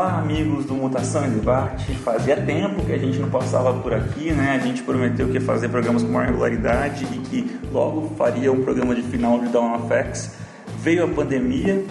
Olá, 0.00 0.16
amigos 0.16 0.64
do 0.64 0.72
Mutação 0.72 1.26
em 1.26 1.30
Debate. 1.32 1.92
Fazia 1.96 2.34
tempo 2.34 2.82
que 2.86 2.92
a 2.94 2.96
gente 2.96 3.18
não 3.18 3.28
passava 3.28 3.74
por 3.74 3.92
aqui, 3.92 4.32
né? 4.32 4.58
A 4.58 4.58
gente 4.58 4.82
prometeu 4.82 5.28
que 5.28 5.34
ia 5.34 5.42
fazer 5.42 5.68
programas 5.68 6.02
com 6.02 6.08
maior 6.08 6.28
regularidade 6.28 7.04
e 7.04 7.18
que 7.18 7.60
logo 7.70 8.08
faria 8.16 8.50
um 8.50 8.64
programa 8.64 8.94
de 8.94 9.02
final 9.02 9.38
de 9.38 9.48
Down 9.48 9.86
FX. 9.86 10.36
Veio 10.78 11.04
a 11.04 11.08
pandemia, 11.08 11.84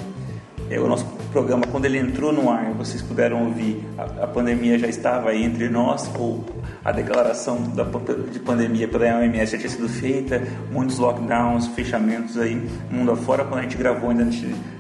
é, 0.72 0.80
o 0.80 0.88
nosso 0.88 1.06
programa, 1.32 1.68
quando 1.68 1.86
ele 1.86 2.00
entrou 2.00 2.34
no 2.34 2.50
ar, 2.50 2.74
vocês 2.74 3.00
puderam 3.00 3.46
ouvir, 3.46 3.88
a, 3.96 4.24
a 4.24 4.28
pandemia 4.28 4.80
já 4.80 4.88
estava 4.88 5.30
aí 5.30 5.44
entre 5.44 5.70
nós, 5.70 6.10
ou 6.18 6.44
a 6.84 6.92
declaração 6.92 7.62
da, 7.76 7.84
de 8.32 8.40
pandemia 8.40 8.88
pela 8.88 9.20
OMS 9.20 9.52
já 9.52 9.58
tinha 9.58 9.70
sido 9.70 9.90
feita, 9.90 10.42
muitos 10.72 10.98
lockdowns, 10.98 11.68
fechamentos 11.68 12.38
aí, 12.38 12.68
mundo 12.90 13.12
afora. 13.12 13.44
Quando 13.44 13.60
a 13.60 13.64
gente 13.64 13.78
gravou, 13.78 14.10
ainda, 14.10 14.30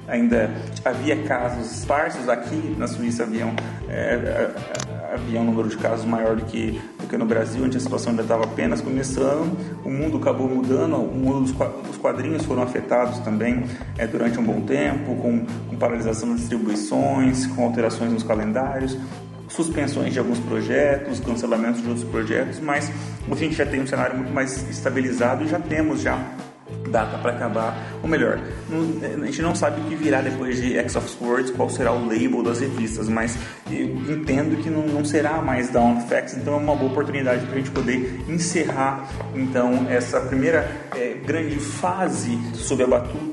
ainda 0.07 0.51
havia 0.86 1.23
casos 1.23 1.71
esparsos 1.71 2.29
aqui 2.29 2.75
na 2.77 2.88
Suíça, 2.88 3.23
haviam, 3.23 3.54
é, 3.89 4.50
havia 5.14 5.42
um 5.42 5.46
número 5.46 5.68
de 5.68 5.78
casos 5.78 6.06
maior 6.06 6.36
do 6.37 6.46
que, 6.46 6.82
do 7.00 7.07
que 7.07 7.18
no 7.18 7.25
Brasil, 7.25 7.64
onde 7.65 7.78
a 7.78 7.79
situação 7.79 8.11
ainda 8.11 8.21
estava 8.21 8.45
apenas 8.45 8.79
começando. 8.79 9.57
O 9.84 9.89
mundo 9.89 10.18
acabou 10.18 10.47
mudando, 10.47 10.95
o 10.95 11.14
mundo 11.14 11.51
dos 11.84 11.97
quadrinhos 11.97 12.45
foram 12.45 12.64
afetados 12.64 13.20
também 13.20 13.65
é, 13.97 14.07
durante 14.07 14.39
um 14.39 14.43
bom 14.43 14.61
tempo, 14.61 15.15
com, 15.15 15.45
com 15.70 15.75
paralisação 15.75 16.29
das 16.29 16.39
distribuições, 16.39 17.45
com 17.47 17.65
alterações 17.65 18.11
nos 18.11 18.23
calendários 18.23 18.97
suspensões 19.49 20.13
de 20.13 20.19
alguns 20.19 20.39
projetos, 20.39 21.19
cancelamentos 21.19 21.81
de 21.81 21.87
outros 21.87 22.07
projetos, 22.07 22.59
mas 22.59 22.91
a 23.29 23.35
gente 23.35 23.55
já 23.55 23.65
tem 23.65 23.81
um 23.81 23.87
cenário 23.87 24.15
muito 24.15 24.31
mais 24.31 24.69
estabilizado 24.69 25.43
e 25.43 25.47
já 25.47 25.59
temos 25.59 26.01
já 26.01 26.17
data 26.89 27.17
para 27.17 27.31
acabar, 27.31 27.77
ou 28.01 28.09
melhor, 28.09 28.39
a 28.71 29.25
gente 29.25 29.41
não 29.41 29.55
sabe 29.55 29.81
o 29.81 29.83
que 29.85 29.95
virá 29.95 30.21
depois 30.21 30.61
de 30.61 30.77
X 30.77 30.95
of 30.95 31.09
Swords, 31.09 31.51
qual 31.51 31.69
será 31.69 31.91
o 31.91 32.05
label 32.05 32.44
das 32.44 32.59
revistas, 32.59 33.08
mas 33.08 33.38
entendo 33.69 34.61
que 34.61 34.69
não, 34.69 34.85
não 34.88 35.05
será 35.05 35.41
mais 35.41 35.69
Down 35.69 36.02
Facts, 36.08 36.36
então 36.38 36.56
é 36.56 36.58
uma 36.58 36.75
boa 36.75 36.91
oportunidade 36.91 37.45
para 37.45 37.56
a 37.56 37.58
gente 37.58 37.72
poder 37.72 38.23
encerrar 38.28 39.08
então 39.36 39.88
essa 39.89 40.19
primeira 40.22 40.69
é, 40.95 41.16
grande 41.25 41.59
fase 41.59 42.38
sob 42.53 42.84
a 42.84 42.88
batuta 42.88 43.28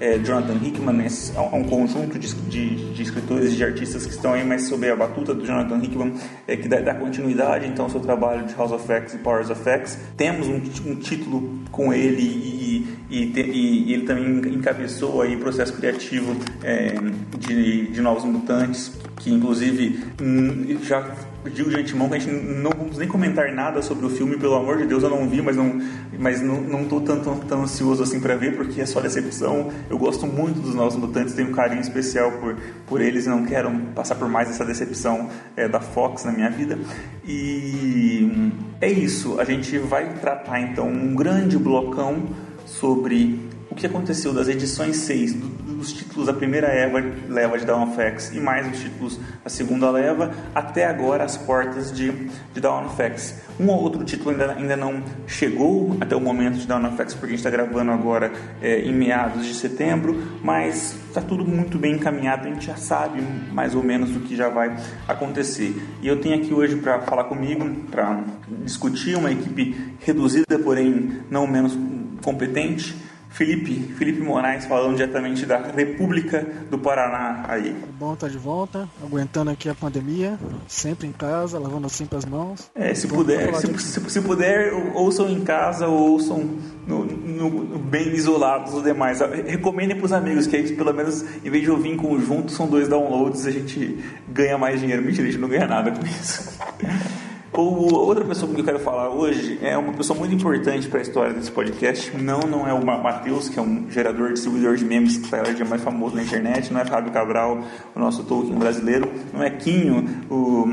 é, 0.00 0.18
Jonathan 0.18 0.54
Hickman, 0.62 1.04
esse, 1.04 1.32
um 1.38 1.64
conjunto 1.64 2.18
de, 2.18 2.34
de, 2.34 2.92
de, 2.92 3.02
escritores 3.02 3.52
e 3.52 3.56
de 3.56 3.64
artistas 3.64 4.06
que 4.06 4.12
estão 4.12 4.32
aí, 4.32 4.44
mas 4.44 4.68
sob 4.68 4.88
a 4.88 4.96
batuta 4.96 5.34
do 5.34 5.44
Jonathan 5.44 5.78
Hickman, 5.78 6.14
é, 6.46 6.56
que 6.56 6.68
dá, 6.68 6.80
dá, 6.80 6.94
continuidade 6.94 7.66
então 7.66 7.86
ao 7.86 7.90
seu 7.90 8.00
trabalho 8.00 8.46
de 8.46 8.54
House 8.54 8.72
of 8.72 8.90
X 8.90 9.14
e 9.14 9.18
Powers 9.18 9.50
of 9.50 9.62
X. 9.68 9.98
Temos 10.16 10.46
um, 10.46 10.60
um 10.90 10.94
título 10.96 11.60
com 11.70 11.92
ele 11.92 12.22
e 12.22 12.56
e, 13.08 13.26
te, 13.26 13.40
e, 13.40 13.92
ele 13.92 14.04
também 14.04 14.54
encabeçou 14.54 15.22
aí 15.22 15.36
processo 15.36 15.72
criativo 15.74 16.36
é, 16.62 16.94
de, 17.38 17.86
de 17.88 18.00
Novos 18.00 18.24
Mutantes, 18.24 18.92
que 19.16 19.32
inclusive 19.32 20.04
hum, 20.20 20.66
digo 21.50 21.70
de 21.70 21.76
antemão 21.76 22.08
que 22.08 22.14
a 22.14 22.18
gente 22.18 22.32
não 22.32 22.70
vamos 22.70 22.98
nem 22.98 23.08
comentar 23.08 23.52
nada 23.52 23.82
sobre 23.82 24.06
o 24.06 24.10
filme, 24.10 24.36
pelo 24.36 24.54
amor 24.54 24.78
de 24.78 24.86
Deus, 24.86 25.02
eu 25.02 25.10
não 25.10 25.28
vi, 25.28 25.40
mas 25.42 25.56
não 25.56 25.80
mas 26.18 26.40
não, 26.40 26.60
não 26.60 26.84
tô 26.84 27.00
tão, 27.00 27.20
tão, 27.20 27.62
ansioso 27.62 28.02
assim 28.02 28.20
para 28.20 28.36
ver, 28.36 28.56
porque 28.56 28.80
é 28.80 28.86
só 28.86 29.00
decepção. 29.00 29.70
Eu 29.88 29.98
gosto 29.98 30.26
muito 30.26 30.60
dos 30.60 30.74
Novos 30.74 30.96
Mutantes, 30.96 31.34
tenho 31.34 31.48
um 31.48 31.52
carinho 31.52 31.80
especial 31.80 32.32
por, 32.32 32.56
por 32.86 33.00
eles 33.00 33.26
e 33.26 33.28
não 33.28 33.44
quero 33.44 33.70
passar 33.94 34.14
por 34.14 34.28
mais 34.28 34.48
essa 34.48 34.64
decepção 34.64 35.28
é, 35.56 35.68
da 35.68 35.80
Fox 35.80 36.24
na 36.24 36.32
minha 36.32 36.50
vida. 36.50 36.78
E 37.26 38.52
é 38.80 38.90
isso, 38.90 39.40
a 39.40 39.44
gente 39.44 39.78
vai 39.78 40.14
tratar 40.14 40.60
então 40.60 40.88
um 40.88 41.14
grande 41.14 41.58
blocão 41.58 42.28
sobre 42.64 43.40
o 43.70 43.74
que 43.74 43.86
aconteceu 43.86 44.32
das 44.32 44.48
edições 44.48 44.96
6 44.96 45.34
do, 45.34 45.48
dos 45.86 45.92
títulos 45.92 46.26
da 46.26 46.32
primeira 46.32 46.68
leva, 46.68 47.02
leva 47.28 47.58
de 47.58 47.64
Dawn 47.64 47.84
of 47.84 48.00
X 48.00 48.32
e 48.32 48.40
mais 48.40 48.66
os 48.66 48.80
títulos 48.80 49.20
da 49.42 49.48
segunda 49.48 49.88
leva, 49.90 50.32
até 50.54 50.84
agora 50.84 51.24
as 51.24 51.36
portas 51.36 51.92
de, 51.92 52.10
de 52.52 52.60
Dawn 52.60 52.86
of 52.86 53.00
X. 53.00 53.42
Um 53.58 53.68
ou 53.68 53.80
outro 53.80 54.04
título 54.04 54.30
ainda, 54.30 54.52
ainda 54.52 54.76
não 54.76 55.02
chegou 55.26 55.96
até 56.00 56.16
o 56.16 56.20
momento 56.20 56.58
de 56.58 56.66
Dawn 56.66 56.84
of 56.86 56.96
X, 57.00 57.14
porque 57.14 57.26
a 57.26 57.28
gente 57.30 57.38
está 57.38 57.50
gravando 57.50 57.92
agora 57.92 58.32
é, 58.60 58.80
em 58.80 58.92
meados 58.92 59.46
de 59.46 59.54
setembro, 59.54 60.20
mas 60.42 60.96
está 61.08 61.20
tudo 61.20 61.44
muito 61.44 61.78
bem 61.78 61.94
encaminhado, 61.94 62.48
a 62.48 62.50
gente 62.50 62.66
já 62.66 62.76
sabe 62.76 63.22
mais 63.52 63.74
ou 63.74 63.82
menos 63.82 64.14
o 64.16 64.20
que 64.20 64.34
já 64.34 64.48
vai 64.48 64.76
acontecer. 65.06 65.80
E 66.02 66.08
eu 66.08 66.20
tenho 66.20 66.34
aqui 66.34 66.52
hoje 66.52 66.76
para 66.76 67.00
falar 67.02 67.24
comigo, 67.24 67.64
para 67.90 68.24
discutir 68.64 69.16
uma 69.16 69.30
equipe 69.30 69.94
reduzida, 70.04 70.58
porém 70.58 71.20
não 71.30 71.46
menos 71.46 71.78
competente. 72.22 73.05
Felipe, 73.36 73.92
Felipe 73.98 74.20
Moraes 74.20 74.64
falando 74.64 74.96
diretamente 74.96 75.44
da 75.44 75.58
República 75.58 76.46
do 76.70 76.78
Paraná 76.78 77.44
aí. 77.46 77.70
Tá 77.70 77.86
bom, 77.98 78.16
tá 78.16 78.28
de 78.28 78.38
volta, 78.38 78.88
aguentando 79.02 79.50
aqui 79.50 79.68
a 79.68 79.74
pandemia, 79.74 80.38
sempre 80.66 81.06
em 81.06 81.12
casa, 81.12 81.58
lavando 81.58 81.86
sempre 81.90 82.16
as 82.16 82.24
mãos. 82.24 82.70
É, 82.74 82.94
se 82.94 83.06
puder, 83.06 83.54
se, 83.56 83.78
se, 83.78 84.00
se, 84.10 84.20
puder, 84.22 84.72
ouçam 84.94 85.28
em 85.28 85.44
casa 85.44 85.86
ou 85.86 86.12
ouçam 86.12 86.56
no, 86.86 87.04
no, 87.04 87.50
no, 87.50 87.78
bem 87.78 88.08
isolados 88.08 88.72
os 88.72 88.82
demais. 88.82 89.20
Recomendem 89.46 89.94
para 89.94 90.06
os 90.06 90.12
amigos, 90.14 90.46
que 90.46 90.56
aí 90.56 90.74
pelo 90.74 90.94
menos 90.94 91.22
em 91.44 91.50
vez 91.50 91.62
de 91.62 91.70
ouvir 91.70 91.90
em 91.90 91.96
conjunto, 91.98 92.50
são 92.50 92.66
dois 92.66 92.88
downloads, 92.88 93.44
a 93.44 93.50
gente 93.50 94.02
ganha 94.30 94.56
mais 94.56 94.80
dinheiro. 94.80 95.02
Mentira, 95.02 95.28
a 95.28 95.30
gente 95.30 95.40
não 95.40 95.48
ganha 95.48 95.66
nada 95.66 95.90
com 95.90 96.06
isso. 96.06 96.58
O, 97.52 97.94
outra 97.94 98.24
pessoa 98.24 98.52
que 98.52 98.60
eu 98.60 98.64
quero 98.64 98.78
falar 98.78 99.08
hoje 99.08 99.58
é 99.62 99.78
uma 99.78 99.92
pessoa 99.92 100.18
muito 100.18 100.34
importante 100.34 100.88
para 100.88 100.98
a 100.98 101.02
história 101.02 101.32
desse 101.32 101.50
podcast. 101.50 102.14
Não, 102.16 102.40
não 102.40 102.66
é 102.68 102.72
o 102.72 102.84
Matheus, 102.84 103.48
que 103.48 103.58
é 103.58 103.62
um 103.62 103.90
gerador, 103.90 104.32
distribuidor 104.32 104.76
de 104.76 104.84
memes 104.84 105.16
que 105.16 105.24
está 105.24 105.42
dia 105.42 105.64
mais 105.64 105.82
famoso 105.82 106.16
na 106.16 106.22
internet. 106.22 106.72
Não 106.72 106.80
é 106.80 106.84
Fábio 106.84 107.12
Cabral, 107.12 107.62
o 107.94 107.98
nosso 107.98 108.24
Tolkien 108.24 108.58
brasileiro. 108.58 109.10
Não 109.32 109.42
é 109.42 109.50
Quinho, 109.50 110.04
o, 110.28 110.68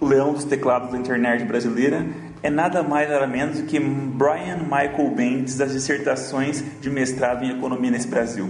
o 0.00 0.06
leão 0.06 0.32
dos 0.32 0.44
teclados 0.44 0.90
da 0.90 0.98
internet 0.98 1.44
brasileira. 1.44 2.04
É 2.42 2.50
nada 2.50 2.82
mais 2.82 3.08
nada 3.08 3.26
menos 3.26 3.58
do 3.58 3.66
que 3.66 3.78
Brian 3.78 4.58
Michael 4.64 5.14
Bendis 5.14 5.56
das 5.56 5.72
dissertações 5.72 6.64
de 6.80 6.90
mestrado 6.90 7.44
em 7.44 7.50
economia 7.50 7.90
nesse 7.90 8.08
Brasil 8.08 8.48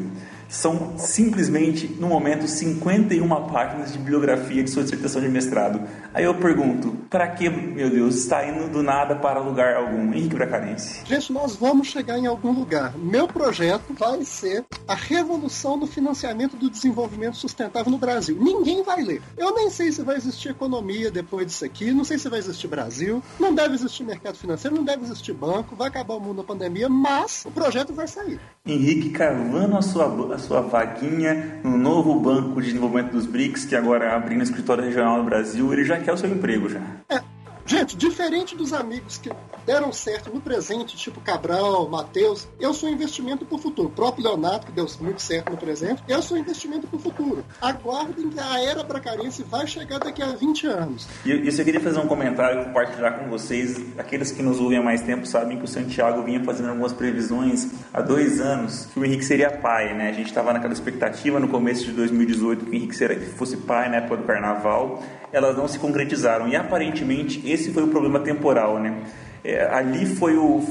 são 0.51 0.99
simplesmente, 0.99 1.87
no 1.87 2.09
momento, 2.09 2.47
51 2.47 3.29
páginas 3.47 3.93
de 3.93 3.99
bibliografia 3.99 4.63
de 4.63 4.71
sua 4.71 4.83
dissertação 4.83 5.23
de 5.23 5.29
mestrado. 5.29 5.81
Aí 6.13 6.25
eu 6.25 6.35
pergunto, 6.35 6.91
para 7.09 7.29
que, 7.29 7.49
meu 7.49 7.89
Deus, 7.89 8.17
está 8.17 8.47
indo 8.47 8.69
do 8.69 8.83
nada 8.83 9.15
para 9.15 9.39
lugar 9.41 9.77
algum? 9.77 10.13
Henrique 10.13 10.35
Bracarense. 10.35 11.03
Gente, 11.07 11.33
nós 11.33 11.55
vamos 11.55 11.87
chegar 11.89 12.19
em 12.19 12.27
algum 12.27 12.53
lugar. 12.53 12.97
Meu 12.99 13.29
projeto 13.29 13.95
vai 13.97 14.25
ser 14.25 14.65
a 14.89 14.95
revolução 14.95 15.77
no 15.77 15.87
financiamento 15.87 16.57
do 16.57 16.69
desenvolvimento 16.69 17.37
sustentável 17.37 17.91
no 17.91 17.99
Brasil. 17.99 18.37
Ninguém 18.41 18.83
vai 18.83 19.03
ler. 19.03 19.23
Eu 19.37 19.55
nem 19.55 19.71
sei 19.71 19.93
se 19.93 20.03
vai 20.03 20.17
existir 20.17 20.49
economia 20.49 21.11
depois 21.11 21.47
disso 21.47 21.65
aqui, 21.65 21.93
não 21.93 22.05
sei 22.05 22.19
se 22.19 22.29
vai 22.29 22.41
existir 22.41 22.67
Brasil, 22.67 23.23
não 23.39 23.55
deve 23.55 23.75
existir 23.75 24.03
mercado 24.03 24.37
financeiro, 24.37 24.77
não 24.77 24.85
deve 24.85 25.05
existir 25.05 25.33
banco, 25.33 25.77
vai 25.77 25.89
acabar 25.89 26.15
o 26.15 26.21
mundo 26.21 26.39
na 26.39 26.45
pandemia, 26.45 26.89
mas 26.89 27.45
o 27.45 27.51
projeto 27.51 27.93
vai 27.93 28.09
sair. 28.09 28.41
Henrique 28.67 29.11
cavando 29.11 29.77
a 29.77 29.83
sua 29.83 30.09
sua 30.41 30.61
vaguinha 30.61 31.61
no 31.63 31.79
novo 31.79 32.19
Banco 32.19 32.61
de 32.61 32.69
Desenvolvimento 32.69 33.13
dos 33.13 33.27
BRICS, 33.27 33.65
que 33.65 33.77
agora 33.77 34.07
é 34.07 34.15
abrindo 34.15 34.43
escritório 34.43 34.83
regional 34.83 35.19
no 35.19 35.25
Brasil, 35.25 35.73
ele 35.73 35.85
já 35.85 35.99
quer 35.99 36.13
o 36.13 36.17
seu 36.17 36.31
emprego 36.31 36.69
já. 36.69 36.81
É, 37.09 37.21
Gente, 37.67 37.97
diferente 37.97 38.57
dos 38.57 38.73
amigos 38.73 39.19
que 39.19 39.31
deram 39.67 39.93
certo 39.93 40.33
no 40.33 40.41
presente, 40.41 40.97
tipo 40.97 41.21
Cabral, 41.21 41.89
Matheus, 41.89 42.49
eu 42.59 42.75
sou 42.75 42.89
investimento 42.89 43.45
para 43.45 43.55
o 43.55 43.59
futuro. 43.59 43.89
O 43.89 43.93
próprio 43.93 44.25
Leonardo, 44.25 44.67
que 44.67 44.73
deu 44.73 44.87
muito 45.01 45.23
certo 45.23 45.51
no 45.51 45.57
presente, 45.57 46.03
eu 46.09 46.23
sou 46.23 46.37
investimento 46.37 46.87
para 46.87 46.97
o 46.97 46.99
futuro. 47.01 47.45
Aguardem 47.61 48.31
que 48.31 48.41
a 48.41 48.61
era 48.61 48.83
bracarense 48.83 49.43
vai 49.45 49.67
chegar 49.67 49.99
daqui 49.99 50.23
a 50.23 50.33
20 50.33 50.67
anos. 50.67 51.07
E 51.25 51.31
eu, 51.31 51.45
eu 51.45 51.65
queria 51.65 51.81
fazer 51.81 52.01
um 52.01 52.07
comentário 52.07 52.63
e 52.63 52.65
compartilhar 52.65 53.13
com 53.13 53.29
vocês. 53.29 53.81
Aqueles 53.99 54.33
que 54.33 54.43
nos 54.43 54.59
ouvem 54.59 54.79
há 54.79 54.83
mais 54.83 55.03
tempo 55.03 55.27
sabem 55.27 55.59
que 55.59 55.65
o 55.65 55.69
Santiago 55.69 56.23
vinha 56.23 56.43
fazendo 56.43 56.71
algumas 56.71 56.93
previsões 56.93 57.69
há 57.93 58.01
dois 58.01 58.41
anos 58.41 58.87
que 58.87 58.99
o 58.99 59.05
Henrique 59.05 59.25
seria 59.25 59.51
pai, 59.51 59.95
né? 59.95 60.09
A 60.09 60.13
gente 60.13 60.29
estava 60.29 60.53
naquela 60.53 60.73
expectativa 60.73 61.39
no 61.39 61.49
começo 61.49 61.85
de 61.85 61.93
2018 61.93 62.65
que 62.65 62.71
o 62.71 62.75
Henrique 62.75 62.95
fosse 63.37 63.57
pai 63.57 63.89
na 63.89 63.97
época 63.97 64.17
do 64.17 64.25
carnaval 64.25 65.03
elas 65.33 65.57
não 65.57 65.69
se 65.69 65.79
concretizaram. 65.79 66.49
E 66.49 66.57
aparentemente 66.57 67.41
esse 67.53 67.73
foi 67.73 67.83
o 67.83 67.89
problema 67.89 68.21
temporal, 68.21 68.79
né? 68.79 68.95
É, 69.43 69.65
ali 69.73 70.07
foi 70.07 70.37
o 70.37 70.63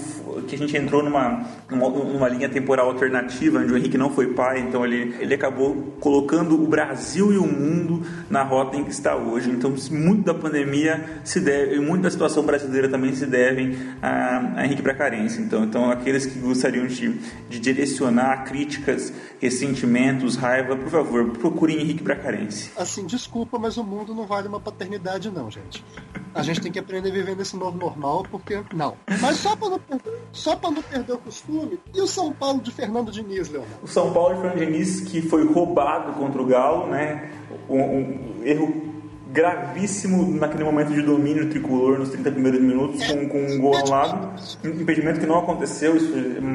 que 0.47 0.55
a 0.55 0.57
gente 0.57 0.75
entrou 0.77 1.03
numa, 1.03 1.45
numa, 1.69 1.89
numa, 1.89 2.29
linha 2.29 2.49
temporal 2.49 2.87
alternativa, 2.87 3.59
onde 3.59 3.73
o 3.73 3.77
Henrique 3.77 3.97
não 3.97 4.09
foi 4.09 4.33
pai, 4.33 4.59
então 4.59 4.85
ele, 4.85 5.15
ele 5.19 5.33
acabou 5.33 5.95
colocando 5.99 6.61
o 6.61 6.67
Brasil 6.67 7.33
e 7.33 7.37
o 7.37 7.47
mundo 7.47 8.05
na 8.29 8.43
rota 8.43 8.77
em 8.77 8.83
que 8.83 8.91
está 8.91 9.15
hoje. 9.15 9.49
Então, 9.49 9.73
muito 9.91 10.23
da 10.23 10.33
pandemia 10.33 11.21
se 11.23 11.39
deve, 11.39 11.75
e 11.75 11.79
muito 11.79 12.03
da 12.03 12.11
situação 12.11 12.43
brasileira 12.43 12.87
também 12.87 13.13
se 13.13 13.25
devem 13.25 13.75
a, 14.01 14.53
a 14.57 14.65
Henrique 14.65 14.81
Bracarense. 14.81 15.41
Então, 15.41 15.63
então, 15.63 15.89
aqueles 15.89 16.25
que 16.25 16.39
gostariam 16.39 16.87
de, 16.87 17.13
de 17.49 17.59
direcionar 17.59 18.45
críticas, 18.45 19.11
ressentimentos, 19.39 20.35
raiva, 20.35 20.75
por 20.75 20.89
favor, 20.89 21.29
procurem 21.31 21.79
Henrique 21.79 22.03
Bracarense. 22.03 22.71
Assim, 22.77 23.05
desculpa, 23.05 23.57
mas 23.57 23.77
o 23.77 23.83
mundo 23.83 24.13
não 24.13 24.25
vale 24.25 24.47
uma 24.47 24.59
paternidade, 24.59 25.29
não, 25.29 25.49
gente. 25.49 25.83
A 26.33 26.43
gente 26.43 26.61
tem 26.61 26.71
que 26.71 26.79
aprender 26.79 27.09
a 27.09 27.13
viver 27.13 27.35
nesse 27.35 27.55
novo 27.55 27.77
normal, 27.77 28.25
porque 28.29 28.58
Não. 28.73 28.95
Mas 29.21 29.37
só 29.37 29.55
para 29.55 29.69
não, 29.69 29.79
só 30.31 30.59
não 30.61 30.81
perder 30.81 31.13
o 31.13 31.17
costume, 31.17 31.79
e 31.93 32.01
o 32.01 32.07
São 32.07 32.31
Paulo 32.31 32.61
de 32.61 32.71
Fernando 32.71 33.11
Diniz, 33.11 33.49
Leonardo? 33.49 33.75
O 33.83 33.87
São 33.87 34.13
Paulo 34.13 34.35
de 34.35 34.41
Fernando 34.41 34.59
Diniz 34.59 35.01
que 35.01 35.21
foi 35.21 35.45
roubado 35.45 36.13
contra 36.13 36.41
o 36.41 36.45
Galo, 36.45 36.87
né? 36.87 37.31
Um, 37.69 37.79
um 37.79 38.41
erro 38.43 38.89
gravíssimo 39.31 40.35
naquele 40.39 40.63
momento 40.63 40.91
de 40.91 41.01
domínio 41.01 41.49
tricolor 41.49 41.99
nos 41.99 42.09
30 42.09 42.31
primeiros 42.31 42.59
minutos, 42.59 43.05
com, 43.05 43.29
com 43.29 43.45
um 43.45 43.59
gol 43.59 43.75
anulado. 43.75 44.41
Impedimento 44.63 45.19
que 45.19 45.25
não 45.25 45.37
aconteceu, 45.37 45.95
isso 45.95 46.11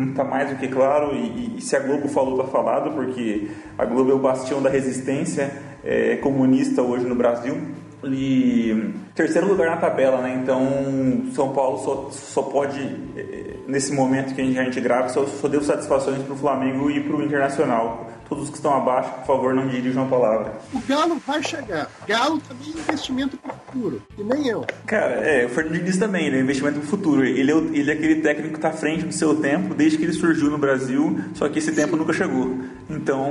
está 0.09 0.25
mais 0.25 0.50
do 0.50 0.57
que 0.57 0.69
claro. 0.69 1.15
E, 1.15 1.59
e, 1.59 1.61
se 1.61 1.77
a 1.77 1.81
Globo 1.81 2.09
falou, 2.09 2.41
está 2.41 2.50
falado, 2.50 2.93
porque 2.93 3.49
a 3.79 3.85
Globo 3.85 4.11
é 4.11 4.15
o 4.15 4.19
bastião 4.19 4.61
da 4.61 4.69
resistência 4.69 5.53
é, 5.85 6.17
comunista 6.17 6.83
hoje 6.83 7.05
no 7.05 7.15
Brasil. 7.15 7.57
E 8.06 8.93
terceiro 9.15 9.47
lugar 9.47 9.71
na 9.71 9.77
tabela, 9.77 10.21
né? 10.21 10.39
Então 10.43 11.31
São 11.35 11.53
Paulo 11.53 11.79
só, 11.79 12.09
só 12.11 12.43
pode, 12.43 12.81
é, 13.17 13.56
nesse 13.67 13.93
momento 13.93 14.35
que 14.35 14.41
a 14.41 14.45
gente, 14.45 14.59
a 14.59 14.65
gente 14.65 14.81
grava, 14.81 15.09
só, 15.09 15.25
só 15.27 15.49
deu 15.49 15.62
satisfações 15.62 16.23
para 16.23 16.35
o 16.35 16.37
Flamengo 16.37 16.91
e 16.91 17.01
para 17.01 17.17
o 17.17 17.23
Internacional 17.23 18.15
Todos 18.29 18.49
que 18.49 18.56
estão 18.56 18.75
abaixo, 18.75 19.11
por 19.19 19.27
favor, 19.27 19.55
não 19.55 19.69
dirijam 19.69 20.05
a 20.05 20.06
palavra. 20.06 20.55
O 20.73 20.81
Galo 20.81 21.21
vai 21.27 21.43
chegar. 21.43 21.91
Galo 22.06 22.41
também 22.41 22.69
é 22.75 22.81
investimento 22.81 23.37
para 23.37 23.53
o 23.53 23.55
futuro. 23.55 24.03
E 24.17 24.23
nem 24.23 24.49
eu. 24.49 24.65
Cara, 24.87 25.15
é, 25.17 25.45
o 25.45 25.49
Fernando 25.50 25.75
Diniz 25.75 25.99
também, 25.99 26.27
ele 26.27 26.39
é 26.39 26.41
investimento 26.41 26.79
para 26.79 26.87
o 26.87 26.89
futuro. 26.89 27.25
Ele 27.25 27.53
é, 27.53 27.55
ele 27.55 27.91
é 27.91 27.95
aquele 27.95 28.17
técnico 28.23 28.53
que 28.53 28.59
está 28.59 28.71
à 28.71 28.73
frente 28.73 29.05
do 29.05 29.12
seu 29.12 29.37
tempo 29.37 29.75
desde 29.75 29.99
que 29.99 30.05
ele 30.05 30.15
surgiu 30.15 30.50
no 30.50 30.57
Brasil, 30.57 31.21
só 31.35 31.49
que 31.49 31.59
esse 31.59 31.73
tempo 31.73 31.97
nunca 31.97 32.12
chegou. 32.12 32.59
Então, 32.89 33.31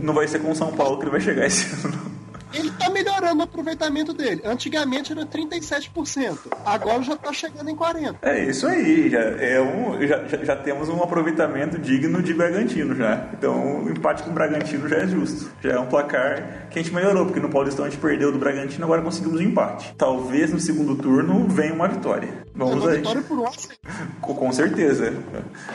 não 0.00 0.14
vai 0.14 0.26
ser 0.26 0.38
com 0.38 0.50
o 0.50 0.56
São 0.56 0.72
Paulo 0.72 0.96
que 0.96 1.04
ele 1.04 1.10
vai 1.10 1.20
chegar 1.20 1.46
esse 1.46 1.74
ano 1.86 2.20
ele 2.52 2.68
está 2.68 2.90
melhorando 2.90 3.40
o 3.40 3.42
aproveitamento 3.42 4.12
dele. 4.12 4.42
Antigamente 4.44 5.12
era 5.12 5.24
37%, 5.26 6.38
agora 6.64 7.02
já 7.02 7.14
está 7.14 7.32
chegando 7.32 7.68
em 7.70 7.76
40%. 7.76 8.16
É 8.22 8.44
isso 8.44 8.66
aí, 8.66 9.10
já, 9.10 9.20
é 9.20 9.60
um, 9.60 10.06
já, 10.06 10.24
já, 10.44 10.56
temos 10.56 10.88
um 10.88 11.02
aproveitamento 11.02 11.78
digno 11.78 12.22
de 12.22 12.34
Bragantino 12.34 12.94
já. 12.94 13.28
Então 13.32 13.84
o 13.84 13.90
empate 13.90 14.22
com 14.22 14.30
o 14.30 14.32
Bragantino 14.32 14.88
já 14.88 14.96
é 14.96 15.06
justo. 15.06 15.50
Já 15.62 15.72
é 15.72 15.78
um 15.78 15.86
placar 15.86 16.68
que 16.70 16.78
a 16.78 16.82
gente 16.82 16.94
melhorou, 16.94 17.26
porque 17.26 17.40
no 17.40 17.48
Paulistão 17.48 17.84
a 17.84 17.90
gente 17.90 18.00
perdeu 18.00 18.32
do 18.32 18.38
Bragantino, 18.38 18.84
agora 18.84 19.02
conseguimos 19.02 19.40
um 19.40 19.42
empate. 19.42 19.94
Talvez 19.96 20.52
no 20.52 20.60
segundo 20.60 20.96
turno 20.96 21.46
venha 21.48 21.74
uma 21.74 21.88
vitória. 21.88 22.28
Vamos 22.54 22.76
é 22.76 22.78
uma 22.78 22.90
aí. 22.90 22.96
vitória 22.98 23.22
por 23.22 23.38
1 23.38 23.44
com, 24.20 24.34
com 24.34 24.52
certeza. 24.52 25.14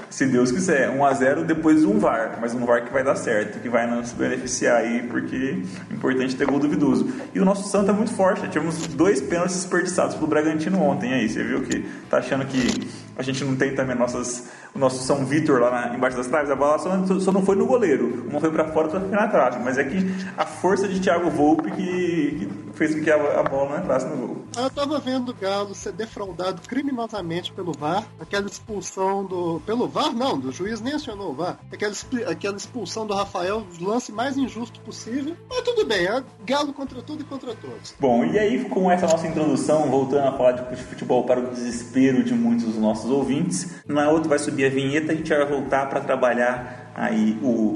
Se 0.09 0.25
Deus 0.25 0.51
quiser. 0.51 0.89
1 0.89 1.05
a 1.05 1.13
0 1.13 1.43
depois 1.43 1.83
um 1.83 1.99
VAR, 1.99 2.37
mas 2.39 2.53
um 2.53 2.65
VAR 2.65 2.85
que 2.85 2.93
vai 2.93 3.03
dar 3.03 3.15
certo, 3.15 3.59
que 3.59 3.69
vai 3.69 3.87
nos 3.87 4.11
beneficiar 4.11 4.77
aí, 4.77 5.03
porque 5.03 5.61
é 5.89 5.93
importante 5.93 6.35
ter 6.35 6.45
gol 6.45 6.59
duvidoso. 6.65 7.07
E 7.33 7.39
o 7.39 7.45
nosso 7.45 7.69
Santos 7.69 7.89
é 7.89 7.93
muito 7.93 8.11
forte, 8.13 8.41
né? 8.41 8.49
tivemos 8.49 8.87
dois 8.87 9.21
pênaltis 9.21 9.55
desperdiçados 9.55 10.15
pelo 10.15 10.27
Bragantino 10.27 10.81
ontem 10.81 11.13
aí. 11.13 11.29
Você 11.29 11.43
viu 11.43 11.61
que 11.61 11.85
tá 12.09 12.17
achando 12.17 12.45
que 12.45 12.87
a 13.17 13.23
gente 13.23 13.43
não 13.43 13.55
tem 13.55 13.73
também 13.73 13.95
nossas, 13.95 14.49
o 14.73 14.79
nosso 14.79 15.03
São 15.03 15.25
Vitor 15.25 15.61
lá 15.61 15.71
na, 15.71 15.95
embaixo 15.95 16.17
das 16.17 16.27
traves, 16.27 16.49
a 16.51 16.55
bola 16.55 16.77
só, 16.79 17.19
só, 17.19 17.31
não 17.31 17.43
foi 17.45 17.55
no 17.55 17.65
goleiro, 17.65 18.25
uma 18.29 18.39
foi 18.39 18.51
para 18.51 18.67
fora, 18.67 18.87
outra 18.87 18.99
foi 18.99 19.09
na 19.09 19.27
trave. 19.27 19.63
Mas 19.63 19.77
é 19.77 19.83
que 19.83 19.97
a 20.37 20.45
força 20.45 20.87
de 20.87 20.99
Thiago 20.99 21.29
Volpe 21.29 21.71
que, 21.71 22.35
que 22.39 22.64
fez 22.75 22.95
com 22.95 23.01
que 23.01 23.11
a, 23.11 23.39
a, 23.39 23.43
bola 23.43 23.71
não 23.71 23.77
entrasse 23.79 24.05
no 24.07 24.27
gol. 24.27 24.45
Eu 24.55 24.69
tava 24.69 24.99
vendo 24.99 25.29
o 25.29 25.33
Galo 25.33 25.73
ser 25.75 25.91
defraudado 25.91 26.61
criminosamente 26.67 27.51
pelo 27.51 27.71
VAR, 27.73 28.05
aquela 28.19 28.47
expulsão 28.47 29.25
do. 29.25 29.61
Pelo 29.65 29.87
VAR, 29.87 30.13
não, 30.13 30.39
do 30.39 30.51
juiz 30.51 30.81
nem 30.81 30.93
acionou 30.93 31.31
o 31.31 31.33
VAR. 31.33 31.59
Aquela, 31.71 31.93
aquela 32.29 32.57
expulsão 32.57 33.05
do 33.05 33.13
Rafael, 33.13 33.65
o 33.79 33.83
lance 33.83 34.11
mais 34.11 34.37
injusto 34.37 34.79
possível. 34.81 35.35
Mas 35.49 35.61
tudo 35.61 35.85
bem, 35.85 36.05
é 36.05 36.23
Galo 36.45 36.73
contra 36.73 37.01
tudo 37.01 37.21
e 37.21 37.25
contra 37.25 37.55
todos. 37.55 37.95
Bom, 37.99 38.23
e 38.25 38.37
aí 38.37 38.65
com 38.65 38.89
essa 38.89 39.07
nossa 39.07 39.27
introdução, 39.27 39.89
voltando 39.89 40.27
a 40.27 40.31
falar 40.31 40.51
de 40.53 40.83
futebol 40.83 41.25
para 41.25 41.39
o 41.39 41.49
desespero 41.51 42.23
de 42.23 42.33
muitos 42.33 42.65
dos 42.65 42.77
nossos 42.77 43.09
ouvintes, 43.09 43.75
na 43.87 44.09
outra 44.09 44.29
vai 44.29 44.39
subir 44.39 44.65
a 44.65 44.69
vinheta 44.69 45.11
e 45.11 45.15
a 45.15 45.17
gente 45.17 45.29
vai 45.29 45.45
voltar 45.45 45.89
para 45.89 46.01
trabalhar 46.01 46.91
aí 46.95 47.37
o 47.41 47.75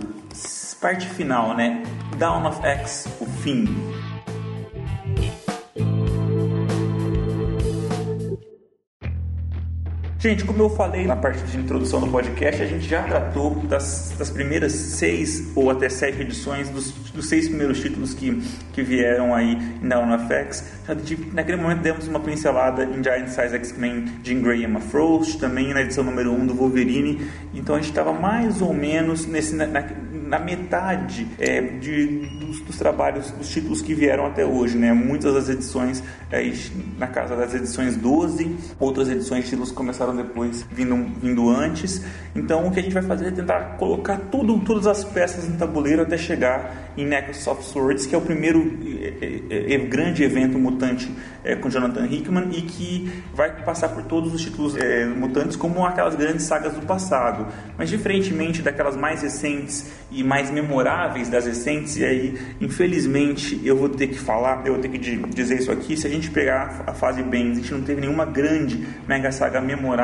parte 0.79 1.07
final, 1.07 1.55
né? 1.55 1.83
Down 2.17 2.47
of 2.47 2.65
X, 2.65 3.07
o 3.19 3.25
fim. 3.25 3.65
Gente, 10.21 10.43
como 10.43 10.61
eu 10.61 10.69
falei 10.69 11.07
na 11.07 11.15
parte 11.15 11.41
de 11.43 11.57
introdução 11.57 12.01
do 12.01 12.07
podcast, 12.07 12.61
a 12.61 12.65
gente 12.65 12.85
já 12.85 13.03
tratou 13.03 13.55
das, 13.55 14.13
das 14.19 14.29
primeiras 14.29 14.73
seis 14.73 15.49
ou 15.55 15.69
até 15.69 15.87
sete 15.87 16.19
edições 16.19 16.67
dos, 16.67 16.91
dos, 16.91 17.29
seis 17.29 17.47
primeiros 17.47 17.79
títulos 17.79 18.13
que, 18.13 18.37
que 18.73 18.83
vieram 18.83 19.33
aí 19.33 19.57
na 19.81 19.97
UNFX. 19.97 20.73
Naquele 21.31 21.55
momento 21.55 21.83
demos 21.83 22.05
uma 22.09 22.19
pincelada 22.19 22.83
em 22.83 23.01
Giant 23.01 23.29
Size 23.29 23.55
X-Men 23.55 24.03
de 24.21 24.35
Graham 24.35 24.81
Frost, 24.81 25.39
também 25.39 25.73
na 25.73 25.83
edição 25.83 26.03
número 26.03 26.33
1 26.33 26.35
um 26.35 26.45
do 26.47 26.53
Wolverine. 26.53 27.25
Então 27.53 27.75
a 27.75 27.77
gente 27.77 27.91
estava 27.91 28.11
mais 28.11 28.61
ou 28.61 28.73
menos 28.73 29.25
nesse, 29.25 29.55
na, 29.55 29.65
na 30.29 30.37
metade 30.37 31.27
é, 31.39 31.59
de, 31.59 32.05
dos, 32.39 32.59
dos, 32.61 32.77
trabalhos, 32.77 33.31
dos 33.31 33.49
títulos 33.49 33.81
que 33.81 33.95
vieram 33.95 34.27
até 34.27 34.45
hoje. 34.45 34.77
Né? 34.77 34.93
Muitas 34.93 35.33
das 35.33 35.49
edições 35.49 36.03
é, 36.31 36.53
na 36.97 37.07
casa 37.07 37.35
das 37.35 37.55
edições 37.55 37.97
12, 37.97 38.55
outras 38.79 39.09
edições 39.09 39.45
títulos 39.45 39.71
começaram 39.71 40.08
depois 40.15 40.65
vindo, 40.71 40.95
vindo 41.21 41.49
antes. 41.49 42.03
Então 42.35 42.67
o 42.67 42.71
que 42.71 42.79
a 42.79 42.83
gente 42.83 42.93
vai 42.93 43.03
fazer 43.03 43.27
é 43.27 43.31
tentar 43.31 43.77
colocar 43.77 44.17
tudo, 44.31 44.59
todas 44.59 44.87
as 44.87 45.03
peças 45.03 45.47
no 45.47 45.57
tabuleiro 45.57 46.01
até 46.01 46.17
chegar 46.17 46.89
em 46.97 47.09
of 47.49 47.63
Swords, 47.63 48.05
que 48.05 48.13
é 48.13 48.17
o 48.17 48.21
primeiro 48.21 48.77
é, 49.01 49.41
é, 49.49 49.73
é, 49.73 49.77
grande 49.77 50.23
evento 50.23 50.59
mutante 50.59 51.09
é, 51.43 51.55
com 51.55 51.69
Jonathan 51.69 52.05
Hickman 52.05 52.49
e 52.51 52.61
que 52.61 53.23
vai 53.33 53.63
passar 53.63 53.89
por 53.89 54.03
todos 54.03 54.33
os 54.33 54.41
títulos 54.41 54.75
é, 54.75 55.05
mutantes 55.05 55.55
como 55.55 55.85
aquelas 55.85 56.15
grandes 56.15 56.43
sagas 56.43 56.73
do 56.73 56.85
passado. 56.85 57.47
Mas 57.77 57.89
diferentemente 57.89 58.61
daquelas 58.61 58.95
mais 58.95 59.21
recentes 59.21 59.91
e 60.11 60.23
mais 60.23 60.51
memoráveis 60.51 61.29
das 61.29 61.45
recentes, 61.45 61.97
e 61.97 62.05
aí 62.05 62.39
infelizmente 62.59 63.59
eu 63.63 63.77
vou 63.77 63.89
ter 63.89 64.07
que 64.07 64.19
falar, 64.19 64.65
eu 64.65 64.73
vou 64.73 64.81
ter 64.81 64.89
que 64.89 64.97
dizer 64.97 65.59
isso 65.59 65.71
aqui, 65.71 65.95
se 65.95 66.05
a 66.05 66.09
gente 66.09 66.29
pegar 66.29 66.83
a 66.85 66.93
fase 66.93 67.23
bem, 67.23 67.51
a 67.51 67.55
gente 67.55 67.71
não 67.73 67.81
teve 67.81 68.01
nenhuma 68.01 68.25
grande 68.25 68.85
mega 69.07 69.31
saga 69.31 69.61
memorável 69.61 69.98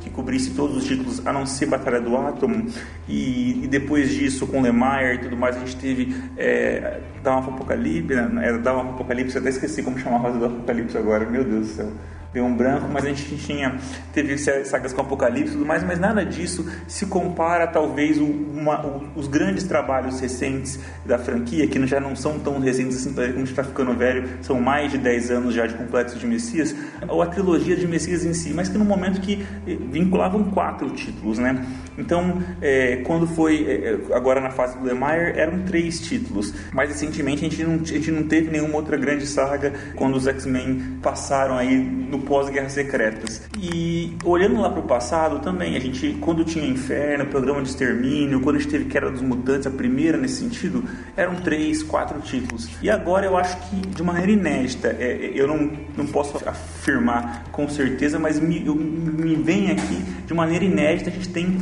que 0.00 0.10
cobrisse 0.10 0.50
todos 0.50 0.76
os 0.76 0.84
títulos, 0.84 1.26
a 1.26 1.32
não 1.32 1.46
ser 1.46 1.66
Batalha 1.66 2.00
do 2.00 2.16
Átomo, 2.16 2.66
e, 3.08 3.64
e 3.64 3.66
depois 3.68 4.10
disso 4.10 4.46
com 4.46 4.60
Lemire 4.60 5.14
e 5.14 5.18
tudo 5.18 5.36
mais, 5.36 5.56
a 5.56 5.60
gente 5.60 5.76
teve 5.76 6.14
é, 6.36 7.00
Dawn 7.22 7.40
of 7.40 7.50
Apocalipse, 7.50 8.14
né? 8.14 8.46
era 8.46 8.58
Dawn 8.58 8.80
of 8.80 8.90
Apocalipse, 8.90 9.38
até 9.38 9.48
esqueci 9.48 9.82
como 9.82 9.98
chamar 9.98 10.18
a 10.18 10.22
fase 10.22 10.38
do 10.38 10.46
Apocalipse 10.46 10.96
agora, 10.96 11.28
meu 11.28 11.44
Deus 11.44 11.68
do 11.68 11.72
céu 11.72 11.92
deu 12.34 12.44
um 12.44 12.54
branco, 12.54 12.88
mas 12.92 13.04
a 13.04 13.08
gente 13.08 13.36
tinha 13.36 13.78
teve 14.12 14.36
sagas 14.36 14.92
com 14.92 15.00
Apocalipse 15.00 15.50
e 15.50 15.52
tudo 15.52 15.64
mais, 15.64 15.84
mas 15.84 16.00
nada 16.00 16.26
disso 16.26 16.68
se 16.88 17.06
compara 17.06 17.66
talvez 17.68 18.18
uma, 18.18 18.84
os 19.14 19.28
grandes 19.28 19.62
trabalhos 19.62 20.18
recentes 20.18 20.80
da 21.06 21.16
franquia, 21.16 21.66
que 21.68 21.84
já 21.86 22.00
não 22.00 22.16
são 22.16 22.38
tão 22.40 22.58
recentes 22.58 22.96
assim, 22.96 23.14
como 23.14 23.20
a 23.20 23.30
gente 23.30 23.50
está 23.50 23.62
ficando 23.62 23.94
velho, 23.94 24.28
são 24.42 24.60
mais 24.60 24.90
de 24.90 24.98
10 24.98 25.30
anos 25.30 25.54
já 25.54 25.66
de 25.66 25.74
Complexo 25.74 26.18
de 26.18 26.26
Messias, 26.26 26.74
ou 27.06 27.22
a 27.22 27.26
trilogia 27.26 27.76
de 27.76 27.86
Messias 27.86 28.24
em 28.24 28.34
si, 28.34 28.52
mas 28.52 28.68
que 28.68 28.76
no 28.76 28.84
momento 28.84 29.20
que 29.20 29.46
eh, 29.66 29.76
vinculavam 29.90 30.44
quatro 30.50 30.90
títulos, 30.90 31.38
né? 31.38 31.64
Então, 31.96 32.42
é, 32.60 32.96
quando 33.04 33.26
foi 33.26 33.64
é, 33.68 34.14
agora 34.14 34.40
na 34.40 34.50
fase 34.50 34.78
do 34.78 34.84
Lemire, 34.84 35.38
eram 35.38 35.60
três 35.62 36.00
títulos. 36.00 36.52
Mais 36.72 36.88
recentemente 36.88 37.44
a 37.44 37.48
gente, 37.48 37.64
não, 37.64 37.74
a 37.74 37.84
gente 37.84 38.10
não 38.10 38.22
teve 38.24 38.50
nenhuma 38.50 38.76
outra 38.76 38.96
grande 38.96 39.26
saga 39.26 39.72
quando 39.94 40.16
os 40.16 40.26
X-Men 40.26 40.98
passaram 41.02 41.56
aí 41.56 41.76
no 41.76 42.20
pós-Guerras 42.20 42.72
Secretas. 42.72 43.42
E 43.60 44.16
olhando 44.24 44.60
lá 44.60 44.70
para 44.70 44.80
o 44.80 44.84
passado 44.84 45.40
também, 45.40 45.76
a 45.76 45.80
gente, 45.80 46.16
quando 46.20 46.44
tinha 46.44 46.66
Inferno, 46.66 47.26
Programa 47.26 47.62
de 47.62 47.68
Extermínio, 47.68 48.40
quando 48.40 48.56
a 48.56 48.58
gente 48.58 48.70
teve 48.70 48.84
Queda 48.86 49.10
dos 49.10 49.22
Mutantes, 49.22 49.66
a 49.66 49.70
primeira 49.70 50.18
nesse 50.18 50.36
sentido, 50.36 50.84
eram 51.16 51.36
três, 51.36 51.82
quatro 51.82 52.20
títulos. 52.20 52.68
E 52.82 52.90
agora 52.90 53.26
eu 53.26 53.36
acho 53.36 53.56
que 53.68 53.76
de 53.76 54.02
maneira 54.02 54.32
inédita, 54.32 54.88
é, 54.98 55.32
eu 55.34 55.46
não, 55.46 55.70
não 55.96 56.06
posso 56.06 56.36
afirmar 56.48 57.44
com 57.50 57.68
certeza, 57.68 58.18
mas 58.18 58.38
me, 58.40 58.66
eu, 58.66 58.74
me 58.74 59.34
vem 59.36 59.70
aqui 59.70 60.02
de 60.26 60.34
maneira 60.34 60.64
inédita, 60.64 61.10
a 61.10 61.12
gente 61.12 61.28
tem 61.28 61.58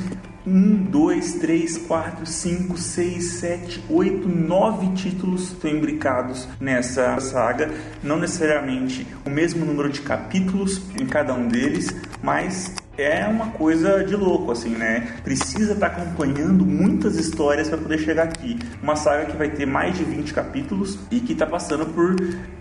um, 0.46 0.76
dois, 0.76 1.34
três, 1.34 1.78
quatro, 1.78 2.26
cinco, 2.26 2.76
seis, 2.76 3.34
sete, 3.34 3.82
oito, 3.88 4.28
nove 4.28 4.88
títulos 4.94 5.52
estão 5.52 5.70
imbricados 5.70 6.48
nessa 6.60 7.18
saga. 7.20 7.70
Não 8.02 8.18
necessariamente 8.18 9.06
o 9.24 9.30
mesmo 9.30 9.64
número 9.64 9.88
de 9.88 10.00
capítulos 10.00 10.82
em 11.00 11.06
cada 11.06 11.34
um 11.34 11.48
deles, 11.48 11.94
mas 12.22 12.74
é 12.96 13.26
uma 13.26 13.50
coisa 13.52 14.04
de 14.04 14.14
louco, 14.14 14.52
assim, 14.52 14.70
né? 14.70 15.18
Precisa 15.24 15.72
estar 15.72 15.90
tá 15.90 15.96
acompanhando 15.96 16.64
muitas 16.64 17.16
histórias 17.16 17.68
para 17.68 17.78
poder 17.78 17.98
chegar 17.98 18.24
aqui. 18.24 18.58
Uma 18.82 18.96
saga 18.96 19.26
que 19.26 19.36
vai 19.36 19.50
ter 19.50 19.66
mais 19.66 19.96
de 19.96 20.04
20 20.04 20.34
capítulos 20.34 20.98
e 21.10 21.20
que 21.20 21.32
está 21.32 21.46
passando 21.46 21.86
por 21.86 22.16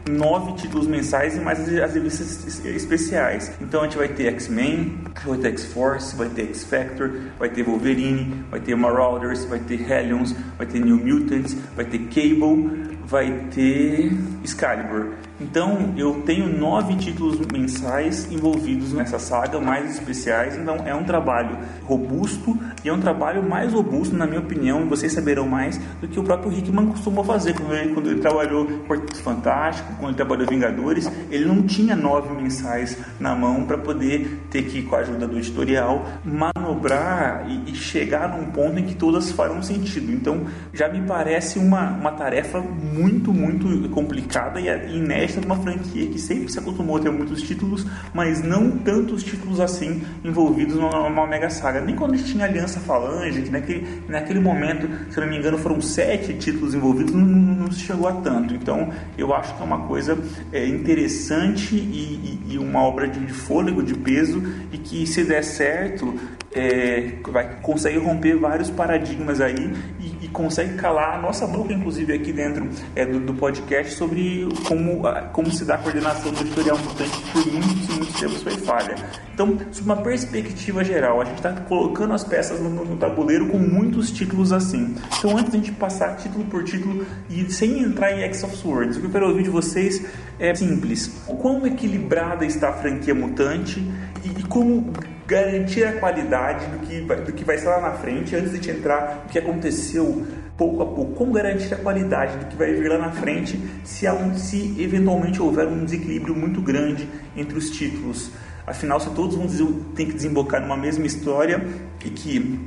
nove 0.10 0.54
títulos 0.54 0.88
mensais 0.88 1.36
e 1.36 1.40
mais 1.40 1.60
as 1.60 1.94
revistas 1.94 2.66
especiais. 2.66 3.52
Então 3.62 3.82
a 3.82 3.84
gente 3.84 3.98
vai 3.98 4.08
ter 4.08 4.28
X-Men, 4.28 5.00
vai 5.26 5.38
ter 5.38 5.50
X-Force, 5.50 6.16
vai 6.16 6.30
ter 6.30 6.44
X-Factor, 6.44 7.12
vai 7.38 7.50
ter 7.50 7.64
Wolverine, 7.64 8.44
vai 8.50 8.60
ter 8.60 8.76
Marauders, 8.76 9.46
vai 9.46 9.60
ter 9.60 9.90
Hellions, 9.90 10.34
vai 10.58 10.66
ter 10.66 10.80
New 10.80 10.98
Mutants, 10.98 11.56
vai 11.76 11.86
ter 11.86 12.00
Cable, 12.08 12.91
vai 13.12 13.30
ter 13.54 14.14
Excalibur. 14.42 15.12
Então 15.42 15.94
eu 15.98 16.22
tenho 16.22 16.48
nove 16.48 16.96
títulos 16.96 17.40
mensais 17.52 18.32
envolvidos 18.32 18.94
nessa 18.94 19.18
saga, 19.18 19.60
mais 19.60 19.96
especiais. 19.96 20.56
Então 20.56 20.78
é 20.86 20.94
um 20.94 21.04
trabalho 21.04 21.58
robusto 21.84 22.58
e 22.84 22.90
é 22.90 22.94
um 22.94 23.00
trabalho 23.00 23.42
mais 23.42 23.74
robusto, 23.74 24.16
na 24.16 24.28
minha 24.28 24.40
opinião, 24.40 24.82
e 24.82 24.86
vocês 24.86 25.12
saberão 25.12 25.48
mais 25.48 25.80
do 26.00 26.08
que 26.08 26.20
o 26.20 26.24
próprio 26.24 26.54
Hickman 26.54 26.88
costumou 26.88 27.24
fazer 27.24 27.54
quando 27.54 27.74
ele, 27.74 27.94
quando 27.94 28.10
ele 28.12 28.20
trabalhou 28.20 28.66
Quarteto 28.88 29.22
Fantástico, 29.22 29.92
quando 29.96 30.10
ele 30.10 30.18
trabalhou 30.18 30.48
Vingadores. 30.48 31.12
Ele 31.30 31.46
não 31.46 31.64
tinha 31.64 31.96
nove 31.96 32.34
mensais 32.40 32.98
na 33.20 33.36
mão 33.36 33.66
para 33.66 33.78
poder 33.78 34.40
ter 34.50 34.64
que, 34.64 34.84
com 34.84 34.96
a 34.96 35.00
ajuda 35.00 35.28
do 35.28 35.38
editorial, 35.38 36.06
manobrar 36.24 37.46
e, 37.48 37.72
e, 37.72 37.76
chegar 37.76 38.38
num 38.38 38.52
ponto 38.52 38.78
em 38.78 38.86
que 38.86 38.96
todas 38.96 39.32
farão 39.32 39.62
sentido. 39.62 40.12
Então 40.12 40.46
já 40.74 40.88
me 40.88 41.02
parece 41.02 41.58
uma, 41.58 41.92
uma 41.92 42.12
tarefa 42.12 42.60
muito, 42.60 43.01
muito 43.08 43.90
complicada 43.90 44.60
e 44.60 44.98
inédita 44.98 45.40
de 45.40 45.46
uma 45.46 45.58
franquia 45.58 46.08
que 46.08 46.20
sempre 46.20 46.52
se 46.52 46.60
acostumou 46.60 46.98
a 46.98 47.00
ter 47.00 47.12
muitos 47.12 47.42
títulos, 47.42 47.86
mas 48.14 48.42
não 48.42 48.72
tantos 48.72 49.24
títulos 49.24 49.60
assim 49.60 50.02
envolvidos 50.24 50.76
numa, 50.76 51.28
mega 51.28 51.50
saga. 51.50 51.82
Nem 51.82 51.96
quando 51.96 52.14
a 52.14 52.18
gente 52.18 52.32
tinha 52.32 52.46
Aliança 52.46 52.80
Falange, 52.80 53.42
que 53.42 53.50
naquele, 53.50 54.04
naquele 54.08 54.40
momento, 54.40 54.88
se 55.12 55.20
não 55.20 55.28
me 55.28 55.38
engano, 55.38 55.58
foram 55.58 55.82
sete 55.82 56.34
títulos 56.34 56.74
envolvidos, 56.74 57.14
não, 57.14 57.26
não 57.26 57.72
se 57.72 57.82
chegou 57.82 58.08
a 58.08 58.14
tanto. 58.14 58.54
Então 58.54 58.90
eu 59.18 59.34
acho 59.34 59.56
que 59.56 59.62
é 59.62 59.66
uma 59.66 59.88
coisa 59.88 60.18
é, 60.52 60.68
interessante 60.68 61.76
e, 61.76 62.40
e, 62.48 62.54
e, 62.54 62.58
uma 62.58 62.82
obra 62.82 63.08
de, 63.08 63.20
de 63.20 63.34
fôlego, 63.34 63.82
de 63.84 63.96
peso, 63.96 64.44
e 64.72 64.78
que 64.78 65.06
se 65.06 65.24
der 65.24 65.44
certo, 65.44 66.14
é, 66.54 67.14
vai 67.30 67.62
consegue 67.62 67.98
romper 67.98 68.36
vários 68.36 68.70
paradigmas 68.70 69.40
aí 69.40 69.74
e, 70.00 70.26
e, 70.26 70.28
consegue 70.28 70.76
calar 70.76 71.16
a 71.16 71.22
nossa 71.22 71.48
boca, 71.48 71.74
inclusive 71.74 72.14
aqui 72.14 72.34
dentro 72.34 72.68
é, 72.96 73.06
do, 73.06 73.20
do, 73.20 73.34
podcast, 73.34 73.94
sobre 73.94 74.48
como, 74.68 75.02
como 75.32 75.52
se 75.52 75.66
dá 75.66 75.76
a 75.76 75.78
coordenação 75.78 76.32
do 76.32 76.42
editorial 76.42 76.78
mutante 76.78 77.18
por 77.32 77.46
muitos 77.52 77.90
e 77.90 77.92
muitos 77.94 78.20
tempos 78.20 78.44
foi 78.44 78.58
falha. 78.58 78.96
Então, 79.34 79.58
sob 79.72 79.86
uma 79.86 79.98
perspectiva 79.98 80.84
geral, 80.84 81.22
a 81.22 81.26
gente 81.26 81.38
está 81.38 81.54
colocando 81.54 82.14
as 82.14 82.24
peças 82.24 82.60
no, 82.60 82.70
no, 82.70 82.98
tabuleiro 82.98 83.48
com 83.48 83.58
muitos 83.58 84.12
títulos 84.12 84.52
assim. 84.52 84.96
Então, 85.18 85.38
antes 85.38 85.52
de 85.52 85.58
a 85.58 85.60
gente 85.60 85.72
passar 85.74 86.18
título 86.18 86.46
por 86.46 86.64
título 86.64 87.06
e 87.30 87.50
sem 87.52 87.82
entrar 87.82 88.12
em 88.12 88.24
X 88.24 88.44
of 88.44 88.56
Swords, 88.56 88.98
o 88.98 89.00
que 89.00 89.06
eu 89.08 89.12
quero 89.12 89.28
ouvir 89.28 89.44
de 89.44 89.50
vocês 89.50 90.06
é 90.40 90.54
simples. 90.54 91.08
Quão 91.26 91.66
equilibrada 91.66 92.46
está 92.46 92.70
a 92.70 92.74
franquia 92.74 93.16
mutante 93.16 93.80
e, 94.24 94.40
e 94.40 94.44
como 94.44 94.92
garantir 95.32 95.86
a 95.86 95.94
qualidade 95.94 96.66
do 96.66 96.80
que, 96.80 97.00
vai, 97.00 97.22
do 97.22 97.32
que 97.32 97.46
vai 97.46 97.56
estar 97.56 97.78
lá 97.78 97.90
na 97.90 97.94
frente 97.94 98.36
antes 98.36 98.60
de 98.60 98.70
entrar 98.70 99.24
o 99.26 99.30
que 99.30 99.40
aconteceu 99.40 100.28
pouco 100.58 100.84
a 100.84 100.86
pouco. 100.86 101.14
Como 101.14 101.32
garantir 101.32 101.74
a 101.74 101.78
qualidade 101.78 102.38
do 102.38 102.48
que 102.48 102.58
vai 102.58 102.74
vir 102.74 102.90
lá 102.90 102.98
na 102.98 103.12
frente 103.14 103.58
se, 103.86 104.10
um, 104.10 104.36
se 104.36 104.76
eventualmente 104.78 105.42
houver 105.42 105.68
um 105.68 105.86
desequilíbrio 105.86 106.36
muito 106.36 106.62
grande 106.62 107.08
entre 107.38 107.58
os 107.58 107.70
títulos? 107.70 108.30
Afinal, 108.68 109.00
se 109.00 109.10
todos 109.12 109.38
vão 109.38 109.74
tem 109.96 110.06
que 110.06 110.14
desembocar 110.14 110.60
numa 110.60 110.76
mesma 110.76 111.06
história 111.06 111.66
e 112.04 112.10
que 112.10 112.60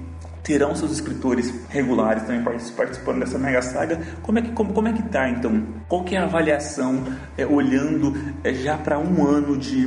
terão 0.43 0.75
seus 0.75 0.93
escritores 0.93 1.53
regulares 1.69 2.23
também 2.23 2.43
participando 2.43 3.21
dessa 3.21 3.39
mega 3.39 3.61
saga. 3.61 4.01
Como 4.23 4.39
é 4.39 4.43
que 4.43 4.53
como, 4.53 4.73
como 4.73 4.89
é 4.89 4.93
que 4.95 5.03
tá 5.03 5.29
então? 5.29 5.67
Qual 5.87 6.03
que 6.03 6.17
é 6.17 6.19
a 6.19 6.25
avaliação 6.25 7.05
é, 7.37 7.47
olhando 7.47 8.15
é, 8.43 8.55
já 8.55 8.79
para 8.79 8.99
um 8.99 9.27
ano 9.27 9.57
de, 9.57 9.87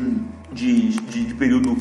de, 0.52 0.90
de, 0.90 1.26
de 1.26 1.34
período 1.34 1.76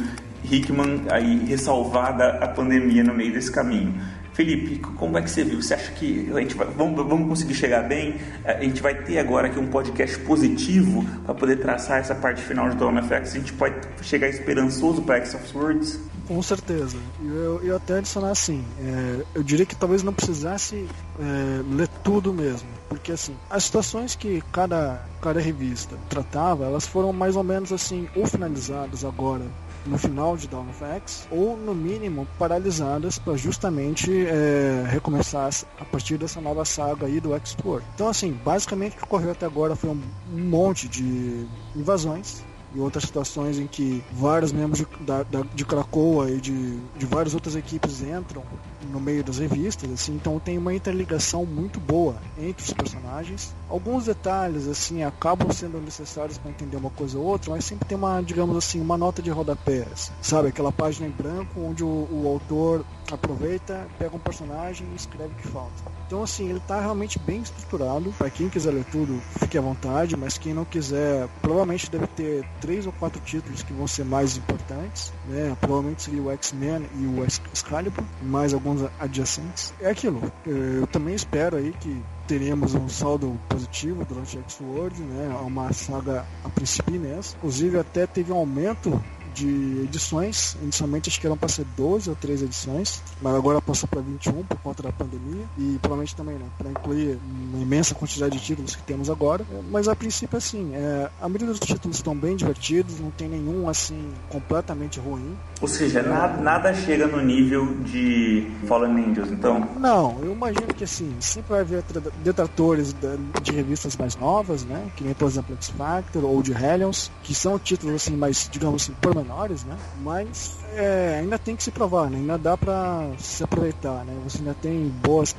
Hickman 0.51 1.05
aí 1.11 1.45
ressalvada 1.47 2.39
a 2.41 2.49
pandemia 2.49 3.03
no 3.03 3.15
meio 3.15 3.33
desse 3.33 3.51
caminho. 3.51 3.95
Felipe, 4.37 4.81
como 4.81 5.17
é 5.17 5.23
que 5.23 5.31
você 5.31 5.43
viu? 5.43 5.63
Você 5.63 5.73
acha 5.73 5.91
que 5.93 6.31
a 6.31 6.41
gente 6.41 6.55
vai, 6.55 6.67
vamos, 6.67 7.07
vamos 7.09 7.27
conseguir 7.27 7.55
chegar 7.55 7.83
bem? 7.85 8.17
A 8.45 8.63
gente 8.63 8.83
vai 8.83 8.95
ter 8.95 9.19
agora 9.19 9.47
aqui 9.47 9.59
um 9.59 9.69
podcast 9.69 10.19
positivo 10.19 11.03
para 11.25 11.35
poder 11.35 11.57
traçar 11.57 12.01
essa 12.01 12.15
parte 12.15 12.43
final 12.43 12.69
de 12.69 12.77
Dawn 12.77 13.03
FX? 13.03 13.35
A 13.35 13.39
gente 13.39 13.55
pode 13.55 13.77
chegar 14.03 14.29
esperançoso 14.29 15.01
para 15.01 15.17
X 15.17 15.35
of 15.35 15.49
Swords? 15.49 15.99
Com 16.29 16.43
certeza. 16.43 16.99
Eu, 17.25 17.63
eu 17.63 17.77
até 17.77 17.97
adicionar 17.97 18.31
assim, 18.31 18.63
é, 18.79 19.25
eu 19.35 19.43
diria 19.43 19.65
que 19.65 19.75
talvez 19.75 20.03
não 20.03 20.13
precisasse 20.13 20.87
é, 21.19 21.63
ler 21.75 21.89
tudo 22.05 22.35
mesmo, 22.35 22.69
porque 22.91 23.13
assim, 23.13 23.35
as 23.49 23.65
situações 23.65 24.15
que 24.15 24.43
cada, 24.53 25.01
cada 25.23 25.41
revista 25.41 25.97
tratava, 26.11 26.67
elas 26.67 26.87
foram 26.87 27.11
mais 27.11 27.37
ou 27.37 27.45
menos 27.45 27.73
assim, 27.73 28.07
ou 28.15 28.27
finalizadas 28.27 29.03
agora 29.03 29.45
no 29.87 29.99
final 29.99 30.37
de 30.37 30.49
Dawn 30.49 30.69
of 30.69 30.85
X, 30.85 31.27
ou 31.31 31.57
no 31.57 31.75
mínimo 31.75 32.27
paralisadas 32.39 33.19
para 33.19 33.37
justamente 33.37 34.11
é, 34.27 34.85
recomeçar 34.89 35.51
a 35.79 35.85
partir 35.85 36.19
dessa 36.19 36.41
nova 36.41 36.65
saga 36.65 37.07
aí 37.07 37.21
do 37.21 37.35
Explore. 37.37 37.85
Então 37.95 38.09
assim, 38.09 38.33
basicamente 38.33 38.95
o 38.95 38.97
que 38.99 39.05
ocorreu 39.05 39.33
até 39.33 39.47
agora 39.47 39.77
foi 39.77 39.91
um 39.91 40.03
monte 40.27 40.89
de 40.89 41.47
invasões 41.75 42.45
e 42.75 42.81
outras 42.81 43.05
situações 43.05 43.59
em 43.59 43.67
que 43.67 44.03
vários 44.13 44.53
membros 44.53 44.79
de, 44.79 45.05
da, 45.05 45.23
de 45.55 45.65
Krakoa 45.65 46.31
e 46.31 46.41
de, 46.41 46.79
de 46.97 47.07
várias 47.07 47.35
outras 47.35 47.57
equipes 47.57 48.03
entram 48.03 48.43
no 48.91 49.01
meio 49.01 49.25
das 49.25 49.39
revistas, 49.39 49.91
assim, 49.91 50.15
então 50.15 50.39
tem 50.39 50.59
uma 50.59 50.75
interligação 50.75 51.45
muito 51.45 51.81
boa 51.81 52.17
entre 52.39 52.65
os 52.65 52.73
personagens. 52.73 53.55
Alguns 53.69 54.05
detalhes 54.05 54.69
assim 54.69 55.03
acabam 55.03 55.51
sendo 55.51 55.81
necessários 55.81 56.39
para 56.39 56.51
entender 56.51 56.77
uma 56.77 56.91
coisa 56.91 57.19
ou 57.19 57.25
outra, 57.25 57.51
mas 57.51 57.65
sempre 57.65 57.89
tem 57.89 57.97
uma, 57.97 58.21
digamos 58.23 58.57
assim, 58.57 58.81
uma 58.81 58.97
nota 58.97 59.23
de 59.23 59.31
rodapé, 59.31 59.87
assim, 59.93 60.13
sabe, 60.21 60.49
aquela 60.49 60.73
página 60.73 61.07
em 61.07 61.11
branco 61.11 61.61
onde 61.61 61.83
o, 61.83 62.09
o 62.11 62.29
autor 62.29 62.85
aproveita, 63.11 63.87
pega 63.99 64.15
um 64.15 64.21
personagem 64.21 64.87
e 64.93 64.97
escreve 64.97 65.33
o 65.33 65.37
que 65.37 65.49
falta. 65.49 65.96
Então, 66.07 66.23
assim, 66.23 66.49
ele 66.49 66.59
está 66.59 66.81
realmente 66.81 67.19
bem 67.19 67.41
estruturado. 67.41 68.13
Para 68.17 68.31
quem 68.31 68.49
quiser 68.49 68.73
ler 68.73 68.85
tudo, 68.85 69.21
fique 69.41 69.59
à 69.59 69.61
vontade, 69.61 70.17
mas 70.17 70.39
quem 70.39 70.55
não 70.55 70.65
quiser, 70.65 71.29
provavelmente 71.43 71.91
deve 71.91 72.07
ter 72.07 72.45
três 72.61 72.87
ou 72.87 72.93
quatro 72.93 73.21
títulos 73.21 73.63
que 73.63 73.73
vão 73.73 73.87
ser 73.87 74.05
mais 74.05 74.37
importantes. 74.37 75.13
Né? 75.29 75.57
Provavelmente 75.61 76.03
seria 76.03 76.23
o 76.23 76.31
X-Men 76.31 76.87
e 76.99 77.07
o 77.07 77.25
Excalibur, 77.25 78.05
mais 78.23 78.55
alguns 78.55 78.89
adjacentes. 79.01 79.75
É 79.81 79.91
aquilo. 79.91 80.23
Eu 80.45 80.87
também 80.87 81.15
espero 81.15 81.57
aí 81.57 81.73
que 81.81 82.03
teremos 82.27 82.75
um 82.75 82.89
saldo 82.89 83.39
positivo 83.49 84.05
durante 84.05 84.39
X-World, 84.39 85.01
né? 85.01 85.29
Uma 85.45 85.73
saga 85.73 86.27
a 86.45 86.49
princípio 86.49 87.01
nessa. 87.01 87.37
Inclusive 87.37 87.79
até 87.79 88.07
teve 88.07 88.33
um 88.33 88.37
aumento 88.37 89.03
de 89.37 89.83
edições. 89.85 90.57
Inicialmente 90.63 91.11
acho 91.11 91.21
que 91.21 91.27
eram 91.27 91.37
para 91.37 91.49
ser 91.49 91.67
12 91.77 92.09
ou 92.09 92.17
13 92.17 92.47
edições, 92.47 93.03
mas 93.21 93.35
agora 93.35 93.61
passou 93.61 93.89
para 93.89 94.01
21 94.01 94.45
por 94.45 94.59
conta 94.59 94.83
da 94.83 94.93
pandemia 94.93 95.45
e 95.59 95.79
provavelmente 95.81 96.17
também 96.17 96.37
né, 96.37 96.47
para 96.57 96.71
incluir 96.71 97.19
uma 97.53 97.63
imensa 97.63 97.95
quantidade 97.95 98.39
de 98.39 98.43
títulos 98.43 98.75
que 98.75 98.83
temos 98.83 99.11
agora. 99.11 99.45
Mas 99.71 99.89
a 99.89 99.95
princípio 99.95 100.39
assim, 100.39 100.75
é, 100.75 101.11
a 101.21 101.29
maioria 101.29 101.49
dos 101.49 101.61
títulos 101.61 101.97
estão 101.97 102.17
bem 102.17 102.37
divertidos, 102.37 102.99
não 102.99 103.11
tem 103.11 103.29
nenhum 103.29 103.69
assim 103.69 104.11
completamente 104.31 104.99
ruim. 104.99 105.37
Ou 105.61 105.69
seja, 105.69 106.03
nada, 106.03 106.41
nada 106.41 106.75
chega 106.75 107.07
no 107.07 107.21
nível 107.21 107.75
de 107.85 108.51
Fallen 108.67 109.11
Angels, 109.11 109.31
então? 109.31 109.69
Não, 109.79 110.19
eu 110.23 110.33
imagino 110.33 110.69
que 110.75 110.85
assim, 110.85 111.15
sempre 111.21 111.51
vai 111.51 111.61
haver 111.61 111.83
detratores 112.25 112.95
de 113.43 113.53
revistas 113.53 113.97
mais 113.97 114.17
novas, 114.17 114.65
né? 114.65 114.91
Que 114.97 115.05
nem, 115.05 115.15
por 115.15 115.29
exemplo, 115.29 115.57
X 115.57 115.71
Factor 115.71 116.25
ou 116.25 116.43
de 116.43 116.53
Hellions, 116.53 117.11
que 117.23 117.35
são 117.35 117.59
títulos 117.59 117.95
assim 117.97 118.17
mais, 118.17 118.49
digamos 118.51 118.83
assim, 118.83 118.95
menores, 119.27 119.65
né? 119.65 119.77
Mas 120.03 120.59
é, 120.75 121.19
ainda 121.21 121.39
tem 121.39 121.57
que 121.57 121.63
se 121.63 121.71
provar, 121.71 122.09
né? 122.09 122.19
Ainda 122.19 122.39
dá 122.39 122.57
para 122.57 123.09
se 123.19 123.43
aproveitar, 123.43 124.05
né? 124.05 124.15
Você 124.25 124.39
ainda 124.39 124.55
tem 124.55 124.89
boas 125.03 125.35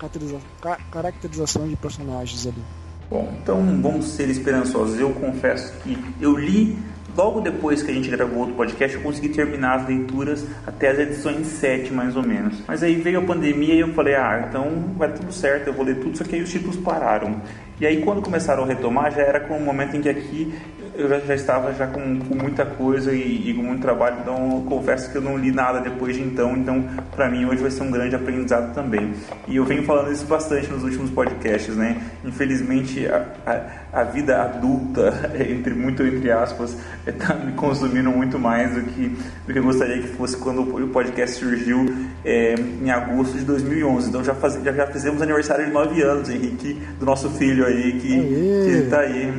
caracterizações 0.91 1.70
de 1.70 1.75
personagens 1.77 2.46
ali. 2.46 2.63
Bom, 3.10 3.34
então 3.41 3.82
vamos 3.82 4.10
ser 4.10 4.29
esperançosos. 4.29 5.00
Eu 5.00 5.12
confesso 5.12 5.74
que 5.79 5.98
eu 6.20 6.38
li 6.38 6.77
logo 7.15 7.39
depois 7.41 7.82
que 7.82 7.89
a 7.89 7.94
gente 7.94 8.10
gravou 8.10 8.39
outro 8.39 8.56
podcast, 8.56 8.96
eu 8.96 9.01
consegui 9.01 9.29
terminar 9.29 9.79
as 9.79 9.88
leituras 9.88 10.46
até 10.67 10.89
as 10.89 11.00
edições 11.00 11.48
7, 11.48 11.91
mais 11.91 12.15
ou 12.15 12.22
menos. 12.22 12.62
Mas 12.67 12.84
aí 12.84 12.96
veio 12.96 13.20
a 13.20 13.24
pandemia 13.24 13.74
e 13.74 13.79
eu 13.79 13.94
falei, 13.94 14.13
ah, 14.13 14.46
então 14.48 14.94
vai 14.96 15.12
tudo 15.12 15.32
certo, 15.32 15.67
eu 15.67 15.74
vou 15.74 15.86
ler 15.86 16.00
tudo, 16.00 16.15
só 16.17 16.24
que 16.24 16.36
aí 16.36 16.41
os 16.44 16.51
títulos 16.51 16.75
pararam. 16.75 17.41
E 17.79 17.88
aí 17.88 18.01
quando 18.01 18.22
começaram 18.22 18.63
a 18.63 18.67
retomar, 18.67 19.12
já 19.12 19.22
era 19.22 19.39
com 19.39 19.58
o 19.58 19.62
momento 19.62 19.96
em 19.96 20.01
que 20.01 20.10
aqui 20.10 20.53
eu 20.98 21.08
já, 21.08 21.20
já 21.20 21.36
estava 21.36 21.74
já 21.74 21.86
com, 21.86 22.20
com 22.20 22.36
muita 22.36 22.66
coisa 22.66 23.13
e, 23.13 23.50
e, 23.50 23.54
com 23.54 23.62
muito 23.62 23.82
trabalho, 23.82 24.18
então 24.22 24.63
confesso 24.68 25.12
que 25.12 25.18
eu 25.18 25.22
não 25.22 25.38
li 25.38 25.51
nada 25.51 25.80
depois 25.80 26.16
de 26.16 26.24
então, 26.24 26.58
então 26.58 26.84
para 27.16 27.30
mim 27.30 27.46
hoje 27.46 27.62
vai 27.62 27.70
ser 27.70 27.84
um 27.84 27.92
grande 27.92 28.16
aprendizado 28.16 28.74
também. 28.74 29.13
E 29.48 29.58
eu 29.58 29.63
venho 29.63 29.84
falando 29.84 30.12
isso 30.12 30.25
bastante 30.25 30.70
nos 30.72 30.84
últimos 30.84 31.12
podcasts, 31.12 31.75
né? 31.75 32.01
Infelizmente 32.25 33.06
a, 33.08 33.25
a, 33.46 34.01
a 34.01 34.04
vida 34.04 34.42
adulta, 34.42 35.32
entre 35.48 35.74
muito 35.75 36.04
entre 36.04 36.32
aspas, 36.32 36.75
está 37.06 37.36
me 37.36 37.51
consumindo 37.54 38.10
muito 38.10 38.39
mais 38.39 38.74
do 38.74 38.82
que, 38.82 39.16
do 39.46 39.54
que 39.54 39.60
eu 39.60 39.63
gostaria 39.63 40.01
que 40.01 40.08
fosse 40.08 40.36
quando 40.38 40.62
o 40.62 40.88
podcast 40.88 41.38
surgiu 41.38 41.86
é, 42.25 42.56
em 42.56 42.89
agosto 42.89 43.38
de 43.38 43.46
2011. 43.46 44.10
Então 44.10 44.24
já, 44.24 44.34
faz, 44.34 44.56
já, 44.63 44.72
já 44.72 44.88
fizemos 44.88 45.22
aniversário 45.22 45.66
de 45.66 45.72
9 45.72 46.01
anos, 46.01 46.30
Henrique, 46.30 46.82
do 47.00 47.06
nosso 47.06 47.30
filho 47.30 47.66
aí 47.66 48.00
que 48.00 48.70
está 48.84 49.01
aí 49.01 49.34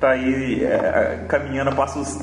tá 0.00 0.10
aí 0.12 0.64
é, 0.64 1.24
caminhando 1.28 1.70
a 1.70 1.74
passos 1.74 2.18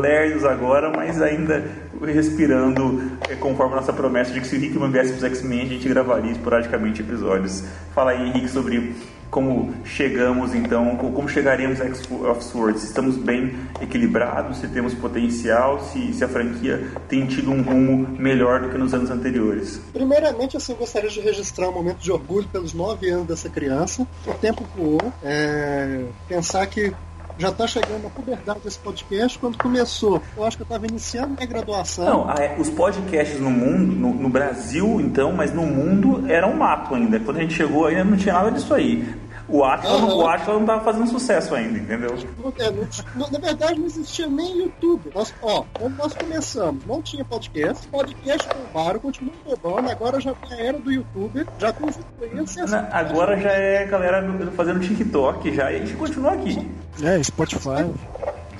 lerdos 0.00 0.44
agora, 0.44 0.92
mas 0.94 1.20
ainda 1.20 1.64
respirando 2.04 3.10
é, 3.28 3.34
conforme 3.34 3.72
a 3.72 3.76
nossa 3.76 3.92
promessa 3.92 4.32
de 4.32 4.40
que 4.40 4.46
se 4.46 4.56
o 4.56 4.60
Rickman 4.60 4.90
viesse 4.90 5.14
para 5.14 5.18
os 5.18 5.24
X-Men, 5.24 5.62
a 5.62 5.66
gente 5.66 5.88
gravaria 5.88 6.30
esporadicamente 6.30 7.00
episódios. 7.00 7.64
Fala 7.94 8.10
aí, 8.10 8.28
Henrique, 8.28 8.48
sobre 8.48 8.94
como 9.30 9.74
chegamos 9.84 10.54
então, 10.54 10.96
como 10.96 11.28
chegaremos 11.28 11.80
a 11.80 12.40
Swords? 12.40 12.82
Estamos 12.84 13.16
bem 13.16 13.54
equilibrados? 13.80 14.58
Se 14.58 14.68
temos 14.68 14.94
potencial? 14.94 15.80
Se, 15.80 16.12
se 16.12 16.24
a 16.24 16.28
franquia 16.28 16.86
tem 17.08 17.26
tido 17.26 17.50
um 17.50 17.62
rumo 17.62 18.08
melhor 18.18 18.62
do 18.62 18.70
que 18.70 18.78
nos 18.78 18.94
anos 18.94 19.10
anteriores? 19.10 19.80
Primeiramente, 19.92 20.56
assim, 20.56 20.74
gostaria 20.74 21.10
de 21.10 21.20
registrar 21.20 21.68
um 21.68 21.72
momento 21.72 21.98
de 21.98 22.10
orgulho 22.10 22.48
pelos 22.48 22.72
nove 22.72 23.10
anos 23.10 23.26
dessa 23.26 23.48
criança. 23.48 24.06
O 24.26 24.34
tempo 24.34 24.64
voou. 24.76 25.12
É... 25.22 26.04
Pensar 26.28 26.66
que 26.66 26.92
já 27.38 27.48
está 27.48 27.66
chegando 27.66 28.06
a 28.06 28.10
puberdade 28.10 28.60
desse 28.60 28.78
podcast 28.78 29.38
quando 29.38 29.58
começou. 29.58 30.22
Eu 30.36 30.44
acho 30.44 30.56
que 30.56 30.62
eu 30.62 30.66
estava 30.66 30.86
iniciando 30.86 31.34
minha 31.34 31.46
graduação. 31.46 32.04
Não, 32.04 32.34
os 32.58 32.70
podcasts 32.70 33.40
no 33.40 33.50
mundo, 33.50 33.94
no, 33.94 34.14
no, 34.14 34.28
Brasil 34.28 35.00
então, 35.00 35.32
mas 35.32 35.52
no 35.52 35.66
mundo 35.66 36.24
era 36.30 36.46
um 36.46 36.56
mato 36.56 36.94
ainda. 36.94 37.20
Quando 37.20 37.38
a 37.38 37.40
gente 37.40 37.54
chegou 37.54 37.86
ainda 37.86 38.04
não 38.04 38.16
tinha 38.16 38.34
nada 38.34 38.50
disso 38.50 38.72
aí. 38.74 39.06
O 39.48 39.64
Atlas, 39.64 40.00
uhum. 40.00 40.16
o 40.16 40.26
Atlas 40.26 40.48
não 40.48 40.60
estava 40.60 40.84
fazendo 40.84 41.06
sucesso 41.08 41.54
ainda, 41.54 41.78
entendeu? 41.78 42.16
É, 42.58 42.70
não, 43.14 43.30
na 43.30 43.38
verdade, 43.38 43.78
não 43.78 43.86
existia 43.86 44.26
nem 44.26 44.58
YouTube. 44.58 45.10
Nós, 45.14 45.32
ó, 45.42 45.64
quando 45.78 45.96
nós 45.96 46.14
começamos, 46.14 46.84
não 46.84 47.00
tinha 47.00 47.24
podcast, 47.24 47.86
podcast 47.88 48.48
bombaram, 48.48 48.98
continua 48.98 49.32
bombando, 49.44 49.90
agora 49.90 50.20
já 50.20 50.34
tá 50.34 50.54
a 50.54 50.60
era 50.60 50.78
do 50.78 50.90
YouTube, 50.90 51.46
já 51.58 51.72
tem 51.72 51.88
influência. 51.88 52.64
Agora 52.90 53.38
já 53.38 53.52
é 53.52 53.84
a 53.84 53.86
galera 53.86 54.52
fazendo 54.56 54.80
TikTok 54.80 55.54
já, 55.54 55.70
e 55.70 55.76
a 55.76 55.78
gente 55.78 55.94
continua 55.94 56.32
aqui. 56.32 56.68
É, 57.02 57.22
Spotify. 57.22 57.84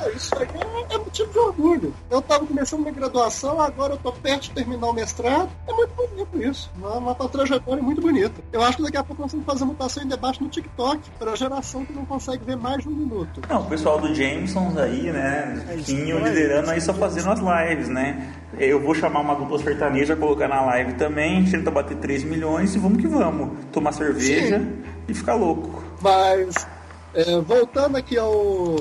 É, 0.00 0.11
isso 0.11 0.37
aí 0.37 0.47
é, 0.91 0.95
é, 0.95 0.99
motivo 0.99 1.33
de 1.33 1.38
orgulho. 1.38 1.95
Eu 2.11 2.19
estava 2.19 2.47
começando 2.47 2.81
minha 2.81 2.93
graduação, 2.93 3.61
agora 3.61 3.95
eu 3.95 3.97
estou 3.97 4.12
perto 4.12 4.43
de 4.43 4.50
terminar 4.50 4.88
o 4.88 4.93
mestrado. 4.93 5.49
É 5.67 5.73
muito 5.73 5.95
bonito 5.95 6.43
isso. 6.43 6.71
Uma, 6.76 6.97
uma 6.97 7.15
trajetória 7.15 7.83
muito 7.83 8.00
bonita. 8.00 8.41
Eu 8.53 8.62
acho 8.62 8.76
que 8.76 8.83
daqui 8.83 8.97
a 8.97 9.05
pouco 9.05 9.23
nós 9.23 9.33
vamos 9.33 9.47
fazer 9.47 9.65
mutação 9.65 10.03
em 10.03 10.07
debate 10.07 10.43
no 10.43 10.49
TikTok 10.49 11.00
para 11.19 11.33
a 11.33 11.37
geração 11.37 11.85
que 11.85 11.93
não 11.93 12.05
consegue 12.05 12.45
ver 12.45 12.57
mais 12.57 12.83
de 12.83 12.88
um 12.88 12.93
minuto. 12.93 13.41
Não, 13.49 13.62
o 13.62 13.67
pessoal 13.67 14.00
do 14.00 14.15
Jameson 14.15 14.73
aí, 14.76 15.11
né? 15.11 15.65
É 15.69 15.76
Quinho 15.76 16.19
liderando 16.19 16.71
aí 16.71 16.81
só 16.81 16.93
fazendo 16.93 17.31
as 17.31 17.41
lives, 17.41 17.88
né? 17.88 18.33
Eu 18.59 18.81
vou 18.81 18.95
chamar 18.95 19.21
uma 19.21 19.35
dupla 19.35 19.59
sertaneja, 19.59 20.17
colocar 20.17 20.49
na 20.49 20.62
live 20.62 20.95
também, 20.95 21.45
tenta 21.45 21.71
bater 21.71 21.97
3 21.99 22.25
milhões 22.25 22.75
e 22.75 22.79
vamos 22.79 23.00
que 23.00 23.09
vamos. 23.09 23.50
Tomar 23.71 23.93
cerveja 23.93 24.59
Sim. 24.59 24.83
e 25.09 25.15
ficar 25.15 25.35
louco. 25.35 25.83
Mas, 26.00 26.67
é, 27.15 27.41
voltando 27.41 27.97
aqui 27.97 28.17
ao 28.17 28.76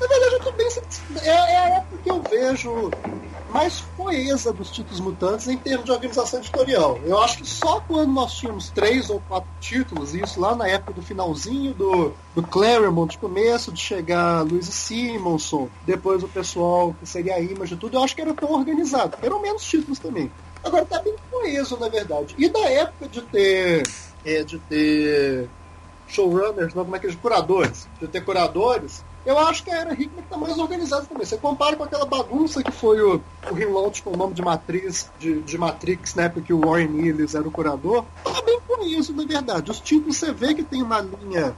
na 0.00 0.06
verdade, 0.06 0.34
eu 0.34 0.40
tô 0.40 0.52
bem. 0.52 0.68
É, 1.22 1.28
é 1.28 1.56
a 1.56 1.68
época 1.76 1.98
que 2.02 2.10
eu 2.10 2.22
vejo 2.22 2.90
mais 3.54 3.82
coesa 3.96 4.52
dos 4.52 4.70
títulos 4.70 4.98
mutantes 4.98 5.46
em 5.46 5.56
termos 5.56 5.84
de 5.84 5.92
organização 5.92 6.40
editorial. 6.40 6.98
Eu 7.04 7.22
acho 7.22 7.38
que 7.38 7.46
só 7.46 7.80
quando 7.80 8.12
nós 8.12 8.34
tínhamos 8.34 8.70
três 8.70 9.08
ou 9.08 9.20
quatro 9.28 9.48
títulos, 9.60 10.12
e 10.12 10.20
isso 10.22 10.40
lá 10.40 10.56
na 10.56 10.66
época 10.66 10.92
do 10.92 11.02
finalzinho 11.02 11.72
do, 11.72 12.12
do 12.34 12.42
Claremont, 12.42 13.16
começo 13.18 13.70
de 13.70 13.80
chegar 13.80 14.42
Luiz 14.42 14.66
Simonson, 14.66 15.68
depois 15.86 16.24
o 16.24 16.28
pessoal 16.28 16.94
que 16.98 17.06
seria 17.06 17.36
a 17.36 17.40
Image 17.40 17.74
e 17.74 17.76
tudo, 17.76 17.96
eu 17.96 18.02
acho 18.02 18.16
que 18.16 18.22
era 18.22 18.34
tão 18.34 18.50
organizado. 18.50 19.16
Eram 19.22 19.40
menos 19.40 19.62
títulos 19.64 20.00
também. 20.00 20.30
Agora 20.64 20.84
tá 20.84 21.00
bem 21.00 21.14
coeso, 21.30 21.78
na 21.78 21.88
verdade. 21.88 22.34
E 22.36 22.48
da 22.48 22.68
época 22.70 23.08
de 23.08 23.20
ter. 23.22 23.82
É, 24.24 24.42
de 24.42 24.58
ter 24.58 25.48
showrunners, 26.08 26.74
não, 26.74 26.84
como 26.84 26.96
é 26.96 26.98
que 26.98 27.06
é? 27.06 27.10
De 27.10 27.16
curadores. 27.16 27.86
De 28.00 28.08
ter 28.08 28.24
curadores 28.24 29.04
eu 29.24 29.38
acho 29.38 29.64
que 29.64 29.70
a 29.70 29.80
era 29.80 29.92
Hickman 29.92 30.22
está 30.22 30.36
mais 30.36 30.58
organizada 30.58 31.06
também. 31.06 31.24
Você 31.24 31.38
compara 31.38 31.76
com 31.76 31.84
aquela 31.84 32.04
bagunça 32.04 32.62
que 32.62 32.70
foi 32.70 33.00
o, 33.00 33.20
o 33.50 33.54
relaunch 33.54 34.02
com 34.02 34.10
o 34.10 34.16
nome 34.16 34.34
de 34.34 34.42
Matriz, 34.42 35.10
de, 35.18 35.40
de 35.40 35.58
Matrix, 35.58 36.14
né? 36.14 36.28
Porque 36.28 36.52
o 36.52 36.60
Warren 36.60 37.06
Ellis 37.06 37.34
era 37.34 37.46
o 37.46 37.50
curador. 37.50 38.04
Tá 38.22 38.42
bem 38.42 38.60
com 38.66 38.84
isso, 38.84 39.14
na 39.14 39.24
verdade. 39.24 39.70
Os 39.70 39.80
títulos 39.80 40.16
você 40.16 40.32
vê 40.32 40.54
que 40.54 40.62
tem 40.62 40.82
uma 40.82 41.00
linha, 41.00 41.54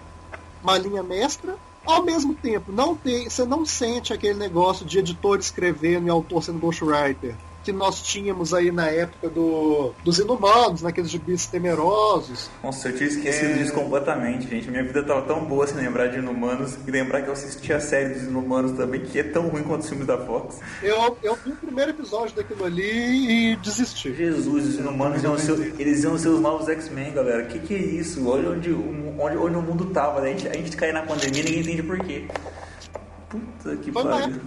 uma 0.62 0.78
linha 0.78 1.02
mestra, 1.02 1.56
ao 1.84 2.02
mesmo 2.02 2.34
tempo, 2.34 2.72
não 2.72 2.96
tem, 2.96 3.30
você 3.30 3.44
não 3.44 3.64
sente 3.64 4.12
aquele 4.12 4.38
negócio 4.38 4.84
de 4.84 4.98
editor 4.98 5.38
escrevendo 5.38 6.06
e 6.06 6.10
autor 6.10 6.42
sendo 6.42 6.58
ghostwriter 6.58 7.36
que 7.66 7.72
nós 7.72 8.00
tínhamos 8.00 8.54
aí 8.54 8.70
na 8.70 8.86
época 8.86 9.28
do, 9.28 9.92
dos 10.04 10.20
Inumanos, 10.20 10.82
naqueles 10.82 11.10
gibis 11.10 11.46
temerosos. 11.46 12.48
Nossa, 12.62 12.88
eu 12.88 12.96
tinha 12.96 13.08
esquecido 13.08 13.50
é... 13.50 13.54
disso 13.54 13.72
completamente, 13.72 14.48
gente. 14.48 14.70
Minha 14.70 14.84
vida 14.84 15.02
tava 15.02 15.22
tão 15.22 15.44
boa 15.44 15.66
sem 15.66 15.78
lembrar 15.78 16.06
de 16.06 16.18
Inumanos 16.18 16.78
e 16.86 16.90
lembrar 16.92 17.22
que 17.22 17.28
eu 17.28 17.32
assisti 17.32 17.72
a 17.72 17.80
série 17.80 18.14
dos 18.14 18.22
Inumanos 18.22 18.70
também, 18.76 19.00
que 19.00 19.18
é 19.18 19.24
tão 19.24 19.48
ruim 19.48 19.64
quanto 19.64 19.80
os 19.80 19.88
filmes 19.88 20.06
da 20.06 20.16
Fox. 20.16 20.60
Eu, 20.80 21.18
eu 21.24 21.36
vi 21.44 21.50
o 21.50 21.56
primeiro 21.56 21.90
episódio 21.90 22.36
daquilo 22.36 22.64
ali 22.64 23.52
e 23.52 23.56
desisti. 23.56 24.14
Jesus, 24.14 24.66
os 24.68 24.74
Inumanos 24.76 25.24
iam 25.24 25.36
ser, 25.36 25.74
eles 25.76 26.04
iam 26.04 26.16
ser 26.16 26.28
os 26.28 26.40
novos 26.40 26.68
X-Men, 26.68 27.14
galera. 27.14 27.46
Que 27.46 27.58
que 27.58 27.74
é 27.74 27.78
isso? 27.78 28.28
Olha 28.28 28.50
onde, 28.50 28.72
onde, 28.72 29.36
onde 29.36 29.56
o 29.56 29.62
mundo 29.62 29.86
tava, 29.86 30.20
né? 30.20 30.28
A 30.28 30.30
gente, 30.30 30.48
a 30.48 30.52
gente 30.52 30.76
cai 30.76 30.92
na 30.92 31.02
pandemia 31.02 31.40
e 31.40 31.44
ninguém 31.44 31.60
entende 31.62 31.82
por 31.82 31.98
quê. 31.98 32.28
Puta 33.28 33.76
que 33.78 33.90
pariu. 33.90 34.40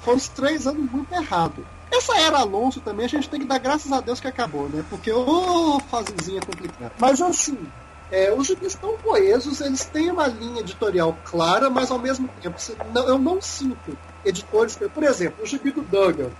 Foram 0.00 0.16
uns 0.18 0.28
três 0.28 0.66
anos 0.66 0.90
muito 0.90 1.10
errados. 1.14 1.64
Essa 1.90 2.18
era 2.18 2.38
Alonso 2.38 2.80
também, 2.80 3.06
a 3.06 3.08
gente 3.08 3.28
tem 3.28 3.40
que 3.40 3.46
dar 3.46 3.58
graças 3.58 3.90
a 3.90 4.00
Deus 4.00 4.20
que 4.20 4.28
acabou, 4.28 4.68
né? 4.68 4.84
Porque, 4.88 5.12
ô, 5.12 5.24
oh, 5.76 5.80
fasezinha 5.80 6.40
complicada. 6.40 6.92
Mas 6.98 7.20
assim, 7.20 7.58
é, 8.10 8.32
os 8.32 8.46
gibis 8.46 8.74
estão 8.74 8.96
coesos, 8.98 9.60
eles 9.60 9.84
têm 9.84 10.10
uma 10.10 10.26
linha 10.26 10.60
editorial 10.60 11.16
clara, 11.24 11.70
mas 11.70 11.90
ao 11.90 11.98
mesmo 11.98 12.28
tempo 12.40 12.56
eu 13.06 13.18
não 13.18 13.40
sinto 13.40 13.96
editores. 14.24 14.76
Por 14.92 15.02
exemplo, 15.02 15.44
o 15.44 15.46
gibi 15.46 15.70
do 15.70 15.82
Duggan 15.82 16.30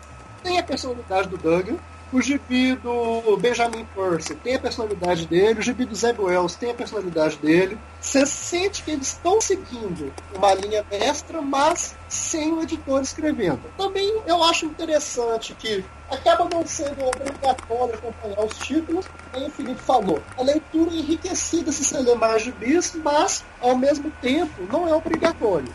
tem 0.43 0.59
a 0.59 0.63
personalidade 0.63 1.29
do 1.29 1.37
Duggan, 1.37 1.77
o 2.13 2.21
gibi 2.21 2.75
do 2.75 3.37
Benjamin 3.37 3.87
Percy 3.95 4.35
tem 4.35 4.57
a 4.57 4.59
personalidade 4.59 5.27
dele, 5.27 5.61
o 5.61 5.63
gibi 5.63 5.85
do 5.85 5.95
Zeb 5.95 6.19
Wells 6.21 6.57
tem 6.57 6.73
a 6.73 6.75
personalidade 6.75 7.37
dele. 7.37 7.79
Você 8.01 8.27
sente 8.27 8.83
que 8.83 8.91
eles 8.91 9.09
estão 9.09 9.41
seguindo 9.41 10.13
uma 10.35 10.53
linha 10.55 10.85
mestra, 10.91 11.41
mas 11.41 11.95
sem 12.09 12.53
o 12.53 12.63
editor 12.63 13.01
escrevendo. 13.01 13.61
Também 13.77 14.23
eu 14.27 14.43
acho 14.43 14.67
interessante 14.67 15.55
que 15.55 15.85
acaba 16.11 16.49
não 16.53 16.67
sendo 16.67 17.05
obrigatório 17.05 17.95
acompanhar 17.95 18.45
os 18.45 18.59
títulos, 18.59 19.07
como 19.33 19.47
o 19.47 19.51
Felipe 19.51 19.81
falou. 19.81 20.21
A 20.37 20.43
leitura 20.43 20.91
é 20.91 20.95
enriquecida 20.95 21.71
se 21.71 21.85
você 21.85 21.99
ler 21.99 22.17
mais 22.17 22.43
gibis, 22.43 22.95
mas 22.97 23.45
ao 23.61 23.77
mesmo 23.77 24.11
tempo 24.21 24.67
não 24.73 24.89
é 24.89 24.95
obrigatório. 24.95 25.73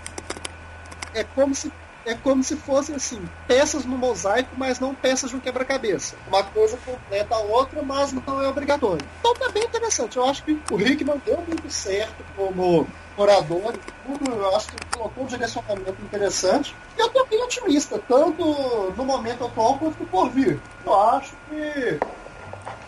É 1.14 1.24
como 1.24 1.56
se 1.56 1.72
é 2.06 2.14
como 2.16 2.44
se 2.44 2.56
fossem 2.56 2.96
assim, 2.96 3.22
peças 3.48 3.84
no 3.84 3.98
mosaico, 3.98 4.52
mas 4.58 4.80
não 4.80 4.94
peças 4.94 5.32
de 5.32 5.36
um 5.36 5.40
quebra-cabeça. 5.40 6.16
Uma 6.28 6.44
coisa 6.44 6.78
completa 6.86 7.36
a 7.36 7.40
outra, 7.40 7.82
mas 7.82 8.14
não 8.14 8.42
é 8.42 8.48
obrigatório. 8.48 9.06
Então 9.20 9.34
tá 9.34 9.50
bem 9.50 9.64
interessante. 9.64 10.18
Eu 10.18 10.26
acho 10.26 10.44
que 10.44 10.60
o 10.72 10.76
Rickman 10.76 11.22
deu 11.26 11.44
muito 11.48 11.70
certo 11.70 12.24
como 12.36 12.88
orador 13.18 13.74
tudo. 14.06 14.32
Eu 14.32 14.56
acho 14.56 14.68
que 14.68 14.98
colocou 14.98 15.24
um 15.24 15.28
direcionamento 15.28 16.02
interessante. 16.04 16.76
E 16.98 17.02
eu 17.02 17.10
tô 17.10 17.26
bem 17.26 17.42
otimista, 17.44 18.00
tanto 18.08 18.94
no 18.96 19.04
momento 19.04 19.46
atual 19.46 19.78
quanto 19.78 20.06
por 20.06 20.30
vir. 20.30 20.60
Eu 20.86 21.02
acho 21.10 21.34
que 21.50 22.00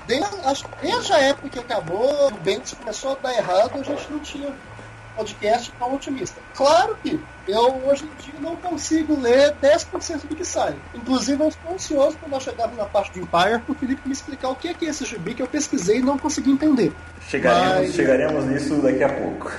desde, 0.06 0.63
desde 0.82 1.13
a 1.13 1.19
época 1.19 1.49
que 1.49 1.60
acabou, 1.60 2.27
o 2.27 2.32
Bendis 2.32 2.73
começou 2.73 3.12
a 3.12 3.15
dar 3.15 3.34
errado, 3.34 3.80
a 3.80 3.84
gente 3.84 4.12
não 4.12 4.19
tinha 4.19 4.53
podcast 5.17 5.73
tão 5.80 5.95
otimista. 5.95 6.39
Claro 6.56 6.95
que 7.01 7.19
eu 7.47 7.82
hoje 7.88 8.06
em 8.06 8.21
dia 8.21 8.39
não 8.39 8.56
consigo 8.56 9.19
ler 9.19 9.56
10% 9.62 10.27
do 10.27 10.36
que 10.36 10.45
sai. 10.45 10.75
Inclusive, 10.93 11.43
eu 11.43 11.47
estou 11.49 11.73
ansioso 11.73 12.17
quando 12.19 12.34
eu 12.34 12.39
chegar 12.39 12.71
na 12.73 12.86
parte 12.86 13.12
de 13.13 13.19
Empire 13.19 13.60
para 13.60 13.71
o 13.71 13.75
Felipe 13.75 14.01
me 14.06 14.13
explicar 14.13 14.49
o 14.49 14.56
que 14.56 14.67
é, 14.67 14.73
que 14.73 14.86
é 14.86 14.89
esse 14.89 15.06
gibi 15.06 15.34
que 15.34 15.41
eu 15.41 15.47
pesquisei 15.47 15.97
e 15.97 16.01
não 16.01 16.17
consegui 16.17 16.51
entender. 16.51 16.93
Chegaremos, 17.27 17.88
Mas, 17.88 17.95
chegaremos 17.95 18.45
nisso 18.45 18.75
daqui 18.82 19.03
a 19.03 19.10
pouco. 19.10 19.51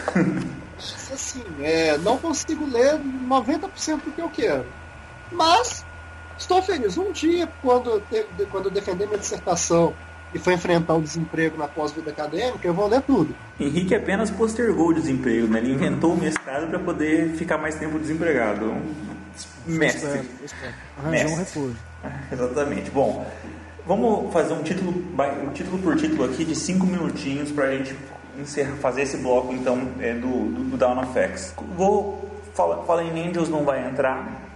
assim, 1.13 1.43
é, 1.61 1.99
não 1.99 2.17
consigo 2.19 2.65
ler 2.67 2.99
90% 2.99 4.05
do 4.05 4.13
que 4.13 4.23
eu 4.23 4.29
quero. 4.29 4.65
Mas 5.33 5.85
estou 6.39 6.63
feliz. 6.63 6.97
Um 6.97 7.11
dia, 7.11 7.49
quando, 7.61 8.03
quando 8.51 8.67
eu 8.67 8.71
defender 8.71 9.07
minha 9.07 9.19
dissertação 9.19 9.95
e 10.35 10.39
foi 10.39 10.55
enfrentar 10.55 10.95
o 10.95 11.03
desemprego 11.03 11.57
na 11.57 11.67
pós-vida 11.67 12.11
acadêmica, 12.11 12.67
eu 12.67 12.75
vou 12.75 12.87
ler 12.87 13.03
tudo. 13.03 13.35
Henrique 13.59 13.95
apenas 13.95 14.31
postergou 14.31 14.89
o 14.89 14.95
desemprego, 14.95 15.47
né? 15.47 15.59
Ele 15.59 15.73
inventou 15.73 16.13
o 16.13 16.17
mestrado 16.17 16.69
para 16.69 16.79
poder 16.79 17.31
ficar 17.35 17.59
mais 17.59 17.75
tempo 17.77 17.99
desempregado. 17.99 18.65
Um 19.67 19.75
mestre. 19.75 20.29
Arranjou 20.99 21.31
um 21.31 21.37
refúgio. 21.37 21.77
Exatamente. 22.33 22.91
Bom, 22.91 23.27
vamos 23.87 24.33
fazer 24.33 24.53
um 24.53 24.63
título, 24.63 24.93
um 24.93 25.53
título 25.53 25.79
por 25.79 25.97
título 25.97 26.25
aqui 26.25 26.45
de 26.45 26.55
cinco 26.55 26.87
minutinhos 26.87 27.51
para 27.51 27.67
a 27.67 27.77
gente 27.77 27.97
encerrar, 28.39 28.77
fazer 28.77 29.03
esse 29.03 29.17
bloco 29.17 29.53
então 29.53 29.89
é, 30.01 30.15
do, 30.15 30.29
do, 30.29 30.71
do 30.71 30.77
Down. 30.77 31.03
Vou 31.77 32.29
falar, 32.55 32.83
falar 32.85 33.05
em 33.05 33.29
Angels 33.29 33.49
não 33.49 33.65
vai 33.65 33.87
entrar, 33.89 34.48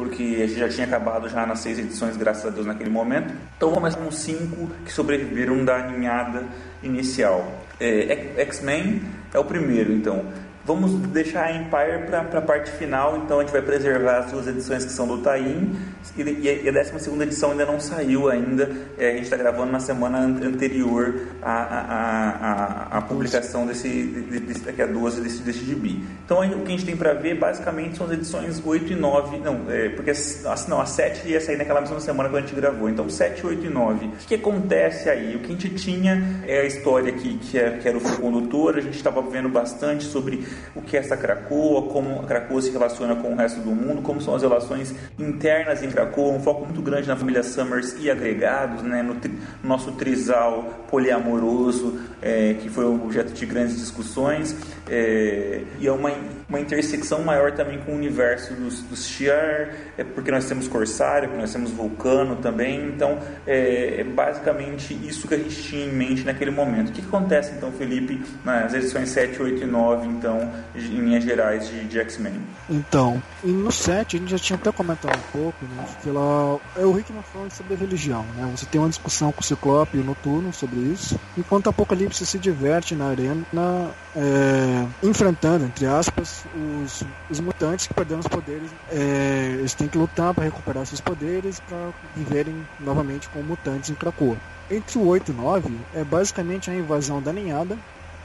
porque 0.00 0.40
a 0.42 0.46
gente 0.46 0.58
já 0.58 0.68
tinha 0.68 0.86
acabado 0.86 1.28
já 1.28 1.44
nas 1.44 1.60
seis 1.60 1.78
edições, 1.78 2.16
graças 2.16 2.46
a 2.46 2.48
Deus, 2.48 2.64
naquele 2.64 2.88
momento. 2.88 3.34
Então 3.54 3.70
vamos 3.70 3.94
com 3.94 4.10
cinco 4.10 4.70
que 4.82 4.90
sobreviveram 4.90 5.62
da 5.62 5.88
ninhada 5.88 6.46
inicial. 6.82 7.66
É, 7.78 8.32
X-Men 8.38 9.02
é 9.34 9.38
o 9.38 9.44
primeiro, 9.44 9.92
então. 9.92 10.24
Vamos 10.64 10.92
deixar 11.08 11.46
a 11.46 11.52
Empire 11.52 12.06
para 12.08 12.38
a 12.38 12.42
parte 12.42 12.70
final, 12.72 13.16
então 13.16 13.38
a 13.38 13.42
gente 13.42 13.52
vai 13.52 13.62
preservar 13.62 14.18
as 14.18 14.30
duas 14.30 14.46
edições 14.46 14.84
que 14.84 14.92
são 14.92 15.06
do 15.06 15.18
Taim 15.18 15.74
e, 16.16 16.22
e 16.64 16.68
a 16.68 16.72
12 16.72 17.22
edição 17.22 17.52
ainda 17.52 17.64
não 17.64 17.80
saiu 17.80 18.28
ainda. 18.28 18.70
É, 18.98 19.08
a 19.08 19.12
gente 19.12 19.24
está 19.24 19.36
gravando 19.36 19.72
na 19.72 19.80
semana 19.80 20.18
anterior 20.18 21.28
à, 21.42 23.02
publicação 23.08 23.66
desse, 23.66 23.88
desse, 23.88 24.60
daqui 24.60 24.82
a 24.82 24.86
duas 24.86 25.16
desse, 25.16 25.42
desse 25.42 25.64
gibi. 25.64 26.04
Então 26.24 26.40
o 26.40 26.60
que 26.60 26.68
a 26.68 26.70
gente 26.70 26.84
tem 26.84 26.96
para 26.96 27.14
ver 27.14 27.38
basicamente 27.38 27.96
são 27.96 28.06
as 28.06 28.12
edições 28.12 28.62
8 28.64 28.92
e 28.92 28.96
9, 28.96 29.38
não, 29.38 29.64
é, 29.68 29.88
porque 29.88 30.10
assim, 30.10 30.44
não, 30.68 30.80
a 30.80 30.86
7 30.86 31.26
ia 31.26 31.40
sair 31.40 31.56
naquela 31.56 31.80
mesma 31.80 32.00
semana 32.00 32.28
que 32.28 32.36
a 32.36 32.40
gente 32.40 32.54
gravou. 32.54 32.88
Então 32.88 33.08
7, 33.08 33.46
8 33.46 33.66
e 33.66 33.70
9. 33.70 34.06
O 34.06 34.10
que, 34.10 34.26
que 34.26 34.34
acontece 34.34 35.08
aí? 35.08 35.36
O 35.36 35.38
que 35.38 35.46
a 35.46 35.50
gente 35.50 35.70
tinha 35.70 36.42
é 36.46 36.60
a 36.60 36.64
história 36.64 37.12
que, 37.12 37.38
que, 37.38 37.58
é, 37.58 37.78
que 37.78 37.88
era 37.88 37.96
o 37.96 38.00
fio 38.00 38.18
condutor, 38.18 38.76
a 38.76 38.80
gente 38.80 38.96
estava 38.96 39.22
vendo 39.22 39.48
bastante 39.48 40.04
sobre 40.04 40.44
o 40.74 40.82
que 40.82 40.96
é 40.96 41.00
essa 41.00 41.16
Cracoa, 41.16 41.82
como 41.88 42.20
a 42.20 42.24
Cracoa 42.24 42.60
se 42.62 42.70
relaciona 42.70 43.16
com 43.16 43.32
o 43.32 43.36
resto 43.36 43.60
do 43.60 43.70
mundo, 43.70 44.02
como 44.02 44.20
são 44.20 44.34
as 44.34 44.42
relações 44.42 44.94
internas 45.18 45.82
em 45.82 45.90
Cracoa, 45.90 46.32
um 46.32 46.40
foco 46.40 46.64
muito 46.64 46.82
grande 46.82 47.08
na 47.08 47.16
família 47.16 47.42
Summers 47.42 47.96
e 47.98 48.10
agregados, 48.10 48.82
né, 48.82 49.02
no, 49.02 49.14
tri, 49.16 49.32
nosso 49.62 49.92
trisal 49.92 50.84
poliamoroso, 50.90 51.98
é, 52.22 52.54
que 52.54 52.68
foi 52.68 52.84
objeto 52.84 53.32
de 53.32 53.46
grandes 53.46 53.76
discussões, 53.76 54.56
é, 54.90 55.62
e 55.78 55.86
é 55.86 55.92
uma, 55.92 56.10
uma 56.48 56.58
intersecção 56.58 57.22
maior 57.22 57.52
também 57.52 57.78
com 57.78 57.92
o 57.92 57.94
universo 57.94 58.52
dos, 58.54 58.82
dos 58.82 59.06
Shi'ar, 59.06 59.70
é 59.96 60.02
porque 60.02 60.32
nós 60.32 60.46
temos 60.46 60.66
Corsário, 60.66 61.28
porque 61.28 61.40
nós 61.40 61.52
temos 61.52 61.70
Vulcano 61.70 62.36
também, 62.36 62.88
então 62.88 63.20
é, 63.46 64.00
é, 64.00 64.04
basicamente 64.04 64.92
isso 64.92 65.28
que 65.28 65.34
a 65.34 65.38
gente 65.38 65.62
tinha 65.62 65.86
em 65.86 65.92
mente 65.92 66.24
naquele 66.24 66.50
momento. 66.50 66.88
O 66.88 66.92
que 66.92 67.02
acontece 67.02 67.52
então, 67.56 67.70
Felipe, 67.70 68.20
nas 68.44 68.74
edições 68.74 69.10
7, 69.10 69.40
8 69.40 69.62
e 69.62 69.66
9, 69.66 70.08
então, 70.08 70.50
em 70.74 70.80
linhas 70.80 71.22
gerais 71.22 71.68
de, 71.68 71.84
de 71.84 72.00
X-Men? 72.00 72.40
Então, 72.68 73.22
no 73.44 73.70
7 73.70 74.16
a 74.16 74.18
gente 74.18 74.30
já 74.30 74.38
tinha 74.38 74.58
até 74.58 74.72
comentado 74.72 75.16
um 75.16 75.38
pouco, 75.38 75.64
né, 75.66 75.86
pela, 76.02 76.58
é 76.76 76.84
o 76.84 76.90
Rickman 76.90 77.22
falando 77.32 77.52
sobre 77.52 77.76
religião, 77.76 78.24
né, 78.36 78.52
você 78.56 78.66
tem 78.66 78.80
uma 78.80 78.88
discussão 78.88 79.30
com 79.30 79.40
o 79.40 79.44
Ciclope 79.44 79.96
e 79.96 80.00
o 80.00 80.04
Noturno 80.04 80.52
sobre 80.52 80.80
isso, 80.80 81.18
enquanto 81.38 81.70
Apocalipse 81.70 82.26
se 82.26 82.38
diverte 82.38 82.96
na 82.96 83.06
arena, 83.06 83.44
na, 83.52 83.90
é, 84.16 84.79
enfrentando, 85.02 85.64
entre 85.64 85.86
aspas, 85.86 86.44
os, 86.54 87.02
os 87.30 87.40
mutantes 87.40 87.86
que 87.86 87.94
perderam 87.94 88.20
os 88.20 88.28
poderes, 88.28 88.70
é, 88.90 89.56
eles 89.58 89.74
têm 89.74 89.88
que 89.88 89.98
lutar 89.98 90.34
para 90.34 90.44
recuperar 90.44 90.86
seus 90.86 91.00
poderes 91.00 91.60
para 91.60 91.90
viverem 92.14 92.66
novamente 92.78 93.28
como 93.28 93.44
mutantes 93.44 93.90
em 93.90 93.94
Krakoa. 93.94 94.36
Entre 94.70 94.98
o 94.98 95.06
8 95.06 95.30
e 95.30 95.34
o 95.34 95.36
9 95.36 95.78
é 95.94 96.04
basicamente 96.04 96.70
a 96.70 96.74
invasão 96.74 97.20
da 97.20 97.32
ninhada, 97.32 97.76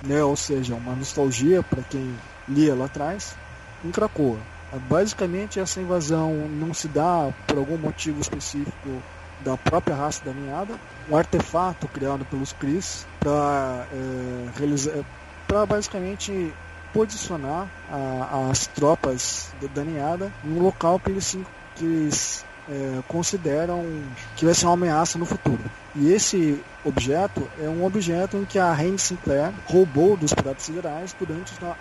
né, 0.05 0.23
ou 0.23 0.35
seja, 0.35 0.75
uma 0.75 0.95
nostalgia 0.95 1.63
para 1.63 1.81
quem 1.83 2.15
lia 2.47 2.75
lá 2.75 2.85
atrás, 2.85 3.35
em 3.83 3.91
Krakoa. 3.91 4.37
Basicamente 4.89 5.59
essa 5.59 5.79
invasão 5.79 6.33
não 6.49 6.73
se 6.73 6.87
dá 6.87 7.31
por 7.47 7.57
algum 7.57 7.77
motivo 7.77 8.19
específico 8.19 9.01
da 9.43 9.57
própria 9.57 9.95
raça 9.95 10.23
da 10.23 10.33
ninhada, 10.33 10.73
um 11.09 11.15
artefato 11.15 11.87
criado 11.87 12.25
pelos 12.25 12.51
Cris 12.53 13.05
para 13.19 13.85
é, 13.91 14.49
realizar, 14.57 15.03
para 15.47 15.65
basicamente 15.65 16.53
posicionar 16.93 17.67
a, 17.91 18.49
as 18.49 18.67
tropas 18.67 19.53
da 19.73 19.83
ninhada 19.83 20.31
em 20.43 20.53
um 20.53 20.61
local 20.61 20.99
que 20.99 21.11
eles, 21.11 21.37
que 21.75 21.85
eles 21.85 22.45
é, 22.69 22.99
consideram 23.07 23.85
que 24.35 24.45
vai 24.45 24.53
ser 24.53 24.65
uma 24.65 24.73
ameaça 24.73 25.17
no 25.17 25.25
futuro. 25.25 25.59
E 25.95 26.11
esse 26.11 26.61
objeto 26.83 27.47
é 27.61 27.67
um 27.67 27.85
objeto 27.85 28.37
em 28.37 28.45
que 28.45 28.59
a 28.59 28.71
Randy 28.73 29.01
Sinclair 29.01 29.51
roubou 29.65 30.15
dos 30.17 30.33
Piratas 30.33 30.63
Siderais 30.63 31.15
durante 31.17 31.53
a, 31.61 31.75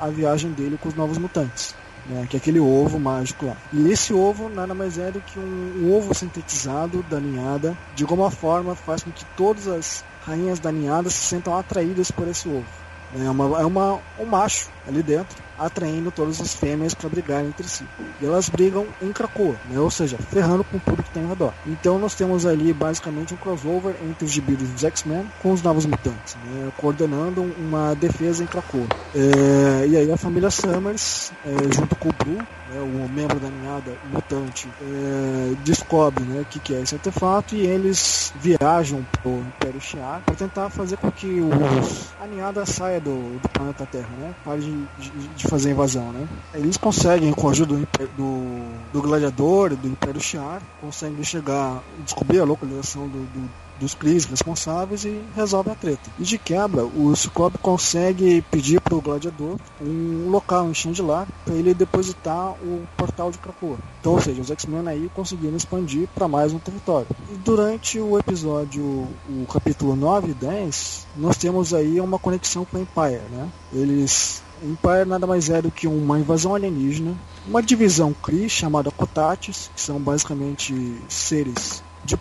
a, 0.00 0.06
a 0.06 0.10
viagem 0.10 0.50
dele 0.52 0.78
com 0.80 0.88
os 0.88 0.94
Novos 0.94 1.18
Mutantes. 1.18 1.74
Né, 2.04 2.26
que 2.28 2.36
é 2.36 2.38
aquele 2.38 2.58
ovo 2.58 2.98
mágico 2.98 3.46
lá. 3.46 3.56
E 3.72 3.88
esse 3.88 4.12
ovo 4.12 4.48
nada 4.48 4.74
mais 4.74 4.98
é 4.98 5.12
do 5.12 5.20
que 5.20 5.38
um, 5.38 5.84
um 5.84 5.94
ovo 5.94 6.12
sintetizado 6.12 7.00
da 7.04 7.20
ninhada, 7.20 7.78
de 7.94 8.02
alguma 8.02 8.28
forma 8.28 8.74
faz 8.74 9.04
com 9.04 9.12
que 9.12 9.24
todas 9.36 9.68
as 9.68 10.04
rainhas 10.26 10.58
da 10.58 10.72
ninhada 10.72 11.08
se 11.10 11.18
sintam 11.18 11.56
atraídas 11.56 12.10
por 12.10 12.26
esse 12.26 12.48
ovo. 12.48 12.81
É, 13.14 13.30
uma, 13.30 13.60
é 13.60 13.66
uma, 13.66 14.00
um 14.18 14.26
macho 14.26 14.70
ali 14.86 15.02
dentro, 15.02 15.42
atraindo 15.58 16.10
todas 16.10 16.40
as 16.40 16.54
fêmeas 16.54 16.94
para 16.94 17.08
brigarem 17.08 17.48
entre 17.48 17.66
si. 17.68 17.84
E 18.20 18.24
elas 18.24 18.48
brigam 18.48 18.86
em 19.00 19.12
Krakoa, 19.12 19.56
né? 19.68 19.78
ou 19.78 19.90
seja, 19.90 20.16
ferrando 20.18 20.64
com 20.64 20.78
tudo 20.78 21.02
que 21.02 21.10
tem 21.10 21.22
ao 21.22 21.30
redor. 21.30 21.52
Então 21.66 21.98
nós 21.98 22.14
temos 22.14 22.46
ali 22.46 22.72
basicamente 22.72 23.34
um 23.34 23.36
crossover 23.36 23.94
entre 24.02 24.24
os 24.24 24.30
gibis 24.30 24.58
dos 24.58 24.84
X-Men 24.84 25.26
com 25.40 25.52
os 25.52 25.62
Novos 25.62 25.86
Mutantes, 25.86 26.36
né? 26.44 26.72
coordenando 26.76 27.42
uma 27.58 27.94
defesa 27.94 28.42
em 28.42 28.46
Krakoa. 28.46 28.86
É, 29.14 29.86
e 29.86 29.96
aí 29.96 30.10
a 30.10 30.16
família 30.16 30.50
Summers, 30.50 31.32
é, 31.44 31.74
junto 31.74 31.94
com 31.96 32.08
o 32.08 32.12
Blue, 32.12 32.46
né, 32.72 32.80
o 32.80 33.08
membro 33.08 33.38
da 33.38 33.48
ninhada 33.48 33.92
mutante, 34.12 34.68
é, 34.80 35.54
descobre 35.64 36.24
né, 36.24 36.40
o 36.40 36.44
que, 36.44 36.58
que, 36.58 36.74
é 36.74 36.80
esse 36.80 36.94
artefato 36.94 37.54
e 37.54 37.66
eles 37.66 38.32
viajam 38.40 39.04
para 39.12 39.30
o 39.30 39.40
Império 39.40 39.80
Shi'ar 39.80 40.22
para 40.24 40.34
tentar 40.34 40.70
fazer 40.70 40.96
com 40.96 41.10
que 41.10 41.40
os, 41.40 42.08
a 42.20 42.26
ninhada 42.26 42.64
saia 42.64 43.00
do, 43.00 43.38
do 43.38 43.48
planeta 43.50 43.86
Terra, 43.86 44.08
né? 44.18 44.34
Pare 44.44 44.60
de, 44.60 44.71
de, 44.98 45.10
de, 45.36 45.48
fazer 45.48 45.70
a 45.70 45.72
invasão, 45.72 46.12
né? 46.12 46.28
Eles 46.54 46.76
conseguem, 46.76 47.32
com 47.32 47.48
a 47.48 47.50
ajuda 47.50 47.74
do, 47.74 47.86
do, 48.16 48.92
do 48.92 49.02
gladiador, 49.02 49.74
do 49.76 49.88
Império 49.88 50.20
Shi'ar, 50.20 50.62
conseguem 50.80 51.22
chegar, 51.24 51.82
descobrir 52.04 52.40
a 52.40 52.44
localização 52.44 53.08
do, 53.08 53.18
do 53.18 53.50
dos 53.82 53.94
Cris 53.94 54.24
responsáveis 54.24 55.04
e 55.04 55.20
resolve 55.34 55.70
a 55.70 55.74
treta. 55.74 56.10
E 56.18 56.22
de 56.22 56.38
quebra, 56.38 56.84
o 56.84 57.14
Ciclope 57.16 57.58
consegue 57.58 58.40
pedir 58.42 58.80
para 58.80 58.94
o 58.94 59.00
gladiador 59.00 59.56
um 59.80 60.28
local 60.30 60.70
em 60.70 60.74
Chandilar 60.74 61.26
para 61.44 61.54
ele 61.54 61.74
depositar 61.74 62.52
o 62.62 62.86
portal 62.96 63.30
de 63.30 63.38
Krakoa. 63.38 63.78
Então, 64.00 64.12
ou 64.12 64.20
seja, 64.20 64.40
os 64.40 64.50
X-Men 64.50 64.86
aí 64.86 65.10
conseguiram 65.14 65.56
expandir 65.56 66.08
para 66.14 66.28
mais 66.28 66.52
um 66.52 66.58
território. 66.58 67.08
E 67.32 67.34
durante 67.36 67.98
o 67.98 68.18
episódio, 68.18 68.82
o 68.84 69.46
capítulo 69.52 69.96
9 69.96 70.30
e 70.30 70.34
10, 70.34 71.06
nós 71.16 71.36
temos 71.36 71.74
aí 71.74 72.00
uma 72.00 72.18
conexão 72.18 72.64
com 72.64 72.78
o 72.78 72.80
Empire, 72.80 73.22
né? 73.30 73.48
Eles 73.72 74.42
Empire 74.62 75.04
nada 75.06 75.26
mais 75.26 75.50
é 75.50 75.60
do 75.60 75.72
que 75.72 75.88
uma 75.88 76.20
invasão 76.20 76.54
alienígena, 76.54 77.18
uma 77.46 77.60
divisão 77.60 78.14
Kree 78.14 78.48
chamada 78.48 78.90
Kotatis, 78.92 79.70
que 79.74 79.80
são 79.80 79.98
basicamente 79.98 81.02
seres 81.08 81.82
de, 82.04 82.16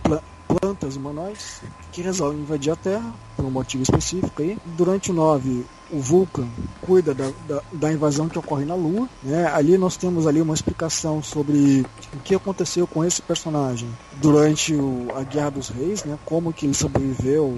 plantas 0.47 0.95
humanoides 0.95 1.61
que 1.91 2.01
resolvem 2.01 2.41
invadir 2.41 2.71
a 2.71 2.75
Terra 2.75 3.13
por 3.35 3.45
um 3.45 3.51
motivo 3.51 3.83
específico 3.83 4.41
aí. 4.41 4.57
Durante 4.77 5.11
o 5.11 5.13
9, 5.13 5.65
o 5.91 5.99
Vulcan 5.99 6.47
cuida 6.81 7.13
da, 7.13 7.29
da, 7.47 7.61
da, 7.73 7.91
invasão 7.91 8.29
que 8.29 8.39
ocorre 8.39 8.65
na 8.65 8.75
Lua. 8.75 9.07
Né? 9.21 9.45
Ali 9.47 9.77
nós 9.77 9.97
temos 9.97 10.25
ali 10.25 10.41
uma 10.41 10.53
explicação 10.53 11.21
sobre 11.21 11.85
o 12.13 12.19
que 12.23 12.33
aconteceu 12.33 12.87
com 12.87 13.03
esse 13.03 13.21
personagem 13.21 13.89
durante 14.21 14.73
o, 14.73 15.07
a 15.15 15.23
Guerra 15.23 15.51
dos 15.51 15.69
Reis, 15.69 16.03
né? 16.03 16.17
como 16.25 16.53
que 16.53 16.65
ele 16.65 16.73
sobreviveu, 16.73 17.57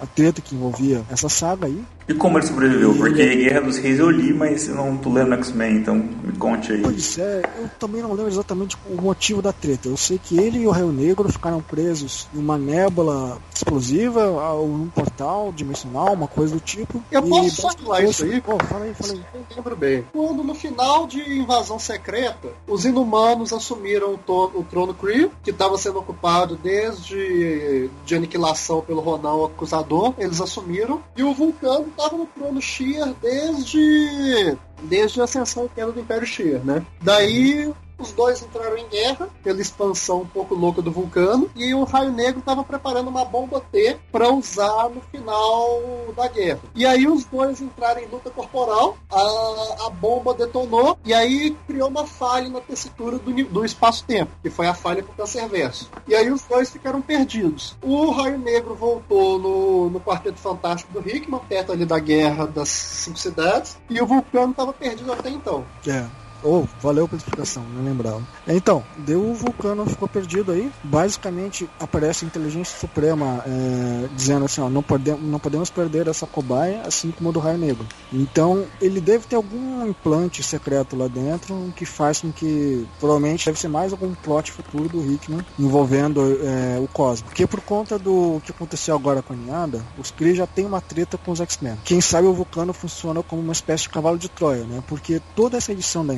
a 0.00 0.06
treta 0.06 0.40
que 0.40 0.54
envolvia 0.54 1.02
essa 1.10 1.28
saga 1.28 1.66
aí. 1.66 1.82
E 2.08 2.14
como 2.14 2.38
ele 2.38 2.46
sobreviveu? 2.46 2.94
Porque 2.94 3.22
a 3.22 3.34
Guerra 3.34 3.60
dos 3.60 3.78
Reis 3.78 3.98
eu 3.98 4.10
li, 4.10 4.34
mas 4.34 4.68
eu 4.68 4.74
não 4.74 4.96
tô 4.96 5.10
lendo 5.10 5.32
X-Men, 5.34 5.76
então 5.76 5.96
me 5.96 6.32
conte 6.38 6.72
aí. 6.72 6.82
Pois 6.82 7.18
é, 7.18 7.42
eu 7.58 7.68
também 7.78 8.02
não 8.02 8.10
lembro 8.10 8.28
exatamente 8.28 8.76
o 8.90 9.00
motivo 9.00 9.40
da 9.40 9.52
treta. 9.52 9.88
Eu 9.88 9.96
sei 9.96 10.18
que 10.22 10.38
ele 10.38 10.60
e 10.60 10.66
o 10.66 10.70
Raio 10.70 10.92
Negro 10.92 11.30
ficaram 11.32 11.62
presos 11.62 12.28
em 12.34 12.38
uma 12.38 12.58
nébula 12.58 13.38
explosiva, 13.58 14.26
ou 14.26 14.68
num 14.68 14.88
portal 14.88 15.52
dimensional, 15.52 16.12
uma 16.12 16.28
coisa 16.28 16.54
do 16.54 16.60
tipo. 16.60 17.02
Eu 17.10 17.22
posso 17.22 17.62
só 17.62 17.70
falar 17.70 18.02
isso 18.02 18.24
aí? 18.24 18.40
Pô, 18.40 18.58
fala 18.64 18.84
aí, 18.84 18.94
fala 18.94 19.12
aí. 19.12 19.20
Eu 19.34 19.56
lembro 19.56 19.76
bem. 19.76 20.04
Quando 20.12 20.42
no 20.42 20.54
final 20.54 21.06
de 21.06 21.20
Invasão 21.20 21.78
Secreta, 21.78 22.48
os 22.66 22.84
Inumanos 22.84 23.52
assumiram 23.52 24.18
o, 24.26 24.44
o 24.54 24.64
trono 24.64 24.94
Kree, 24.94 25.30
que 25.42 25.50
estava 25.50 25.78
sendo 25.78 25.98
ocupado 25.98 26.56
desde 26.56 27.90
de 28.04 28.14
aniquilação 28.14 28.80
pelo 28.80 29.00
Ronan 29.00 29.46
Acusador, 29.46 30.14
eles 30.18 30.40
assumiram, 30.40 31.02
e 31.16 31.22
o 31.22 31.32
Vulcano 31.32 31.86
estava 31.88 32.16
no 32.16 32.26
trono 32.26 32.60
Shear 32.60 33.14
desde 33.20 34.56
desde 34.82 35.20
a 35.20 35.24
ascensão 35.24 35.66
e 35.66 35.68
queda 35.68 35.92
do 35.92 36.00
Império 36.00 36.26
Shear, 36.26 36.64
né? 36.64 36.84
Daí 37.00 37.72
os 37.98 38.12
dois 38.12 38.42
entraram 38.42 38.76
em 38.76 38.88
guerra 38.88 39.28
pela 39.42 39.60
expansão 39.60 40.22
um 40.22 40.26
pouco 40.26 40.54
louca 40.54 40.82
do 40.82 40.90
vulcano 40.90 41.50
e 41.54 41.74
o 41.74 41.84
Raio 41.84 42.12
Negro 42.12 42.40
estava 42.40 42.64
preparando 42.64 43.08
uma 43.08 43.24
bomba 43.24 43.60
T 43.60 43.96
para 44.10 44.32
usar 44.32 44.88
no 44.88 45.00
final 45.00 45.80
da 46.16 46.28
guerra. 46.28 46.60
E 46.74 46.84
aí 46.86 47.06
os 47.06 47.24
dois 47.24 47.60
entraram 47.60 48.00
em 48.00 48.06
luta 48.06 48.30
corporal, 48.30 48.96
a, 49.10 49.86
a 49.86 49.90
bomba 49.90 50.34
detonou 50.34 50.98
e 51.04 51.12
aí 51.12 51.56
criou 51.66 51.88
uma 51.88 52.06
falha 52.06 52.48
na 52.48 52.60
tessitura 52.60 53.18
do, 53.18 53.32
do 53.44 53.64
espaço-tempo, 53.64 54.32
que 54.42 54.50
foi 54.50 54.66
a 54.66 54.74
falha 54.74 55.02
com 55.02 55.12
o 55.12 55.48
Verso. 55.48 55.90
E 56.06 56.14
aí 56.14 56.30
os 56.30 56.42
dois 56.42 56.70
ficaram 56.70 57.00
perdidos. 57.00 57.76
O 57.82 58.10
Raio 58.10 58.38
Negro 58.38 58.74
voltou 58.74 59.38
no, 59.38 59.90
no 59.90 60.00
Quarteto 60.00 60.38
Fantástico 60.38 60.92
do 60.92 61.08
Hickman, 61.08 61.40
perto 61.48 61.72
ali 61.72 61.84
da 61.84 61.98
guerra 61.98 62.46
das 62.46 62.68
cinco 62.68 63.18
cidades, 63.18 63.78
e 63.88 64.00
o 64.00 64.06
Vulcano 64.06 64.50
estava 64.50 64.72
perdido 64.72 65.12
até 65.12 65.30
então. 65.30 65.64
É. 65.86 66.23
Oh, 66.44 66.64
valeu 66.80 67.08
pela 67.08 67.18
explicação, 67.18 67.64
não 67.74 67.82
lembrava. 67.82 68.22
Então, 68.46 68.84
deu 68.98 69.20
o 69.30 69.34
Vulcano 69.34 69.86
ficou 69.86 70.06
perdido 70.06 70.52
aí. 70.52 70.70
Basicamente 70.82 71.68
aparece 71.80 72.24
a 72.24 72.28
inteligência 72.28 72.78
suprema 72.78 73.42
é, 73.46 74.08
dizendo 74.14 74.44
assim, 74.44 74.60
ó, 74.60 74.68
não, 74.68 74.82
pode, 74.82 75.10
não 75.10 75.38
podemos 75.38 75.70
perder 75.70 76.06
essa 76.06 76.26
cobaia, 76.26 76.82
assim 76.82 77.10
como 77.10 77.30
o 77.30 77.32
do 77.32 77.40
Raio 77.40 77.58
Negro. 77.58 77.86
Então, 78.12 78.66
ele 78.80 79.00
deve 79.00 79.26
ter 79.26 79.36
algum 79.36 79.86
implante 79.86 80.42
secreto 80.42 80.96
lá 80.96 81.08
dentro 81.08 81.72
que 81.74 81.86
faz 81.86 82.20
com 82.20 82.30
que 82.30 82.86
provavelmente 83.00 83.46
deve 83.46 83.58
ser 83.58 83.68
mais 83.68 83.92
algum 83.92 84.14
plot 84.14 84.52
futuro 84.52 84.88
do 84.88 85.00
Hickman 85.00 85.44
envolvendo 85.58 86.20
é, 86.42 86.78
o 86.78 86.86
Cosmo. 86.88 87.26
Porque 87.26 87.46
por 87.46 87.60
conta 87.60 87.98
do 87.98 88.40
que 88.44 88.50
aconteceu 88.50 88.94
agora 88.94 89.22
com 89.22 89.32
a 89.32 89.36
Ninhada, 89.36 89.84
os 89.98 90.10
Kree 90.10 90.34
já 90.34 90.46
tem 90.46 90.66
uma 90.66 90.80
treta 90.80 91.16
com 91.16 91.32
os 91.32 91.40
X-Men. 91.40 91.78
Quem 91.84 92.00
sabe 92.00 92.28
o 92.28 92.34
Vulcano 92.34 92.72
funciona 92.72 93.22
como 93.22 93.40
uma 93.40 93.52
espécie 93.52 93.84
de 93.84 93.90
cavalo 93.90 94.18
de 94.18 94.28
Troia, 94.28 94.64
né? 94.64 94.82
Porque 94.86 95.20
toda 95.34 95.56
essa 95.56 95.72
edição 95.72 96.04
da 96.04 96.14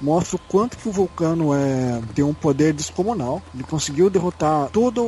mostra 0.00 0.36
o 0.36 0.40
quanto 0.48 0.76
que 0.76 0.88
o 0.88 0.92
Vulcano 0.92 1.54
é, 1.54 2.00
tem 2.14 2.24
um 2.24 2.34
poder 2.34 2.72
descomunal. 2.72 3.42
Ele 3.54 3.64
conseguiu 3.64 4.10
derrotar 4.10 4.68
toda 4.70 5.00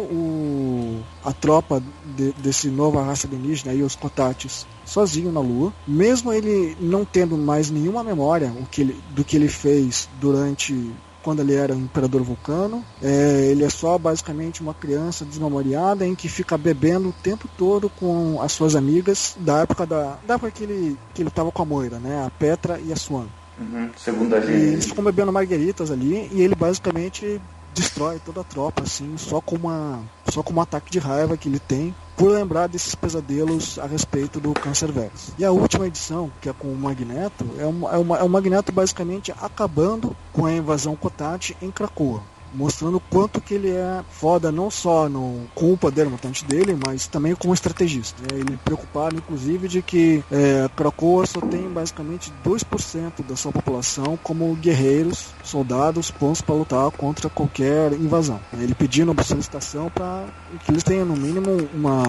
a 1.25 1.33
tropa 1.33 1.83
de, 2.17 2.33
desse 2.33 2.69
nova 2.69 3.03
raça 3.03 3.27
alienígena 3.27 3.73
aí, 3.73 3.83
os 3.83 3.95
Kotatis, 3.95 4.67
sozinho 4.85 5.33
na 5.33 5.41
Lua, 5.41 5.73
mesmo 5.87 6.33
ele 6.33 6.77
não 6.81 7.05
tendo 7.05 7.37
mais 7.37 7.71
nenhuma 7.71 8.03
memória 8.03 8.53
o 8.61 8.67
que 8.67 8.81
ele, 8.81 9.01
do 9.11 9.25
que 9.25 9.37
ele 9.37 9.49
fez 9.49 10.09
durante 10.21 10.93
quando 11.23 11.41
ele 11.41 11.55
era 11.55 11.75
o 11.75 11.79
Imperador 11.79 12.23
Vulcano. 12.23 12.85
É, 13.03 13.49
ele 13.51 13.65
é 13.65 13.71
só 13.71 13.99
basicamente 13.99 14.61
uma 14.61 14.75
criança 14.75 15.25
desmemoriada 15.25 16.07
em 16.07 16.15
que 16.15 16.29
fica 16.29 16.57
bebendo 16.57 17.09
o 17.09 17.15
tempo 17.23 17.49
todo 17.57 17.91
com 17.91 18.41
as 18.41 18.53
suas 18.53 18.75
amigas 18.75 19.37
da 19.39 19.61
época 19.61 19.87
da, 19.87 20.19
da 20.27 20.35
época 20.35 20.51
que 20.51 20.65
ele 20.65 20.99
que 21.15 21.23
ele 21.23 21.31
com 21.31 21.63
a 21.63 21.65
Moira, 21.65 21.99
né? 21.99 22.25
A 22.25 22.31
Petra 22.31 22.81
e 22.81 22.93
a 22.93 22.97
Swan. 22.97 23.27
Uhum, 23.61 23.90
segundo 23.96 24.35
a 24.35 24.40
gente. 24.40 24.53
eles 24.53 24.87
ficam 24.87 25.05
bebendo 25.05 25.33
margueritas 25.33 25.90
ali 25.90 26.29
e 26.33 26.40
ele 26.40 26.55
basicamente 26.55 27.40
destrói 27.75 28.18
toda 28.25 28.40
a 28.40 28.44
tropa, 28.44 28.83
assim, 28.83 29.16
só 29.16 29.40
com 29.40 29.57
uma 29.57 30.01
só 30.31 30.42
com 30.42 30.53
um 30.53 30.61
ataque 30.61 30.90
de 30.90 30.99
raiva 30.99 31.37
que 31.37 31.49
ele 31.49 31.59
tem 31.59 31.94
por 32.16 32.31
lembrar 32.31 32.66
desses 32.66 32.94
pesadelos 32.94 33.79
a 33.79 33.87
respeito 33.87 34.38
do 34.40 34.53
Câncer 34.53 34.92
Vex. 34.92 35.33
E 35.38 35.44
a 35.44 35.51
última 35.51 35.87
edição, 35.87 36.31
que 36.40 36.49
é 36.49 36.53
com 36.53 36.68
o 36.68 36.77
Magneto, 36.77 37.46
é, 37.59 37.66
uma, 37.66 37.90
é, 37.90 37.96
uma, 37.96 38.18
é 38.18 38.23
o 38.23 38.29
Magneto 38.29 38.70
basicamente 38.73 39.33
acabando 39.40 40.14
com 40.33 40.44
a 40.44 40.53
invasão 40.53 40.94
Kotat 40.94 41.57
em 41.62 41.70
Krakoa 41.70 42.23
mostrando 42.53 43.01
quanto 43.11 43.41
que 43.41 43.55
ele 43.55 43.71
é 43.71 44.03
foda 44.11 44.51
não 44.51 44.71
só 44.71 45.09
no, 45.09 45.47
com 45.55 45.73
o 45.73 45.79
poder 45.79 46.09
dele, 46.47 46.77
mas 46.85 47.07
também 47.07 47.35
como 47.35 47.55
estrategista. 47.55 48.21
Né? 48.23 48.41
Ele 48.41 48.57
preocupado, 48.65 49.17
inclusive, 49.17 49.69
de 49.69 49.83
que 49.83 50.23
é, 50.31 50.69
Krakoa 50.75 51.27
só 51.27 51.41
tem 51.41 51.69
basicamente 51.69 52.33
2% 52.45 53.25
da 53.27 53.37
sua 53.37 53.53
população 53.53 54.19
como 54.23 54.55
guerreiros, 54.57 55.29
soldados, 55.43 56.11
pontos 56.11 56.41
para 56.41 56.55
lutar 56.55 56.91
contra 56.91 57.29
qualquer 57.29 57.93
invasão. 57.93 58.41
Ele 58.53 58.75
pedindo 58.75 59.15
solicitação 59.31 59.91
para 59.91 60.27
que 60.65 60.73
eles 60.73 60.83
tenham 60.83 61.07
no 61.07 61.17
mínimo 61.17 61.69
uma, 61.75 62.05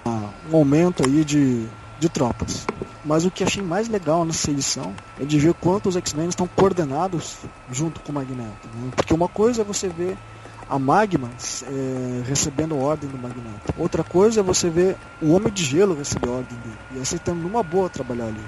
um 0.52 0.58
aumento 0.58 1.04
aí 1.06 1.24
de 1.24 1.68
de 2.02 2.10
tropas. 2.10 2.66
Mas 3.06 3.26
o 3.26 3.32
que 3.32 3.44
achei 3.44 3.62
mais 3.62 3.88
legal 3.88 4.26
nessa 4.26 4.50
edição 4.50 4.94
é 5.20 5.24
de 5.24 5.38
ver 5.40 5.54
quanto 5.54 5.88
os 5.88 5.96
X-Men 5.96 6.30
estão 6.30 6.48
coordenados 6.48 7.38
junto 7.72 8.02
com 8.02 8.12
o 8.12 8.16
Magneto. 8.16 8.68
Né? 8.76 8.92
Porque 8.96 9.14
uma 9.14 9.28
coisa 9.28 9.62
é 9.62 9.66
você 9.66 9.88
ver 9.88 10.18
a 10.68 10.80
Magma 10.80 11.30
é, 11.64 12.24
recebendo 12.28 12.78
ordem 12.78 13.08
do 13.08 13.18
Magneto. 13.18 13.74
Outra 13.78 14.04
coisa 14.04 14.40
é 14.40 14.44
você 14.44 14.70
ver 14.70 14.96
o 15.22 15.32
Homem 15.32 15.54
de 15.54 15.64
Gelo 15.64 15.96
receber 15.96 16.30
ordem 16.30 16.58
dele 16.58 16.78
e 16.96 17.00
aceitando 17.00 17.40
numa 17.40 17.62
boa 17.62 17.88
trabalhar 17.88 18.26
ali. 18.26 18.44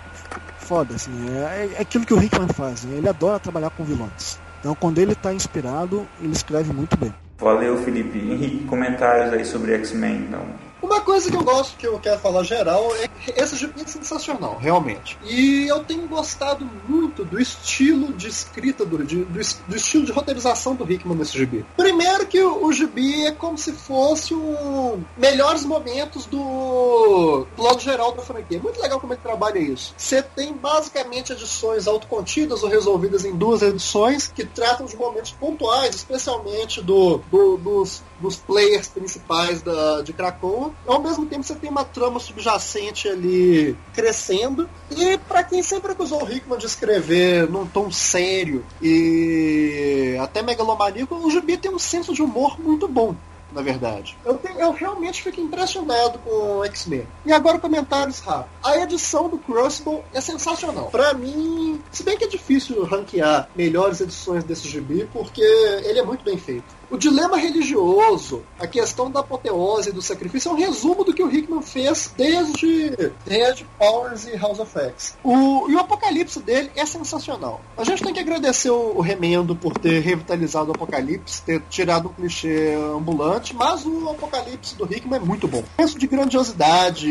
Foda, 0.57 0.95
assim, 0.95 1.11
é, 1.29 1.75
é 1.77 1.81
aquilo 1.81 2.05
que 2.05 2.13
o 2.13 2.23
Hickman 2.23 2.47
faz, 2.47 2.85
né? 2.85 2.97
ele 2.97 3.09
adora 3.09 3.39
trabalhar 3.39 3.69
com 3.69 3.83
vilões. 3.83 4.39
Então, 4.59 4.73
quando 4.73 4.97
ele 4.97 5.11
está 5.11 5.33
inspirado, 5.33 6.07
ele 6.21 6.31
escreve 6.31 6.71
muito 6.71 6.97
bem. 6.97 7.13
Valeu, 7.37 7.77
Felipe. 7.83 8.17
Henrique, 8.17 8.63
comentários 8.63 9.33
aí 9.33 9.43
sobre 9.43 9.73
X-Men, 9.73 10.27
então. 10.27 10.72
Uma 10.93 11.01
coisa 11.01 11.31
que 11.31 11.35
eu 11.35 11.43
gosto, 11.43 11.75
que 11.75 11.87
eu 11.87 11.99
quero 11.99 12.19
falar 12.19 12.43
geral, 12.43 12.95
é 12.97 13.07
que 13.07 13.31
esse 13.31 13.55
gibi 13.55 13.81
é 13.81 13.87
sensacional, 13.87 14.59
realmente. 14.59 15.17
E 15.23 15.67
eu 15.67 15.83
tenho 15.83 16.07
gostado 16.07 16.69
muito 16.87 17.25
do 17.25 17.41
estilo 17.41 18.13
de 18.13 18.27
escrita, 18.27 18.85
do, 18.85 19.03
de, 19.03 19.25
do, 19.25 19.39
do, 19.67 19.75
estilo 19.75 20.05
de 20.05 20.11
roteirização 20.11 20.75
do 20.75 20.89
Hickman 20.89 21.17
nesse 21.17 21.35
gibi. 21.35 21.65
Primeiro 21.75 22.27
que 22.27 22.39
o, 22.43 22.67
o 22.67 22.71
gibi 22.71 23.25
é 23.25 23.31
como 23.31 23.57
se 23.57 23.73
fosse 23.73 24.35
um 24.35 25.03
melhores 25.17 25.65
momentos 25.65 26.27
do 26.27 27.47
plano 27.55 27.79
geral 27.79 28.11
da 28.11 28.21
franquia. 28.21 28.61
Muito 28.61 28.79
legal 28.79 28.99
como 28.99 29.13
ele 29.13 29.21
trabalha 29.23 29.57
isso. 29.57 29.95
Você 29.97 30.21
tem 30.21 30.53
basicamente 30.53 31.33
edições 31.33 31.87
autocontidas 31.87 32.61
ou 32.61 32.69
resolvidas 32.69 33.25
em 33.25 33.35
duas 33.35 33.63
edições 33.63 34.27
que 34.27 34.45
tratam 34.45 34.85
de 34.85 34.95
momentos 34.95 35.31
pontuais, 35.31 35.95
especialmente 35.95 36.83
do, 36.83 37.17
do 37.31 37.57
dos, 37.57 38.03
dos 38.19 38.35
players 38.35 38.89
principais 38.89 39.63
da, 39.63 40.03
de 40.03 40.13
Krakow 40.13 40.71
ao 40.85 41.01
mesmo 41.01 41.25
tempo 41.25 41.43
você 41.43 41.55
tem 41.55 41.69
uma 41.69 41.83
trama 41.83 42.19
subjacente 42.19 43.07
ali 43.07 43.77
crescendo. 43.93 44.69
E 44.91 45.17
para 45.17 45.43
quem 45.43 45.63
sempre 45.63 45.91
acusou 45.91 46.23
o 46.23 46.31
Hickman 46.31 46.57
de 46.57 46.65
escrever 46.65 47.49
num 47.49 47.65
tom 47.65 47.91
sério 47.91 48.65
e 48.81 50.17
até 50.21 50.41
megalomaníaco, 50.41 51.15
o 51.15 51.29
Gibi 51.29 51.57
tem 51.57 51.73
um 51.73 51.79
senso 51.79 52.13
de 52.13 52.21
humor 52.21 52.59
muito 52.59 52.87
bom 52.87 53.15
na 53.53 53.61
verdade. 53.61 54.17
Eu, 54.25 54.35
tenho, 54.35 54.59
eu 54.59 54.71
realmente 54.71 55.21
fico 55.21 55.39
impressionado 55.39 56.19
com 56.19 56.57
o 56.57 56.65
X-Men. 56.65 57.07
E 57.25 57.31
agora 57.31 57.59
comentários 57.59 58.19
rápidos. 58.19 58.51
A 58.63 58.77
edição 58.77 59.29
do 59.29 59.37
Crucible 59.37 60.01
é 60.13 60.19
sensacional. 60.19 60.87
Para 60.87 61.13
mim, 61.13 61.81
se 61.91 62.03
bem 62.03 62.17
que 62.17 62.25
é 62.25 62.27
difícil 62.27 62.83
ranquear 62.83 63.47
melhores 63.55 64.01
edições 64.01 64.43
desse 64.43 64.67
gibi, 64.67 65.07
porque 65.13 65.41
ele 65.41 65.99
é 65.99 66.03
muito 66.03 66.23
bem 66.23 66.37
feito. 66.37 66.65
O 66.93 66.97
dilema 66.97 67.37
religioso, 67.37 68.43
a 68.59 68.67
questão 68.67 69.09
da 69.09 69.21
apoteose 69.21 69.89
e 69.89 69.91
do 69.91 69.99
sacrifício 69.99 70.49
é 70.49 70.53
um 70.53 70.55
resumo 70.55 71.03
do 71.03 71.11
que 71.11 71.23
o 71.23 71.35
Hickman 71.35 71.63
fez 71.63 72.13
desde, 72.15 72.95
desde 73.25 73.65
Powers 73.79 74.27
e 74.27 74.37
House 74.37 74.59
of 74.59 74.77
X. 74.77 75.17
O, 75.23 75.67
e 75.71 75.73
o 75.73 75.79
apocalipse 75.79 76.39
dele 76.39 76.69
é 76.75 76.85
sensacional. 76.85 77.61
A 77.75 77.83
gente 77.83 78.03
tem 78.03 78.13
que 78.13 78.19
agradecer 78.19 78.69
o, 78.69 78.97
o 78.97 79.01
Remendo 79.01 79.55
por 79.55 79.75
ter 79.75 80.01
revitalizado 80.01 80.69
o 80.69 80.75
apocalipse, 80.75 81.41
ter 81.41 81.63
tirado 81.67 82.05
o 82.05 82.09
clichê 82.09 82.75
ambulante, 82.95 83.55
mas 83.55 83.83
o 83.87 84.11
apocalipse 84.11 84.75
do 84.75 84.85
Hickman 84.85 85.19
é 85.19 85.25
muito 85.25 85.47
bom. 85.47 85.63
O 85.79 85.81
senso 85.81 85.97
de 85.97 86.05
grandiosidade, 86.05 87.07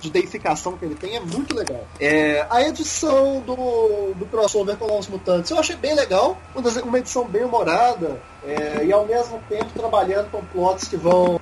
de 0.00 0.10
deificação 0.10 0.76
que 0.76 0.84
ele 0.84 0.96
tem 0.96 1.16
é 1.16 1.20
muito 1.20 1.56
legal. 1.56 1.88
É, 1.98 2.46
a 2.50 2.60
edição 2.60 3.40
do, 3.40 4.12
do 4.16 4.26
crossover 4.26 4.76
com 4.76 4.98
os 4.98 5.08
mutantes 5.08 5.50
eu 5.50 5.58
achei 5.58 5.76
bem 5.76 5.94
legal, 5.94 6.36
uma 6.84 6.98
edição 6.98 7.24
bem 7.24 7.42
humorada. 7.42 8.20
É, 8.46 8.84
e 8.84 8.92
ao 8.92 9.06
mesmo 9.06 9.42
tempo 9.48 9.70
trabalhando 9.74 10.30
com 10.30 10.44
plots 10.44 10.86
que 10.86 10.96
vão 10.96 11.40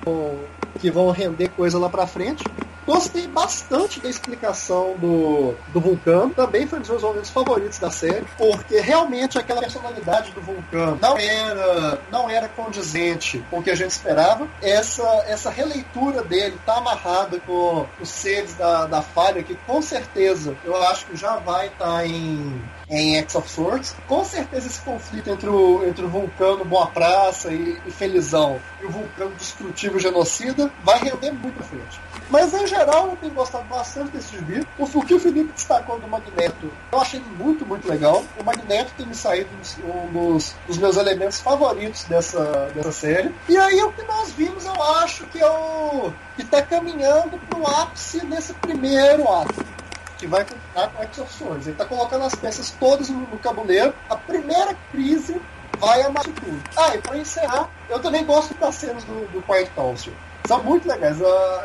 que 0.79 0.89
vão 0.89 1.11
render 1.11 1.49
coisa 1.49 1.77
lá 1.77 1.89
pra 1.89 2.07
frente. 2.07 2.43
Gostei 2.85 3.27
bastante 3.27 4.01
da 4.01 4.09
explicação 4.09 4.95
do, 4.97 5.55
do 5.69 5.79
Vulcano, 5.79 6.31
também 6.31 6.67
foi 6.67 6.79
um 6.79 6.81
dos 6.81 6.89
meus 6.89 7.01
momentos 7.01 7.29
favoritos 7.29 7.79
da 7.79 7.89
série, 7.89 8.25
porque 8.37 8.81
realmente 8.81 9.37
aquela 9.39 9.61
personalidade 9.61 10.31
do 10.31 10.41
Vulcano 10.41 10.99
não 11.01 11.17
era, 11.17 11.99
não 12.11 12.29
era 12.29 12.49
condizente 12.49 13.41
com 13.49 13.59
o 13.59 13.63
que 13.63 13.69
a 13.69 13.75
gente 13.75 13.91
esperava. 13.91 14.49
Essa, 14.61 15.03
essa 15.27 15.49
releitura 15.49 16.23
dele 16.23 16.59
tá 16.65 16.75
amarrada 16.75 17.39
com 17.39 17.85
os 18.01 18.09
seres 18.09 18.53
da, 18.55 18.85
da 18.85 19.01
falha, 19.01 19.41
que 19.43 19.55
com 19.65 19.81
certeza 19.81 20.53
eu 20.65 20.75
acho 20.83 21.05
que 21.05 21.15
já 21.15 21.37
vai 21.37 21.67
estar 21.67 21.85
tá 21.85 22.05
em 22.05 22.61
em 22.89 23.17
X 23.17 23.35
of 23.35 23.49
Swords. 23.49 23.95
Com 24.07 24.23
certeza 24.23 24.67
esse 24.67 24.81
conflito 24.81 25.29
entre 25.29 25.49
o, 25.49 25.85
entre 25.87 26.05
o 26.05 26.09
vulcano 26.09 26.65
Boa 26.65 26.87
Praça 26.87 27.51
e, 27.51 27.81
e 27.85 27.91
Felizão 27.91 28.59
e 28.81 28.85
o 28.85 28.89
vulcano 28.89 29.31
destrutivo 29.35 29.99
genocida 29.99 30.71
vai 30.83 30.99
render 30.99 31.31
muito 31.31 31.59
à 31.59 31.63
frente. 31.63 31.99
Mas 32.29 32.53
em 32.53 32.67
geral 32.67 33.09
eu 33.09 33.17
tenho 33.17 33.33
gostado 33.33 33.65
bastante 33.65 34.11
desse 34.11 34.37
gibi. 34.37 34.65
O, 34.77 35.05
que 35.05 35.13
o 35.13 35.19
Felipe 35.19 35.51
destacou 35.53 35.99
do 35.99 36.07
Magneto 36.07 36.71
eu 36.91 37.01
achei 37.01 37.21
muito, 37.37 37.65
muito 37.65 37.87
legal. 37.87 38.23
O 38.39 38.43
Magneto 38.43 38.91
tem 38.97 39.05
me 39.05 39.15
saído 39.15 39.49
um 39.83 40.11
dos, 40.11 40.55
dos 40.67 40.77
meus 40.77 40.97
elementos 40.97 41.39
favoritos 41.39 42.03
dessa, 42.03 42.71
dessa 42.73 42.91
série. 42.91 43.33
E 43.49 43.57
aí 43.57 43.81
o 43.81 43.91
que 43.91 44.03
nós 44.03 44.31
vimos 44.31 44.65
eu 44.65 44.83
acho 45.01 45.25
que 45.27 45.39
é 45.39 45.49
o 45.49 46.11
que 46.35 46.43
está 46.43 46.61
caminhando 46.61 47.39
para 47.49 47.59
o 47.59 47.67
ápice 47.67 48.25
nesse 48.25 48.53
primeiro 48.53 49.27
ato 49.31 49.82
que 50.23 50.27
vai 50.27 50.45
contar 50.45 50.87
com. 50.89 51.67
Ele 51.67 51.71
está 51.71 51.85
colocando 51.85 52.23
as 52.23 52.35
peças 52.35 52.71
todas 52.79 53.09
no, 53.09 53.19
no. 53.19 53.93
A 54.09 54.15
primeira 54.15 54.75
crise 54.91 55.39
vai 55.77 56.01
amar 56.01 56.23
tudo. 56.23 56.63
Ah, 56.77 56.95
e 56.95 56.97
para 56.99 57.17
encerrar, 57.17 57.69
eu 57.89 57.99
também 57.99 58.23
gosto 58.25 58.53
das 58.53 58.75
cenas 58.75 59.03
do, 59.03 59.27
do 59.31 59.41
Quiet 59.41 59.69
Council. 59.71 60.13
São 60.47 60.63
muito 60.63 60.87
legais. 60.87 61.19
Uh, 61.19 61.61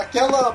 aquela 0.00 0.54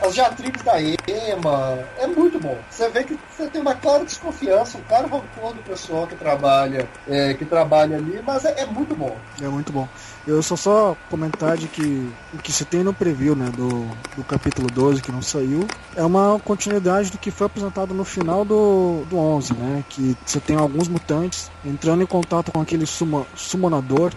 as 0.00 0.14
diatribes 0.14 0.62
da 0.62 0.80
EMA. 0.80 1.78
É 1.98 2.06
muito 2.06 2.38
bom. 2.38 2.56
Você 2.70 2.88
vê 2.90 3.04
que 3.04 3.18
você 3.30 3.46
tem 3.48 3.60
uma 3.60 3.74
clara 3.74 4.04
desconfiança, 4.04 4.76
um 4.76 4.82
claro 4.82 5.08
rancor 5.08 5.54
do 5.54 5.62
pessoal 5.62 6.06
que 6.06 6.14
trabalha, 6.14 6.88
é, 7.08 7.34
que 7.34 7.44
trabalha 7.44 7.96
ali, 7.96 8.22
mas 8.24 8.44
é, 8.44 8.60
é, 8.60 8.66
muito 8.66 8.94
bom. 8.94 9.16
É 9.40 9.46
muito 9.46 9.72
bom. 9.72 9.88
Eu 10.26 10.42
só 10.42 10.56
só 10.56 10.96
comentar 11.10 11.56
de 11.56 11.68
que 11.68 12.08
o 12.32 12.38
que 12.38 12.50
se 12.50 12.64
tem 12.64 12.82
no 12.82 12.94
preview, 12.94 13.36
né, 13.36 13.50
do, 13.54 13.86
do 14.16 14.24
capítulo 14.24 14.68
12 14.68 15.02
que 15.02 15.12
não 15.12 15.20
saiu, 15.20 15.66
é 15.94 16.02
uma 16.02 16.40
continuidade 16.42 17.10
do 17.10 17.18
que 17.18 17.30
foi 17.30 17.46
apresentado 17.46 17.92
no 17.92 18.04
final 18.04 18.44
do, 18.44 19.04
do 19.10 19.18
11, 19.18 19.54
né, 19.54 19.84
que 19.88 20.16
você 20.24 20.40
tem 20.40 20.56
alguns 20.56 20.88
mutantes 20.88 21.50
entrando 21.64 22.02
em 22.02 22.06
contato 22.06 22.50
com 22.50 22.60
aquele 22.60 22.86
suma, 22.86 23.26
summonador 23.34 24.12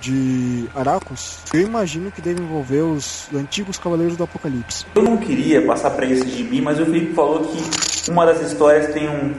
de 0.00 0.66
Aracos, 0.74 1.40
eu 1.52 1.60
imagino 1.60 2.10
que 2.10 2.22
deve 2.22 2.42
envolver 2.42 2.80
os 2.80 3.28
antigos 3.34 3.78
Cavaleiros 3.78 4.16
do 4.16 4.24
Apocalipse. 4.24 4.86
Eu 4.94 5.02
não 5.02 5.18
queria 5.18 5.64
passar 5.66 5.90
para 5.90 6.06
esse 6.06 6.28
gibi, 6.28 6.60
mas 6.60 6.80
o 6.80 6.86
Felipe 6.86 7.12
falou 7.12 7.40
que 7.40 8.10
uma 8.10 8.24
das 8.24 8.40
histórias 8.40 8.92
tem 8.94 9.08
um 9.08 9.34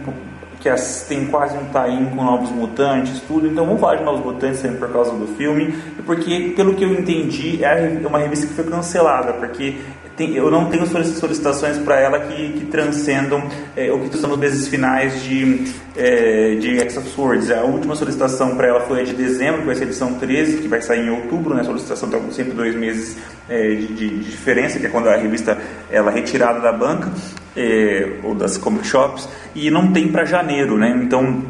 que 0.62 0.70
as, 0.70 1.06
tem 1.10 1.26
quase 1.26 1.58
um 1.58 1.66
tie 1.66 2.16
com 2.16 2.24
Novos 2.24 2.52
Mutantes, 2.52 3.20
tudo. 3.28 3.48
Então 3.48 3.66
vamos 3.66 3.82
falar 3.82 3.96
de 3.96 4.04
Novos 4.04 4.24
Mutantes 4.24 4.60
sempre 4.60 4.78
por 4.78 4.94
causa 4.94 5.12
do 5.12 5.28
filme, 5.36 5.74
porque 6.06 6.54
pelo 6.56 6.76
que 6.76 6.84
eu 6.84 6.94
entendi 6.94 7.64
é 7.64 8.00
uma 8.06 8.20
revista 8.20 8.46
que 8.46 8.54
foi 8.54 8.66
cancelada, 8.66 9.34
porque 9.34 9.78
tem, 10.16 10.36
eu 10.36 10.52
não 10.52 10.70
tenho 10.70 10.86
solicitações 10.86 11.78
para 11.80 12.00
ela 12.00 12.20
que, 12.20 12.54
que 12.54 12.66
transcendam 12.66 13.44
é, 13.76 13.92
o 13.92 14.00
que 14.00 14.16
estão 14.16 14.30
nos 14.30 14.40
meses 14.40 14.68
finais 14.68 15.24
de, 15.24 15.72
é, 15.96 16.56
de 16.56 16.80
X 16.80 16.98
of 16.98 17.10
Swords. 17.10 17.50
A 17.50 17.62
última 17.62 17.96
solicitação 17.96 18.56
para 18.56 18.68
ela 18.68 18.82
foi 18.82 19.02
a 19.02 19.04
de 19.04 19.14
dezembro, 19.14 19.62
que 19.62 19.68
vai 19.68 19.76
ser 19.76 19.84
a 19.84 19.88
edição 19.88 20.14
13, 20.16 20.58
que 20.58 20.68
vai 20.68 20.82
sair 20.82 21.06
em 21.06 21.10
outubro. 21.10 21.54
Né? 21.54 21.62
A 21.62 21.64
solicitação 21.64 22.10
tem 22.10 22.32
sempre 22.32 22.54
dois 22.54 22.76
meses 22.76 23.18
é, 23.50 23.76
de, 23.76 23.88
de, 23.88 24.20
diferença, 24.20 24.80
que 24.80 24.86
é 24.86 24.90
quando 24.90 25.08
a 25.08 25.16
revista 25.16 25.58
ela 25.90 26.12
é 26.12 26.16
retirada 26.16 26.60
da 26.60 26.72
banca 26.72 27.12
é, 27.56 28.18
ou 28.24 28.36
das 28.36 28.58
comic 28.58 28.86
shops, 28.86 29.28
e 29.56 29.72
não 29.72 29.92
tem 29.92 30.08
para 30.10 30.26
janeiro. 30.26 30.78
Né? 30.78 31.02
Então 31.04 31.42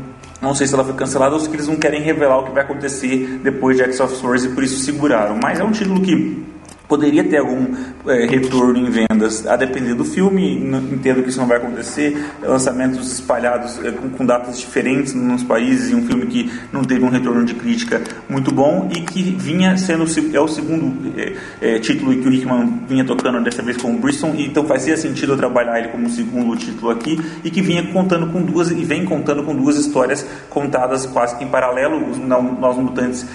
não 0.42 0.56
sei 0.56 0.66
se 0.66 0.74
ela 0.74 0.84
foi 0.84 0.96
cancelada 0.96 1.36
ou 1.36 1.40
se 1.40 1.50
eles 1.50 1.68
não 1.68 1.76
querem 1.76 2.02
revelar 2.02 2.40
o 2.40 2.46
que 2.46 2.52
vai 2.52 2.64
acontecer 2.64 3.40
depois 3.44 3.78
de 3.78 3.84
X 3.84 4.00
of 4.00 4.16
Swords 4.16 4.46
e 4.46 4.50
por 4.50 4.64
isso 4.64 4.80
seguraram. 4.80 5.38
Mas 5.42 5.60
é 5.60 5.64
um 5.64 5.72
título 5.72 6.02
que 6.02 6.51
poderia 6.92 7.24
ter 7.24 7.38
algum 7.38 7.74
é, 8.06 8.26
retorno 8.26 8.78
em 8.78 8.90
vendas, 8.90 9.48
a 9.48 9.56
depender 9.56 9.94
do 9.94 10.04
filme. 10.04 10.58
Entendo 10.92 11.24
que 11.24 11.30
isso 11.30 11.40
não 11.40 11.48
vai 11.48 11.56
acontecer. 11.56 12.22
Lançamentos 12.44 13.14
espalhados 13.14 13.80
é, 13.82 13.92
com, 13.92 14.10
com, 14.10 14.26
datas 14.26 14.60
diferentes 14.60 15.14
nos 15.14 15.42
países 15.42 15.94
um 15.94 16.06
filme 16.06 16.26
que 16.26 16.52
não 16.72 16.84
teve 16.84 17.06
um 17.06 17.10
retorno 17.10 17.46
de 17.46 17.54
crítica 17.54 18.02
muito 18.28 18.52
bom 18.52 18.90
e 18.94 19.00
que 19.02 19.24
vinha 19.24 19.78
sendo 19.78 20.04
é 20.34 20.40
o 20.40 20.48
segundo 20.48 21.14
é, 21.18 21.34
é 21.62 21.80
título 21.80 22.12
que 22.18 22.28
o 22.28 22.34
Hickman 22.34 22.82
vinha 22.88 23.06
tocando 23.06 23.42
dessa 23.42 23.62
vez 23.62 23.78
com 23.78 23.94
o 23.94 23.98
Bristol, 23.98 24.34
então 24.38 24.66
fazia 24.66 24.98
sentido 24.98 25.34
eu 25.34 25.38
trabalhar 25.38 25.80
ele 25.80 25.90
como 25.90 26.10
segundo 26.10 26.56
título 26.58 26.92
aqui 26.92 27.20
e 27.44 27.50
que 27.50 27.62
vinha 27.62 27.84
contando 27.92 28.28
com 28.28 28.42
duas 28.42 28.72
e 28.72 28.84
vem 28.84 29.06
contando 29.06 29.44
com 29.44 29.56
duas 29.56 29.78
histórias 29.78 30.26
contadas 30.50 31.06
quase 31.06 31.38
que 31.38 31.44
em 31.44 31.48
paralelo. 31.48 32.10
Os 32.10 32.18
Nós 32.18 32.78
Mutantes 32.78 33.26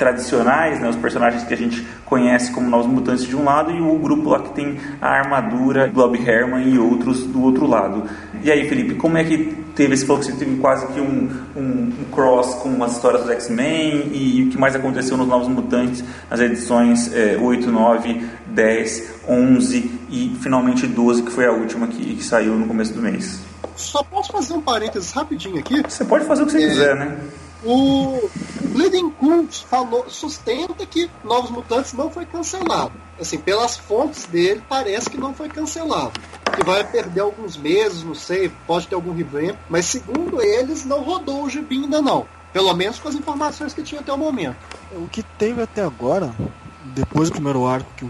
tradicionais, 0.00 0.80
né, 0.80 0.88
os 0.88 0.96
personagens 0.96 1.44
que 1.44 1.52
a 1.52 1.56
gente 1.56 1.86
conhece 2.06 2.50
como 2.52 2.70
Novos 2.70 2.86
Mutantes 2.86 3.26
de 3.26 3.36
um 3.36 3.44
lado 3.44 3.70
e 3.70 3.82
o 3.82 3.98
grupo 3.98 4.30
lá 4.30 4.40
que 4.40 4.54
tem 4.54 4.78
a 4.98 5.08
armadura, 5.08 5.88
Blob 5.92 6.18
Herman 6.18 6.66
e 6.66 6.78
outros 6.78 7.24
do 7.24 7.42
outro 7.42 7.66
lado. 7.66 8.04
E 8.42 8.50
aí, 8.50 8.66
Felipe, 8.66 8.94
como 8.94 9.18
é 9.18 9.24
que 9.24 9.54
teve 9.76 9.92
esse 9.92 10.06
falou 10.06 10.20
que 10.20 10.26
você 10.26 10.32
teve 10.32 10.56
quase 10.56 10.86
que 10.86 11.00
um, 11.00 11.30
um, 11.54 11.92
um 12.00 12.04
cross 12.10 12.54
com 12.54 12.82
as 12.82 12.92
histórias 12.92 13.24
dos 13.24 13.30
X-Men 13.30 14.08
e, 14.10 14.38
e, 14.38 14.44
o 14.44 14.48
que 14.48 14.56
mais 14.56 14.74
aconteceu 14.74 15.18
nos 15.18 15.28
Novos 15.28 15.48
Mutantes 15.48 16.02
nas 16.30 16.40
edições 16.40 17.12
é, 17.12 17.36
8, 17.38 17.70
9, 17.70 18.26
10, 18.46 19.14
11 19.28 20.00
e 20.10 20.36
finalmente 20.40 20.86
12, 20.86 21.24
que 21.24 21.30
foi 21.30 21.44
a 21.44 21.52
última 21.52 21.86
que, 21.86 22.16
que 22.16 22.24
saiu 22.24 22.54
no 22.54 22.66
começo 22.66 22.94
do 22.94 23.02
mês. 23.02 23.38
Só 23.76 24.02
posso 24.02 24.32
fazer 24.32 24.54
um 24.54 24.62
parênteses 24.62 25.12
rapidinho 25.12 25.58
aqui? 25.58 25.82
Você 25.82 26.04
pode 26.06 26.24
fazer 26.24 26.42
o 26.42 26.46
que 26.46 26.52
você 26.52 26.64
é... 26.64 26.68
quiser, 26.68 26.96
né? 26.96 27.18
O 27.62 28.30
Bleeding 28.62 29.10
Cool 29.10 29.46
falou, 29.48 30.08
sustenta 30.08 30.86
que 30.86 31.10
Novos 31.22 31.50
Mutantes 31.50 31.92
não 31.92 32.10
foi 32.10 32.24
cancelado. 32.24 32.92
Assim, 33.20 33.38
pelas 33.38 33.76
fontes 33.76 34.24
dele, 34.24 34.62
parece 34.68 35.10
que 35.10 35.18
não 35.18 35.34
foi 35.34 35.48
cancelado. 35.48 36.12
Que 36.56 36.64
vai 36.64 36.82
perder 36.90 37.20
alguns 37.20 37.56
meses, 37.56 38.02
não 38.02 38.14
sei, 38.14 38.50
pode 38.66 38.88
ter 38.88 38.94
algum 38.94 39.12
revamp, 39.12 39.56
mas 39.68 39.84
segundo 39.84 40.40
eles, 40.42 40.86
não 40.86 41.02
rodou 41.02 41.44
o 41.44 41.50
gibi 41.50 41.76
ainda 41.76 42.00
não. 42.00 42.26
Pelo 42.52 42.72
menos 42.74 42.98
com 42.98 43.08
as 43.08 43.14
informações 43.14 43.74
que 43.74 43.82
tinha 43.82 44.00
até 44.00 44.12
o 44.12 44.18
momento. 44.18 44.56
O 44.92 45.06
que 45.06 45.22
teve 45.22 45.62
até 45.62 45.82
agora, 45.82 46.34
depois 46.82 47.28
do 47.28 47.34
primeiro 47.34 47.66
arco 47.66 47.90
que 47.96 48.04
o 48.04 48.08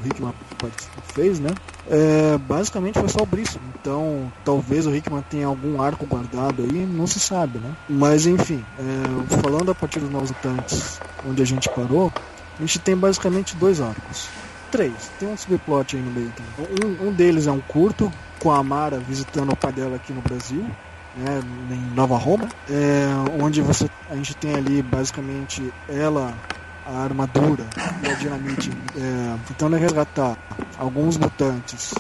Fez, 1.15 1.41
né? 1.41 1.51
É, 1.89 2.39
basicamente 2.39 2.99
foi 2.99 3.09
só 3.09 3.23
o 3.23 3.27
Brisson. 3.27 3.59
Então, 3.81 4.33
talvez 4.45 4.87
o 4.87 4.91
Rickman 4.91 5.25
tenha 5.29 5.47
algum 5.47 5.81
arco 5.81 6.07
guardado 6.07 6.63
aí, 6.63 6.87
não 6.87 7.07
se 7.07 7.19
sabe, 7.19 7.59
né? 7.59 7.73
Mas 7.89 8.27
enfim, 8.27 8.65
é, 8.79 9.37
falando 9.43 9.71
a 9.71 9.75
partir 9.75 10.01
dos 10.01 10.11
Novos 10.11 10.31
Mutantes, 10.31 11.01
onde 11.29 11.43
a 11.43 11.47
gente 11.47 11.69
parou, 11.69 12.13
a 12.59 12.61
gente 12.61 12.79
tem 12.79 12.97
basicamente 12.97 13.57
dois 13.57 13.81
arcos. 13.81 14.29
Três, 14.71 15.11
tem 15.19 15.29
um 15.29 15.37
subplot 15.37 15.97
aí 15.97 16.03
no 16.03 16.11
meio 16.13 16.33
também. 16.33 16.97
Um, 17.03 17.09
um 17.09 17.13
deles 17.13 17.47
é 17.47 17.53
um 17.53 17.61
curto, 17.61 18.13
com 18.39 18.53
a 18.53 18.63
Mara 18.63 18.99
visitando 18.99 19.53
o 19.53 19.57
pai 19.57 19.73
dela 19.73 19.97
aqui 19.97 20.13
no 20.13 20.21
Brasil. 20.21 20.65
Né, 21.17 21.41
em 21.73 21.95
Nova 21.97 22.17
Roma, 22.17 22.49
é, 22.71 23.09
onde 23.43 23.61
você, 23.61 23.91
a 24.09 24.15
gente 24.15 24.33
tem 24.37 24.55
ali 24.55 24.81
basicamente 24.81 25.73
ela 25.89 26.33
a 26.91 27.03
armadura 27.03 27.65
e 28.03 28.11
a 28.11 28.15
dinamite, 28.15 28.71
é, 28.97 29.37
tentando 29.47 29.77
resgatar 29.77 30.37
alguns 30.79 31.17
mutantes 31.17 31.95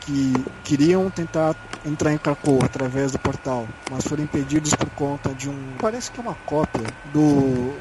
que 0.00 0.32
queriam 0.64 1.10
tentar 1.10 1.54
entrar 1.84 2.12
em 2.12 2.18
Krakow 2.18 2.60
através 2.64 3.12
do 3.12 3.18
portal, 3.18 3.68
mas 3.90 4.06
foram 4.06 4.24
impedidos 4.24 4.74
por 4.74 4.88
conta 4.90 5.30
de 5.34 5.48
um. 5.48 5.72
Parece 5.78 6.10
que 6.10 6.20
é 6.20 6.22
uma 6.22 6.36
cópia 6.46 6.86
do. 7.12 7.74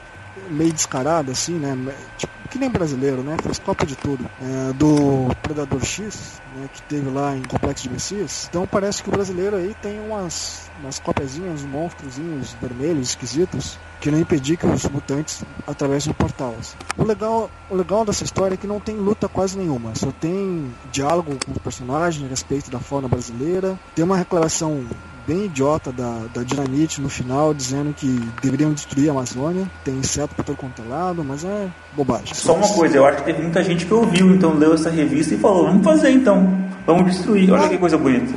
meio 0.50 0.74
descarado, 0.74 1.32
assim, 1.32 1.54
né? 1.54 1.76
Tipo, 2.18 2.34
que 2.48 2.58
nem 2.58 2.70
brasileiro, 2.70 3.22
né? 3.22 3.38
Fez 3.42 3.60
cópia 3.60 3.86
de 3.86 3.96
tudo. 3.96 4.26
É, 4.42 4.74
do 4.74 5.28
Predador 5.42 5.84
X, 5.84 6.42
né? 6.56 6.70
que 6.74 6.82
teve 6.84 7.10
lá 7.10 7.36
em 7.36 7.44
Complexo 7.44 7.84
de 7.84 7.90
Messias. 7.90 8.48
Então 8.50 8.66
parece 8.68 9.04
que 9.04 9.10
o 9.10 9.12
brasileiro 9.12 9.56
aí 9.56 9.76
tem 9.82 10.00
umas, 10.00 10.70
umas 10.80 11.00
cópiazinhas, 11.00 11.64
monstrozinhos 11.64 12.56
vermelhos, 12.62 13.10
esquisitos, 13.10 13.78
que 14.00 14.12
não 14.12 14.20
impedir 14.20 14.58
que 14.58 14.66
os 14.66 14.84
mutantes 14.86 15.44
atravessem 15.66 16.12
o 16.12 16.16
portal. 16.16 16.56
Assim. 16.60 16.76
O, 16.98 17.04
legal, 17.04 17.50
o 17.70 17.76
legal 17.76 18.06
dessa 18.06 18.24
história 18.24 18.54
é 18.56 18.58
que 18.58 18.68
não 18.68 18.80
tem 18.80 18.96
luta 18.96 19.28
quase 19.28 19.58
nenhuma, 19.58 19.96
só 19.96 20.12
tem 20.12 20.74
diálogo 20.92 21.38
com 21.46 21.52
os 21.52 21.58
personagens 21.58 22.26
a 22.26 22.30
respeito 22.30 22.70
da 22.70 22.80
fauna 22.80 23.08
brasileira, 23.08 23.78
tem 23.96 24.06
uma 24.06 24.18
declaração 24.18 24.86
bem 25.28 25.46
idiota 25.46 25.92
da, 25.92 26.22
da 26.34 26.42
Dinamite 26.42 27.02
no 27.02 27.10
final, 27.10 27.54
dizendo 27.54 27.94
que 27.94 28.08
deveriam 28.42 28.72
destruir 28.72 29.10
a 29.10 29.12
Amazônia. 29.12 29.70
Tem 29.84 29.96
inseto 29.96 30.34
por 30.34 30.46
todo 30.46 30.56
quanto 30.56 30.82
é 30.82 30.86
lado, 30.86 31.24
mas 31.24 31.44
é 31.44 31.68
bobagem. 31.94 32.34
Só 32.34 32.56
uma 32.56 32.70
coisa, 32.70 32.98
eu 32.98 33.06
acho 33.06 33.18
que 33.18 33.26
teve 33.26 33.42
muita 33.42 33.62
gente 33.62 33.86
que 33.86 33.94
ouviu, 33.94 34.34
então 34.34 34.54
leu 34.54 34.74
essa 34.74 34.90
revista 34.90 35.36
e 35.36 35.38
falou: 35.38 35.66
vamos 35.66 35.84
fazer 35.84 36.12
então, 36.12 36.58
vamos 36.86 37.12
destruir. 37.12 37.52
Olha 37.52 37.68
que 37.68 37.78
coisa 37.78 37.98
bonita. 37.98 38.34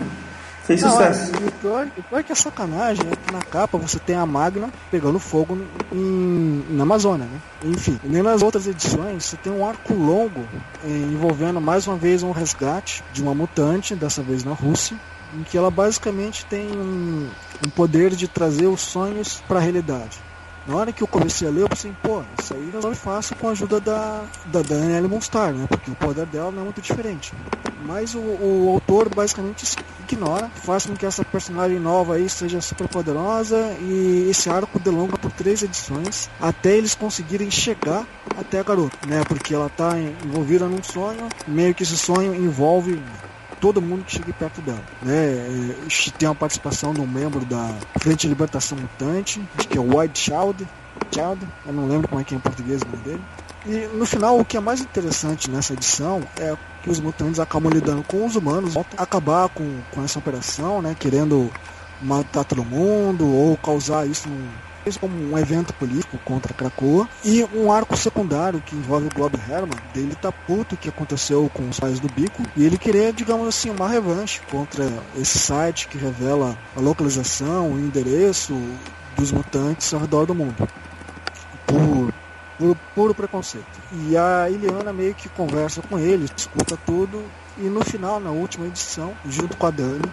Fez 0.64 0.82
Não, 0.82 0.90
sucesso. 0.90 1.32
o, 1.34 1.52
pior, 1.60 1.88
o 1.98 2.02
pior 2.02 2.22
que 2.22 2.30
é 2.30 2.34
sacanagem 2.34 3.04
é 3.10 3.16
que 3.16 3.32
na 3.32 3.40
capa 3.40 3.76
você 3.76 3.98
tem 3.98 4.14
a 4.14 4.24
Magna 4.24 4.70
pegando 4.88 5.18
fogo 5.18 5.58
em, 5.90 6.64
na 6.70 6.84
Amazônia, 6.84 7.26
né? 7.26 7.40
Enfim, 7.64 7.98
nem 8.04 8.22
nas 8.22 8.40
outras 8.40 8.68
edições 8.68 9.24
você 9.24 9.36
tem 9.36 9.52
um 9.52 9.66
arco 9.66 9.92
longo 9.94 10.44
eh, 10.84 10.88
envolvendo 10.88 11.60
mais 11.60 11.88
uma 11.88 11.96
vez 11.96 12.22
um 12.22 12.30
resgate 12.30 13.02
de 13.12 13.20
uma 13.20 13.34
mutante, 13.34 13.96
dessa 13.96 14.22
vez 14.22 14.44
na 14.44 14.52
Rússia, 14.52 14.96
em 15.34 15.42
que 15.42 15.56
ela 15.56 15.70
basicamente 15.70 16.44
tem 16.46 16.70
um, 16.70 17.28
um 17.66 17.70
poder 17.70 18.10
de 18.10 18.28
trazer 18.28 18.66
os 18.66 18.80
sonhos 18.80 19.42
para 19.46 19.58
a 19.58 19.62
realidade. 19.62 20.18
Na 20.66 20.76
hora 20.76 20.92
que 20.92 21.02
eu 21.02 21.06
comecei 21.06 21.48
a 21.48 21.50
ler, 21.50 21.62
eu 21.62 21.68
pensei, 21.68 21.92
pô, 22.02 22.22
isso 22.38 22.54
aí 22.54 22.70
resolve 22.70 22.96
fácil 22.96 23.34
com 23.36 23.48
a 23.48 23.52
ajuda 23.52 23.80
da, 23.80 24.22
da 24.46 24.62
Danielle 24.62 25.08
Monstar, 25.08 25.52
né? 25.52 25.66
Porque 25.66 25.90
o 25.90 25.94
poder 25.94 26.26
dela 26.26 26.52
não 26.52 26.60
é 26.60 26.64
muito 26.64 26.82
diferente. 26.82 27.32
Mas 27.84 28.14
o, 28.14 28.18
o 28.18 28.70
autor 28.74 29.12
basicamente 29.12 29.64
ignora, 30.02 30.50
faz 30.54 30.86
com 30.86 30.94
que 30.94 31.06
essa 31.06 31.24
personagem 31.24 31.78
nova 31.78 32.14
aí 32.14 32.28
seja 32.28 32.60
super 32.60 32.88
poderosa 32.88 33.56
e 33.80 34.28
esse 34.30 34.50
arco 34.50 34.78
delonga 34.78 35.16
por 35.16 35.30
três 35.32 35.62
edições 35.62 36.28
até 36.40 36.76
eles 36.76 36.94
conseguirem 36.94 37.50
chegar 37.50 38.06
até 38.38 38.60
a 38.60 38.62
garota, 38.62 38.96
né? 39.06 39.22
Porque 39.26 39.54
ela 39.54 39.66
está 39.66 39.98
envolvida 39.98 40.66
num 40.66 40.82
sonho, 40.82 41.28
meio 41.46 41.74
que 41.74 41.82
esse 41.82 41.96
sonho 41.96 42.34
envolve 42.34 43.00
todo 43.60 43.80
mundo 43.80 44.04
que 44.04 44.12
chegue 44.12 44.32
perto 44.32 44.60
dela. 44.62 44.82
Né? 45.02 45.14
É, 45.14 46.10
tem 46.18 46.28
uma 46.28 46.34
participação 46.34 46.92
de 46.92 47.00
um 47.00 47.06
membro 47.06 47.44
da 47.44 47.74
Frente 47.98 48.22
de 48.22 48.28
Libertação 48.28 48.78
Mutante, 48.78 49.40
que 49.68 49.76
é 49.76 49.80
o 49.80 49.98
White 49.98 50.18
Child, 50.18 50.66
Child, 51.12 51.46
eu 51.66 51.72
não 51.72 51.86
lembro 51.86 52.08
como 52.08 52.20
é 52.20 52.24
que 52.24 52.34
é 52.34 52.36
em 52.36 52.40
português 52.40 52.82
o 52.82 52.86
nome 52.86 53.02
dele. 53.02 53.22
E 53.66 53.96
no 53.96 54.06
final, 54.06 54.38
o 54.38 54.44
que 54.44 54.56
é 54.56 54.60
mais 54.60 54.80
interessante 54.80 55.50
nessa 55.50 55.74
edição 55.74 56.22
é 56.38 56.56
que 56.82 56.90
os 56.90 56.98
mutantes 56.98 57.38
acabam 57.38 57.70
lidando 57.70 58.02
com 58.02 58.24
os 58.24 58.34
humanos, 58.36 58.74
acabar 58.96 59.48
com, 59.50 59.80
com 59.90 60.02
essa 60.02 60.18
operação, 60.18 60.80
né, 60.80 60.96
querendo 60.98 61.50
matar 62.00 62.44
todo 62.44 62.64
mundo 62.64 63.28
ou 63.28 63.56
causar 63.58 64.06
isso 64.06 64.28
num, 64.28 64.48
como 65.00 65.16
um 65.16 65.38
evento 65.38 65.72
político 65.74 66.18
contra 66.24 66.54
Krakoa 66.54 67.08
e 67.24 67.44
um 67.54 67.70
arco 67.70 67.96
secundário 67.96 68.60
que 68.60 68.74
envolve 68.74 69.06
o 69.06 69.14
Glob 69.14 69.34
Herman, 69.34 69.78
dele 69.94 70.14
tá 70.14 70.32
puto 70.32 70.76
que 70.76 70.88
aconteceu 70.88 71.50
com 71.52 71.68
os 71.68 71.78
pais 71.78 72.00
do 72.00 72.08
Bico 72.08 72.42
e 72.56 72.64
ele 72.64 72.78
queria, 72.78 73.12
digamos 73.12 73.46
assim, 73.48 73.70
uma 73.70 73.88
revanche 73.88 74.40
contra 74.50 74.88
esse 75.16 75.38
site 75.38 75.88
que 75.88 75.98
revela 75.98 76.56
a 76.76 76.80
localização, 76.80 77.72
o 77.72 77.78
endereço 77.78 78.54
dos 79.16 79.32
mutantes 79.32 79.92
ao 79.92 80.00
redor 80.00 80.26
do 80.26 80.34
mundo. 80.34 80.68
Por 81.66 82.12
por 82.60 82.76
puro 82.94 83.14
preconceito. 83.14 83.80
E 84.06 84.16
a 84.16 84.50
Iliana 84.50 84.92
meio 84.92 85.14
que 85.14 85.30
conversa 85.30 85.80
com 85.80 85.98
ele, 85.98 86.28
escuta 86.36 86.78
tudo, 86.84 87.24
e 87.56 87.62
no 87.62 87.82
final, 87.82 88.20
na 88.20 88.30
última 88.30 88.66
edição, 88.66 89.14
junto 89.26 89.56
com 89.56 89.66
a 89.66 89.70
Dani, 89.70 90.04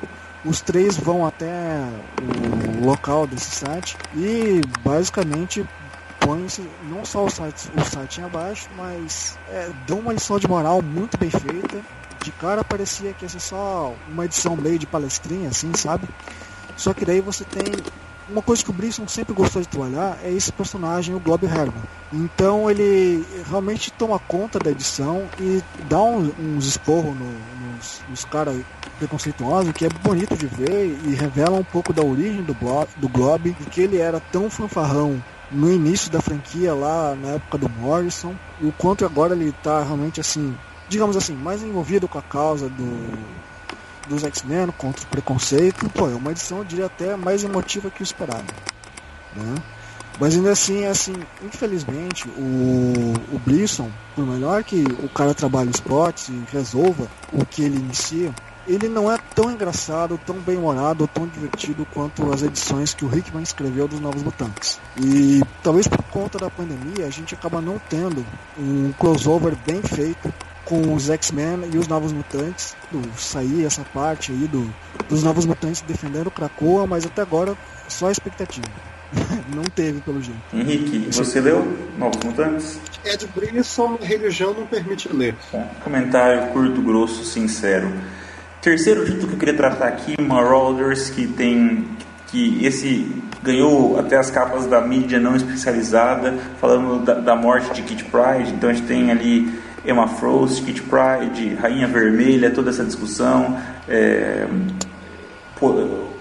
os 0.46 0.62
três 0.62 0.96
vão 0.96 1.26
até 1.26 1.84
o 2.22 2.67
local 2.86 3.28
desse 3.28 3.52
site 3.52 3.98
e 4.16 4.62
basicamente 4.84 5.66
põem 6.20 6.48
não 6.90 7.06
só 7.06 7.26
o 7.26 7.30
site, 7.30 7.70
o 7.76 7.84
site 7.84 8.22
abaixo, 8.22 8.68
mas 8.76 9.38
é, 9.50 9.70
dão 9.88 10.00
uma 10.00 10.14
lição 10.14 10.40
de 10.40 10.48
moral 10.48 10.82
muito 10.82 11.18
bem 11.18 11.30
feita. 11.30 11.82
De 12.24 12.32
cara 12.32 12.64
parecia 12.64 13.14
que 13.14 13.24
ia 13.24 13.30
ser 13.30 13.40
só 13.40 13.94
uma 14.10 14.26
edição 14.26 14.56
meio 14.56 14.78
de 14.78 14.86
palestrinha, 14.86 15.50
assim, 15.50 15.72
sabe? 15.76 16.08
Só 16.76 16.94
que 16.94 17.06
daí 17.06 17.22
você 17.22 17.46
tem 17.46 17.64
uma 18.30 18.42
coisa 18.42 18.64
que 18.64 18.70
o 18.70 18.74
Brisson 18.74 19.08
sempre 19.08 19.34
gostou 19.34 19.62
de 19.62 19.68
trabalhar 19.68 20.20
é 20.22 20.32
esse 20.32 20.52
personagem, 20.52 21.16
o 21.16 21.20
Glob 21.20 21.46
Herman. 21.46 21.84
Então 22.12 22.70
ele 22.70 23.26
realmente 23.48 23.92
toma 23.92 24.20
conta 24.20 24.60
da 24.60 24.72
edição 24.72 25.28
e 25.40 25.64
dá 25.88 26.02
uns, 26.02 26.34
uns 26.38 26.66
esporros 26.66 27.16
no, 27.16 27.32
nos, 27.74 28.02
nos 28.10 28.26
caras 28.26 28.58
preconceituosos, 28.98 29.72
que 29.72 29.86
é 29.86 29.90
bonito 29.90 30.36
de 30.36 30.48
ver 30.48 30.98
e 31.06 31.16
revela 31.16 31.58
um 31.58 31.64
pouco 31.64 31.94
da 31.94 32.04
origem 32.04 32.44
do, 32.44 32.54
Blob, 32.54 32.88
do 32.98 33.08
Glob, 33.08 33.52
de 33.52 33.66
que 33.66 33.82
ele 33.82 33.98
era 33.98 34.20
tão 34.20 34.50
fanfarrão 34.50 35.22
no 35.52 35.72
início 35.72 36.12
da 36.12 36.22
franquia 36.22 36.74
lá 36.74 37.16
na 37.16 37.30
época 37.30 37.58
do 37.58 37.70
Morrison, 37.70 38.36
e 38.60 38.66
o 38.66 38.72
quanto 38.74 39.06
agora 39.06 39.34
ele 39.34 39.50
está 39.50 39.84
realmente 39.84 40.20
assim, 40.20 40.56
digamos 40.90 41.16
assim, 41.16 41.34
mais 41.34 41.64
envolvido 41.64 42.08
com 42.08 42.20
a 42.20 42.22
causa 42.22 42.68
do 42.68 43.48
dos 44.08 44.24
X-Men 44.24 44.68
contra 44.78 45.04
o 45.04 45.08
preconceito, 45.08 45.90
pô, 45.90 46.10
é 46.10 46.16
uma 46.16 46.32
edição, 46.32 46.60
eu 46.60 46.64
diria 46.64 46.86
até 46.86 47.16
mais 47.16 47.44
emotiva 47.44 47.90
que 47.90 48.02
o 48.02 48.04
esperado. 48.06 48.46
Né? 49.36 49.56
Mas 50.20 50.36
ainda 50.36 50.52
assim, 50.52 50.86
assim, 50.86 51.14
infelizmente, 51.44 52.28
o, 52.30 53.14
o 53.32 53.40
Brisson, 53.46 53.92
por 54.16 54.26
melhor 54.26 54.64
que 54.64 54.84
o 55.04 55.10
cara 55.10 55.34
trabalhe 55.34 55.70
esportes 55.70 56.30
e 56.30 56.44
resolva 56.52 57.08
o 57.32 57.46
que 57.46 57.62
ele 57.64 57.78
inicia, 57.78 58.34
ele 58.68 58.90
não 58.90 59.12
é 59.12 59.18
tão 59.34 59.52
engraçado, 59.52 60.20
tão 60.26 60.36
bem-humorado 60.36 61.08
tão 61.08 61.28
divertido 61.28 61.88
quanto 61.94 62.32
as 62.32 62.44
edições 62.44 62.94
que 62.94 63.06
o 63.06 63.18
Hickman 63.18 63.44
escreveu 63.44 63.88
dos 63.88 64.00
Novos 64.00 64.22
Mutantes. 64.24 64.80
E 65.00 65.42
talvez 65.64 65.88
por 65.88 66.04
conta 66.04 66.38
da 66.38 66.50
pandemia 66.50 67.06
a 67.06 67.10
gente 67.10 67.34
acaba 67.34 67.62
não 67.62 67.80
tendo 67.90 68.26
um 68.58 68.92
crossover 68.94 69.56
bem 69.66 69.82
feito 69.82 70.34
com 70.66 70.94
os 70.94 71.10
X-Men 71.10 71.70
e 71.74 71.78
os 71.78 71.88
Novos 71.88 72.12
Mutantes. 72.12 72.76
Do, 72.92 73.02
sair 73.18 73.66
essa 73.66 73.84
parte 73.94 74.32
aí 74.32 74.48
do, 74.48 74.70
dos 75.08 75.24
Novos 75.24 75.46
Mutantes 75.46 75.82
defendendo 75.82 76.28
o 76.28 76.32
Krakoa, 76.32 76.86
mas 76.86 77.06
até 77.06 77.22
agora 77.22 77.56
só 77.88 78.12
expectativa. 78.12 78.68
não 79.56 79.64
teve, 79.64 80.02
pelo 80.02 80.22
jeito. 80.22 80.40
Henrique, 80.54 81.08
você 81.12 81.40
leu 81.40 81.66
Novos 81.98 82.22
Mutantes? 82.24 82.80
Ed 83.06 83.28
Brisson, 83.34 83.98
religião 84.02 84.54
não 84.54 84.68
permite 84.68 85.08
ler. 85.12 85.36
Bom, 85.52 85.70
comentário 85.84 86.52
curto, 86.52 86.82
grosso, 86.82 87.24
sincero. 87.24 87.90
Terceiro 88.62 89.06
título 89.06 89.28
que 89.28 89.34
eu 89.34 89.40
queria 89.40 89.54
tratar 89.56 89.88
aqui, 89.88 90.20
Marauders, 90.22 91.10
que 91.10 91.28
tem 91.28 91.86
que 92.28 92.66
esse 92.66 93.10
ganhou 93.42 93.98
até 94.00 94.18
as 94.18 94.30
capas 94.30 94.66
da 94.66 94.82
mídia 94.82 95.20
não 95.20 95.36
especializada, 95.36 96.34
falando 96.60 97.04
da, 97.06 97.14
da 97.14 97.36
morte 97.36 97.74
de 97.74 97.82
Kit 97.84 98.04
Pride. 98.06 98.52
Então 98.54 98.70
a 98.70 98.74
gente 98.74 98.88
tem 98.88 99.12
ali 99.12 99.50
Emma 99.86 100.08
Frost, 100.08 100.64
Kit 100.66 100.82
Pride, 100.82 101.56
Rainha 101.56 101.88
Vermelha, 101.88 102.52
toda 102.52 102.70
essa 102.70 102.84
discussão. 102.84 103.58
É, 103.88 104.46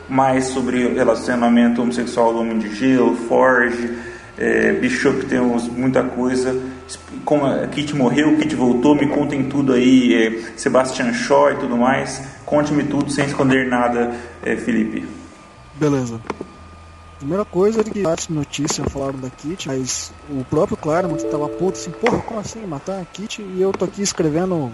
mais 0.08 0.46
sobre 0.46 0.86
relacionamento 0.88 1.82
homossexual 1.82 2.32
do 2.32 2.40
Homem 2.40 2.58
de 2.58 2.74
Gelo, 2.74 3.16
Forge, 3.16 3.92
é, 4.38 4.72
Bishop 4.72 5.26
tem 5.26 5.40
muita 5.40 6.02
coisa. 6.04 6.54
Como 7.26 7.44
a 7.44 7.66
Kit 7.66 7.94
morreu, 7.94 8.38
Kit 8.38 8.54
voltou, 8.54 8.94
me 8.94 9.08
contem 9.08 9.48
tudo 9.48 9.72
aí, 9.72 10.14
é, 10.14 10.56
Sebastian 10.56 11.12
Shaw 11.12 11.50
e 11.50 11.56
tudo 11.56 11.76
mais. 11.76 12.22
Conte-me 12.46 12.84
tudo 12.84 13.10
sem 13.10 13.26
esconder 13.26 13.68
nada, 13.68 14.14
é, 14.44 14.56
Felipe. 14.56 15.06
Beleza. 15.74 16.20
Primeira 17.18 17.44
coisa 17.44 17.80
é 17.80 17.84
que 17.84 18.06
antes 18.06 18.28
notícia 18.28 18.84
falaram 18.84 19.18
da 19.18 19.28
Kit, 19.28 19.66
mas 19.66 20.12
o 20.30 20.44
próprio 20.44 20.76
Claremont 20.76 21.22
estava 21.22 21.48
puto 21.48 21.78
assim, 21.78 21.90
porra, 21.90 22.18
como 22.20 22.38
assim 22.38 22.64
matar 22.64 23.00
a 23.00 23.04
Kit? 23.04 23.42
E 23.42 23.60
eu 23.60 23.72
tô 23.72 23.86
aqui 23.86 24.02
escrevendo 24.02 24.72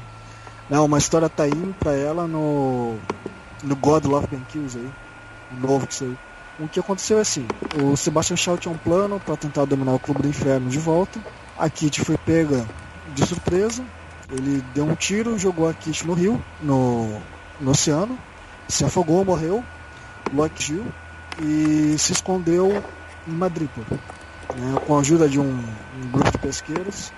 né, 0.68 0.78
uma 0.78 0.98
história 0.98 1.30
tain 1.30 1.72
pra 1.78 1.94
ela 1.94 2.26
no 2.26 2.98
no 3.62 3.76
God 3.76 4.04
Love 4.04 4.26
Ben 4.26 4.44
Kills 4.50 4.76
aí, 4.76 4.90
o 5.50 5.66
novo 5.66 5.86
que 5.86 5.94
saiu. 5.94 6.16
O 6.58 6.68
que 6.68 6.80
aconteceu 6.80 7.16
é 7.18 7.22
assim, 7.22 7.46
o 7.82 7.96
Sebastian 7.96 8.36
Shaw 8.36 8.58
tinha 8.58 8.74
um 8.74 8.78
plano 8.78 9.18
para 9.18 9.36
tentar 9.36 9.64
dominar 9.64 9.94
o 9.94 9.98
Clube 9.98 10.20
do 10.20 10.28
Inferno 10.28 10.68
de 10.68 10.78
volta. 10.78 11.18
A 11.58 11.68
Kit 11.68 12.00
foi 12.00 12.16
pega 12.16 12.66
de 13.14 13.26
surpresa, 13.26 13.84
ele 14.30 14.62
deu 14.74 14.84
um 14.84 14.94
tiro, 14.94 15.38
jogou 15.38 15.68
a 15.68 15.74
Kit 15.74 16.06
no 16.06 16.14
rio, 16.14 16.42
no, 16.62 17.20
no 17.60 17.70
oceano, 17.70 18.18
se 18.68 18.84
afogou, 18.84 19.24
morreu. 19.24 19.62
Loki 20.34 20.64
Gil 20.64 20.84
e 21.42 21.96
se 21.98 22.12
escondeu 22.12 22.82
em 23.26 23.32
Madripoor. 23.32 23.84
Né, 24.56 24.80
com 24.86 24.96
a 24.96 25.00
ajuda 25.00 25.28
de 25.28 25.38
um, 25.38 25.50
um, 25.50 26.10
grupo 26.10 26.30
de 26.30 26.38
pesqueiros, 26.38 27.12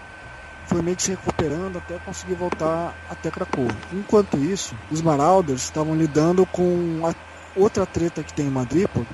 foi 0.66 0.82
meio 0.82 0.97
que 0.97 1.03
se 1.03 1.11
recuperando 1.11 1.78
até 1.78 1.99
conseguir 1.99 2.35
voltar 2.35 2.95
até 3.11 3.30
Krakow. 3.30 3.68
Enquanto 3.93 4.37
isso, 4.37 4.74
os 4.91 5.03
Marauders 5.03 5.62
estavam 5.62 5.97
lidando 5.97 6.47
com 6.47 7.03
a 7.05 7.14
outra 7.59 7.87
treta 7.87 8.22
que 8.22 8.32
tem 8.32 8.47
em 8.47 8.51
Madripoor, 8.51 9.05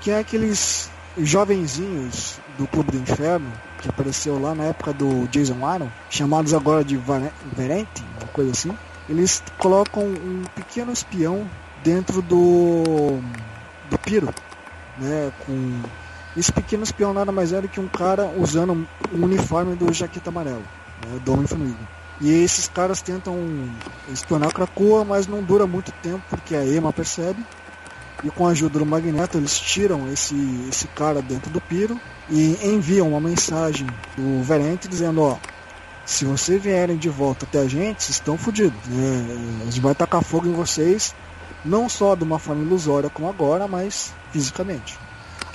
que 0.00 0.10
é 0.10 0.18
aqueles 0.18 0.90
jovenzinhos 1.18 2.38
do 2.58 2.66
Clube 2.66 2.92
do 2.92 2.98
Inferno, 2.98 3.50
que 3.80 3.88
apareceu 3.88 4.40
lá 4.40 4.54
na 4.54 4.64
época 4.64 4.92
do 4.92 5.26
Jason 5.28 5.64
Aaron, 5.64 5.88
chamados 6.10 6.54
agora 6.54 6.84
de 6.84 6.96
Verente, 6.96 8.04
uma 8.20 8.28
coisa 8.32 8.50
assim. 8.50 8.76
Eles 9.08 9.42
colocam 9.58 10.02
um 10.04 10.42
pequeno 10.54 10.92
espião 10.92 11.48
dentro 11.82 12.20
do 12.22 13.18
do 13.88 13.98
Piro, 13.98 14.28
né, 14.98 15.32
com 15.46 15.82
esse 16.36 16.52
pequeno 16.52 16.82
espião 16.82 17.14
nada 17.14 17.32
mais 17.32 17.52
era 17.52 17.66
que 17.66 17.80
um 17.80 17.88
cara 17.88 18.26
usando 18.36 18.86
o 19.12 19.16
um 19.16 19.24
uniforme 19.24 19.74
do 19.74 19.92
Jaqueta 19.92 20.28
Amarelo, 20.28 20.64
né, 21.06 21.18
do 21.24 21.32
Homem 21.32 21.46
Formiga. 21.46 21.96
E 22.20 22.30
esses 22.30 22.68
caras 22.68 23.02
tentam 23.02 23.36
espionar 24.10 24.52
Krakoa, 24.52 25.04
mas 25.04 25.26
não 25.26 25.42
dura 25.42 25.66
muito 25.66 25.92
tempo 26.02 26.22
porque 26.28 26.54
a 26.54 26.64
Ema 26.64 26.92
percebe. 26.92 27.42
E 28.24 28.30
com 28.30 28.46
a 28.46 28.50
ajuda 28.50 28.78
do 28.78 28.86
Magneto, 28.86 29.36
eles 29.36 29.58
tiram 29.58 30.10
esse, 30.10 30.34
esse 30.68 30.86
cara 30.88 31.20
dentro 31.20 31.50
do 31.50 31.60
Piro 31.60 32.00
e 32.30 32.58
enviam 32.62 33.08
uma 33.08 33.20
mensagem 33.20 33.86
do 34.16 34.42
Verente 34.42 34.88
dizendo: 34.88 35.22
Ó, 35.22 35.36
se 36.04 36.24
vocês 36.24 36.62
vierem 36.62 36.96
de 36.96 37.08
volta 37.08 37.44
até 37.44 37.60
a 37.60 37.68
gente, 37.68 38.02
vocês 38.02 38.16
estão 38.16 38.38
fodidos. 38.38 38.78
Né? 38.86 39.62
A 39.62 39.64
gente 39.66 39.80
vai 39.80 39.94
tacar 39.94 40.22
fogo 40.22 40.48
em 40.48 40.52
vocês 40.52 41.14
não 41.64 41.88
só 41.88 42.14
de 42.14 42.22
uma 42.22 42.38
forma 42.38 42.62
ilusória 42.62 43.10
como 43.10 43.28
agora, 43.28 43.66
mas 43.66 44.14
fisicamente. 44.30 44.98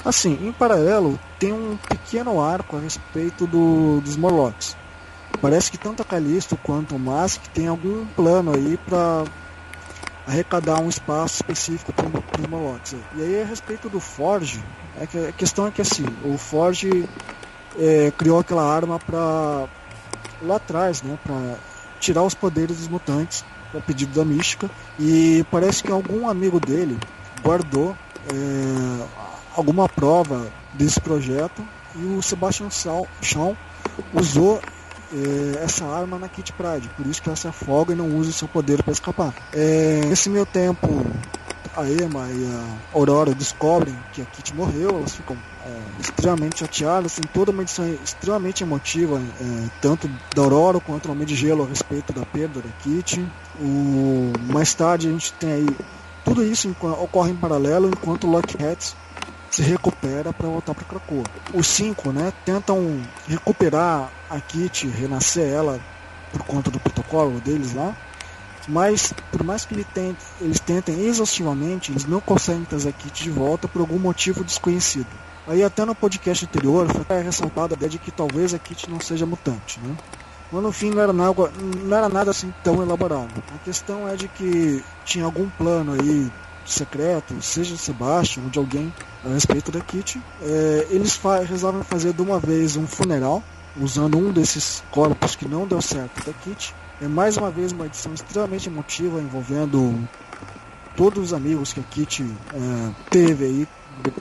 Assim, 0.04 0.38
em 0.42 0.52
paralelo, 0.52 1.20
tem 1.40 1.54
um 1.54 1.78
pequeno 1.78 2.42
arco 2.42 2.76
a 2.76 2.80
respeito 2.80 3.48
do, 3.48 4.02
dos 4.02 4.18
Morlocks. 4.18 4.76
Parece 5.40 5.72
que 5.72 5.78
tanto 5.78 6.02
a 6.02 6.06
Callisto 6.06 6.58
quanto 6.58 6.96
o 6.96 7.00
Mask 7.00 7.42
tem 7.54 7.68
algum 7.68 8.06
plano 8.08 8.54
aí 8.54 8.78
para 8.78 9.24
arrecadar 10.26 10.80
um 10.80 10.90
espaço 10.90 11.36
específico 11.36 11.92
para 11.94 12.08
os 12.08 12.48
Morlocks. 12.48 12.96
E 13.16 13.22
aí, 13.22 13.42
a 13.42 13.46
respeito 13.46 13.90
do 13.90 14.00
Forge, 14.00 14.64
é 15.00 15.30
a 15.30 15.32
questão 15.32 15.68
é 15.68 15.72
que 15.72 15.82
assim, 15.82 16.06
o 16.24 16.38
Forge 16.38 17.08
é, 17.78 18.12
criou 18.18 18.40
aquela 18.40 18.64
arma 18.64 19.00
para 19.00 19.68
lá 20.42 20.56
atrás, 20.56 21.02
né, 21.02 21.18
para 21.24 21.56
tirar 22.00 22.24
os 22.24 22.34
poderes 22.34 22.78
dos 22.78 22.88
mutantes 22.88 23.44
a 23.76 23.80
pedido 23.80 24.14
da 24.14 24.26
Mística, 24.26 24.70
e 25.00 25.46
parece 25.50 25.82
que 25.82 25.92
algum 25.92 26.28
amigo 26.28 26.60
dele 26.60 27.00
guardou 27.42 27.96
é, 28.32 29.08
alguma 29.56 29.88
prova 29.88 30.52
desse 30.74 31.00
projeto 31.00 31.66
e 31.96 32.06
o 32.18 32.22
Sebastian 32.22 32.70
Shaw 32.70 33.58
usou 34.14 34.62
é, 35.14 35.64
essa 35.64 35.86
arma 35.86 36.18
na 36.18 36.28
Kit 36.28 36.54
Pride, 36.54 36.90
por 36.96 37.06
isso 37.06 37.22
que 37.22 37.30
ela 37.30 37.36
se 37.36 37.48
afoga 37.48 37.94
e 37.94 37.96
não 37.96 38.18
usa 38.18 38.30
o 38.30 38.34
seu 38.34 38.48
poder 38.48 38.82
para 38.84 38.94
escapar. 38.94 39.34
É, 39.54 40.02
nesse 40.06 40.30
meio 40.30 40.46
tempo, 40.46 40.88
a 41.76 41.84
Emma 41.90 42.28
e 42.30 42.46
a 42.46 42.98
Aurora 42.98 43.34
descobrem 43.34 43.96
que 44.14 44.22
a 44.22 44.26
Kit 44.26 44.54
morreu, 44.56 44.90
elas 44.98 45.16
ficam 45.16 45.38
é, 45.66 45.80
extremamente 46.00 46.60
chateadas, 46.60 47.16
tem 47.16 47.24
toda 47.34 47.52
uma 47.52 47.62
edição 47.62 47.86
extremamente 48.04 48.64
emotiva, 48.64 49.22
é, 49.40 49.70
tanto 49.82 50.10
da 50.36 50.42
Aurora 50.42 50.80
quanto 50.80 51.08
do 51.08 51.12
Homem 51.12 51.26
de 51.26 51.36
Gelo 51.36 51.64
a 51.64 51.68
respeito 51.68 52.14
da 52.14 52.26
perda 52.26 52.62
da 52.62 52.70
Kit. 52.82 53.26
O, 53.60 54.34
mais 54.52 54.74
tarde 54.74 55.08
a 55.08 55.12
gente 55.12 55.34
tem 55.34 55.52
aí 55.52 55.68
tudo 56.24 56.44
isso 56.44 56.74
ocorre 57.02 57.32
em 57.32 57.36
paralelo 57.36 57.90
enquanto 57.90 58.28
o 58.28 58.32
Lockheed 58.32 58.96
se 59.52 59.62
recupera 59.62 60.32
para 60.32 60.48
voltar 60.48 60.74
para 60.74 60.86
Krakoa. 60.86 61.26
Os 61.54 61.68
cinco, 61.68 62.12
né, 62.12 62.32
tentam 62.46 63.02
recuperar 63.28 64.10
a 64.30 64.40
Kit, 64.40 64.88
renascer 64.88 65.48
ela 65.48 65.80
por 66.32 66.42
conta 66.44 66.72
do 66.72 66.80
protocolo 66.80 67.40
deles 67.42 67.74
lá. 67.74 67.96
Mas 68.68 69.14
por 69.32 69.44
mais 69.44 69.66
que 69.66 69.74
eles 70.40 70.60
tentem 70.60 71.06
exaustivamente, 71.06 71.92
eles 71.92 72.06
não 72.06 72.22
conseguem 72.22 72.64
trazer 72.64 72.90
a 72.90 72.94
Kit 72.94 73.24
de 73.24 73.30
volta 73.30 73.68
por 73.68 73.82
algum 73.82 74.00
motivo 74.00 74.44
desconhecido. 74.44 75.10
Aí 75.48 75.64
até 75.64 75.84
no 75.84 75.96
podcast 75.96 76.46
anterior 76.46 76.88
foi 76.88 77.22
ressaltada 77.22 77.74
a 77.74 77.76
ideia 77.76 77.90
de 77.90 77.98
que 77.98 78.12
talvez 78.12 78.54
a 78.54 78.60
Kit 78.60 78.90
não 78.90 79.02
seja 79.02 79.26
mutante, 79.26 79.80
né? 79.82 79.96
Mas 80.52 80.64
no 80.64 80.72
fim 80.72 80.92
não 80.92 81.02
era, 81.02 81.12
nada, 81.12 81.52
não 81.84 81.98
era 81.98 82.08
nada 82.08 82.32
assim 82.32 82.54
tão 82.64 82.82
elaborado. 82.82 83.32
A 83.54 83.58
questão 83.66 84.08
é 84.08 84.16
de 84.16 84.28
que 84.28 84.84
tinha 85.04 85.26
algum 85.26 85.50
plano 85.50 85.94
aí 85.94 86.32
secreto, 86.66 87.42
seja 87.42 87.74
de 87.74 87.82
Sebastian 87.82 88.44
ou 88.44 88.50
de 88.50 88.60
alguém 88.60 88.94
a 89.26 89.30
respeito 89.30 89.72
da 89.72 89.80
Kitty. 89.80 90.22
É, 90.42 90.88
eles 90.90 91.16
fa 91.16 91.40
resolvem 91.40 91.84
fazer 91.84 92.14
de 92.14 92.22
uma 92.22 92.40
vez 92.40 92.76
um 92.76 92.88
funeral, 92.88 93.44
usando 93.80 94.18
um 94.18 94.32
desses 94.32 94.84
corpos 94.92 95.36
que 95.36 95.48
não 95.48 95.68
deu 95.68 95.82
certo 95.82 96.26
da 96.26 96.34
Kitty. 96.34 96.74
É 97.02 97.08
mais 97.08 97.38
uma 97.38 97.50
vez 97.50 97.72
uma 97.72 97.86
edição 97.86 98.14
extremamente 98.14 98.70
emotiva 98.70 99.20
envolvendo 99.20 100.08
todos 100.96 101.26
os 101.26 101.34
amigos 101.34 101.74
que 101.74 101.80
a 101.80 101.84
Kitty 101.84 102.24
é, 102.54 102.92
teve 103.10 103.46
aí 103.46 103.68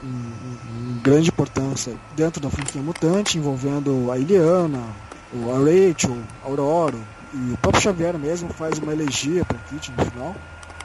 em 0.03 0.99
grande 1.01 1.29
importância 1.29 1.93
dentro 2.15 2.41
da 2.41 2.49
franquia 2.49 2.81
mutante, 2.81 3.37
envolvendo 3.37 4.11
a 4.11 4.17
Iliana, 4.17 4.83
a 5.33 5.57
Rachel, 5.57 6.17
a 6.43 6.47
Aurora 6.47 6.97
e 7.33 7.53
o 7.53 7.57
próprio 7.57 7.81
Xavier 7.81 8.17
mesmo 8.17 8.49
faz 8.49 8.77
uma 8.77 8.91
elegia 8.91 9.45
para 9.45 9.57
Kit 9.59 9.91
no 9.91 10.05
final. 10.05 10.35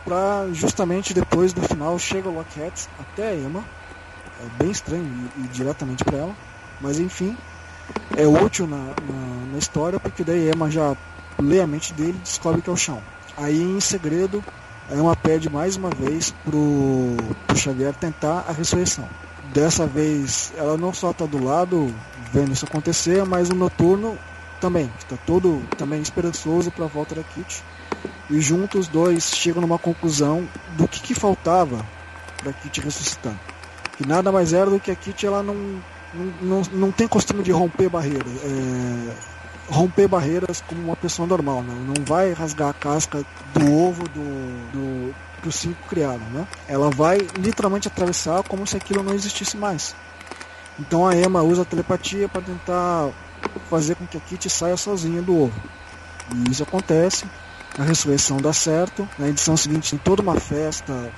Pra 0.04 0.46
justamente 0.52 1.12
depois 1.12 1.52
do 1.52 1.60
final 1.62 1.98
chega 1.98 2.28
o 2.28 2.34
Lockhart 2.34 2.86
até 2.98 3.30
a 3.30 3.34
Emma. 3.34 3.64
É 4.40 4.62
bem 4.62 4.70
estranho 4.70 5.30
e 5.38 5.42
diretamente 5.48 6.04
para 6.04 6.18
ela. 6.18 6.36
Mas 6.80 6.98
enfim, 6.98 7.36
é 8.16 8.26
útil 8.26 8.66
na, 8.66 8.76
na, 8.76 9.52
na, 9.52 9.58
história 9.58 9.98
porque 9.98 10.24
daí 10.24 10.50
Emma 10.50 10.70
já 10.70 10.96
lê 11.38 11.60
a 11.60 11.66
mente 11.66 11.92
dele 11.94 12.16
e 12.18 12.22
descobre 12.22 12.60
que 12.60 12.68
é 12.68 12.72
o 12.72 12.76
chão. 12.76 13.02
Aí 13.36 13.62
em 13.62 13.80
segredo, 13.80 14.44
Emma 14.90 15.16
pede 15.16 15.48
mais 15.48 15.76
uma 15.76 15.90
vez 15.90 16.34
pro, 16.44 17.16
pro 17.46 17.56
Xavier 17.56 17.94
tentar 17.94 18.44
a 18.48 18.52
ressurreição. 18.52 19.08
Dessa 19.52 19.86
vez 19.86 20.52
ela 20.56 20.76
não 20.76 20.92
só 20.92 21.12
está 21.12 21.24
do 21.24 21.42
lado 21.42 21.94
vendo 22.32 22.52
isso 22.52 22.66
acontecer, 22.66 23.24
mas 23.24 23.48
o 23.48 23.54
noturno 23.54 24.18
também 24.60 24.90
está 24.98 25.16
todo 25.26 25.62
também 25.76 26.00
esperançoso 26.00 26.70
para 26.70 26.84
a 26.84 26.88
volta 26.88 27.14
da 27.14 27.22
Kit. 27.22 27.62
E 28.28 28.40
juntos 28.40 28.80
os 28.80 28.88
dois 28.88 29.24
chegam 29.24 29.62
numa 29.62 29.78
conclusão 29.78 30.46
do 30.76 30.88
que, 30.88 31.00
que 31.00 31.14
faltava 31.14 31.84
para 32.42 32.52
Kit 32.52 32.80
ressuscitar. 32.80 33.34
Que 33.96 34.06
nada 34.06 34.30
mais 34.30 34.52
era 34.52 34.70
do 34.70 34.78
que 34.78 34.90
a 34.90 34.94
Kit 34.94 35.26
ela 35.26 35.42
não, 35.42 35.82
não, 36.42 36.62
não, 36.72 36.92
tem 36.92 37.08
costume 37.08 37.42
de 37.42 37.50
romper 37.50 37.88
barreiras. 37.88 38.32
É, 38.44 39.14
romper 39.68 40.06
barreiras 40.06 40.62
como 40.66 40.82
uma 40.82 40.96
pessoa 40.96 41.26
normal, 41.26 41.62
né? 41.62 41.74
não 41.86 42.04
vai 42.04 42.32
rasgar 42.32 42.68
a 42.68 42.74
casca 42.74 43.24
do 43.54 43.72
ovo 43.72 44.04
do, 44.08 44.70
do 44.72 45.14
que 45.42 45.48
os 45.48 45.54
cinco 45.56 45.88
criaram. 45.88 46.26
Né? 46.32 46.46
Ela 46.68 46.90
vai 46.90 47.18
literalmente 47.38 47.88
atravessar 47.88 48.42
como 48.42 48.66
se 48.66 48.76
aquilo 48.76 49.02
não 49.02 49.14
existisse 49.14 49.56
mais. 49.56 49.94
Então 50.78 51.06
a 51.06 51.16
Emma 51.16 51.42
usa 51.42 51.62
a 51.62 51.64
telepatia 51.64 52.28
para 52.28 52.42
tentar 52.42 53.10
fazer 53.70 53.94
com 53.96 54.06
que 54.06 54.18
a 54.18 54.20
Kitty 54.20 54.50
saia 54.50 54.76
sozinha 54.76 55.22
do 55.22 55.44
ovo. 55.44 55.60
E 56.34 56.50
isso 56.50 56.62
acontece, 56.62 57.24
a 57.78 57.82
ressurreição 57.82 58.38
dá 58.38 58.52
certo, 58.52 59.08
na 59.18 59.28
edição 59.28 59.56
seguinte 59.56 59.90
tem 59.90 59.98
toda 59.98 60.22
uma 60.22 60.38
festa 60.38 61.10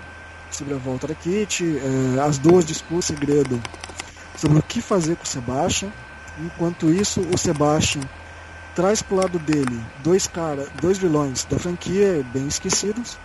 sobre 0.50 0.74
a 0.74 0.78
volta 0.78 1.06
da 1.06 1.14
Kitty, 1.14 1.78
é, 1.78 2.20
as 2.20 2.38
duas 2.38 2.64
disputam 2.64 2.98
o 2.98 3.02
segredo 3.02 3.62
sobre 4.36 4.58
o 4.58 4.62
que 4.62 4.80
fazer 4.80 5.16
com 5.16 5.24
o 5.24 5.26
Sebastian. 5.26 5.90
Enquanto 6.38 6.92
isso, 6.92 7.20
o 7.20 7.36
Sebastian 7.36 8.02
traz 8.74 9.02
para 9.02 9.14
o 9.14 9.18
lado 9.18 9.38
dele 9.38 9.80
dois 10.02 10.26
cara, 10.26 10.66
dois 10.80 10.98
vilões 10.98 11.44
da 11.44 11.58
franquia 11.58 12.24
bem 12.32 12.46
esquecidos, 12.46 13.18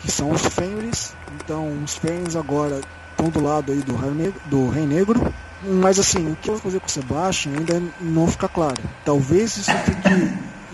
que 0.00 0.10
são 0.10 0.30
os 0.30 0.42
Fenris. 0.42 1.14
Então, 1.36 1.82
os 1.84 1.94
Fenris 1.94 2.36
agora 2.36 2.80
estão 3.10 3.28
do 3.28 3.40
lado 3.40 3.72
aí 3.72 3.80
do 3.80 3.96
Rei 3.96 4.10
Negro, 4.10 4.40
do 4.46 4.68
Rei 4.68 4.86
Negro 4.86 5.32
mas 5.64 5.98
assim, 5.98 6.32
o 6.32 6.36
que 6.36 6.50
vou 6.50 6.58
fazer 6.58 6.80
com 6.80 6.86
o 6.86 6.90
Sebastian 6.90 7.52
ainda 7.52 7.82
não 8.00 8.26
fica 8.26 8.48
claro. 8.48 8.82
Talvez 9.04 9.56
isso 9.56 9.70
fique 9.70 10.08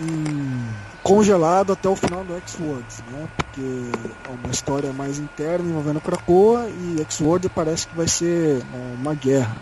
em, 0.01 0.65
congelado 1.09 1.73
até 1.73 1.89
o 1.89 1.95
final 1.95 2.23
do 2.23 2.35
X-Words, 2.35 3.03
né? 3.11 3.27
Porque 3.35 3.61
é 3.61 4.31
uma 4.43 4.51
história 4.51 4.93
mais 4.93 5.17
interna 5.17 5.67
envolvendo 5.67 5.99
Krakoa 5.99 6.69
e 6.69 7.01
X-Word 7.01 7.49
parece 7.49 7.87
que 7.87 7.95
vai 7.95 8.07
ser 8.07 8.59
é, 8.61 8.95
uma 8.95 9.15
guerra 9.15 9.57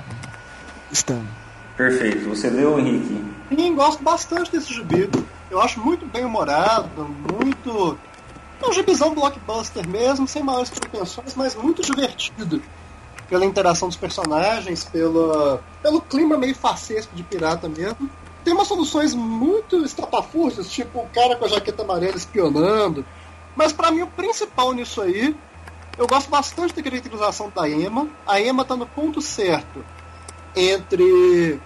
externa. 0.91 1.27
Perfeito. 1.77 2.27
Você 2.27 2.49
leu, 2.49 2.77
Henrique? 2.77 3.23
Sim, 3.49 3.75
gosto 3.75 4.03
bastante 4.03 4.51
desse 4.51 4.73
gibi. 4.73 5.09
Eu 5.49 5.61
acho 5.61 5.79
muito 5.79 6.05
bem 6.05 6.25
humorado, 6.25 7.07
muito. 7.31 7.97
É 8.61 8.67
um 8.67 8.73
gibizão 8.73 9.13
blockbuster 9.13 9.87
mesmo, 9.87 10.27
sem 10.27 10.43
maiores 10.43 10.69
pretensões, 10.69 11.33
mas 11.35 11.55
muito 11.55 11.81
divertido 11.81 12.61
pela 13.29 13.45
interação 13.45 13.87
dos 13.87 13.97
personagens, 13.97 14.83
pela, 14.83 15.61
pelo 15.81 16.01
clima 16.01 16.37
meio 16.37 16.55
facesco 16.55 17.15
de 17.15 17.23
pirata 17.23 17.69
mesmo. 17.69 18.09
Tem 18.47 18.53
umas 18.53 18.69
soluções 18.69 19.13
muito 19.13 19.83
estapafúrdias, 19.83 20.71
tipo 20.71 20.99
o 20.99 21.09
cara 21.09 21.35
com 21.35 21.43
a 21.43 21.49
jaqueta 21.49 21.83
amarela 21.83 22.15
espionando. 22.15 23.05
Mas 23.53 23.73
para 23.73 23.91
mim 23.91 24.03
o 24.03 24.07
principal 24.07 24.71
nisso 24.71 25.01
aí, 25.01 25.35
eu 25.97 26.07
gosto 26.07 26.29
bastante 26.29 26.73
da 26.73 26.81
caracterização 26.81 27.51
da 27.53 27.67
Emma. 27.67 28.07
A 28.25 28.39
Emma 28.39 28.63
tá 28.63 28.77
no 28.77 28.87
ponto 28.87 29.21
certo 29.21 29.83
entre 30.55 31.59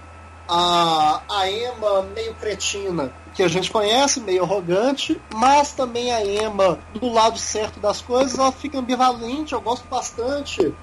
a, 0.50 1.22
a 1.30 1.52
Emma 1.52 2.02
meio 2.16 2.34
cretina, 2.34 3.14
que 3.36 3.44
a 3.44 3.48
gente 3.48 3.70
conhece, 3.70 4.20
meio 4.20 4.44
arrogante, 4.44 5.22
mas 5.36 5.74
também 5.74 6.12
a 6.12 6.26
Emma 6.26 6.80
do 6.96 7.14
lado 7.14 7.38
certo 7.38 7.80
das 7.80 8.02
coisas, 8.02 8.40
ela 8.40 8.52
fica 8.52 8.80
ambivalente, 8.80 9.54
eu 9.54 9.62
gosto 9.62 9.88
bastante 9.88 10.74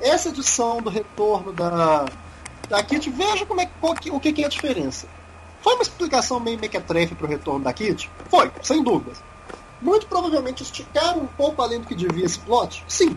essa 0.00 0.30
edição 0.30 0.80
do 0.80 0.88
retorno 0.88 1.52
da, 1.52 2.06
da 2.70 2.82
Kit, 2.82 3.10
veja 3.10 3.44
como 3.44 3.60
é, 3.60 3.68
que, 4.00 4.10
o 4.10 4.18
que, 4.18 4.32
que 4.32 4.42
é 4.42 4.46
a 4.46 4.48
diferença. 4.48 5.06
Foi 5.66 5.74
uma 5.74 5.82
explicação 5.82 6.38
meio 6.38 6.60
mequetrefe 6.60 7.16
para 7.16 7.26
o 7.26 7.28
retorno 7.28 7.64
da 7.64 7.72
Kit? 7.72 8.08
Foi, 8.30 8.52
sem 8.62 8.84
dúvidas. 8.84 9.20
Muito 9.82 10.06
provavelmente 10.06 10.62
esticaram 10.62 11.22
um 11.22 11.26
pouco 11.26 11.60
além 11.60 11.80
do 11.80 11.88
que 11.88 11.94
devia 11.96 12.24
esse 12.24 12.38
plot? 12.38 12.84
Sim. 12.86 13.16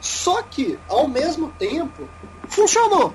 Só 0.00 0.42
que, 0.42 0.78
ao 0.88 1.08
mesmo 1.08 1.48
tempo, 1.58 2.08
funcionou. 2.46 3.12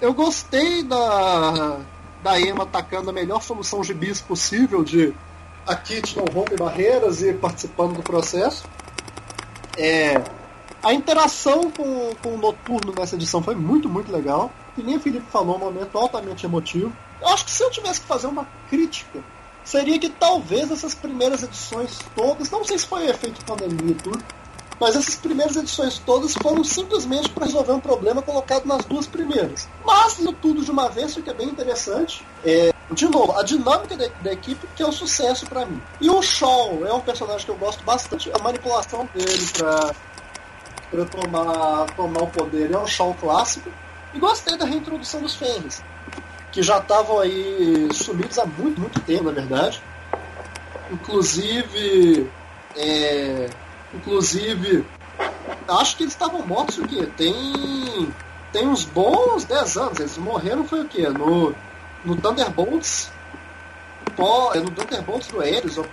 Eu 0.00 0.14
gostei 0.14 0.84
da, 0.84 1.80
da 2.22 2.40
Emma 2.40 2.62
atacando 2.62 3.10
a 3.10 3.12
melhor 3.12 3.42
solução 3.42 3.82
gibis 3.82 4.20
possível 4.20 4.84
de 4.84 5.12
a 5.66 5.74
Kit 5.74 6.16
não 6.16 6.24
rompe 6.32 6.54
barreiras 6.54 7.20
e 7.20 7.32
participando 7.32 7.96
do 7.96 8.02
processo. 8.04 8.64
É, 9.76 10.22
a 10.84 10.94
interação 10.94 11.68
com, 11.72 12.14
com 12.22 12.36
o 12.36 12.38
Noturno 12.38 12.94
nessa 12.96 13.16
edição 13.16 13.42
foi 13.42 13.56
muito, 13.56 13.88
muito 13.88 14.12
legal. 14.12 14.52
E 14.78 14.84
nem 14.84 14.98
o 14.98 15.00
Felipe 15.00 15.26
falou, 15.32 15.56
um 15.56 15.58
momento 15.58 15.98
altamente 15.98 16.46
emotivo. 16.46 16.92
Eu 17.20 17.28
acho 17.28 17.44
que 17.44 17.50
se 17.50 17.62
eu 17.62 17.70
tivesse 17.70 18.00
que 18.00 18.06
fazer 18.06 18.26
uma 18.26 18.46
crítica, 18.68 19.22
seria 19.64 19.98
que 19.98 20.08
talvez 20.08 20.70
essas 20.70 20.94
primeiras 20.94 21.42
edições 21.42 21.98
todas, 22.14 22.50
não 22.50 22.64
sei 22.64 22.78
se 22.78 22.86
foi 22.86 23.08
efeito 23.08 23.44
pandemia 23.44 23.92
e 23.92 23.94
tudo, 23.94 24.22
mas 24.78 24.94
essas 24.94 25.16
primeiras 25.16 25.56
edições 25.56 25.98
todas 25.98 26.34
foram 26.34 26.62
simplesmente 26.62 27.30
para 27.30 27.46
resolver 27.46 27.72
um 27.72 27.80
problema 27.80 28.20
colocado 28.20 28.66
nas 28.66 28.84
duas 28.84 29.06
primeiras. 29.06 29.66
Mas 29.84 30.20
tudo 30.40 30.62
de 30.62 30.70
uma 30.70 30.88
vez 30.88 31.14
fica 31.14 31.32
bem 31.32 31.48
interessante. 31.48 32.24
É, 32.44 32.72
de 32.90 33.08
novo, 33.08 33.32
a 33.38 33.42
dinâmica 33.42 33.96
da, 33.96 34.06
da 34.22 34.32
equipe 34.32 34.66
que 34.76 34.82
é 34.82 34.86
o 34.86 34.90
um 34.90 34.92
sucesso 34.92 35.46
para 35.46 35.64
mim. 35.64 35.82
E 36.00 36.10
o 36.10 36.20
Shaw 36.20 36.86
é 36.86 36.92
um 36.92 37.00
personagem 37.00 37.44
que 37.44 37.50
eu 37.50 37.56
gosto 37.56 37.82
bastante. 37.84 38.30
A 38.32 38.38
manipulação 38.42 39.08
dele 39.14 39.46
para 39.56 39.94
para 40.90 41.04
tomar, 41.04 41.86
tomar 41.96 42.22
o 42.22 42.26
poder 42.28 42.70
é 42.70 42.78
o 42.78 42.86
Shaw 42.86 43.14
clássico. 43.14 43.70
E 44.14 44.18
gostei 44.18 44.56
da 44.56 44.64
reintrodução 44.64 45.20
dos 45.20 45.34
Fenris, 45.34 45.82
que 46.56 46.62
já 46.62 46.78
estavam 46.78 47.18
aí 47.18 47.86
sumidos 47.92 48.38
há 48.38 48.46
muito, 48.46 48.80
muito 48.80 48.98
tempo, 49.00 49.24
na 49.24 49.32
verdade. 49.32 49.78
Inclusive, 50.90 52.30
é, 52.74 53.50
inclusive, 53.92 54.82
acho 55.68 55.96
que 55.98 56.04
eles 56.04 56.14
estavam 56.14 56.46
mortos 56.46 56.78
o 56.78 56.88
quê? 56.88 57.06
Tem, 57.14 58.10
tem 58.54 58.66
uns 58.66 58.86
bons 58.86 59.44
10 59.44 59.76
anos. 59.76 60.00
Eles 60.00 60.16
morreram 60.16 60.64
foi 60.66 60.80
o 60.80 60.88
quê? 60.88 61.06
No, 61.10 61.54
no 62.02 62.16
Thunderbolts, 62.16 63.10
pó, 64.16 64.54
é 64.54 64.58
no 64.58 64.70
Thunderbolts 64.70 65.28
do 65.28 65.42
Ares, 65.42 65.76
ou 65.76 65.84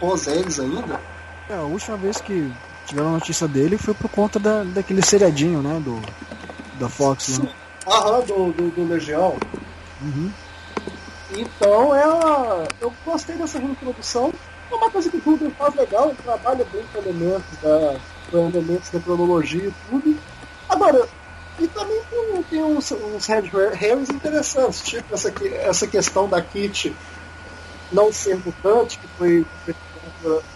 pós-Ares 0.00 0.58
ainda. 0.58 1.00
É, 1.48 1.54
a 1.54 1.62
última 1.62 1.96
vez 1.96 2.20
que 2.20 2.52
tiveram 2.84 3.12
notícia 3.12 3.46
dele 3.46 3.78
foi 3.78 3.94
por 3.94 4.10
conta 4.10 4.40
da, 4.40 4.64
daquele 4.64 5.02
seriadinho, 5.02 5.62
né? 5.62 5.78
Do, 5.78 6.02
da 6.80 6.88
Fox. 6.88 7.38
Né? 7.38 7.48
Aham, 7.86 8.22
do, 8.22 8.52
do, 8.52 8.70
do 8.72 8.88
Legião. 8.88 9.36
Uhum. 10.04 10.30
Então 11.36 11.94
ela. 11.94 12.68
Eu 12.80 12.92
gostei 13.04 13.36
dessa 13.36 13.58
reprodução. 13.58 14.32
É 14.70 14.74
uma 14.74 14.90
coisa 14.90 15.10
que 15.10 15.16
o 15.16 15.20
Rubin 15.20 15.50
faz 15.50 15.74
legal, 15.74 16.14
trabalha 16.22 16.64
bem 16.72 16.84
com 16.92 16.98
elementos 16.98 17.58
da. 17.62 17.96
com 18.30 18.48
elementos 18.48 18.90
da 18.90 19.00
cronologia 19.00 19.68
e 19.68 19.74
tudo. 19.88 20.18
Agora 20.68 21.08
e 21.58 21.68
também 21.68 22.00
tem, 22.10 22.42
tem 22.50 22.62
uns, 22.64 22.90
uns 22.90 23.28
herrings 23.28 24.10
interessantes, 24.10 24.82
tipo 24.82 25.14
essa, 25.14 25.32
essa 25.62 25.86
questão 25.86 26.28
da 26.28 26.42
Kit 26.42 26.94
não 27.92 28.12
ser 28.12 28.36
mutante, 28.44 28.98
que 28.98 29.06
foi 29.16 29.46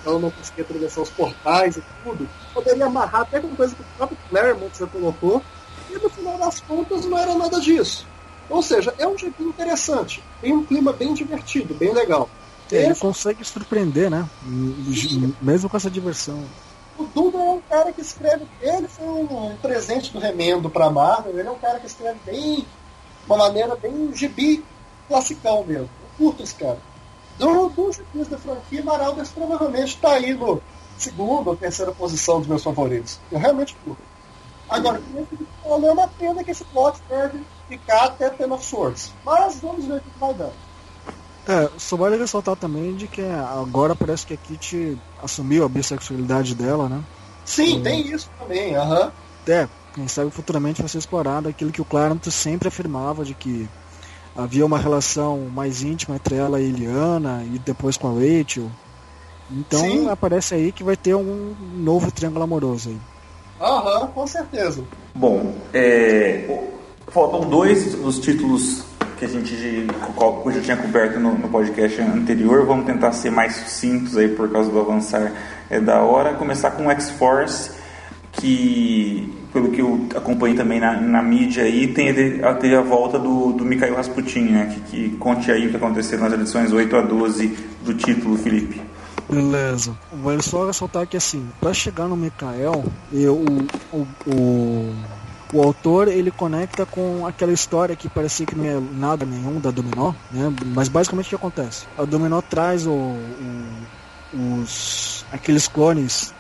ela 0.05 0.19
não 0.19 0.31
conseguia 0.31 0.65
atravessar 0.65 1.03
os 1.03 1.11
portais 1.11 1.77
e 1.77 1.83
tudo. 2.03 2.29
Poderia 2.55 2.87
amarrar 2.87 3.23
até 3.23 3.39
com 3.39 3.55
coisa 3.55 3.75
que 3.75 3.83
o 3.83 3.87
próprio 3.97 4.19
Claremont 4.31 4.79
já 4.79 4.87
colocou. 4.87 5.43
E 5.91 5.99
no 5.99 6.09
final 6.09 6.39
das 6.39 6.61
contas 6.61 7.05
não 7.05 7.19
era 7.19 7.35
nada 7.35 7.61
disso. 7.61 8.07
Ou 8.49 8.63
seja, 8.63 8.95
é 8.99 9.07
um 9.07 9.17
jeito 9.17 9.43
interessante. 9.43 10.23
Tem 10.41 10.53
um 10.53 10.65
clima 10.65 10.93
bem 10.93 11.13
divertido, 11.13 11.75
bem 11.75 11.93
legal. 11.93 12.29
É, 12.71 12.85
ele 12.85 12.95
consegue 12.95 13.45
surpreender, 13.45 14.11
né? 14.11 14.29
Mesmo 15.41 15.69
com 15.69 15.77
essa 15.77 15.91
diversão. 15.91 16.45
O 16.99 17.05
Duda 17.05 17.39
é 17.39 17.51
um 17.51 17.61
cara 17.61 17.93
que 17.93 18.01
escreve. 18.01 18.47
Ele 18.61 18.89
foi 18.89 19.07
um 19.07 19.57
presente 19.61 20.13
do 20.13 20.19
remendo 20.19 20.69
pra 20.69 20.91
Marvel. 20.91 21.39
Ele 21.39 21.49
é 21.49 21.51
um 21.51 21.59
cara 21.59 21.79
que 21.79 21.87
escreve 21.87 22.19
bem. 22.25 22.67
uma 23.27 23.39
maneira 23.39 23.77
bem 23.77 24.13
gibi 24.15 24.65
classicão 25.07 25.65
mesmo. 25.65 25.89
Eu 26.03 26.27
curto 26.27 26.43
esse 26.43 26.55
cara. 26.55 26.79
Do, 27.39 27.69
dos 27.69 27.97
gibis 27.97 28.27
da 28.29 28.37
franquia, 28.37 28.83
Maraldas 28.83 29.31
provavelmente 29.31 29.95
está 29.95 30.15
aí 30.15 30.35
no 30.35 30.61
segunda 30.99 31.51
ou 31.51 31.57
terceira 31.57 31.93
posição 31.93 32.41
dos 32.41 32.49
meus 32.49 32.65
favoritos. 32.65 33.21
Eu 33.31 33.39
realmente 33.39 33.77
curto. 33.85 34.03
Agora, 34.69 35.01
como 35.63 35.87
é 35.87 35.93
uma 35.93 36.09
pena 36.09 36.43
que 36.43 36.51
esse 36.51 36.65
plot 36.65 36.99
deve 37.09 37.41
ficar 37.69 38.05
até 38.05 38.31
Ten 38.31 38.51
of 38.51 38.65
Swords. 38.65 39.15
Mas 39.25 39.61
vamos 39.61 39.87
ver 39.87 39.99
o 39.99 40.01
que 40.01 40.19
vai 40.19 40.35
dar. 40.35 40.53
É, 41.47 41.71
só 41.79 41.97
vale 41.97 42.17
ressaltar 42.17 42.57
também 42.57 42.95
de 42.95 43.09
que 43.09 43.23
agora 43.23 43.95
parece 43.95 44.27
que 44.27 44.35
a 44.35 44.37
Kitty 44.37 44.99
assumiu 45.19 45.65
a 45.65 45.69
bissexualidade 45.69 46.55
dela, 46.55 46.89
né? 46.89 47.03
Sim, 47.45 47.83
tem 47.83 48.07
isso 48.11 48.31
também, 48.39 48.75
aham. 48.75 49.07
Uhum. 49.07 49.13
É, 49.53 49.67
quem 49.95 50.07
sabe 50.07 50.31
futuramente 50.31 50.83
vai 50.83 50.89
ser 50.91 50.99
explorado 50.99 51.49
aquilo 51.49 51.73
que 51.73 51.81
o 51.81 51.87
Clarence 51.87 52.31
sempre 52.31 52.69
afirmava 52.69 53.25
de 53.25 53.35
que 53.35 53.67
havia 54.37 54.67
uma 54.67 54.79
relação 54.79 55.49
mais 55.51 55.83
íntima 55.83 56.17
entre 56.17 56.37
ela 56.37 56.61
e 56.61 56.69
Eliana 56.69 57.45
e 57.47 57.59
depois 57.59 57.97
com 57.97 58.09
a 58.09 58.13
Rachel. 58.13 58.71
Então 59.51 59.81
Sim. 59.81 60.09
aparece 60.09 60.55
aí 60.55 60.71
que 60.71 60.85
vai 60.85 60.97
ter 60.97 61.15
um 61.15 61.57
novo 61.59 62.13
triângulo 62.13 62.45
amoroso 62.45 62.91
aí. 62.91 63.01
Aham, 63.59 64.07
com 64.09 64.27
certeza. 64.27 64.85
Bom, 65.15 65.41
é, 65.73 66.47
faltam 67.11 67.49
dois 67.49 67.95
dos 67.95 68.19
títulos 68.19 68.85
que 69.19 69.25
a 69.25 69.29
gente 69.29 69.57
já 69.57 70.61
tinha 70.61 70.77
coberto 70.77 71.19
no, 71.19 71.37
no, 71.37 71.49
podcast 71.49 72.01
anterior. 72.01 72.65
Vamos 72.65 72.87
tentar 72.87 73.13
ser 73.13 73.31
mais 73.31 73.57
sucintos 73.57 74.17
aí 74.17 74.29
por 74.29 74.49
causa 74.51 74.71
do 74.71 74.79
avançar 74.79 75.33
é, 75.69 75.81
da 75.81 76.01
hora. 76.03 76.35
Começar 76.35 76.71
com 76.71 76.91
X-Force, 76.91 77.73
que 78.33 79.35
pelo 79.53 79.71
que 79.71 79.81
eu 79.81 80.07
acompanhei 80.15 80.57
também 80.57 80.79
na, 80.79 81.01
na 81.01 81.23
mídia 81.23 81.65
aí, 81.65 81.89
tem, 81.89 82.15
teve 82.15 82.77
a 82.77 82.81
volta 82.83 83.19
do, 83.19 83.53
do 83.53 83.65
Mikhail 83.65 83.97
Rasputin, 83.97 84.43
né? 84.43 84.73
Que, 84.73 84.81
que 85.09 85.17
conte 85.17 85.51
aí 85.51 85.67
o 85.67 85.71
que 85.71 85.77
aconteceu 85.77 86.19
nas 86.19 86.33
edições 86.33 86.73
8 86.73 86.97
a 86.97 87.01
12 87.01 87.57
do 87.85 87.95
título, 87.95 88.37
Felipe. 88.39 88.81
Beleza. 89.29 89.99
Vale 90.13 90.43
só 90.43 90.67
ressaltar 90.67 91.07
que 91.07 91.17
assim, 91.17 91.49
para 91.61 91.75
chegar 91.75 92.07
no 92.07 92.17
Mikael, 92.17 92.85
eu, 93.13 93.35
o, 93.35 93.67
o, 93.93 94.07
o 94.27 94.95
o 95.53 95.63
autor 95.63 96.09
ele 96.09 96.31
conecta 96.31 96.85
com 96.85 97.27
aquela 97.27 97.53
história 97.53 97.97
que 97.97 98.09
parecia 98.09 98.47
que 98.47 98.55
não 98.55 98.65
é 98.65 98.81
nada 98.81 99.25
nenhum 99.25 99.61
da 99.61 99.71
Dominó, 99.71 100.13
né? 100.31 100.53
Mas 100.75 100.89
basicamente 100.89 101.27
o 101.27 101.29
que 101.31 101.35
acontece? 101.35 101.87
A 101.97 102.05
Dominó 102.05 102.41
traz 102.41 102.87
o, 102.87 102.93
o 102.93 103.19
os 104.33 105.18
aqueles 105.33 105.69
clones 105.69 106.33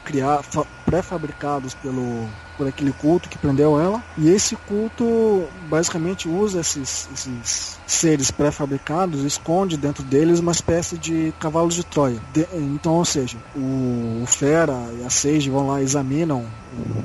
pré-fabricados 0.85 1.75
pelo 1.75 2.29
por 2.59 2.67
aquele 2.67 2.93
culto 2.93 3.29
que 3.29 3.39
prendeu 3.39 3.81
ela. 3.81 4.03
E 4.19 4.29
esse 4.29 4.57
culto 4.57 5.49
basicamente 5.71 6.29
usa 6.29 6.61
esses, 6.61 7.09
esses 7.15 7.79
seres 7.87 8.33
pré-fabricados, 8.33 9.23
esconde 9.23 9.77
dentro 9.77 10.03
deles 10.03 10.41
uma 10.41 10.51
espécie 10.51 10.99
de 10.99 11.33
cavalo 11.39 11.69
de 11.69 11.85
Troia. 11.85 12.21
De, 12.33 12.47
então, 12.53 12.95
ou 12.95 13.05
seja, 13.05 13.39
o, 13.55 14.23
o 14.23 14.27
Fera 14.27 14.77
e 15.01 15.05
a 15.05 15.11
Sage 15.11 15.49
vão 15.49 15.69
lá 15.69 15.81
e 15.81 15.85
examinam 15.85 16.45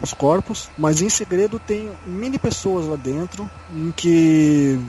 os 0.01 0.11
corpos, 0.11 0.69
mas 0.75 1.03
em 1.03 1.09
segredo 1.09 1.59
tem 1.59 1.91
mini 2.03 2.39
pessoas 2.39 2.88
lá 2.88 2.95
dentro 2.95 3.49
em 3.71 3.91
que 3.91 4.79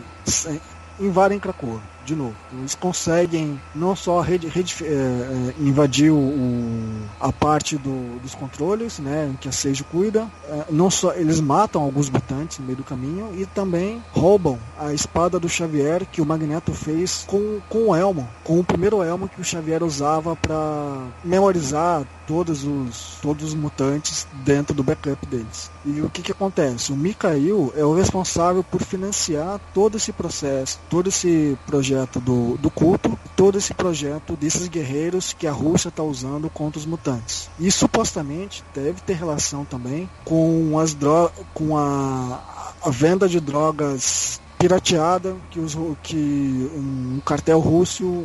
invadem 0.99 1.39
Krakow 1.39 1.79
de 2.05 2.15
novo. 2.15 2.35
Eles 2.53 2.75
conseguem 2.75 3.61
não 3.75 3.97
só 3.97 4.21
rede, 4.21 4.47
rede, 4.49 4.77
é, 4.83 5.55
invadir 5.61 6.11
o, 6.11 6.17
o, 6.17 7.03
a 7.21 7.33
parte 7.33 7.77
do, 7.77 8.19
dos 8.21 8.35
controles, 8.35 8.99
né, 8.99 9.35
que 9.41 9.49
a 9.49 9.53
Sage 9.53 9.85
cuida, 9.85 10.29
é, 10.49 10.65
não 10.71 10.91
só 10.91 11.13
eles 11.15 11.41
matam 11.41 11.83
alguns 11.83 12.11
mutantes 12.11 12.59
no 12.59 12.67
meio 12.67 12.77
do 12.77 12.85
caminho 12.85 13.31
e 13.37 13.47
também 13.47 14.03
roubam 14.13 14.59
a 14.79 14.93
espada 14.93 15.39
do 15.39 15.49
Xavier 15.49 16.07
que 16.07 16.21
o 16.21 16.27
Magneto 16.27 16.73
fez 16.73 17.25
com, 17.27 17.61
com 17.69 17.89
o 17.89 17.97
elmo, 17.97 18.29
com 18.43 18.59
o 18.59 18.65
primeiro 18.65 19.03
elmo 19.03 19.29
que 19.29 19.41
o 19.41 19.45
Xavier 19.45 19.83
usava 19.83 20.37
para 20.37 21.07
memorizar 21.25 22.05
todos 22.27 22.65
os 22.65 23.19
todos 23.21 23.45
os 23.45 23.55
mutantes 23.55 24.27
dentro 24.45 24.75
do 24.75 24.83
backup 24.83 25.27
deles. 25.27 25.71
E 25.85 26.01
o 26.01 26.11
que 26.11 26.23
que 26.23 26.33
acontece? 26.33 26.93
O 26.93 26.97
Mikhail 26.97 27.73
é 27.77 27.85
o 27.85 27.95
responsável 27.95 28.63
por 28.63 28.83
financiar 28.83 29.61
todo 29.73 29.97
esse 29.97 30.13
processo, 30.13 30.79
todo 30.89 31.09
esse 31.09 31.57
projeto 31.67 32.21
do, 32.21 32.57
do 32.59 32.71
culto, 32.71 33.19
todo 33.37 33.59
esse 33.59 33.75
projeto 33.75 34.37
desses 34.37 34.69
guerreiros 34.69 35.33
que 35.33 35.47
a 35.47 35.53
Rússia 35.53 35.89
está 35.89 36.03
usando 36.03 36.51
contra 36.51 36.79
os 36.79 36.87
mutantes. 36.87 37.49
E 37.59 37.71
supostamente 37.71 38.65
deve 38.75 39.01
ter 39.01 39.15
relação 39.15 39.65
também 39.65 40.09
com 40.25 40.79
as 40.79 40.95
drogas, 40.95 41.33
com 41.53 41.77
a, 41.77 42.41
a 42.83 42.91
venda 42.91 43.29
de 43.29 43.41
drogas 43.41 44.41
pirateada 44.65 45.37
que, 45.51 45.61
os, 45.61 45.77
que 46.03 46.71
um 46.75 47.21
cartel 47.25 47.61
russo 47.61 48.25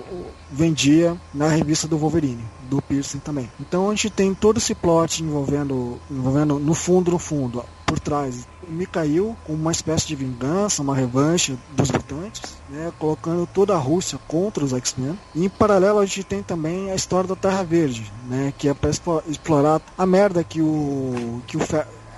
vendia 0.50 1.18
na 1.34 1.50
revista 1.50 1.86
do 1.86 1.98
Wolverine, 1.98 2.44
do 2.70 2.82
Piercing 2.82 3.20
também. 3.20 3.50
Então 3.60 3.88
a 3.90 3.92
gente 3.92 4.10
tem 4.10 4.34
todo 4.34 4.58
esse 4.58 4.76
plot 4.76 5.24
envolvendo, 5.24 6.00
envolvendo 6.10 6.60
no 6.60 6.74
fundo, 6.74 7.12
no 7.12 7.20
fundo, 7.20 7.66
por 7.86 8.00
trás, 8.00 8.48
Mikhail 8.68 9.36
com 9.46 9.54
uma 9.54 9.72
espécie 9.72 10.08
de 10.08 10.16
vingança, 10.16 10.82
uma 10.82 10.96
revanche 10.96 11.58
dos 11.76 11.90
mutantes, 11.90 12.58
né, 12.70 12.92
colocando 13.00 13.48
toda 13.48 13.74
a 13.74 13.78
Rússia 13.78 14.20
contra 14.28 14.64
os 14.64 14.74
X-Men. 14.74 15.18
E 15.34 15.46
em 15.46 15.50
paralelo 15.50 16.00
a 16.00 16.06
gente 16.06 16.24
tem 16.24 16.44
também 16.44 16.92
a 16.92 16.96
história 16.96 17.28
da 17.28 17.36
Terra 17.36 17.64
Verde, 17.64 18.12
né, 18.28 18.54
que 18.58 18.70
é 18.70 18.74
para 18.74 18.92
explorar 19.28 19.82
a 19.98 20.06
merda 20.06 20.44
que 20.44 20.62
o 20.62 21.42
que 21.48 21.58
o 21.58 21.62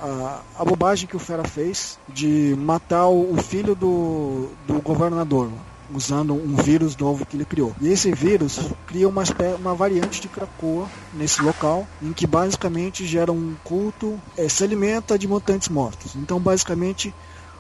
a, 0.01 0.41
a 0.57 0.65
bobagem 0.65 1.07
que 1.07 1.15
o 1.15 1.19
Fera 1.19 1.43
fez 1.43 1.99
de 2.09 2.55
matar 2.57 3.07
o, 3.07 3.33
o 3.33 3.37
filho 3.37 3.75
do, 3.75 4.49
do 4.65 4.81
governador 4.81 5.49
usando 5.93 6.33
um 6.33 6.55
vírus 6.55 6.95
novo 6.95 7.25
que 7.25 7.35
ele 7.35 7.45
criou. 7.45 7.75
E 7.81 7.89
esse 7.89 8.11
vírus 8.11 8.59
cria 8.87 9.07
uma, 9.07 9.23
uma 9.59 9.75
variante 9.75 10.21
de 10.21 10.27
Krakoa 10.27 10.89
nesse 11.13 11.41
local, 11.41 11.87
em 12.01 12.13
que 12.13 12.25
basicamente 12.25 13.05
gera 13.05 13.31
um 13.31 13.55
culto, 13.63 14.19
é, 14.37 14.47
se 14.47 14.63
alimenta 14.63 15.17
de 15.17 15.27
mutantes 15.27 15.69
mortos. 15.69 16.15
Então, 16.15 16.39
basicamente, 16.39 17.13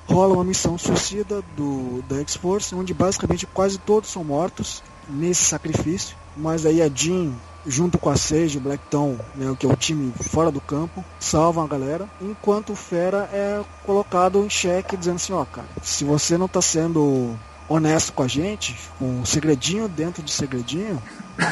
rola 0.05 0.33
uma 0.33 0.43
missão 0.43 0.77
suicida 0.77 1.43
do, 1.55 2.03
da 2.07 2.19
X-Force, 2.19 2.73
onde 2.75 2.93
basicamente 2.93 3.45
quase 3.47 3.77
todos 3.77 4.09
são 4.09 4.23
mortos 4.23 4.83
nesse 5.09 5.43
sacrifício. 5.43 6.15
Mas 6.35 6.65
aí 6.65 6.81
a 6.81 6.89
Jean 6.89 7.33
junto 7.65 7.97
com 7.97 8.09
a 8.09 8.15
Sage, 8.15 8.59
Blackton, 8.59 9.17
né, 9.35 9.55
que 9.57 9.65
é 9.65 9.69
o 9.69 9.75
time 9.75 10.11
fora 10.19 10.51
do 10.51 10.59
campo, 10.59 11.03
salvam 11.19 11.63
a 11.63 11.67
galera, 11.67 12.09
enquanto 12.19 12.73
o 12.73 12.75
Fera 12.75 13.29
é 13.31 13.61
colocado 13.85 14.43
em 14.43 14.49
xeque 14.49 14.97
dizendo 14.97 15.17
assim, 15.17 15.33
ó, 15.33 15.45
cara, 15.45 15.67
se 15.81 16.03
você 16.03 16.37
não 16.37 16.47
tá 16.47 16.61
sendo 16.61 17.37
honesto 17.71 18.11
com 18.13 18.23
a 18.23 18.27
gente, 18.27 18.75
um 18.99 19.25
segredinho 19.25 19.87
dentro 19.87 20.21
de 20.21 20.31
segredinho, 20.31 21.01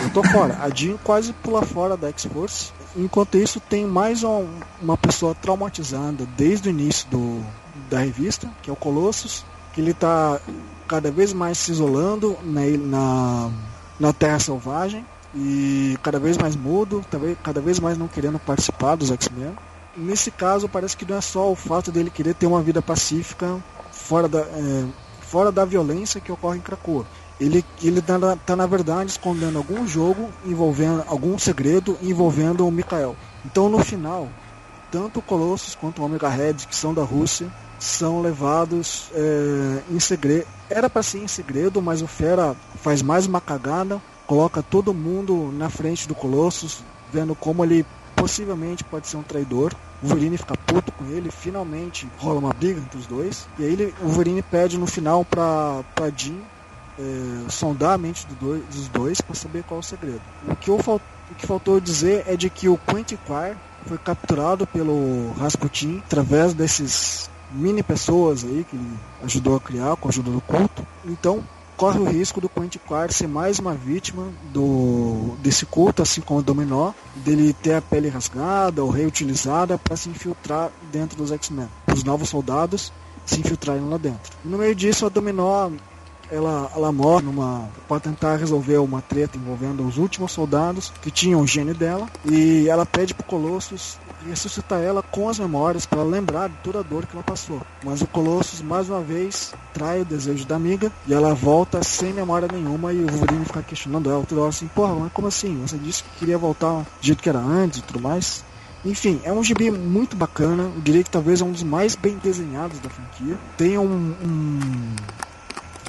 eu 0.04 0.10
tô 0.12 0.24
fora. 0.24 0.58
A 0.62 0.70
Jean 0.70 0.98
quase 1.04 1.34
pula 1.34 1.62
fora 1.62 1.96
da 1.96 2.10
X-Force. 2.10 2.72
Enquanto 2.96 3.38
isso, 3.38 3.60
tem 3.60 3.86
mais 3.86 4.24
um, 4.24 4.48
uma 4.82 4.98
pessoa 4.98 5.34
traumatizada 5.34 6.26
desde 6.38 6.70
o 6.70 6.72
início 6.72 7.08
do, 7.10 7.44
da 7.90 8.00
revista, 8.00 8.50
que 8.62 8.70
é 8.70 8.74
o 8.74 8.76
Colossus, 8.76 9.46
que 9.74 9.82
ele 9.82 9.94
tá 9.94 10.40
cada 10.88 11.12
vez 11.12 11.32
mais 11.32 11.58
se 11.58 11.72
isolando 11.72 12.38
na, 12.44 12.62
na, 12.78 13.52
na 14.00 14.14
Terra 14.14 14.40
Selvagem 14.40 15.06
e 15.34 15.98
cada 16.02 16.20
vez 16.20 16.38
mais 16.38 16.56
mudo, 16.56 17.06
cada 17.44 17.62
vez 17.62 17.80
mais 17.80 17.98
não 17.98 18.08
querendo 18.08 18.40
participar 18.40 18.96
dos 18.96 19.12
X-Men. 19.12 19.54
Nesse 19.96 20.32
caso, 20.32 20.68
parece 20.68 20.98
que 20.98 21.06
não 21.06 21.18
é 21.18 21.22
só 21.22 21.52
o 21.52 21.56
fato 21.56 21.92
dele 21.92 22.10
querer 22.10 22.34
ter 22.34 22.48
uma 22.48 22.62
vida 22.62 22.82
pacífica 22.82 23.58
fora 23.92 24.28
da, 24.28 24.40
é, 24.40 24.86
fora 25.30 25.52
da 25.52 25.66
violência 25.66 26.22
que 26.22 26.32
ocorre 26.32 26.58
em 26.58 26.62
Krakoa. 26.62 27.06
Ele 27.40 27.64
ele 27.82 28.00
está 28.00 28.36
tá, 28.46 28.56
na 28.56 28.66
verdade 28.66 29.12
escondendo 29.12 29.58
algum 29.58 29.88
jogo 29.88 30.30
envolvendo 30.46 31.04
algum 31.08 31.38
segredo 31.38 31.98
envolvendo 32.02 32.68
o 32.68 32.72
Mikhail. 32.72 33.16
Então 33.46 33.70
no 33.70 33.80
final, 33.80 34.28
tanto 34.92 35.20
o 35.20 35.24
Colossus 35.24 35.76
quanto 35.76 36.02
o 36.02 36.06
Omega 36.06 36.28
Red, 36.28 36.56
que 36.70 36.76
são 36.76 36.94
da 36.94 37.04
Rússia, 37.04 37.48
são 37.80 38.22
levados 38.22 39.10
é, 39.14 39.82
em 39.90 40.00
segredo. 40.00 40.46
Era 40.70 40.90
para 40.90 41.04
ser 41.04 41.20
em 41.20 41.28
segredo, 41.28 41.82
mas 41.82 42.02
o 42.02 42.08
Fera 42.08 42.56
faz 42.82 43.02
mais 43.02 43.26
uma 43.26 43.40
cagada 43.40 44.02
coloca 44.30 44.62
todo 44.62 44.94
mundo 44.94 45.52
na 45.52 45.72
frente 45.72 46.08
do 46.08 46.14
Colossus, 46.14 46.84
vendo 47.12 47.34
como 47.34 47.66
ele 47.66 47.84
possivelmente 48.16 48.84
pode 48.84 49.08
ser 49.08 49.18
um 49.18 49.24
traidor. 49.24 49.74
O 50.02 50.08
Wolverine 50.08 50.38
fica 50.38 50.56
puto 50.66 50.92
com 50.94 51.06
ele, 51.06 51.30
finalmente 51.30 52.10
rola 52.18 52.40
uma 52.40 52.54
briga 52.54 52.80
entre 52.80 52.98
os 52.98 53.08
dois. 53.08 53.48
E 53.58 53.64
aí 53.64 53.74
ele, 53.74 53.94
o 54.02 54.06
Wolverine 54.06 54.42
pede 54.42 54.78
no 54.78 54.88
final 54.88 55.26
pra, 55.26 55.84
pra 55.94 56.10
Jean 56.10 56.40
é, 56.98 57.50
sondar 57.50 57.94
a 57.94 57.98
mente 57.98 58.28
do 58.28 58.36
dois, 58.36 58.64
dos 58.66 58.88
dois 58.90 59.22
para 59.22 59.36
saber 59.36 59.64
qual 59.64 59.80
é 59.80 59.82
o 59.82 59.84
segredo. 59.84 60.22
O 60.48 60.56
que, 60.56 60.70
eu, 60.70 60.76
o 60.76 61.36
que 61.36 61.46
faltou 61.46 61.80
dizer 61.80 62.24
é 62.28 62.36
de 62.36 62.50
que 62.50 62.68
o 62.70 62.78
Quantiquar 62.78 63.58
foi 63.86 63.98
capturado 63.98 64.68
pelo 64.68 65.32
Rasputin 65.34 66.02
através 66.06 66.54
desses 66.54 67.30
mini 67.52 67.82
pessoas 67.82 68.44
aí 68.44 68.64
que 68.64 68.76
ele 68.76 69.00
ajudou 69.24 69.56
a 69.56 69.60
criar 69.60 69.96
com 69.96 70.08
a 70.08 70.12
ajuda 70.12 70.32
do 70.32 70.42
culto. 70.42 70.86
Então 71.06 71.44
corre 71.80 71.98
o 71.98 72.04
risco 72.04 72.42
do 72.42 72.50
Quantiquar 72.50 73.10
ser 73.10 73.26
mais 73.26 73.58
uma 73.58 73.74
vítima 73.74 74.28
do 74.52 75.38
desse 75.42 75.66
culto, 75.66 76.02
assim 76.02 76.20
como 76.20 76.42
o 76.42 76.44
Dominó, 76.44 76.92
dele 77.16 77.54
ter 77.54 77.74
a 77.76 77.82
pele 77.82 78.10
rasgada 78.10 78.84
ou 78.84 78.90
reutilizada 78.90 79.78
para 79.78 79.96
se 79.96 80.10
infiltrar 80.10 80.72
dentro 80.92 81.18
dos 81.18 81.32
X-Men. 81.32 81.70
Os 81.94 82.04
novos 82.04 82.28
soldados 82.28 82.92
se 83.26 83.40
infiltrarem 83.40 83.88
lá 83.88 83.98
dentro. 83.98 84.38
No 84.44 84.58
meio 84.58 84.76
disso, 84.76 85.06
a 85.06 85.10
Dominó 85.10 85.72
ela, 86.32 86.72
ela 86.76 86.92
morre 86.92 87.24
numa 87.24 87.68
para 87.88 88.00
tentar 88.00 88.36
resolver 88.36 88.78
uma 88.78 89.02
treta 89.02 89.38
envolvendo 89.38 89.86
os 89.86 89.98
últimos 89.98 90.32
soldados 90.32 90.92
que 91.02 91.12
tinham 91.12 91.42
o 91.42 91.48
gene 91.48 91.74
dela 91.74 92.08
e 92.26 92.68
ela 92.70 92.86
pede 92.86 93.14
pro 93.14 93.26
Colossus 93.26 93.98
ressuscitar 94.28 94.82
ela 94.82 95.02
com 95.02 95.30
as 95.30 95.40
memórias 95.40 95.86
para 95.86 96.04
lembrar 96.04 96.50
de 96.50 96.56
toda 96.64 96.80
a 96.80 96.84
dor 96.84 97.06
que 97.06 97.16
ela 97.16 97.24
passou. 97.24 97.62
Mas 97.84 98.02
o 98.02 98.08
Colossus 98.08 98.62
mais 98.62 98.90
uma 98.90 99.02
vez 99.02 99.54
trai 99.74 100.02
o 100.02 100.06
desejo 100.06 100.46
da 100.46 100.56
amiga 100.56 100.92
e 101.08 101.14
ela 101.14 101.34
volta 101.34 101.82
sem 101.84 102.14
memória 102.14 102.48
nenhuma 102.52 102.92
e 102.94 103.04
o 103.04 103.08
Wolverine 103.08 103.46
fica 103.46 103.64
questionando 103.64 104.10
ela 104.10 104.26
toda 104.26 104.42
hora 104.42 104.50
assim, 104.50 104.68
porra, 104.68 104.94
mas 104.96 105.12
como 105.14 105.28
assim? 105.28 105.56
Você 105.62 105.78
disse 105.78 106.04
que 106.04 106.20
queria 106.20 106.38
voltar 106.38 106.82
do 106.82 106.86
jeito 107.02 107.24
que 107.24 107.30
era 107.30 107.40
antes 107.40 107.80
e 107.80 107.84
tudo 107.84 108.02
mais. 108.02 108.44
Enfim, 108.86 109.20
é 109.24 109.32
um 109.32 109.44
gibi 109.44 109.70
muito 109.72 110.16
bacana. 110.16 110.64
Eu 110.64 110.82
diria 110.82 111.04
que 111.04 111.10
talvez 111.10 111.42
é 111.42 111.44
um 111.44 111.52
dos 111.52 111.64
mais 111.64 111.96
bem 111.96 112.18
desenhados 112.18 112.80
da 112.80 112.90
franquia. 112.90 113.38
Tem 113.58 113.78
um, 113.78 114.16
um 114.24 114.96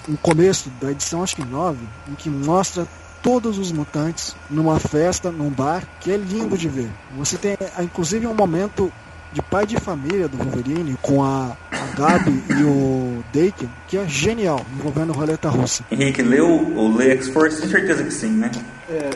um 0.09 0.17
começo 0.17 0.71
da 0.81 0.91
edição 0.91 1.23
acho 1.23 1.37
que 1.37 1.45
9, 1.45 1.79
em 2.09 2.15
que 2.15 2.31
mostra 2.31 2.87
todos 3.23 3.59
os 3.59 3.71
mutantes 3.71 4.35
numa 4.49 4.79
festa, 4.79 5.31
num 5.31 5.51
bar, 5.51 5.87
que 6.01 6.11
é 6.11 6.17
lindo 6.17 6.57
de 6.57 6.69
ver. 6.69 6.91
Você 7.17 7.37
tem 7.37 7.57
inclusive 7.81 8.27
um 8.27 8.35
momento 8.35 8.93
de 9.33 9.43
pai 9.43 9.67
de 9.67 9.79
família 9.79 10.27
do 10.27 10.37
Wolverine 10.37 10.97
com 11.01 11.23
a, 11.23 11.57
a 11.71 11.97
Gabi 11.97 12.43
e 12.49 12.65
o 12.65 13.25
Daken, 13.33 13.71
que 13.87 13.97
é 13.97 14.09
genial, 14.09 14.65
envolvendo 14.77 15.13
roleta 15.13 15.49
russa. 15.49 15.85
Henrique, 15.91 16.23
leu 16.23 16.49
o 16.49 16.97
Lê 16.97 17.13
X-Force? 17.13 17.69
certeza 17.69 18.03
que 18.03 18.13
sim, 18.13 18.31
né? 18.31 18.51
É, 18.89 19.11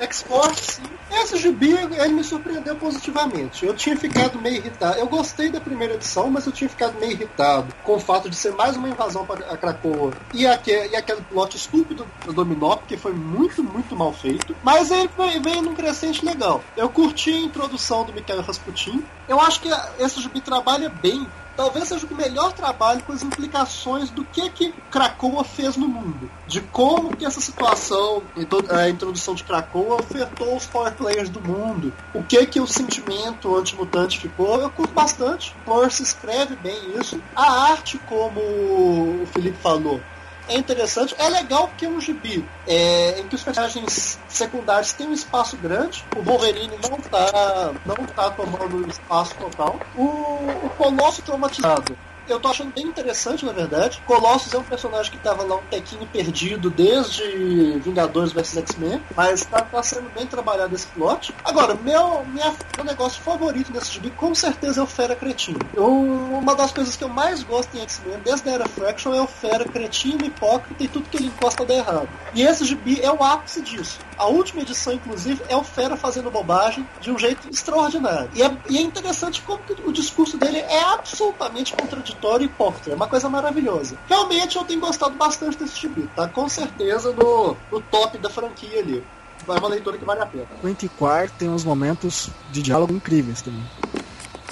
X-Force, 0.00 0.80
sim. 0.80 0.82
Esse 1.22 1.36
gibi, 1.38 1.70
ele 1.70 2.12
me 2.12 2.24
surpreendeu 2.24 2.76
positivamente. 2.76 3.64
Eu 3.64 3.74
tinha 3.74 3.96
ficado 3.96 4.40
meio 4.40 4.56
irritado. 4.56 4.98
Eu 4.98 5.06
gostei 5.06 5.50
da 5.50 5.60
primeira 5.60 5.94
edição, 5.94 6.30
mas 6.30 6.46
eu 6.46 6.52
tinha 6.52 6.68
ficado 6.68 6.98
meio 6.98 7.12
irritado 7.12 7.72
com 7.82 7.94
o 7.94 8.00
fato 8.00 8.28
de 8.28 8.36
ser 8.36 8.52
mais 8.52 8.76
uma 8.76 8.88
invasão 8.88 9.24
para 9.24 9.46
a 9.46 9.56
Cracoa 9.56 10.12
e, 10.32 10.46
aquele, 10.46 10.88
e 10.88 10.96
aquele 10.96 11.22
plot 11.22 11.56
estúpido 11.56 12.06
do 12.24 12.32
Dominó, 12.32 12.76
que 12.88 12.96
foi 12.96 13.12
muito, 13.12 13.62
muito 13.62 13.94
mal 13.96 14.12
feito. 14.12 14.54
Mas 14.62 14.90
ele 14.90 15.08
veio 15.40 15.62
num 15.62 15.74
crescente 15.74 16.24
legal. 16.24 16.62
Eu 16.76 16.88
curti 16.88 17.32
a 17.32 17.38
introdução 17.38 18.04
do 18.04 18.12
Mikhail 18.12 18.42
Rasputin. 18.42 19.04
Eu 19.28 19.40
acho 19.40 19.60
que 19.60 19.68
esse 19.98 20.20
gibi 20.20 20.40
trabalha 20.40 20.88
bem 20.88 21.26
talvez 21.56 21.88
seja 21.88 22.06
o 22.06 22.14
melhor 22.14 22.52
trabalho 22.52 23.02
com 23.02 23.12
as 23.12 23.22
implicações 23.22 24.10
do 24.10 24.24
que 24.24 24.48
que 24.50 24.72
Krakoa 24.90 25.44
fez 25.44 25.76
no 25.76 25.88
mundo, 25.88 26.30
de 26.46 26.60
como 26.60 27.16
que 27.16 27.24
essa 27.24 27.40
situação, 27.40 28.22
a 28.70 28.88
introdução 28.88 29.34
de 29.34 29.44
Krakoa 29.44 30.00
afetou 30.00 30.56
os 30.56 30.66
power 30.66 30.92
players 30.94 31.28
do 31.28 31.40
mundo, 31.40 31.92
o 32.12 32.22
que 32.22 32.46
que 32.46 32.60
o 32.60 32.66
sentimento 32.66 33.56
antimutante 33.56 34.18
ficou, 34.18 34.60
eu 34.60 34.70
curto 34.70 34.92
bastante. 34.92 35.54
Force 35.64 36.02
escreve 36.02 36.56
bem 36.56 36.98
isso. 36.98 37.20
A 37.34 37.70
arte, 37.70 37.98
como 38.06 38.40
o 38.40 39.26
Felipe 39.32 39.58
falou, 39.58 40.00
é 40.48 40.56
interessante. 40.56 41.14
É 41.18 41.28
legal 41.28 41.68
porque 41.68 41.86
é 41.86 41.88
um 41.88 42.00
gibi 42.00 42.44
é, 42.66 43.20
em 43.20 43.28
que 43.28 43.34
os 43.34 43.42
personagens 43.42 44.18
secundários 44.28 44.92
têm 44.92 45.08
um 45.08 45.12
espaço 45.12 45.56
grande. 45.56 46.04
O 46.16 46.22
Wolverine 46.22 46.74
não 46.82 46.98
tá, 46.98 47.72
não 47.84 48.06
tá 48.06 48.30
tomando 48.30 48.88
espaço 48.88 49.34
total. 49.36 49.78
O, 49.96 50.02
o 50.02 50.70
Colosso 50.76 51.22
traumatizado 51.22 51.96
eu 52.28 52.40
tô 52.40 52.48
achando 52.48 52.72
bem 52.74 52.86
interessante, 52.86 53.44
na 53.44 53.52
verdade. 53.52 54.02
Colossus 54.06 54.52
é 54.54 54.58
um 54.58 54.62
personagem 54.62 55.12
que 55.12 55.18
tava 55.18 55.42
lá 55.42 55.56
um 55.56 55.62
tequinho 55.70 56.06
perdido 56.06 56.70
desde 56.70 57.78
Vingadores 57.80 58.32
vs 58.32 58.56
X-Men, 58.58 59.02
mas 59.14 59.44
tá, 59.44 59.62
tá, 59.62 59.82
sendo 59.82 60.10
bem 60.14 60.26
trabalhado 60.26 60.74
esse 60.74 60.86
plot. 60.88 61.34
Agora, 61.44 61.74
meu, 61.74 62.24
minha, 62.26 62.54
meu 62.76 62.84
negócio 62.84 63.22
favorito 63.22 63.72
nesse 63.72 63.92
gibi 63.92 64.10
com 64.10 64.34
certeza 64.34 64.80
é 64.80 64.82
o 64.82 64.86
Fera 64.86 65.14
Cretino. 65.14 65.58
Uma 65.76 66.54
das 66.54 66.72
coisas 66.72 66.96
que 66.96 67.04
eu 67.04 67.08
mais 67.08 67.42
gosto 67.42 67.76
em 67.76 67.80
X-Men 67.80 68.18
desde 68.24 68.48
a 68.48 68.52
Era 68.52 68.68
Fraction 68.68 69.14
é 69.14 69.20
o 69.20 69.26
Fera 69.26 69.64
Cretino, 69.64 70.24
hipócrita 70.24 70.82
e 70.82 70.88
tudo 70.88 71.08
que 71.08 71.16
ele 71.16 71.26
encosta 71.26 71.64
dá 71.64 71.74
errado. 71.74 72.08
E 72.34 72.42
esse 72.42 72.64
gibi 72.64 73.00
é 73.02 73.10
o 73.10 73.22
ápice 73.22 73.60
disso. 73.60 73.98
A 74.16 74.26
última 74.26 74.62
edição, 74.62 74.92
inclusive, 74.92 75.42
é 75.48 75.56
o 75.56 75.64
Fera 75.64 75.96
fazendo 75.96 76.30
bobagem 76.30 76.86
de 77.00 77.10
um 77.10 77.18
jeito 77.18 77.48
extraordinário. 77.50 78.30
E 78.34 78.42
é, 78.42 78.56
e 78.70 78.78
é 78.78 78.80
interessante 78.80 79.42
como 79.42 79.60
o 79.84 79.92
discurso 79.92 80.38
dele 80.38 80.58
é 80.58 80.82
absolutamente 80.84 81.72
contraditório 81.74 82.13
contraditório 82.14 82.44
e 82.44 82.46
hipócrita. 82.46 82.90
É 82.90 82.94
uma 82.94 83.06
coisa 83.06 83.28
maravilhosa. 83.28 83.96
Realmente 84.08 84.56
eu 84.56 84.64
tenho 84.64 84.80
gostado 84.80 85.14
bastante 85.14 85.58
desse 85.58 85.80
gibi. 85.80 86.08
Tá 86.14 86.28
com 86.28 86.48
certeza 86.48 87.12
no, 87.12 87.56
no 87.70 87.80
top 87.82 88.18
da 88.18 88.30
franquia 88.30 88.80
ali. 88.80 89.04
Vai 89.46 89.58
uma 89.58 89.68
leitura 89.68 89.98
que 89.98 90.04
vale 90.04 90.22
a 90.22 90.26
pena. 90.26 90.46
Quentin 90.60 90.88
Quark 90.88 91.32
tem 91.34 91.50
uns 91.50 91.64
momentos 91.64 92.30
de 92.50 92.62
diálogo 92.62 92.94
incríveis 92.94 93.42
também. 93.42 93.64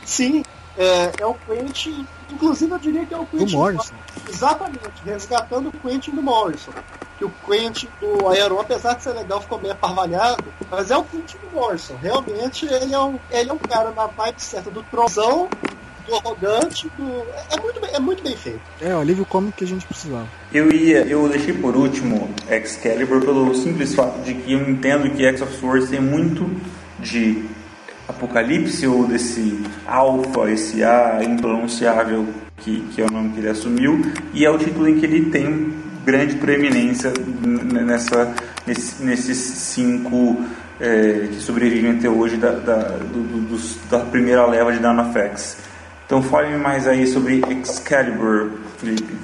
Sim, 0.05 0.43
é, 0.77 1.13
é 1.19 1.27
o 1.27 1.35
Quentin. 1.35 2.07
Inclusive 2.31 2.73
eu 2.73 2.79
diria 2.79 3.07
que 3.07 3.15
é 3.15 3.19
o 3.19 3.25
Quentin. 3.25 3.47
Do 3.47 3.53
Morrison. 3.53 3.95
Exatamente, 4.29 5.03
resgatando 5.05 5.69
o 5.69 5.73
Quentin 5.73 6.11
do 6.11 6.23
Morrison. 6.23 6.73
Que 7.17 7.25
o 7.25 7.33
Quentin 7.47 7.89
do 8.01 8.29
Aeron, 8.29 8.61
apesar 8.61 8.95
de 8.95 9.05
ser 9.05 9.13
legal, 9.13 9.41
ficou 9.41 9.59
meio 9.59 9.73
aparvalhado, 9.73 10.45
mas 10.71 10.91
é 10.91 10.97
o 10.97 11.05
Quentin 11.05 11.39
do 11.39 11.57
Morrison. 11.57 11.95
Realmente 12.03 12.67
ele 12.67 12.93
é 12.93 13.01
um, 13.01 13.19
ele 13.31 13.51
é 13.51 13.53
um 13.53 13.59
cara 13.59 13.93
na 13.93 14.07
vibe 14.07 14.43
certa 14.43 14.71
do 14.71 14.83
trozão 14.83 15.49
do 16.07 16.15
arrogante, 16.17 16.91
do... 16.99 17.25
É, 17.51 17.61
muito 17.61 17.81
bem, 17.81 17.91
é 17.95 18.01
muito 18.01 18.23
bem 18.23 18.37
feito. 18.37 18.61
É, 18.81 18.95
o 18.95 19.01
alívio 19.01 19.25
cômico 19.25 19.57
que 19.59 19.65
a 19.65 19.67
gente 19.67 19.87
precisava. 19.87 20.27
Eu 20.53 20.73
ia, 20.73 21.05
eu 21.05 21.29
deixei 21.29 21.55
por 21.55 21.77
último 21.77 22.29
Excalibur 22.51 23.21
pelo 23.21 23.55
simples 23.55 23.95
fato 23.95 24.21
de 24.23 24.35
que 24.35 24.53
eu 24.53 24.69
entendo 24.69 25.11
que 25.11 25.25
X 25.25 25.43
of 25.43 25.57
Swords 25.57 25.91
tem 25.91 26.01
muito 26.01 26.49
de 26.99 27.45
Apocalipse 28.09 28.87
ou 28.87 29.07
desse 29.07 29.61
Alpha, 29.87 30.51
esse 30.51 30.83
A 30.83 31.21
impronunciável 31.23 32.27
que, 32.59 32.81
que 32.95 33.01
é 33.01 33.05
o 33.05 33.11
nome 33.11 33.31
que 33.31 33.41
ele 33.41 33.49
assumiu, 33.49 34.01
e 34.33 34.45
é 34.45 34.51
o 34.51 34.59
título 34.59 34.89
em 34.89 34.99
que 34.99 35.07
ele 35.07 35.31
tem 35.31 35.73
grande 36.05 36.37
preeminência 36.37 37.13
nessa, 37.85 38.35
nesse, 38.67 39.03
nesses 39.03 39.39
cinco 39.39 40.45
é, 40.81 41.29
que 41.31 41.41
sobrevivem 41.41 41.93
até 41.93 42.09
hoje 42.09 42.37
da, 42.37 42.53
da, 42.53 42.79
do, 42.83 43.23
do, 43.23 43.89
da 43.89 44.01
primeira 44.01 44.47
leva 44.47 44.73
de 44.73 44.79
Dynafx. 44.79 45.59
Então 46.13 46.23
fale 46.23 46.55
mais 46.59 46.87
aí 46.87 47.07
sobre 47.07 47.41
Excalibur, 47.51 48.51
Felipe. 48.77 49.17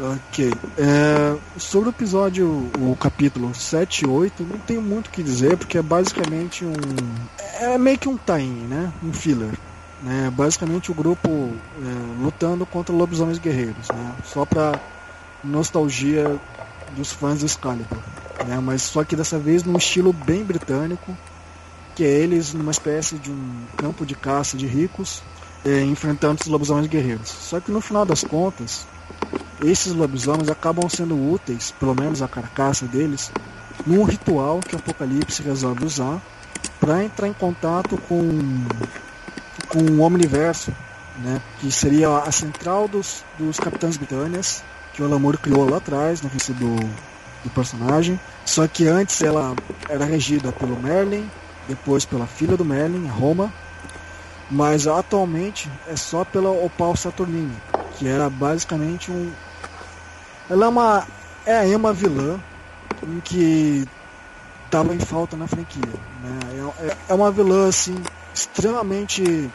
Ok. 0.00 0.50
É, 0.78 1.36
sobre 1.58 1.90
o 1.90 1.92
episódio, 1.92 2.70
o 2.78 2.96
capítulo 2.98 3.54
7 3.54 4.06
e 4.06 4.08
8, 4.08 4.42
não 4.44 4.58
tenho 4.60 4.80
muito 4.80 5.08
o 5.08 5.10
que 5.10 5.22
dizer, 5.22 5.58
porque 5.58 5.76
é 5.76 5.82
basicamente 5.82 6.64
um. 6.64 6.72
É 7.60 7.76
meio 7.76 7.98
que 7.98 8.08
um 8.08 8.16
time, 8.16 8.66
né? 8.66 8.90
Um 9.02 9.12
filler. 9.12 9.52
Né? 10.02 10.32
Basicamente 10.34 10.90
o 10.90 10.94
grupo 10.94 11.28
é, 11.28 12.22
lutando 12.22 12.64
contra 12.64 12.94
lobisomens 12.94 13.38
guerreiros, 13.38 13.88
né? 13.88 14.14
Só 14.24 14.46
pra 14.46 14.80
nostalgia 15.44 16.40
dos 16.96 17.12
fãs 17.12 17.40
do 17.40 17.44
Excalibur. 17.44 17.98
Né? 18.46 18.58
Mas 18.62 18.80
só 18.80 19.04
que 19.04 19.14
dessa 19.14 19.38
vez 19.38 19.62
num 19.62 19.76
estilo 19.76 20.10
bem 20.10 20.42
britânico, 20.42 21.14
que 21.94 22.02
é 22.02 22.08
eles 22.08 22.54
numa 22.54 22.72
espécie 22.72 23.16
de 23.16 23.30
um 23.30 23.66
campo 23.76 24.06
de 24.06 24.14
caça 24.14 24.56
de 24.56 24.66
ricos 24.66 25.22
é, 25.64 25.82
enfrentando 25.82 26.40
os 26.40 26.46
lobisomens 26.46 26.86
guerreiros. 26.86 27.28
Só 27.28 27.60
que 27.60 27.70
no 27.70 27.80
final 27.80 28.04
das 28.04 28.22
contas, 28.22 28.86
esses 29.62 29.92
lobisomens 29.92 30.48
acabam 30.48 30.88
sendo 30.88 31.14
úteis, 31.14 31.72
pelo 31.78 31.94
menos 31.94 32.22
a 32.22 32.28
carcaça 32.28 32.86
deles, 32.86 33.30
num 33.86 34.04
ritual 34.04 34.60
que 34.60 34.74
o 34.74 34.78
Apocalipse 34.78 35.42
resolve 35.42 35.84
usar 35.84 36.20
para 36.78 37.04
entrar 37.04 37.28
em 37.28 37.32
contato 37.32 37.98
com, 38.08 38.20
com 39.68 39.78
o 39.78 40.00
Omniverso, 40.00 40.72
né, 41.18 41.40
que 41.58 41.70
seria 41.70 42.08
a 42.18 42.32
central 42.32 42.88
dos, 42.88 43.24
dos 43.38 43.58
Capitães 43.58 43.96
Britânias, 43.96 44.62
que 44.94 45.02
o 45.02 45.04
Alamur 45.04 45.38
criou 45.38 45.68
lá 45.68 45.76
atrás, 45.76 46.22
no 46.22 46.30
início 46.30 46.54
do, 46.54 46.76
do 47.44 47.50
personagem. 47.54 48.18
Só 48.44 48.66
que 48.66 48.86
antes 48.86 49.20
ela 49.22 49.54
era 49.88 50.04
regida 50.04 50.52
pelo 50.52 50.80
Merlin, 50.80 51.28
depois 51.68 52.04
pela 52.04 52.26
filha 52.26 52.56
do 52.56 52.64
Merlin, 52.64 53.06
Roma, 53.06 53.52
mas 54.50 54.86
atualmente 54.86 55.70
é 55.86 55.96
só 55.96 56.24
pela 56.24 56.50
Opal 56.50 56.96
Saturnine, 56.96 57.56
que 57.96 58.08
era 58.08 58.28
basicamente 58.28 59.10
um. 59.10 59.30
Ela 60.48 60.66
é 60.66 60.68
uma. 60.68 61.06
É 61.46 61.76
uma 61.76 61.92
vilã 61.92 62.38
em 63.06 63.20
que 63.20 63.88
estava 64.66 64.94
em 64.94 64.98
falta 64.98 65.36
na 65.36 65.46
franquia. 65.46 65.82
Né? 66.22 66.72
É, 66.80 66.86
é, 66.86 66.96
é 67.08 67.14
uma 67.14 67.30
vilã 67.30 67.68
assim 67.68 67.96
extremamente 68.34 69.50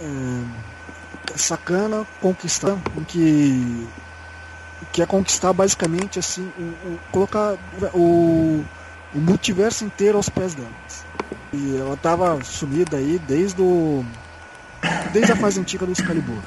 é, 0.00 1.36
sacana 1.36 2.06
conquistar 2.20 2.76
que 3.06 3.86
que 4.92 5.02
é 5.02 5.06
conquistar 5.06 5.52
basicamente 5.52 6.18
assim 6.18 6.50
colocar 7.12 7.56
o, 7.92 8.64
o 9.14 9.18
multiverso 9.18 9.84
inteiro 9.84 10.16
aos 10.16 10.28
pés 10.28 10.54
dela 10.54 10.70
e 11.52 11.76
ela 11.76 11.96
tava 11.96 12.42
sumida 12.42 12.96
aí 12.96 13.18
desde 13.18 13.60
o 13.60 14.04
desde 15.12 15.32
a 15.32 15.36
fase 15.36 15.60
antiga 15.60 15.86
do 15.86 15.92
Excalibur 15.92 16.42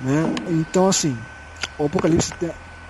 né 0.00 0.24
então 0.48 0.88
assim 0.88 1.16
o 1.78 1.86
Apocalipse 1.86 2.32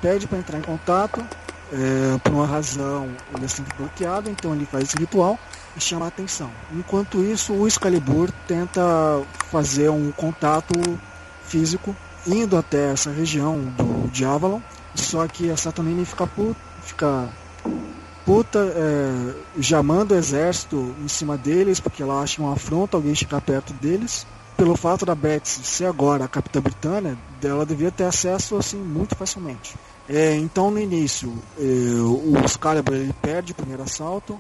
pede 0.01 0.27
para 0.27 0.39
entrar 0.39 0.59
em 0.59 0.63
contato 0.63 1.25
é, 1.73 2.19
por 2.19 2.33
uma 2.33 2.47
razão 2.47 3.09
ele 3.35 3.45
é 3.45 3.49
sempre 3.49 3.77
bloqueado 3.77 4.31
então 4.31 4.55
ele 4.55 4.67
faz 4.67 4.85
esse 4.85 4.97
ritual 4.97 5.39
e 5.77 5.81
chama 5.81 6.05
a 6.05 6.09
atenção. 6.09 6.51
Enquanto 6.73 7.23
isso, 7.23 7.53
o 7.53 7.67
Excalibur 7.67 8.31
tenta 8.47 8.81
fazer 9.51 9.91
um 9.91 10.11
contato 10.13 10.73
físico 11.45 11.95
indo 12.27 12.57
até 12.57 12.93
essa 12.93 13.11
região 13.11 13.59
do 13.77 14.09
de 14.11 15.03
só 15.03 15.27
que 15.27 15.51
a 15.51 15.57
Saturnine 15.57 16.05
fica 16.05 16.29
fica 16.83 17.29
puta 18.25 18.59
é, 18.59 19.35
já 19.59 19.83
manda 19.83 20.15
o 20.15 20.19
exército 20.19 20.95
em 21.03 21.09
cima 21.09 21.37
deles 21.37 21.81
porque 21.81 22.03
ela 22.03 22.21
acha 22.21 22.41
uma 22.41 22.55
afronta 22.55 22.97
alguém 22.97 23.15
chegar 23.15 23.41
perto 23.41 23.73
deles. 23.75 24.27
Pelo 24.57 24.77
fato 24.77 25.05
da 25.05 25.17
Betsy 25.17 25.65
ser 25.65 25.87
agora 25.87 26.25
a 26.25 26.29
capitã 26.29 26.61
britânia, 26.61 27.19
ela 27.43 27.67
devia 27.67 27.91
ter 27.91 28.05
acesso 28.05 28.57
assim 28.57 28.77
muito 28.77 29.17
facilmente. 29.17 29.75
É, 30.09 30.37
então 30.37 30.71
no 30.71 30.79
início, 30.79 31.33
é, 31.59 31.63
o 31.63 32.35
Excalibur 32.45 32.95
ele 32.95 33.15
perde 33.21 33.53
o 33.53 33.55
primeiro 33.55 33.83
assalto, 33.83 34.39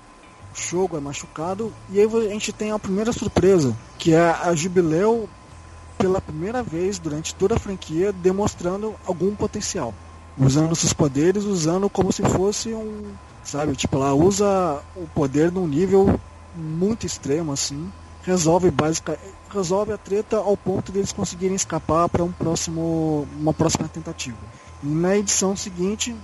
Shogo 0.54 0.96
é 0.96 1.00
machucado. 1.00 1.72
E 1.90 2.00
aí 2.00 2.06
a 2.06 2.32
gente 2.32 2.52
tem 2.52 2.70
a 2.70 2.78
primeira 2.78 3.12
surpresa, 3.12 3.76
que 3.98 4.14
é 4.14 4.30
a 4.30 4.54
Jubileu 4.54 5.28
pela 5.98 6.20
primeira 6.20 6.62
vez 6.62 6.98
durante 6.98 7.34
toda 7.34 7.56
a 7.56 7.58
franquia 7.58 8.12
demonstrando 8.12 8.94
algum 9.06 9.34
potencial. 9.34 9.92
Usando 10.38 10.74
seus 10.74 10.92
poderes, 10.92 11.44
usando 11.44 11.90
como 11.90 12.12
se 12.12 12.22
fosse 12.22 12.72
um. 12.72 13.12
Sabe, 13.44 13.76
tipo, 13.76 13.96
ela 13.96 14.14
usa 14.14 14.82
o 14.96 15.06
poder 15.14 15.52
num 15.52 15.68
nível 15.68 16.18
muito 16.54 17.06
extremo, 17.06 17.52
assim. 17.52 17.92
Resolve 18.22 18.70
básica, 18.70 19.18
resolve 19.50 19.92
a 19.92 19.98
treta 19.98 20.38
ao 20.38 20.56
ponto 20.56 20.90
deles 20.90 21.08
de 21.10 21.14
conseguirem 21.14 21.54
escapar 21.54 22.08
para 22.08 22.24
um 22.24 22.32
próximo, 22.32 23.28
uma 23.38 23.52
próxima 23.52 23.86
tentativa. 23.86 24.38
E 24.82 24.86
na 24.86 25.16
edição 25.16 25.54
seguinte, 25.54 26.16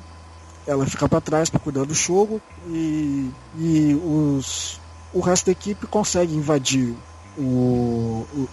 ela 0.67 0.87
fica 0.87 1.09
para 1.09 1.21
trás 1.21 1.51
para 1.51 1.61
cuidar 1.61 1.85
do 1.85 1.95
jogo 1.95 2.41
e, 2.69 3.31
e 3.59 3.95
os, 3.95 4.81
o 5.13 5.21
resto 5.21 5.47
da 5.47 5.53
equipe 5.53 5.87
consegue 5.87 6.35
invadir 6.35 6.95
o, 7.37 8.27
o, 8.33 8.49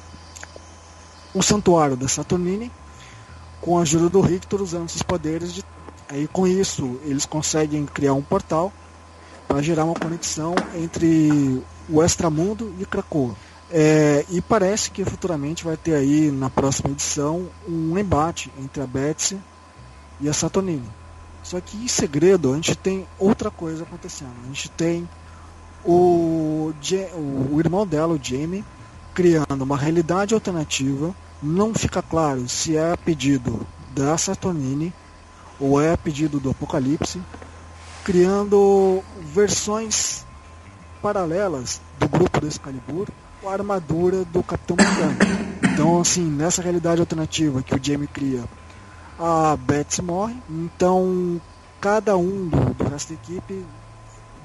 o 1.35 1.41
santuário 1.41 1.95
da 1.95 2.07
Saturnine 2.07 2.71
com 3.61 3.77
a 3.77 3.81
ajuda 3.81 4.09
do 4.09 4.21
Rictor 4.21 4.61
usando 4.61 4.89
seus 4.89 5.03
poderes 5.03 5.53
de 5.53 5.63
aí 6.09 6.27
com 6.27 6.47
isso 6.47 6.99
eles 7.03 7.25
conseguem 7.25 7.85
criar 7.85 8.13
um 8.13 8.21
portal 8.21 8.71
para 9.47 9.61
gerar 9.61 9.85
uma 9.85 9.95
conexão 9.95 10.55
entre 10.75 11.61
o 11.89 12.03
extramundo 12.03 12.73
e 12.79 12.85
Krakoa. 12.85 13.35
É, 13.69 14.25
e 14.29 14.41
parece 14.41 14.89
que 14.91 15.03
futuramente 15.03 15.63
vai 15.63 15.75
ter 15.75 15.95
aí 15.95 16.31
na 16.31 16.49
próxima 16.49 16.89
edição 16.91 17.47
um 17.67 17.97
embate 17.97 18.51
entre 18.59 18.81
a 18.81 18.87
Betsy 18.87 19.37
e 20.19 20.29
a 20.29 20.33
Saturnine. 20.33 20.87
Só 21.43 21.59
que 21.61 21.77
em 21.77 21.87
segredo 21.87 22.51
a 22.51 22.55
gente 22.55 22.75
tem 22.75 23.07
outra 23.17 23.49
coisa 23.49 23.83
acontecendo. 23.83 24.33
A 24.43 24.47
gente 24.47 24.69
tem 24.69 25.07
o, 25.83 26.73
o 27.51 27.59
irmão 27.59 27.85
dela, 27.85 28.13
o 28.13 28.19
Jamie, 28.21 28.65
criando 29.13 29.61
uma 29.61 29.77
realidade 29.77 30.33
alternativa. 30.33 31.15
Não 31.41 31.73
fica 31.73 32.01
claro 32.01 32.47
se 32.49 32.75
é 32.75 32.91
a 32.91 32.97
pedido 32.97 33.65
da 33.93 34.17
Saturnine 34.17 34.93
ou 35.59 35.81
é 35.81 35.93
a 35.93 35.97
pedido 35.97 36.39
do 36.39 36.49
Apocalipse, 36.49 37.21
criando 38.03 39.03
versões 39.21 40.25
paralelas 41.01 41.81
do 41.99 42.07
grupo 42.07 42.39
do 42.39 42.47
Excalibur 42.47 43.07
com 43.41 43.49
a 43.49 43.53
armadura 43.53 44.25
do 44.25 44.41
Capitão 44.43 44.75
Britânico. 44.75 45.25
Então, 45.73 46.01
assim, 46.01 46.23
nessa 46.23 46.61
realidade 46.61 47.01
alternativa 47.01 47.61
que 47.61 47.75
o 47.75 47.79
Jamie 47.81 48.07
cria 48.07 48.43
a 49.19 49.57
Betsy 49.57 50.01
morre, 50.01 50.35
então 50.49 51.41
cada 51.81 52.15
um 52.17 52.47
do, 52.47 52.73
do 52.73 52.89
resto 52.89 53.09
da 53.09 53.15
equipe 53.15 53.65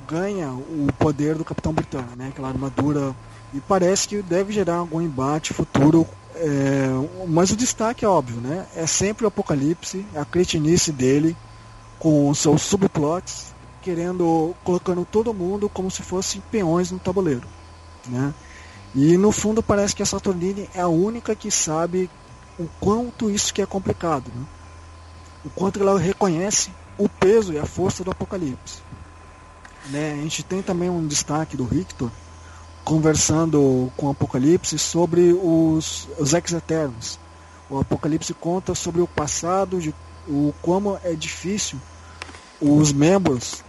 ganha 0.08 0.50
o 0.50 0.88
poder 0.98 1.34
do 1.36 1.44
Capitão 1.44 1.72
Britânico, 1.72 2.16
né? 2.16 2.28
aquela 2.28 2.48
armadura, 2.48 3.14
e 3.54 3.60
parece 3.60 4.08
que 4.08 4.22
deve 4.22 4.52
gerar 4.52 4.76
algum 4.76 5.00
embate 5.00 5.52
futuro. 5.52 6.06
É, 6.34 6.88
mas 7.28 7.50
o 7.50 7.56
destaque 7.56 8.04
é 8.04 8.08
óbvio, 8.08 8.40
né? 8.40 8.66
É 8.74 8.86
sempre 8.86 9.24
o 9.24 9.28
Apocalipse, 9.28 10.06
a 10.14 10.24
cretinice 10.24 10.90
dele, 10.90 11.36
com 11.98 12.32
seus 12.34 12.62
subplots, 12.62 13.54
querendo, 13.82 14.54
colocando 14.64 15.04
todo 15.04 15.34
mundo 15.34 15.68
como 15.68 15.90
se 15.90 16.02
fossem 16.02 16.42
peões 16.50 16.90
no 16.90 16.98
tabuleiro. 16.98 17.46
Né? 18.06 18.34
E 18.94 19.16
no 19.16 19.30
fundo 19.30 19.62
parece 19.62 19.94
que 19.94 20.02
a 20.02 20.06
Saturnine 20.06 20.68
é 20.74 20.80
a 20.80 20.88
única 20.88 21.34
que 21.34 21.50
sabe 21.50 22.10
o 22.58 22.66
quanto 22.80 23.30
isso 23.30 23.52
que 23.54 23.62
é 23.62 23.66
complicado. 23.66 24.30
Né? 24.34 24.44
o 25.44 25.50
quanto 25.50 25.80
ela 25.80 25.98
reconhece 25.98 26.70
o 26.96 27.08
peso 27.08 27.52
e 27.52 27.58
a 27.58 27.66
força 27.66 28.04
do 28.04 28.10
Apocalipse. 28.10 28.80
Né? 29.90 30.12
A 30.12 30.22
gente 30.22 30.42
tem 30.42 30.62
também 30.62 30.88
um 30.88 31.06
destaque 31.06 31.56
do 31.56 31.64
Victor 31.64 32.10
conversando 32.84 33.92
com 33.96 34.06
o 34.06 34.10
Apocalipse 34.10 34.78
sobre 34.78 35.32
os, 35.32 36.08
os 36.18 36.32
ex-eternos. 36.32 37.18
O 37.70 37.78
Apocalipse 37.78 38.34
conta 38.34 38.74
sobre 38.74 39.00
o 39.00 39.06
passado, 39.06 39.80
de 39.80 39.94
o 40.28 40.52
como 40.62 40.98
é 41.02 41.14
difícil 41.14 41.78
os 42.60 42.92
membros 42.92 43.64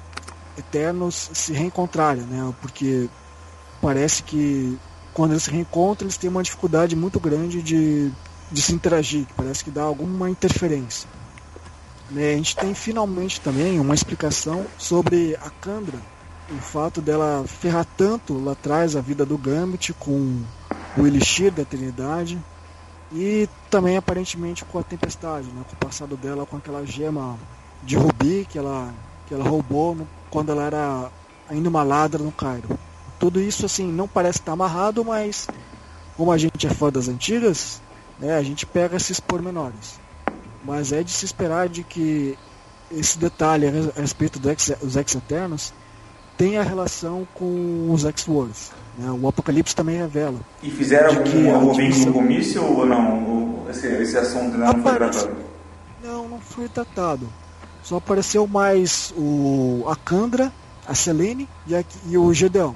eternos 0.58 1.30
se 1.34 1.52
reencontrarem, 1.52 2.24
né? 2.24 2.54
Porque 2.62 3.10
parece 3.82 4.22
que 4.22 4.78
quando 5.14 5.32
eles 5.32 5.44
se 5.44 5.52
reencontram, 5.52 6.06
eles 6.06 6.18
têm 6.18 6.30
uma 6.30 6.44
dificuldade 6.44 6.96
muito 6.96 7.20
grande 7.20 7.62
de, 7.62 8.12
de 8.52 8.62
se 8.62 8.74
interagir, 8.74 9.26
parece 9.36 9.64
que 9.64 9.72
dá 9.72 9.84
alguma 9.84 10.30
interferência. 10.30 11.08
Né, 12.12 12.34
a 12.34 12.36
gente 12.36 12.56
tem 12.56 12.74
finalmente 12.74 13.42
também 13.42 13.80
uma 13.80 13.96
explicação 13.96 14.66
sobre 14.78 15.36
a 15.38 15.50
Candra, 15.50 15.98
o 16.52 16.58
fato 16.58 17.02
dela 17.02 17.46
ferrar 17.48 17.86
tanto 17.98 18.38
lá 18.38 18.52
atrás 18.52 18.96
a 18.96 19.02
vida 19.02 19.26
do 19.26 19.38
Gambit 19.38 19.94
com 19.94 20.42
o 20.98 21.08
Elixir 21.08 21.52
da 21.52 21.62
Eternidade 21.62 22.40
e 23.12 23.48
também 23.70 23.96
aparentemente 23.96 24.66
com 24.66 24.80
a 24.80 24.84
Tempestade, 24.84 25.48
né, 25.48 25.64
com 25.68 25.76
o 25.76 25.80
passado 25.80 26.18
dela 26.18 26.46
com 26.46 26.58
aquela 26.58 26.86
gema 26.86 27.38
de 27.82 27.96
rubi 27.96 28.46
que 28.50 28.58
ela, 28.58 28.94
que 29.28 29.34
ela 29.34 29.44
roubou 29.44 29.96
no, 29.96 30.08
quando 30.30 30.52
ela 30.52 30.64
era 30.64 31.12
ainda 31.50 31.70
uma 31.70 31.84
ladra 31.84 32.24
no 32.24 32.32
Cairo. 32.32 32.78
Tudo 33.20 33.40
isso 33.40 33.66
assim 33.66 33.92
não 33.92 34.08
parece 34.08 34.40
estar 34.40 34.54
amarrado, 34.54 35.06
mas 35.06 35.48
como 36.18 36.32
a 36.32 36.38
gente 36.38 36.68
é 36.68 36.70
fã 36.70 36.92
das 36.92 37.08
antigas, 37.08 37.82
né, 38.20 38.36
a 38.36 38.44
gente 38.44 38.66
pega 38.66 38.98
esses 38.98 39.20
pormenores. 39.20 40.00
Mas 40.64 40.92
é 40.92 41.04
de 41.04 41.12
se 41.12 41.26
esperar 41.26 41.68
de 41.70 41.84
que 41.84 42.38
esse 42.92 43.18
detalhe 43.18 43.68
a 43.68 44.00
respeito 44.00 44.40
dos 44.40 44.96
Ex-Eternos 44.96 45.74
tenha 46.44 46.62
relação 46.62 47.26
com 47.34 47.88
os 47.90 48.04
X-Wars. 48.04 48.72
Né? 48.98 49.10
O 49.10 49.30
Apocalipse 49.30 49.74
também 49.74 49.96
revela. 49.96 50.40
E 50.62 50.70
fizeram 50.70 51.16
algum, 51.16 51.56
algum 51.56 51.74
vínculo 51.74 52.14
com 52.14 52.20
o 52.20 52.22
míssil 52.22 52.64
ou 52.66 52.86
não? 52.86 53.66
Esse, 53.70 53.88
esse 53.88 54.18
assunto 54.18 54.58
não 54.58 54.68
Aparece... 54.68 55.20
foi 55.20 55.30
tratado? 55.30 55.46
Não, 56.04 56.28
não 56.28 56.40
foi 56.42 56.68
tratado. 56.68 57.30
Só 57.82 57.96
apareceu 57.96 58.46
mais 58.46 59.14
o 59.18 59.86
a 59.88 59.96
Candra, 59.96 60.52
a 60.86 60.94
Selene 60.94 61.48
e, 61.66 61.76
a, 61.76 61.84
e 62.10 62.18
o 62.18 62.34
Gedeão. 62.34 62.76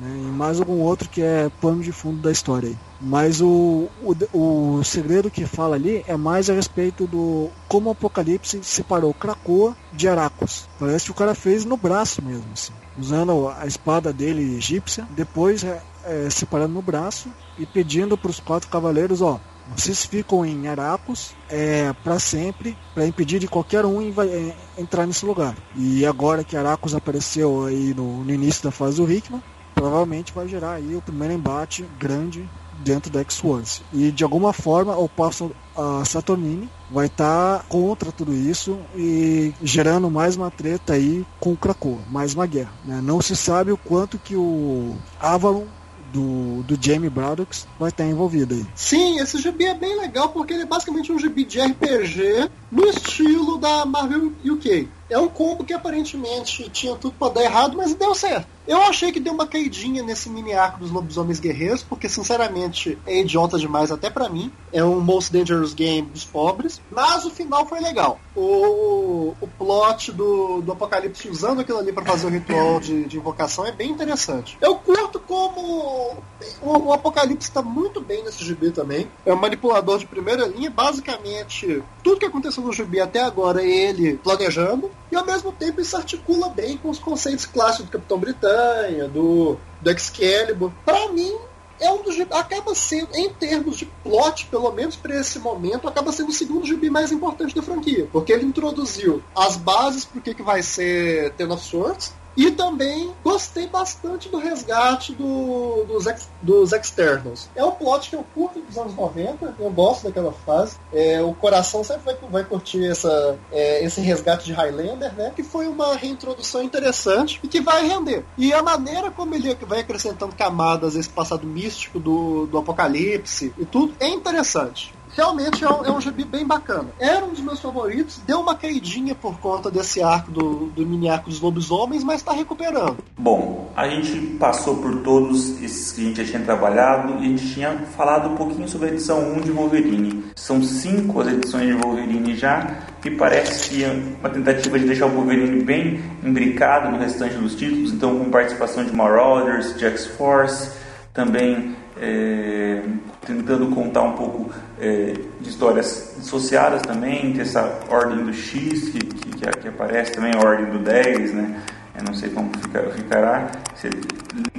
Né? 0.00 0.08
E 0.08 0.30
mais 0.30 0.60
algum 0.60 0.78
outro 0.80 1.08
que 1.08 1.20
é 1.20 1.50
pano 1.60 1.82
de 1.82 1.90
fundo 1.90 2.22
da 2.22 2.30
história 2.30 2.68
aí. 2.68 2.76
Mas 3.00 3.40
o, 3.40 3.88
o, 4.00 4.78
o 4.78 4.84
segredo 4.84 5.28
que 5.28 5.44
fala 5.44 5.74
ali 5.74 6.04
é 6.06 6.16
mais 6.16 6.48
a 6.48 6.54
respeito 6.54 7.04
do 7.04 7.50
como 7.66 7.88
o 7.88 7.92
Apocalipse 7.92 8.60
separou 8.62 9.12
Krakoa 9.12 9.76
de 9.92 10.06
Aracos. 10.08 10.68
Parece 10.78 11.06
que 11.06 11.10
o 11.10 11.14
cara 11.14 11.34
fez 11.34 11.64
no 11.64 11.76
braço 11.76 12.22
mesmo, 12.22 12.46
assim, 12.52 12.72
usando 12.98 13.48
a 13.48 13.66
espada 13.66 14.12
dele 14.12 14.56
egípcia, 14.56 15.06
depois 15.10 15.64
é, 15.64 15.82
é, 16.04 16.30
separando 16.30 16.74
no 16.74 16.82
braço 16.82 17.30
e 17.58 17.64
pedindo 17.66 18.16
para 18.16 18.30
os 18.30 18.40
quatro 18.40 18.68
cavaleiros, 18.68 19.22
ó, 19.22 19.40
vocês 19.76 20.04
ficam 20.04 20.44
em 20.46 20.66
Aracos 20.66 21.34
é, 21.48 21.92
para 22.02 22.18
sempre, 22.18 22.76
para 22.94 23.06
impedir 23.06 23.38
de 23.38 23.46
qualquer 23.46 23.84
um 23.84 24.00
é, 24.00 24.54
entrar 24.78 25.06
nesse 25.06 25.26
lugar. 25.26 25.54
E 25.76 26.06
agora 26.06 26.42
que 26.42 26.56
Aracos 26.56 26.94
apareceu 26.94 27.66
aí 27.66 27.92
no, 27.94 28.24
no 28.24 28.32
início 28.32 28.64
da 28.64 28.70
fase 28.70 28.96
do 28.96 29.10
Hickman, 29.10 29.42
provavelmente 29.74 30.32
vai 30.32 30.48
gerar 30.48 30.72
aí 30.72 30.96
o 30.96 31.02
primeiro 31.02 31.34
embate 31.34 31.84
grande 31.98 32.48
dentro 32.78 33.10
da 33.10 33.20
X-Force. 33.20 33.82
E 33.92 34.10
de 34.10 34.24
alguma 34.24 34.52
forma 34.52 34.96
o 34.96 35.08
passo 35.08 35.50
a 35.76 36.04
Saturnine 36.04 36.68
vai 36.90 37.06
estar 37.06 37.58
tá 37.58 37.64
contra 37.68 38.10
tudo 38.10 38.34
isso 38.34 38.78
e 38.96 39.52
gerando 39.62 40.10
mais 40.10 40.36
uma 40.36 40.50
treta 40.50 40.94
aí 40.94 41.24
com 41.38 41.52
o 41.52 41.56
Krakoa, 41.56 42.00
mais 42.10 42.34
uma 42.34 42.46
guerra. 42.46 42.72
Né? 42.84 43.00
Não 43.02 43.20
se 43.20 43.36
sabe 43.36 43.70
o 43.70 43.76
quanto 43.76 44.18
que 44.18 44.34
o 44.34 44.96
Avalon 45.20 45.66
do, 46.12 46.62
do 46.62 46.78
Jamie 46.80 47.10
Braddock 47.10 47.64
vai 47.78 47.90
estar 47.90 48.04
envolvido 48.04 48.54
aí. 48.54 48.66
Sim, 48.74 49.20
esse 49.20 49.38
gibi 49.38 49.66
é 49.66 49.74
bem 49.74 49.98
legal 49.98 50.30
porque 50.30 50.54
ele 50.54 50.62
é 50.62 50.66
basicamente 50.66 51.12
um 51.12 51.18
gibi 51.18 51.44
de 51.44 51.60
RPG 51.60 52.50
no 52.70 52.86
estilo 52.86 53.58
da 53.58 53.84
Marvel 53.84 54.32
UK. 54.44 54.88
É 55.10 55.18
um 55.18 55.28
combo 55.28 55.64
que 55.64 55.72
aparentemente 55.72 56.68
tinha 56.70 56.94
tudo 56.96 57.14
para 57.18 57.34
dar 57.34 57.42
errado, 57.42 57.76
mas 57.76 57.94
deu 57.94 58.14
certo. 58.14 58.46
Eu 58.68 58.82
achei 58.82 59.10
que 59.10 59.18
deu 59.18 59.32
uma 59.32 59.46
caidinha 59.46 60.02
nesse 60.02 60.28
mini 60.28 60.52
arco 60.52 60.80
dos 60.80 60.90
lobisomens 60.90 61.40
guerreiros, 61.40 61.82
porque 61.82 62.06
sinceramente 62.06 62.98
é 63.06 63.20
idiota 63.20 63.58
demais 63.58 63.90
até 63.90 64.10
para 64.10 64.28
mim. 64.28 64.52
É 64.70 64.84
um 64.84 65.00
Most 65.00 65.32
Dangerous 65.32 65.72
Game 65.72 66.06
dos 66.06 66.26
pobres. 66.26 66.78
Mas 66.90 67.24
o 67.24 67.30
final 67.30 67.64
foi 67.64 67.80
legal. 67.80 68.20
O, 68.36 69.34
o 69.40 69.48
plot 69.56 70.12
do, 70.12 70.60
do 70.60 70.72
Apocalipse 70.72 71.30
usando 71.30 71.62
aquilo 71.62 71.78
ali 71.78 71.94
para 71.94 72.04
fazer 72.04 72.26
o 72.26 72.30
ritual 72.30 72.78
de, 72.78 73.06
de, 73.06 73.16
invocação 73.16 73.64
é 73.64 73.72
bem 73.72 73.90
interessante. 73.90 74.58
Eu 74.60 74.76
curto 74.76 75.18
como 75.18 76.18
o, 76.60 76.78
o 76.78 76.92
Apocalipse 76.92 77.48
está 77.48 77.62
muito 77.62 78.02
bem 78.02 78.22
nesse 78.22 78.44
gibi 78.44 78.70
também. 78.70 79.08
É 79.24 79.32
um 79.32 79.36
manipulador 79.36 79.98
de 79.98 80.04
primeira 80.04 80.46
linha. 80.46 80.68
Basicamente, 80.68 81.82
tudo 82.04 82.20
que 82.20 82.26
aconteceu 82.26 82.62
no 82.62 82.72
gibi 82.74 83.00
até 83.00 83.22
agora 83.22 83.62
é 83.62 83.66
ele 83.66 84.18
planejando. 84.18 84.90
E 85.10 85.16
ao 85.16 85.24
mesmo 85.24 85.52
tempo 85.52 85.80
isso 85.80 85.96
articula 85.96 86.48
bem 86.50 86.76
com 86.76 86.90
os 86.90 86.98
conceitos 86.98 87.46
clássicos 87.46 87.86
do 87.86 87.92
Capitão 87.92 88.18
Britânia, 88.18 89.08
do, 89.08 89.56
do 89.80 89.90
Excalibur. 89.90 90.70
Para 90.84 91.08
mim, 91.12 91.34
é 91.80 91.90
um 91.90 92.02
dos 92.02 92.18
acaba 92.30 92.74
sendo, 92.74 93.14
em 93.14 93.32
termos 93.32 93.78
de 93.78 93.86
plot, 93.86 94.46
pelo 94.46 94.70
menos 94.72 94.96
para 94.96 95.18
esse 95.18 95.38
momento, 95.38 95.88
acaba 95.88 96.12
sendo 96.12 96.30
o 96.30 96.32
segundo 96.32 96.66
gibi 96.66 96.90
mais 96.90 97.12
importante 97.12 97.54
da 97.54 97.62
franquia. 97.62 98.08
Porque 98.10 98.32
ele 98.32 98.44
introduziu 98.44 99.22
as 99.34 99.56
bases 99.56 100.04
para 100.04 100.18
o 100.18 100.22
que, 100.22 100.34
que 100.34 100.42
vai 100.42 100.62
ser 100.62 101.32
Ten 101.34 101.50
of 101.50 101.64
Swords, 101.64 102.12
e 102.36 102.50
também 102.50 103.12
gostei 103.24 103.66
bastante 103.66 104.28
do 104.28 104.38
resgate 104.38 105.14
do, 105.14 105.84
dos, 105.86 106.06
ex, 106.06 106.28
dos 106.40 106.72
Externals. 106.72 107.48
É 107.54 107.64
um 107.64 107.72
plot 107.72 108.10
que 108.10 108.16
eu 108.16 108.24
curto 108.34 108.60
dos 108.60 108.76
anos 108.78 108.94
90, 108.94 109.54
eu 109.58 109.70
gosto 109.70 110.04
daquela 110.04 110.32
fase. 110.32 110.76
É, 110.92 111.20
o 111.20 111.34
coração 111.34 111.82
sempre 111.82 112.04
vai, 112.04 112.30
vai 112.30 112.44
curtir 112.44 112.86
essa, 112.86 113.38
é, 113.50 113.84
esse 113.84 114.00
resgate 114.00 114.44
de 114.44 114.52
Highlander, 114.52 115.12
né? 115.14 115.32
Que 115.34 115.42
foi 115.42 115.66
uma 115.66 115.96
reintrodução 115.96 116.62
interessante 116.62 117.40
e 117.42 117.48
que 117.48 117.60
vai 117.60 117.86
render. 117.86 118.24
E 118.36 118.52
a 118.52 118.62
maneira 118.62 119.10
como 119.10 119.34
ele 119.34 119.54
vai 119.66 119.80
acrescentando 119.80 120.34
camadas 120.34 120.94
esse 120.94 121.08
passado 121.08 121.46
místico 121.46 121.98
do, 121.98 122.46
do 122.46 122.58
apocalipse 122.58 123.52
e 123.58 123.64
tudo 123.64 123.94
é 123.98 124.08
interessante 124.08 124.97
realmente 125.18 125.64
é 125.64 125.68
um, 125.68 125.84
é 125.84 125.90
um 125.90 126.00
gibi 126.00 126.24
bem 126.24 126.46
bacana. 126.46 126.88
Era 127.00 127.24
um 127.24 127.30
dos 127.30 127.40
meus 127.40 127.58
favoritos, 127.60 128.20
deu 128.24 128.38
uma 128.38 128.54
caidinha 128.54 129.16
por 129.16 129.40
conta 129.40 129.68
desse 129.68 130.00
arco 130.00 130.30
do, 130.30 130.66
do 130.66 130.86
mini 130.86 131.08
arco 131.08 131.28
dos 131.28 131.40
lobisomens, 131.40 132.04
mas 132.04 132.18
está 132.20 132.32
recuperando. 132.32 132.98
Bom, 133.18 133.72
a 133.74 133.88
gente 133.88 134.36
passou 134.38 134.76
por 134.76 135.02
todos 135.02 135.60
esses 135.60 135.90
que 135.90 136.02
a 136.02 136.04
gente 136.04 136.22
já 136.22 136.30
tinha 136.30 136.44
trabalhado 136.44 137.14
e 137.14 137.16
a 137.16 137.28
gente 137.28 137.52
tinha 137.52 137.76
falado 137.96 138.28
um 138.28 138.36
pouquinho 138.36 138.68
sobre 138.68 138.90
a 138.90 138.92
edição 138.92 139.18
1 139.32 139.40
de 139.40 139.50
Wolverine. 139.50 140.24
São 140.36 140.62
cinco 140.62 141.20
as 141.20 141.26
edições 141.26 141.66
de 141.66 141.72
Wolverine 141.82 142.36
já, 142.36 142.78
e 143.04 143.10
parece 143.10 143.70
que 143.70 143.84
é 143.84 143.90
uma 144.20 144.28
tentativa 144.28 144.78
de 144.78 144.84
deixar 144.84 145.06
o 145.06 145.10
Wolverine 145.10 145.64
bem 145.64 146.00
imbricado 146.22 146.92
no 146.92 146.98
restante 146.98 147.34
dos 147.36 147.54
títulos, 147.56 147.92
então 147.92 148.18
com 148.18 148.30
participação 148.30 148.84
de 148.84 148.94
Marauders, 148.94 149.74
de 149.76 149.84
X-Force, 149.86 150.72
também 151.12 151.74
é, 152.00 152.82
tentando 153.28 153.66
contar 153.74 154.02
um 154.02 154.12
pouco 154.14 154.50
é, 154.80 155.12
de 155.38 155.48
histórias 155.50 156.16
associadas 156.18 156.80
também, 156.80 157.32
tem 157.32 157.42
essa 157.42 157.78
ordem 157.90 158.24
do 158.24 158.32
X 158.32 158.88
que, 158.88 158.98
que, 158.98 159.30
que, 159.30 159.68
aparece 159.68 160.12
também, 160.12 160.32
a 160.34 160.38
ordem 160.38 160.70
do 160.70 160.78
10, 160.78 161.34
né? 161.34 161.62
Eu 161.98 162.04
não 162.04 162.14
sei 162.14 162.30
como 162.30 162.50
fica, 162.58 162.90
ficará. 162.90 163.50
Você 163.74 163.90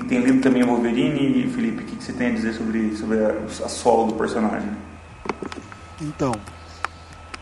tem 0.08 0.20
lido 0.20 0.42
também 0.42 0.64
Wolverine 0.64 1.46
e 1.46 1.50
Felipe, 1.50 1.84
o 1.84 1.86
que, 1.86 1.96
que 1.96 2.04
você 2.04 2.14
tem 2.14 2.28
a 2.28 2.32
dizer 2.32 2.54
sobre, 2.54 2.96
sobre 2.96 3.18
a, 3.26 3.30
a 3.66 3.70
solo 3.70 4.08
do 4.08 4.14
personagem? 4.14 4.70
Então, 6.02 6.34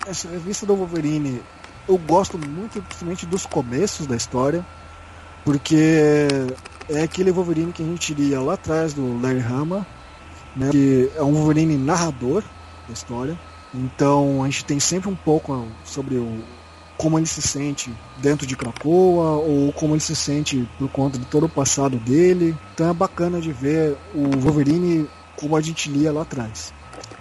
essa 0.08 0.30
revista 0.30 0.66
do 0.66 0.76
Wolverine 0.76 1.42
eu 1.88 1.98
gosto 1.98 2.38
muito 2.38 2.82
principalmente 2.82 3.26
dos 3.26 3.46
começos 3.46 4.06
da 4.06 4.16
história, 4.16 4.66
porque 5.44 6.28
é 6.90 7.04
aquele 7.04 7.32
Wolverine 7.32 7.72
que 7.72 7.82
a 7.82 7.86
gente 7.86 8.12
iria 8.12 8.42
lá 8.42 8.54
atrás 8.54 8.94
do 8.94 9.22
Larry 9.22 9.42
Hama, 9.42 9.88
né, 10.58 10.70
que 10.72 11.12
é 11.16 11.24
um 11.24 11.34
Wolverine 11.34 11.78
narrador 11.78 12.44
da 12.88 12.94
história. 12.94 13.38
Então 13.74 14.44
a 14.44 14.46
gente 14.46 14.66
tem 14.66 14.80
sempre 14.80 15.10
um 15.10 15.16
pouco 15.16 15.68
sobre 15.84 16.16
o, 16.16 16.42
como 16.98 17.20
ele 17.20 17.28
se 17.28 17.42
sente 17.42 17.94
dentro 18.18 18.48
de 18.48 18.56
Krakoa 18.56 19.38
ou 19.38 19.72
como 19.74 19.94
ele 19.94 20.02
se 20.02 20.16
sente 20.16 20.68
por 20.80 20.90
conta 20.90 21.18
de 21.18 21.26
todo 21.26 21.46
o 21.46 21.50
passado 21.50 21.98
dele. 21.98 22.58
Então 22.74 22.90
é 22.90 22.94
bacana 22.94 23.40
de 23.40 23.52
ver 23.52 23.96
o 24.16 24.40
Wolverine 24.40 25.08
como 25.36 25.56
a 25.56 25.62
gente 25.62 25.90
lia 25.90 26.12
lá 26.12 26.24
atrás. 26.24 26.74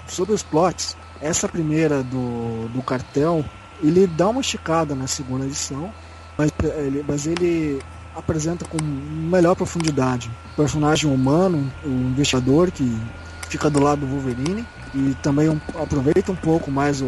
Sobre 0.08 0.32
os 0.32 0.42
plots, 0.42 0.96
essa 1.20 1.48
primeira 1.48 2.02
do, 2.02 2.68
do 2.68 2.82
cartel, 2.82 3.44
ele 3.82 4.06
dá 4.06 4.28
uma 4.28 4.40
esticada 4.40 4.94
na 4.94 5.06
segunda 5.06 5.44
edição, 5.44 5.92
mas 6.38 6.50
ele, 6.78 7.04
mas 7.06 7.26
ele 7.26 7.82
apresenta 8.14 8.64
com 8.64 8.82
melhor 8.82 9.54
profundidade. 9.54 10.30
O 10.52 10.56
personagem 10.56 11.10
humano, 11.10 11.70
o 11.84 11.88
investigador 11.88 12.70
que 12.70 12.98
fica 13.48 13.70
do 13.70 13.80
lado 13.80 14.00
do 14.00 14.06
Wolverine 14.06 14.66
e 14.94 15.14
também 15.22 15.48
um, 15.48 15.60
aproveita 15.80 16.32
um 16.32 16.36
pouco 16.36 16.70
mais 16.70 17.00
o, 17.00 17.06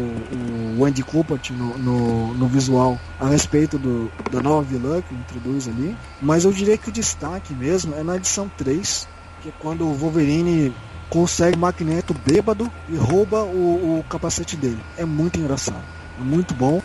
o 0.77 0.85
Andy 0.85 1.03
Cooper 1.03 1.39
no, 1.51 1.77
no, 1.77 2.33
no, 2.33 2.47
visual 2.47 2.99
a 3.19 3.27
respeito 3.27 3.77
do, 3.77 4.11
da 4.31 4.41
nova 4.41 4.61
vilã 4.61 5.01
que 5.01 5.13
introduz 5.13 5.67
ali. 5.67 5.95
Mas 6.21 6.45
eu 6.45 6.51
diria 6.51 6.77
que 6.77 6.89
o 6.89 6.91
destaque 6.91 7.53
mesmo 7.53 7.95
é 7.95 8.03
na 8.03 8.15
edição 8.15 8.49
3, 8.57 9.07
que 9.41 9.49
é 9.49 9.51
quando 9.59 9.85
o 9.85 9.93
Wolverine 9.93 10.73
consegue 11.09 11.57
o 11.57 11.59
Magneto 11.59 12.15
bêbado 12.25 12.71
e 12.87 12.95
rouba 12.95 13.43
o, 13.43 13.99
o 13.99 14.05
capacete 14.09 14.55
dele. 14.55 14.79
É 14.97 15.05
muito 15.05 15.39
engraçado, 15.39 15.83
é 16.19 16.23
muito 16.23 16.53
bom. 16.53 16.81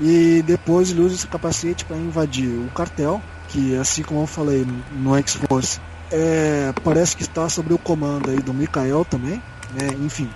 E 0.00 0.42
depois 0.46 0.90
ele 0.90 1.02
usa 1.02 1.14
esse 1.14 1.26
capacete 1.26 1.84
para 1.84 1.96
invadir 1.96 2.48
o 2.48 2.70
cartel 2.74 3.20
que 3.52 3.76
assim 3.76 4.02
como 4.02 4.22
eu 4.22 4.26
falei 4.26 4.66
no 4.92 5.14
X-Force, 5.16 5.78
é, 6.12 6.72
parece 6.84 7.16
que 7.16 7.22
está 7.22 7.48
sobre 7.48 7.72
o 7.72 7.78
comando 7.78 8.30
aí 8.30 8.38
do 8.38 8.52
Mikhail 8.52 9.04
também, 9.04 9.42
né? 9.72 9.88
enfim, 10.00 10.30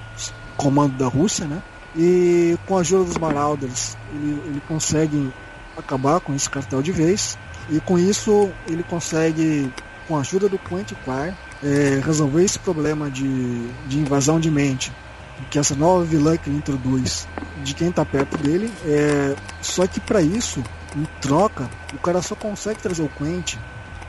comando 0.56 0.96
da 0.96 1.06
Rússia, 1.06 1.46
né? 1.46 1.62
E 1.94 2.58
com 2.66 2.76
a 2.76 2.80
ajuda 2.80 3.04
dos 3.04 3.18
Marauders, 3.18 3.96
ele, 4.12 4.42
ele 4.46 4.62
consegue 4.66 5.32
acabar 5.76 6.20
com 6.20 6.34
esse 6.34 6.48
cartel 6.48 6.82
de 6.82 6.92
vez. 6.92 7.38
E 7.70 7.80
com 7.80 7.98
isso 7.98 8.50
ele 8.66 8.82
consegue, 8.82 9.72
com 10.08 10.16
a 10.16 10.20
ajuda 10.20 10.48
do 10.48 10.58
Quantiquar, 10.58 11.36
é, 11.62 12.00
resolver 12.04 12.44
esse 12.44 12.58
problema 12.58 13.10
de, 13.10 13.68
de 13.86 13.98
invasão 13.98 14.40
de 14.40 14.50
mente 14.50 14.92
que 15.50 15.58
essa 15.58 15.74
nova 15.74 16.02
vilã 16.02 16.36
que 16.36 16.48
ele 16.48 16.56
introduz 16.56 17.28
de 17.62 17.74
quem 17.74 17.90
está 17.90 18.04
perto 18.04 18.38
dele. 18.38 18.72
É, 18.84 19.36
só 19.60 19.86
que 19.86 20.00
para 20.00 20.22
isso 20.22 20.62
em 20.96 21.06
troca, 21.20 21.68
o 21.92 21.98
cara 21.98 22.22
só 22.22 22.34
consegue 22.34 22.80
trazer 22.80 23.02
o 23.02 23.08
Quentin 23.08 23.58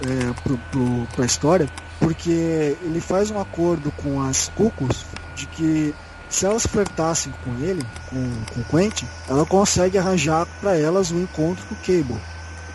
é, 0.01 0.33
pro, 0.43 1.07
pra 1.15 1.25
história 1.25 1.69
porque 1.99 2.77
ele 2.81 3.01
faz 3.01 3.31
um 3.31 3.39
acordo 3.39 3.91
com 3.91 4.21
as 4.21 4.49
Cucos 4.55 5.05
de 5.35 5.45
que 5.47 5.95
se 6.29 6.45
elas 6.45 6.65
flertassem 6.65 7.33
com 7.43 7.51
ele, 7.63 7.81
com, 8.09 8.53
com 8.53 8.77
Quentin, 8.77 9.07
ela 9.29 9.45
consegue 9.45 9.97
arranjar 9.97 10.45
para 10.59 10.77
elas 10.77 11.11
um 11.11 11.21
encontro 11.21 11.65
com 11.67 11.75
o 11.75 11.77
Cable. 11.77 12.21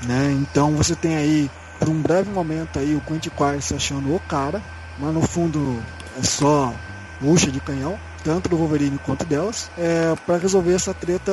Né? 0.06 0.32
Então 0.40 0.74
você 0.74 0.94
tem 0.94 1.16
aí, 1.16 1.50
por 1.78 1.88
um 1.88 2.00
breve 2.00 2.30
momento 2.30 2.78
aí, 2.78 2.94
o 2.94 3.00
Quentin 3.00 3.30
Quark 3.30 3.62
se 3.62 3.74
achando 3.74 4.14
o 4.14 4.20
cara, 4.20 4.62
mas 4.98 5.12
no 5.12 5.22
fundo 5.22 5.82
é 6.18 6.22
só 6.22 6.74
bucha 7.20 7.50
de 7.50 7.60
canhão 7.60 7.98
tanto 8.24 8.48
do 8.48 8.56
Wolverine 8.56 8.98
quanto 8.98 9.24
delas, 9.24 9.68
é, 9.76 10.14
para 10.24 10.36
resolver 10.36 10.74
essa 10.74 10.94
treta 10.94 11.32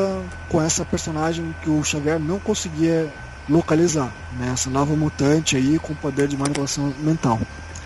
com 0.50 0.60
essa 0.60 0.84
personagem 0.84 1.56
que 1.62 1.70
o 1.70 1.84
Xavier 1.84 2.20
não 2.20 2.40
conseguia 2.40 3.14
localizar, 3.50 4.12
né? 4.38 4.52
Essa 4.54 4.70
nova 4.70 4.96
mutante 4.96 5.58
aí 5.58 5.80
com 5.80 5.96
poder 5.96 6.28
de 6.28 6.38
manipulação 6.38 6.94
mental. 7.00 7.40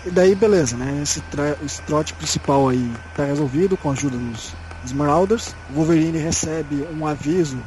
E 0.04 0.10
daí, 0.10 0.34
beleza, 0.34 0.76
né? 0.76 1.00
Esse, 1.02 1.22
esse 1.64 1.80
trote 1.82 2.12
principal 2.12 2.68
aí 2.68 2.92
tá 3.16 3.24
resolvido 3.24 3.76
com 3.76 3.90
a 3.90 3.92
ajuda 3.92 4.16
dos. 4.16 4.54
O 5.70 5.74
Wolverine 5.76 6.18
recebe 6.18 6.86
um 6.92 7.06
aviso 7.06 7.58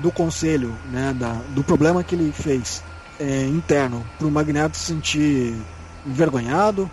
do 0.00 0.10
conselho, 0.10 0.74
né? 0.90 1.14
Da, 1.16 1.34
do 1.50 1.62
problema 1.62 2.02
que 2.02 2.16
ele 2.16 2.32
fez 2.32 2.82
é, 3.20 3.46
interno 3.46 4.04
para 4.18 4.26
o 4.26 4.30
Magneto 4.30 4.76
se 4.76 4.86
sentir 4.86 5.54
envergonhado, 6.04 6.90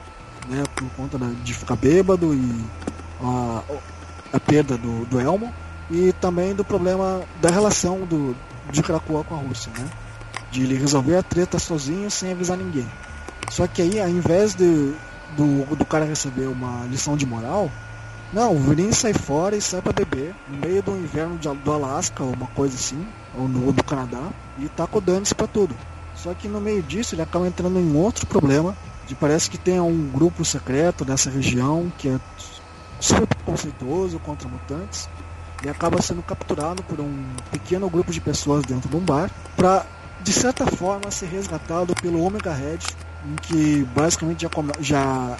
né? 0.47 0.63
Por 0.75 0.87
conta 0.91 1.17
de 1.17 1.53
ficar 1.55 1.75
bêbado 1.75 2.35
e 2.35 2.65
a, 3.19 3.63
a 4.33 4.39
perda 4.39 4.77
do, 4.77 5.05
do 5.05 5.19
Elmo 5.19 5.51
e 5.89 6.13
também 6.13 6.53
do 6.53 6.63
problema 6.63 7.23
da 7.41 7.49
relação 7.49 8.01
do, 8.01 8.35
de 8.71 8.83
Krakoa 8.83 9.23
com 9.23 9.33
a 9.33 9.39
Rússia, 9.39 9.71
né? 9.75 9.87
De 10.51 10.63
ele 10.63 10.75
resolver 10.75 11.17
a 11.17 11.23
treta 11.23 11.59
sozinho 11.59 12.09
sem 12.09 12.31
avisar 12.31 12.57
ninguém. 12.57 12.87
Só 13.49 13.67
que 13.67 13.81
aí, 13.81 13.99
ao 13.99 14.09
invés 14.09 14.55
de, 14.55 14.93
do, 15.35 15.75
do 15.75 15.85
cara 15.85 16.05
receber 16.05 16.47
uma 16.47 16.85
lição 16.85 17.15
de 17.17 17.25
moral, 17.25 17.71
não, 18.31 18.51
o 18.51 18.55
Wolverine 18.55 18.93
sai 18.93 19.13
fora 19.13 19.55
e 19.55 19.61
sai 19.61 19.81
para 19.81 19.93
beber 19.93 20.35
no 20.49 20.57
meio 20.57 20.83
do 20.83 20.91
inverno 20.91 21.37
de, 21.37 21.47
do 21.47 21.71
Alasca, 21.71 22.23
ou 22.23 22.33
uma 22.33 22.47
coisa 22.47 22.75
assim, 22.75 23.07
ou 23.33 23.47
no 23.47 23.71
do 23.71 23.83
Canadá, 23.83 24.29
e 24.57 24.67
tá 24.67 24.87
dando 25.01 25.25
se 25.25 25.33
pra 25.33 25.47
tudo. 25.47 25.73
Só 26.13 26.33
que 26.33 26.47
no 26.47 26.59
meio 26.59 26.83
disso 26.83 27.15
ele 27.15 27.21
acaba 27.21 27.47
entrando 27.47 27.79
em 27.79 27.95
outro 27.95 28.25
problema 28.27 28.75
de 29.05 29.15
parece 29.15 29.49
que 29.49 29.57
tem 29.57 29.79
um 29.79 30.09
grupo 30.09 30.43
secreto 30.43 31.05
nessa 31.05 31.29
região 31.29 31.91
que 31.97 32.09
é 32.09 32.19
super 32.99 33.37
conceituoso 33.45 34.19
contra 34.19 34.49
mutantes 34.49 35.07
e 35.63 35.69
acaba 35.69 36.01
sendo 36.01 36.21
capturado 36.21 36.83
por 36.83 36.99
um 36.99 37.25
pequeno 37.51 37.89
grupo 37.89 38.11
de 38.11 38.19
pessoas 38.19 38.65
dentro 38.65 38.89
de 38.89 38.95
um 38.95 38.99
bar 38.99 39.31
para 39.55 39.85
de 40.27 40.33
certa 40.33 40.65
forma 40.65 41.09
ser 41.09 41.27
resgatado 41.27 41.95
pelo 41.95 42.21
Omega 42.21 42.53
Red, 42.53 42.79
em 43.25 43.35
que 43.35 43.87
basicamente 43.95 44.41
já, 44.41 44.49
já 44.81 45.37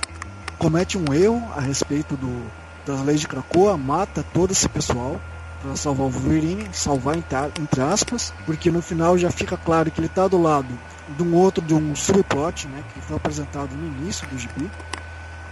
comete 0.57 0.97
um 0.97 1.13
erro 1.13 1.43
a 1.53 1.59
respeito 1.59 2.15
do, 2.15 2.49
das 2.85 3.01
leis 3.01 3.19
de 3.19 3.27
Krakoa, 3.27 3.75
mata 3.75 4.23
todo 4.33 4.51
esse 4.51 4.69
pessoal 4.69 5.19
para 5.61 5.75
salvar 5.75 6.07
o 6.07 6.09
Wolverine, 6.09 6.69
salvar 6.71 7.17
entre 7.17 7.81
aspas, 7.81 8.33
porque 8.45 8.71
no 8.71 8.81
final 8.81 9.17
já 9.17 9.29
fica 9.29 9.57
claro 9.57 9.91
que 9.91 9.99
ele 9.99 10.07
está 10.07 10.25
do 10.25 10.41
lado 10.41 10.69
de 11.17 11.21
um 11.21 11.35
outro, 11.35 11.61
de 11.61 11.73
um 11.73 11.93
subplot, 11.93 12.69
né, 12.69 12.81
que 12.93 13.01
foi 13.01 13.17
apresentado 13.17 13.75
no 13.75 13.87
início 13.87 14.25
do 14.29 14.37
gibi, 14.37 14.71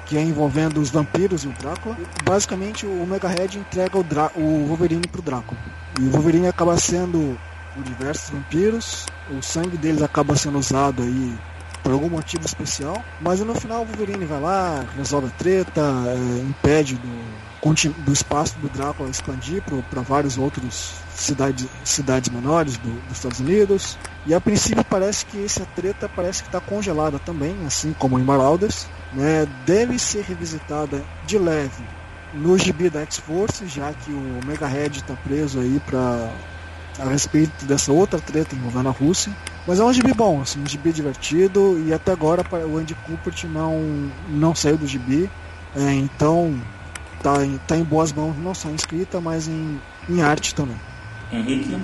que 0.06 0.18
é 0.18 0.22
envolvendo 0.22 0.80
os 0.80 0.90
vampiros 0.90 1.44
e 1.44 1.50
o 1.50 1.52
Drácula. 1.52 1.98
Basicamente, 2.24 2.86
o 2.86 3.04
Omega 3.04 3.28
Red 3.28 3.58
entrega 3.58 3.98
o, 3.98 4.04
Drá 4.04 4.32
o 4.34 4.66
Wolverine 4.66 5.02
Drácula. 5.02 5.60
E 6.00 6.06
o 6.06 6.12
Wolverine 6.12 6.48
acaba 6.48 6.78
sendo 6.78 7.38
por 7.76 7.84
diversos 7.84 8.30
vampiros, 8.30 9.06
o 9.30 9.42
sangue 9.42 9.78
deles 9.78 10.02
acaba 10.02 10.36
sendo 10.36 10.58
usado 10.58 11.04
aí 11.04 11.38
por 11.84 11.92
algum 11.92 12.10
motivo 12.10 12.44
especial, 12.44 13.04
mas 13.22 13.42
no 13.42 13.54
final 13.54 13.84
o 13.84 13.86
Wolverine 13.86 14.26
vai 14.26 14.42
lá, 14.42 14.84
resolve 14.98 15.28
a 15.28 15.30
treta, 15.30 15.82
é, 15.82 16.42
impede 16.42 16.96
do, 16.96 18.04
do 18.04 18.12
espaço 18.12 18.58
do 18.58 18.68
Drácula 18.70 19.08
expandir 19.08 19.62
para 19.92 20.02
vários 20.02 20.36
outros 20.36 20.94
cidades, 21.14 21.68
cidades 21.84 22.30
menores 22.30 22.78
do, 22.78 22.90
dos 23.08 23.18
Estados 23.18 23.40
Unidos. 23.40 24.00
E 24.26 24.34
a 24.34 24.42
princípio 24.42 24.84
parece 24.84 25.28
que 25.28 25.46
essa 25.46 25.64
treta 25.76 26.10
parece 26.10 26.42
que 26.42 26.50
está 26.50 26.60
congelada 26.60 27.20
também, 27.20 27.56
assim 27.68 27.94
como 27.94 28.18
em 28.18 28.24
Marauders. 28.24 28.88
Né? 29.14 29.48
Deve 29.66 30.00
ser 30.00 30.24
revisitada 30.24 31.04
de 31.28 31.38
leve 31.38 31.84
no 32.34 32.58
gibi 32.58 32.90
da 32.90 33.02
X-Force, 33.02 33.68
já 33.68 33.94
que 33.94 34.12
o 34.12 34.40
Mega 34.46 34.68
Red 34.68 34.98
está 34.98 35.16
preso 35.16 35.60
aí 35.60 35.80
para 35.86 36.32
a 37.00 37.06
respeito 37.06 37.66
dessa 37.66 37.92
outra 37.92 38.20
treta 38.20 38.56
envolvendo 38.56 38.90
a 38.90 38.92
Rússia. 38.92 39.36
Mas 39.68 39.80
é 39.80 39.84
um 39.84 39.92
gibi 39.92 40.14
bom, 40.14 40.42
assim, 40.42 40.62
um 40.62 40.68
gibi 40.68 40.92
divertido 40.92 41.82
e 41.86 41.94
até 41.94 42.12
agora 42.12 42.44
o 42.66 42.78
Andy 42.78 42.96
Cooper 42.96 43.34
não, 43.50 44.12
não 44.30 44.54
saiu 44.54 44.78
do 44.78 44.88
gibi. 44.88 45.30
É, 45.76 45.94
então 45.94 46.58
tá 47.22 47.44
em, 47.44 47.58
tá 47.68 47.76
em 47.76 47.84
boas 47.84 48.14
mãos, 48.14 48.36
não 48.38 48.54
só 48.54 48.70
em 48.70 48.76
escrita, 48.76 49.20
mas 49.20 49.48
em, 49.48 49.82
em 50.08 50.22
arte 50.22 50.54
também. 50.54 50.80
Henrique? 51.32 51.76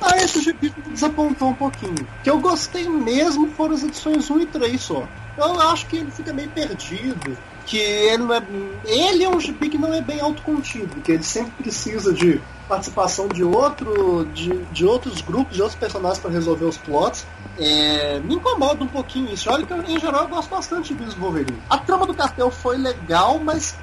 Ah, 0.00 0.16
esse 0.18 0.40
gibi 0.42 0.72
desapontou 0.88 1.48
um 1.48 1.54
pouquinho. 1.54 1.94
O 1.94 2.22
que 2.22 2.30
eu 2.30 2.38
gostei 2.38 2.88
mesmo 2.88 3.48
foram 3.52 3.74
as 3.74 3.82
edições 3.82 4.30
1 4.30 4.40
e 4.40 4.46
3 4.46 4.80
só. 4.80 5.08
Eu 5.36 5.60
acho 5.60 5.86
que 5.86 5.96
ele 5.96 6.10
fica 6.10 6.32
meio 6.32 6.50
perdido. 6.50 7.36
Que 7.66 7.78
ele 7.78 8.18
não 8.18 8.34
é. 8.34 8.42
Ele 8.84 9.24
é 9.24 9.28
um 9.28 9.40
gibi 9.40 9.68
que 9.68 9.76
não 9.78 9.92
é 9.92 10.00
bem 10.00 10.20
autocontido, 10.20 11.00
que 11.02 11.12
ele 11.12 11.22
sempre 11.22 11.52
precisa 11.52 12.12
de 12.12 12.40
participação 12.68 13.28
de 13.28 13.44
outro 13.44 14.24
de, 14.32 14.50
de 14.72 14.84
outros 14.86 15.20
grupos, 15.20 15.54
de 15.54 15.62
outros 15.62 15.78
personagens 15.78 16.18
para 16.18 16.30
resolver 16.30 16.64
os 16.64 16.76
plots. 16.76 17.26
É, 17.58 18.20
me 18.20 18.34
incomoda 18.34 18.84
um 18.84 18.88
pouquinho 18.88 19.32
isso. 19.32 19.50
Olha 19.50 19.66
que 19.66 19.72
eu, 19.72 19.82
em 19.82 19.98
geral 19.98 20.22
eu 20.22 20.28
gosto 20.28 20.50
bastante 20.50 20.94
de 20.94 21.04
Bis 21.04 21.14
Wolverine. 21.14 21.58
A 21.68 21.78
trama 21.78 22.06
do 22.06 22.14
cartel 22.14 22.50
foi 22.50 22.76
legal, 22.76 23.38
mas 23.38 23.76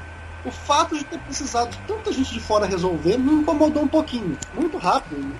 o 0.45 0.51
fato 0.51 0.97
de 0.97 1.03
ter 1.03 1.19
precisado 1.19 1.71
de 1.71 1.77
tanta 1.87 2.11
gente 2.11 2.33
de 2.33 2.39
fora 2.39 2.65
resolver 2.65 3.17
me 3.17 3.33
incomodou 3.33 3.83
um 3.83 3.87
pouquinho. 3.87 4.37
Muito 4.53 4.77
rápido. 4.77 5.33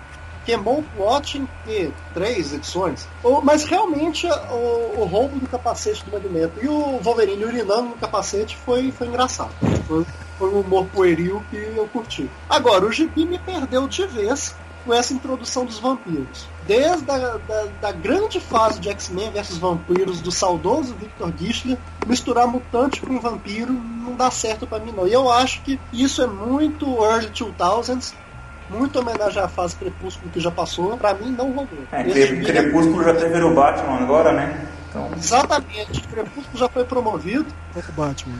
Queimou 0.46 0.80
o 0.80 0.84
plot 0.84 1.38
em 1.68 1.94
três 2.14 2.54
edições. 2.54 3.08
O, 3.24 3.42
mas 3.42 3.64
realmente 3.64 4.28
o, 4.28 5.02
o, 5.02 5.06
roubo 5.06 5.40
do 5.40 5.48
capacete 5.48 6.04
do 6.06 6.12
Magneto 6.12 6.64
e 6.64 6.68
o 6.68 7.00
Wolverine 7.00 7.46
urinando 7.46 7.90
no 7.90 7.96
capacete 7.96 8.58
foi, 8.58 8.92
foi 8.92 9.08
engraçado. 9.08 9.52
Foi, 9.88 10.06
foi 10.38 10.50
um 10.50 10.60
humor 10.60 10.86
pueril 10.94 11.44
que 11.50 11.56
eu 11.56 11.88
curti. 11.88 12.30
Agora, 12.50 12.86
o 12.86 12.92
Gibi 12.92 13.26
me 13.26 13.40
perdeu 13.40 13.88
de 13.88 14.06
vez 14.06 14.56
com 14.86 14.94
essa 14.94 15.14
introdução 15.14 15.66
dos 15.66 15.80
vampiros. 15.80 16.48
Desde 16.68 17.10
a 17.10 17.38
da, 17.38 17.66
da 17.82 17.92
grande 17.92 18.40
fase 18.40 18.80
de 18.80 18.90
X-Men 18.90 19.32
versus 19.32 19.58
vampiros 19.58 20.22
do 20.22 20.32
saudoso 20.32 20.94
Victor 20.96 21.34
Gischler, 21.38 21.78
misturar 22.06 22.48
mutante 22.48 23.02
com 23.02 23.20
vampiro 23.20 23.74
não 23.74 24.16
dá 24.16 24.30
certo 24.30 24.68
para 24.68 24.84
mim 24.84 24.92
não. 24.92 25.08
E 25.08 25.14
eu 25.14 25.32
acho 25.32 25.62
que 25.62 25.80
isso 25.92 26.22
é 26.22 26.28
muito 26.28 26.86
early 27.04 27.30
2000s, 27.30 28.14
muito 28.74 29.00
homenagem 29.00 29.42
à 29.42 29.48
fase 29.48 29.76
Crepúsculo 29.76 30.32
que 30.32 30.40
já 30.40 30.52
passou. 30.52 30.98
Para 30.98 31.14
mim 31.14 31.32
não 31.32 31.52
rolou. 31.52 31.68
É, 31.92 32.04
Crepúsculo 32.04 33.04
já 33.04 33.14
teve 33.14 33.42
o 33.42 33.54
Batman 33.54 34.00
agora, 34.00 34.32
né? 34.32 34.68
Então... 34.90 35.10
Exatamente, 35.16 36.02
Crepúsculo 36.08 36.58
já 36.58 36.70
foi 36.70 36.84
promovido. 36.84 37.46
É 37.76 37.80
o 37.80 37.92
Batman. 37.94 38.36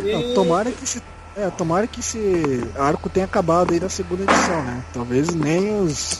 E... 0.00 0.12
Não, 0.12 0.34
tomara 0.34 0.70
que 0.70 0.86
se 0.86 1.02
é, 1.36 1.48
tomara 1.50 1.86
que 1.86 2.00
esse 2.00 2.62
arco 2.76 3.08
tenha 3.08 3.24
acabado 3.24 3.72
aí 3.72 3.80
na 3.80 3.88
segunda 3.88 4.22
edição, 4.22 4.62
né? 4.64 4.82
Talvez 4.92 5.34
nem 5.34 5.80
os. 5.80 6.18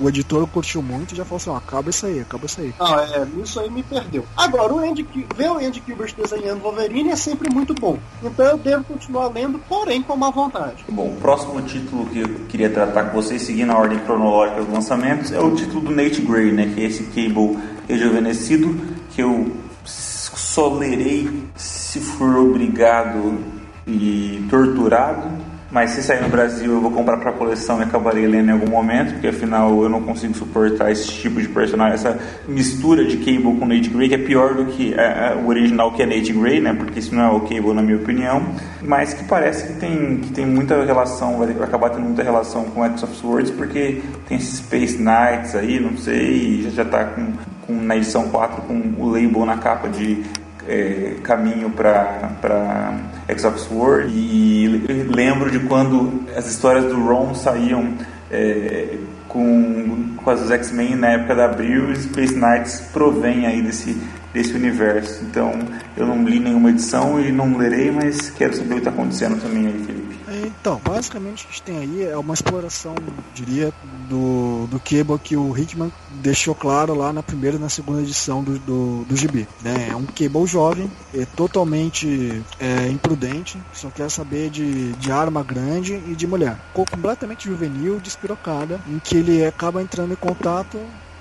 O 0.00 0.08
editor 0.08 0.46
curtiu 0.48 0.82
muito 0.82 1.14
e 1.14 1.16
já 1.16 1.24
falou 1.24 1.36
assim, 1.36 1.50
ó, 1.50 1.56
acaba 1.56 1.90
isso 1.90 2.06
aí, 2.06 2.20
acaba 2.20 2.46
isso 2.46 2.60
aí. 2.60 2.74
Ah, 2.80 3.06
é, 3.12 3.42
isso 3.42 3.60
aí 3.60 3.70
me 3.70 3.82
perdeu. 3.82 4.24
Agora, 4.36 4.74
o 4.74 4.78
Andy, 4.78 5.06
ver 5.36 5.50
o 5.50 5.58
Andy 5.58 5.82
Gilbert 5.86 6.14
desenhando 6.16 6.60
Wolverine 6.62 7.10
é 7.10 7.16
sempre 7.16 7.48
muito 7.48 7.74
bom. 7.74 7.98
Então 8.22 8.44
eu 8.44 8.58
devo 8.58 8.84
continuar 8.84 9.28
lendo, 9.28 9.58
porém 9.68 10.02
com 10.02 10.16
má 10.16 10.30
vontade. 10.30 10.84
Bom, 10.88 11.08
o 11.08 11.16
próximo 11.20 11.62
título 11.62 12.06
que 12.06 12.20
eu 12.20 12.28
queria 12.48 12.70
tratar 12.70 13.04
com 13.04 13.22
vocês, 13.22 13.42
seguindo 13.42 13.70
a 13.70 13.78
ordem 13.78 13.98
cronológica 14.00 14.62
dos 14.62 14.72
lançamentos, 14.72 15.32
é 15.32 15.40
o 15.40 15.54
título 15.54 15.82
do 15.82 15.90
Nate 15.90 16.20
Gray, 16.22 16.50
né? 16.50 16.72
Que 16.74 16.82
é 16.82 16.84
esse 16.86 17.04
Cable 17.04 17.58
rejuvenescido, 17.88 18.80
que 19.10 19.22
eu 19.22 19.52
só 19.84 20.68
lerei 20.68 21.44
se 21.54 22.00
for 22.00 22.36
obrigado 22.36 23.38
e 23.86 24.44
torturado. 24.50 25.53
Mas 25.74 25.90
se 25.90 26.04
sair 26.04 26.22
no 26.22 26.28
Brasil 26.28 26.72
eu 26.72 26.80
vou 26.80 26.92
comprar 26.92 27.16
para 27.16 27.32
coleção 27.32 27.80
e 27.80 27.82
acabarei 27.82 28.28
lendo 28.28 28.48
em 28.48 28.52
algum 28.52 28.70
momento, 28.70 29.14
porque 29.14 29.26
afinal 29.26 29.82
eu 29.82 29.88
não 29.88 30.00
consigo 30.00 30.32
suportar 30.32 30.92
esse 30.92 31.08
tipo 31.08 31.42
de 31.42 31.48
personagem, 31.48 31.94
essa 31.94 32.16
mistura 32.46 33.04
de 33.04 33.16
Cable 33.16 33.58
com 33.58 33.66
Nate 33.66 33.90
Grey, 33.90 34.08
que 34.08 34.14
é 34.14 34.18
pior 34.18 34.54
do 34.54 34.66
que 34.66 34.94
o 35.42 35.48
original 35.48 35.90
que 35.90 36.00
é 36.00 36.06
Nate 36.06 36.32
Grey, 36.32 36.60
né? 36.60 36.72
Porque 36.74 37.00
isso 37.00 37.12
não 37.12 37.24
é 37.24 37.28
o 37.28 37.40
Cable 37.40 37.74
na 37.74 37.82
minha 37.82 37.96
opinião, 37.96 38.54
mas 38.82 39.14
que 39.14 39.24
parece 39.24 39.66
que 39.66 39.80
tem, 39.80 40.18
que 40.18 40.32
tem 40.32 40.46
muita 40.46 40.84
relação, 40.84 41.38
vai 41.38 41.50
acabar 41.50 41.90
tendo 41.90 42.04
muita 42.04 42.22
relação 42.22 42.66
com 42.66 42.84
X 42.84 43.02
of 43.02 43.16
Swords, 43.16 43.50
porque 43.50 44.00
tem 44.28 44.38
Space 44.38 44.96
Knights 44.96 45.56
aí, 45.56 45.80
não 45.80 45.96
sei, 45.96 46.62
já, 46.62 46.70
já 46.70 46.84
tá 46.84 47.04
com, 47.04 47.32
com, 47.66 47.72
na 47.82 47.96
edição 47.96 48.28
4 48.28 48.62
com 48.62 48.94
o 48.96 49.10
label 49.10 49.44
na 49.44 49.56
capa 49.56 49.88
de 49.88 50.22
é, 50.68 51.16
caminho 51.22 51.70
para 51.70 52.94
X 53.28 53.44
of 53.44 53.60
Sword 53.60 54.12
e 54.12 55.06
lembro 55.14 55.50
de 55.50 55.60
quando 55.60 56.24
as 56.36 56.46
histórias 56.46 56.84
do 56.84 57.00
Ron 57.02 57.34
saíam 57.34 57.94
é, 58.30 58.96
com, 59.28 60.14
com 60.16 60.30
as 60.30 60.50
X-Men 60.50 60.96
na 60.96 61.08
época 61.08 61.34
da 61.34 61.46
Abril 61.46 61.92
e 61.92 61.96
Space 61.96 62.34
Knights 62.34 62.80
provém 62.92 63.46
aí 63.46 63.62
desse, 63.62 63.96
desse 64.32 64.54
universo. 64.54 65.24
Então 65.24 65.52
eu 65.96 66.06
não 66.06 66.24
li 66.24 66.38
nenhuma 66.38 66.70
edição 66.70 67.20
e 67.20 67.32
não 67.32 67.56
lerei, 67.56 67.90
mas 67.90 68.30
quero 68.30 68.54
saber 68.54 68.70
o 68.70 68.74
que 68.74 68.78
está 68.78 68.90
acontecendo 68.90 69.40
também 69.40 69.66
aí, 69.66 69.84
Felipe. 69.84 70.03
Então, 70.46 70.80
basicamente 70.84 71.44
o 71.44 71.46
que 71.46 71.52
a 71.52 71.52
gente 71.52 71.62
tem 71.62 71.78
aí 71.78 72.02
é 72.04 72.16
uma 72.16 72.34
exploração, 72.34 72.94
diria, 73.34 73.72
do, 74.08 74.66
do 74.66 74.80
Cable 74.80 75.18
que 75.18 75.36
o 75.36 75.56
Hickman 75.56 75.92
deixou 76.22 76.54
claro 76.54 76.94
lá 76.94 77.12
na 77.12 77.22
primeira 77.22 77.56
e 77.56 77.60
na 77.60 77.68
segunda 77.68 78.02
edição 78.02 78.42
do, 78.42 78.58
do, 78.58 79.04
do 79.04 79.16
Gibi. 79.16 79.48
Né? 79.62 79.88
É 79.90 79.96
um 79.96 80.04
Cable 80.04 80.46
jovem, 80.46 80.90
é 81.14 81.24
totalmente 81.24 82.42
é, 82.58 82.88
imprudente, 82.88 83.58
só 83.72 83.90
quer 83.90 84.10
saber 84.10 84.50
de, 84.50 84.92
de 84.92 85.12
arma 85.12 85.42
grande 85.42 85.94
e 86.06 86.14
de 86.14 86.26
mulher. 86.26 86.58
Completamente 86.72 87.48
juvenil, 87.48 88.00
despirocada, 88.00 88.80
em 88.88 88.98
que 88.98 89.16
ele 89.16 89.44
acaba 89.44 89.82
entrando 89.82 90.12
em 90.12 90.16
contato 90.16 90.78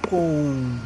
com 0.09 0.78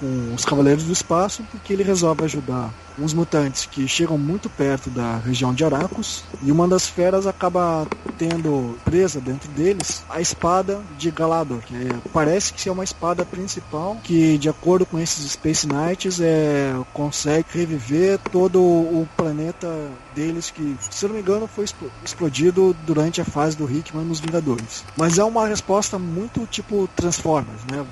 com 0.00 0.34
os 0.34 0.44
Cavaleiros 0.44 0.84
do 0.84 0.92
Espaço 0.92 1.44
porque 1.50 1.74
ele 1.74 1.82
resolve 1.82 2.24
ajudar 2.24 2.72
uns 3.00 3.14
mutantes 3.14 3.66
que 3.66 3.88
chegam 3.88 4.18
muito 4.18 4.48
perto 4.48 4.90
da 4.90 5.16
região 5.16 5.54
de 5.54 5.64
Aracos 5.64 6.24
e 6.42 6.52
uma 6.52 6.68
das 6.68 6.86
feras 6.86 7.26
acaba 7.26 7.86
tendo 8.18 8.78
presa 8.84 9.20
dentro 9.20 9.48
deles 9.50 10.04
a 10.08 10.20
espada 10.20 10.80
de 10.98 11.10
Galador, 11.10 11.60
que 11.60 11.74
é, 11.74 11.88
parece 12.12 12.52
que 12.52 12.68
é 12.68 12.72
uma 12.72 12.84
espada 12.84 13.24
principal 13.24 13.96
que, 14.02 14.36
de 14.36 14.48
acordo 14.48 14.84
com 14.84 14.98
esses 14.98 15.32
Space 15.32 15.66
Knights, 15.66 16.20
é, 16.20 16.74
consegue 16.92 17.46
reviver 17.52 18.18
todo 18.18 18.60
o 18.60 19.08
planeta 19.16 19.68
deles 20.14 20.50
que, 20.50 20.76
se 20.90 21.06
não 21.06 21.14
me 21.14 21.20
engano, 21.20 21.46
foi 21.46 21.64
explodido 22.04 22.76
durante 22.86 23.20
a 23.20 23.24
fase 23.24 23.56
do 23.56 23.70
Hickman 23.70 24.04
nos 24.04 24.20
Vingadores. 24.20 24.84
Mas 24.96 25.18
é 25.18 25.24
uma 25.24 25.46
resposta 25.46 25.98
muito 25.98 26.46
tipo 26.46 26.88
Transformers, 26.94 27.62
né? 27.70 27.86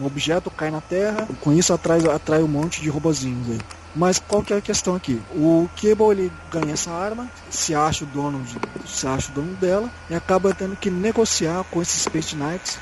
Um 0.00 0.06
objeto 0.06 0.50
cai 0.50 0.70
na 0.70 0.80
Terra, 0.80 1.28
com 1.40 1.52
isso 1.52 1.72
atrai, 1.72 2.00
atrai 2.06 2.42
um 2.42 2.48
monte 2.48 2.80
de 2.80 2.88
robozinhos 2.88 3.50
aí. 3.50 3.58
Mas 3.94 4.18
qual 4.18 4.42
que 4.42 4.52
é 4.54 4.56
a 4.56 4.60
questão 4.60 4.94
aqui? 4.94 5.20
O 5.34 5.68
Cable 5.76 6.10
ele 6.10 6.32
ganha 6.50 6.72
essa 6.72 6.90
arma, 6.90 7.30
se 7.50 7.74
acha 7.74 8.04
o 8.04 8.06
dono, 8.06 8.42
de, 8.42 8.56
se 8.88 9.06
acha 9.06 9.30
o 9.30 9.34
dono 9.34 9.54
dela 9.56 9.90
e 10.08 10.14
acaba 10.14 10.54
tendo 10.54 10.76
que 10.76 10.90
negociar 10.90 11.64
com 11.64 11.82
esses 11.82 12.02
Space 12.02 12.34
Knights 12.34 12.78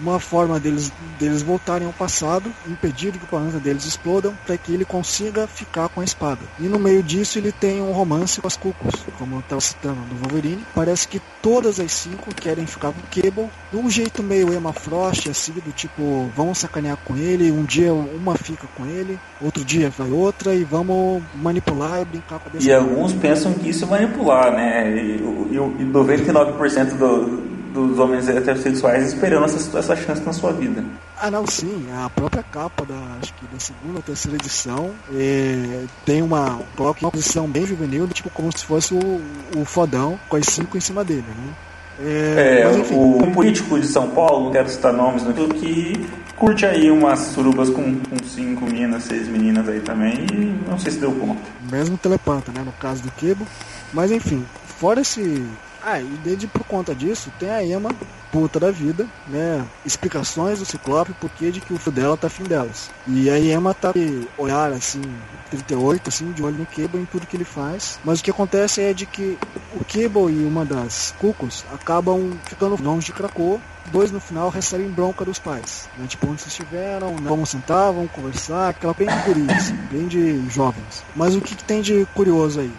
uma 0.00 0.20
forma 0.20 0.58
deles, 0.60 0.92
deles 1.18 1.42
voltarem 1.42 1.86
ao 1.86 1.92
passado, 1.92 2.52
impedir 2.66 3.12
que 3.12 3.24
o 3.24 3.28
planeta 3.28 3.58
deles 3.58 3.84
explodam, 3.84 4.36
para 4.46 4.56
que 4.56 4.72
ele 4.72 4.84
consiga 4.84 5.46
ficar 5.46 5.88
com 5.88 6.00
a 6.00 6.04
espada. 6.04 6.40
E 6.58 6.64
no 6.64 6.78
meio 6.78 7.02
disso 7.02 7.38
ele 7.38 7.52
tem 7.52 7.80
um 7.80 7.92
romance 7.92 8.40
com 8.40 8.46
as 8.46 8.56
Cucos, 8.56 8.94
como 9.18 9.36
eu 9.36 9.40
estava 9.40 9.60
citando 9.60 10.00
do 10.02 10.16
Wolverine. 10.16 10.64
Parece 10.74 11.08
que 11.08 11.20
todas 11.42 11.80
as 11.80 11.92
cinco 11.92 12.34
querem 12.34 12.66
ficar 12.66 12.92
com 12.92 13.00
o 13.00 13.22
Cable, 13.22 13.50
de 13.70 13.76
um 13.76 13.90
jeito 13.90 14.22
meio 14.22 14.52
Emma 14.52 14.72
Frost, 14.72 15.28
assim, 15.28 15.52
do 15.52 15.72
tipo, 15.72 16.30
vamos 16.36 16.58
sacanear 16.58 16.96
com 17.04 17.16
ele, 17.16 17.50
um 17.50 17.64
dia 17.64 17.92
uma 17.92 18.36
fica 18.36 18.66
com 18.76 18.86
ele, 18.86 19.18
outro 19.40 19.64
dia 19.64 19.90
vai 19.90 20.10
outra, 20.10 20.54
e 20.54 20.64
vamos 20.64 21.22
manipular 21.34 22.02
e 22.02 22.04
brincar 22.04 22.38
com 22.38 22.56
a 22.56 22.60
E 22.60 22.72
alguns 22.72 23.12
pensam 23.12 23.52
que 23.54 23.70
isso 23.70 23.84
é 23.84 23.88
manipular, 23.88 24.52
né? 24.52 24.90
E, 24.96 25.16
e, 25.16 25.56
e 25.56 25.84
99% 25.84 26.96
do, 26.96 27.47
dos 27.72 27.98
homens 27.98 28.28
heterossexuais 28.28 29.08
esperando 29.08 29.44
essa, 29.44 29.78
essa 29.78 29.96
chance 29.96 30.22
na 30.22 30.32
sua 30.32 30.52
vida. 30.52 30.84
Ah, 31.20 31.30
não, 31.30 31.46
sim. 31.46 31.86
A 31.92 32.08
própria 32.10 32.42
capa 32.42 32.84
da, 32.84 32.94
acho 33.20 33.34
que 33.34 33.46
da 33.46 33.58
segunda 33.58 33.96
ou 33.96 34.02
terceira 34.02 34.36
edição 34.36 34.90
é, 35.14 35.84
tem 36.04 36.22
uma, 36.22 36.60
coloca 36.76 37.00
uma 37.00 37.10
posição 37.10 37.46
bem 37.46 37.66
juvenil, 37.66 38.06
tipo 38.08 38.30
como 38.30 38.56
se 38.56 38.64
fosse 38.64 38.94
o, 38.94 39.20
o 39.56 39.64
fodão 39.64 40.18
com 40.28 40.36
as 40.36 40.46
cinco 40.46 40.76
em 40.76 40.80
cima 40.80 41.04
dele, 41.04 41.24
né? 41.26 41.54
É, 42.00 42.60
é 42.60 42.64
mas, 42.64 42.90
o, 42.92 43.32
político 43.32 43.78
de 43.78 43.86
São 43.86 44.10
Paulo, 44.10 44.44
não 44.44 44.52
quero 44.52 44.68
citar 44.68 44.92
nomes, 44.92 45.24
no 45.24 45.34
que 45.34 46.08
curte 46.36 46.64
aí 46.64 46.90
umas 46.90 47.18
surubas 47.18 47.68
com, 47.68 47.96
com 47.96 48.24
cinco 48.24 48.64
meninas, 48.64 49.02
seis 49.02 49.26
meninas 49.26 49.68
aí 49.68 49.80
também, 49.80 50.14
e 50.32 50.68
não 50.68 50.78
sei 50.78 50.92
se 50.92 50.98
deu 50.98 51.10
conta. 51.12 51.42
Mesmo 51.70 51.98
telepanta, 51.98 52.52
né? 52.52 52.62
No 52.64 52.72
caso 52.72 53.02
do 53.02 53.10
Quebo. 53.10 53.44
Mas 53.92 54.12
enfim, 54.12 54.44
fora 54.78 55.00
esse, 55.00 55.44
ah, 55.92 56.00
e 56.00 56.20
desde 56.24 56.46
por 56.46 56.64
conta 56.64 56.94
disso, 56.94 57.32
tem 57.38 57.50
a 57.50 57.64
Emma, 57.64 57.90
puta 58.30 58.60
da 58.60 58.70
vida, 58.70 59.06
né? 59.26 59.64
Explicações 59.84 60.58
do 60.58 60.64
Ciclope 60.64 61.14
porque 61.20 61.50
de 61.50 61.60
que 61.60 61.72
o 61.72 61.78
filho 61.78 61.96
dela 61.96 62.16
tá 62.16 62.26
afim 62.26 62.44
delas. 62.44 62.90
E 63.06 63.30
a 63.30 63.38
Emma 63.38 63.72
tá 63.74 63.92
olhar 64.36 64.72
assim, 64.72 65.02
38, 65.50 66.08
assim, 66.08 66.32
de 66.32 66.42
olho 66.42 66.58
no 66.58 66.66
Cable 66.66 67.00
em 67.00 67.06
tudo 67.06 67.26
que 67.26 67.36
ele 67.36 67.44
faz. 67.44 67.98
Mas 68.04 68.20
o 68.20 68.24
que 68.24 68.30
acontece 68.30 68.82
é 68.82 68.92
de 68.92 69.06
que 69.06 69.38
o 69.74 69.84
Cable 69.84 70.32
e 70.32 70.44
uma 70.44 70.64
das 70.64 71.14
Cucos 71.18 71.64
acabam 71.72 72.38
ficando 72.44 72.82
longe 72.82 73.06
de 73.06 73.12
Krakow 73.12 73.60
dois 73.88 74.10
no 74.10 74.20
final 74.20 74.48
recebem 74.48 74.88
bronca 74.90 75.24
dos 75.24 75.38
pais. 75.38 75.88
Né? 75.96 76.06
Tipo, 76.06 76.28
onde 76.28 76.42
vocês 76.42 76.52
estiveram, 76.52 77.12
né? 77.12 77.28
vamos 77.28 77.48
sentar, 77.48 77.92
vamos 77.92 78.10
conversar, 78.10 78.68
aquela 78.68 78.94
bem 78.94 79.08
de 79.08 79.22
guris, 79.22 79.70
bem 79.90 80.06
de 80.06 80.48
jovens. 80.50 81.04
Mas 81.16 81.34
o 81.34 81.40
que, 81.40 81.54
que, 81.54 81.64
tem 81.64 81.80
de 81.80 82.06
curioso 82.14 82.60
aí? 82.60 82.72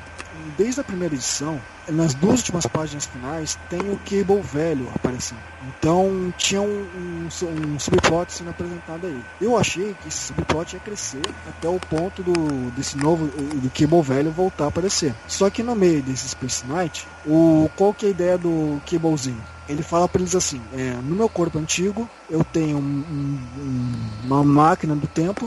Desde 0.59 0.81
a 0.81 0.83
primeira 0.83 1.15
edição, 1.15 1.57
nas 1.87 2.13
duas 2.13 2.39
últimas 2.39 2.65
páginas 2.65 3.05
finais 3.05 3.57
tem 3.69 3.79
o 3.79 3.97
Cable 3.99 4.41
velho 4.41 4.89
aparecendo. 4.93 5.39
Então 5.69 6.33
tinha 6.37 6.61
um, 6.61 6.67
um, 6.67 7.27
um, 7.45 7.79
subplot 7.79 8.33
sendo 8.33 8.49
apresentado 8.49 9.07
aí. 9.07 9.23
Eu 9.39 9.55
achei 9.57 9.93
que 9.93 10.09
esse 10.09 10.17
subplot 10.17 10.73
ia 10.73 10.81
crescer 10.81 11.21
até 11.47 11.69
o 11.69 11.79
ponto 11.79 12.21
do 12.21 12.33
desse 12.71 12.97
novo 12.97 13.27
do 13.27 13.69
Cable 13.69 14.01
velho 14.01 14.31
voltar 14.31 14.65
a 14.65 14.67
aparecer. 14.67 15.15
Só 15.29 15.49
que 15.49 15.63
no 15.63 15.77
meio 15.77 16.03
desse 16.03 16.27
Space 16.27 16.65
Knight, 16.67 17.07
o 17.25 17.69
qual 17.77 17.93
que 17.93 18.07
é 18.07 18.09
a 18.09 18.11
ideia 18.11 18.37
do 18.37 18.81
Cablezinho? 18.85 19.41
Ele 19.65 19.81
fala 19.81 20.09
para 20.09 20.21
eles 20.21 20.35
assim: 20.35 20.61
é, 20.73 20.91
no 20.91 21.15
meu 21.15 21.29
corpo 21.29 21.57
antigo 21.57 22.09
eu 22.29 22.43
tenho 22.43 22.79
um, 22.79 23.95
uma 24.25 24.43
máquina 24.43 24.93
do 24.93 25.07
tempo, 25.07 25.45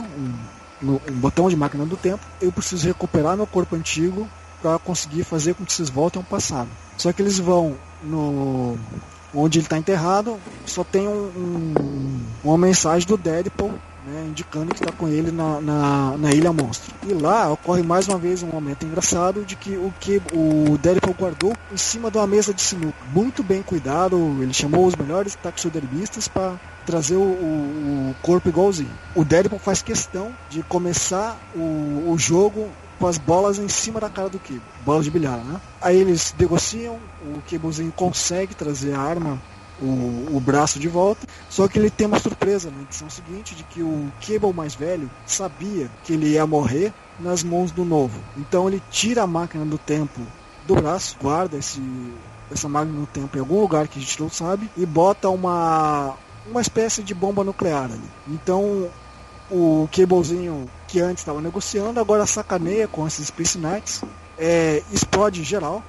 um, 0.81 0.97
um 1.07 1.19
botão 1.19 1.47
de 1.49 1.55
máquina 1.55 1.85
do 1.85 1.97
tempo. 1.97 2.25
Eu 2.41 2.51
preciso 2.51 2.87
recuperar 2.87 3.37
meu 3.37 3.45
corpo 3.45 3.75
antigo 3.75 4.27
para 4.63 4.79
conseguir 4.79 5.25
fazer 5.25 5.53
com 5.53 5.65
que 5.65 5.73
vocês 5.73 5.89
voltem 5.89 6.21
ao 6.21 6.25
passado. 6.25 6.69
Só 6.97 7.11
que 7.11 7.21
eles 7.21 7.37
vão 7.37 7.75
no 8.01 8.77
onde 9.35 9.57
ele 9.59 9.65
está 9.65 9.77
enterrado, 9.77 10.39
só 10.63 10.83
tem 10.83 11.07
um, 11.07 11.11
um, 11.11 12.21
uma 12.43 12.57
mensagem 12.57 13.07
do 13.07 13.17
Deadpool 13.17 13.73
né, 14.05 14.25
indicando 14.27 14.73
que 14.73 14.83
está 14.83 14.91
com 14.91 15.07
ele 15.07 15.31
na, 15.31 15.59
na, 15.59 16.17
na, 16.17 16.31
Ilha 16.31 16.53
Monstro. 16.53 16.93
E 17.07 17.13
lá 17.13 17.51
ocorre 17.51 17.81
mais 17.81 18.07
uma 18.07 18.17
vez 18.17 18.43
um 18.43 18.47
momento 18.47 18.85
engraçado 18.85 19.43
de 19.43 19.55
que 19.55 19.75
o 19.75 19.93
que 19.99 20.21
o 20.33 20.77
Deadpool 20.77 21.15
guardou 21.17 21.53
em 21.71 21.77
cima 21.77 22.11
de 22.11 22.17
uma 22.17 22.27
mesa 22.27 22.53
de 22.53 22.61
sinuca. 22.61 22.97
Muito 23.13 23.41
bem 23.41 23.63
cuidado, 23.63 24.17
ele 24.41 24.53
chamou 24.53 24.85
os 24.85 24.95
melhores 24.95 25.35
taxidermistas 25.35 26.27
para 26.27 26.53
trazer 26.85 27.15
o, 27.15 27.21
o, 27.21 28.15
corpo 28.21 28.49
igualzinho. 28.49 28.91
O 29.15 29.23
Deadpool 29.23 29.57
faz 29.57 29.81
questão 29.81 30.31
de 30.49 30.61
começar 30.63 31.39
o, 31.55 32.11
o 32.11 32.15
jogo 32.17 32.69
com 33.03 33.07
as 33.09 33.17
bolas 33.17 33.59
em 33.59 33.67
cima 33.67 33.99
da 33.99 34.09
cara 34.09 34.29
do 34.29 34.39
Kibo. 34.39 34.61
Bolas 34.85 35.03
de 35.03 35.11
bilhar, 35.11 35.37
né? 35.39 35.59
Aí 35.81 35.99
eles 35.99 36.33
negociam, 36.39 36.97
o 37.21 37.41
Kibozinho 37.41 37.91
consegue 37.91 38.55
trazer 38.55 38.93
a 38.93 39.01
arma, 39.01 39.37
o, 39.81 40.37
o 40.37 40.39
braço 40.39 40.79
de 40.79 40.87
volta, 40.87 41.27
só 41.49 41.67
que 41.67 41.77
ele 41.77 41.89
tem 41.89 42.07
uma 42.07 42.17
surpresa 42.17 42.71
na 42.71 42.81
edição 42.81 43.09
seguinte 43.09 43.55
de 43.55 43.63
que 43.65 43.83
o 43.83 44.09
Cable 44.25 44.53
mais 44.53 44.73
velho 44.73 45.11
sabia 45.25 45.91
que 46.05 46.13
ele 46.13 46.29
ia 46.29 46.47
morrer 46.47 46.93
nas 47.19 47.43
mãos 47.43 47.71
do 47.71 47.83
novo. 47.83 48.17
Então 48.37 48.69
ele 48.69 48.81
tira 48.89 49.23
a 49.23 49.27
máquina 49.27 49.65
do 49.65 49.77
tempo 49.77 50.21
do 50.65 50.75
braço, 50.75 51.17
guarda 51.21 51.57
esse, 51.57 51.81
essa 52.49 52.69
máquina 52.69 53.01
do 53.01 53.07
tempo 53.07 53.35
em 53.35 53.41
algum 53.41 53.59
lugar 53.59 53.85
que 53.89 53.99
a 53.99 54.01
gente 54.01 54.21
não 54.21 54.29
sabe 54.29 54.69
e 54.77 54.85
bota 54.85 55.27
uma 55.27 56.15
uma 56.49 56.61
espécie 56.61 57.03
de 57.03 57.13
bomba 57.13 57.43
nuclear 57.43 57.91
ali. 57.91 58.09
Então 58.29 58.89
o 59.51 59.89
Cablezinho 59.91 60.69
que 60.93 61.01
antes 61.01 61.21
estava 61.21 61.41
negociando, 61.41 61.99
agora 61.99 62.23
sacaneia 62.27 62.87
com 62.87 63.07
esses 63.07 63.25
Space 63.25 63.57
Knights, 63.57 64.03
é, 64.37 64.83
explode 64.91 65.43
geral. 65.43 65.83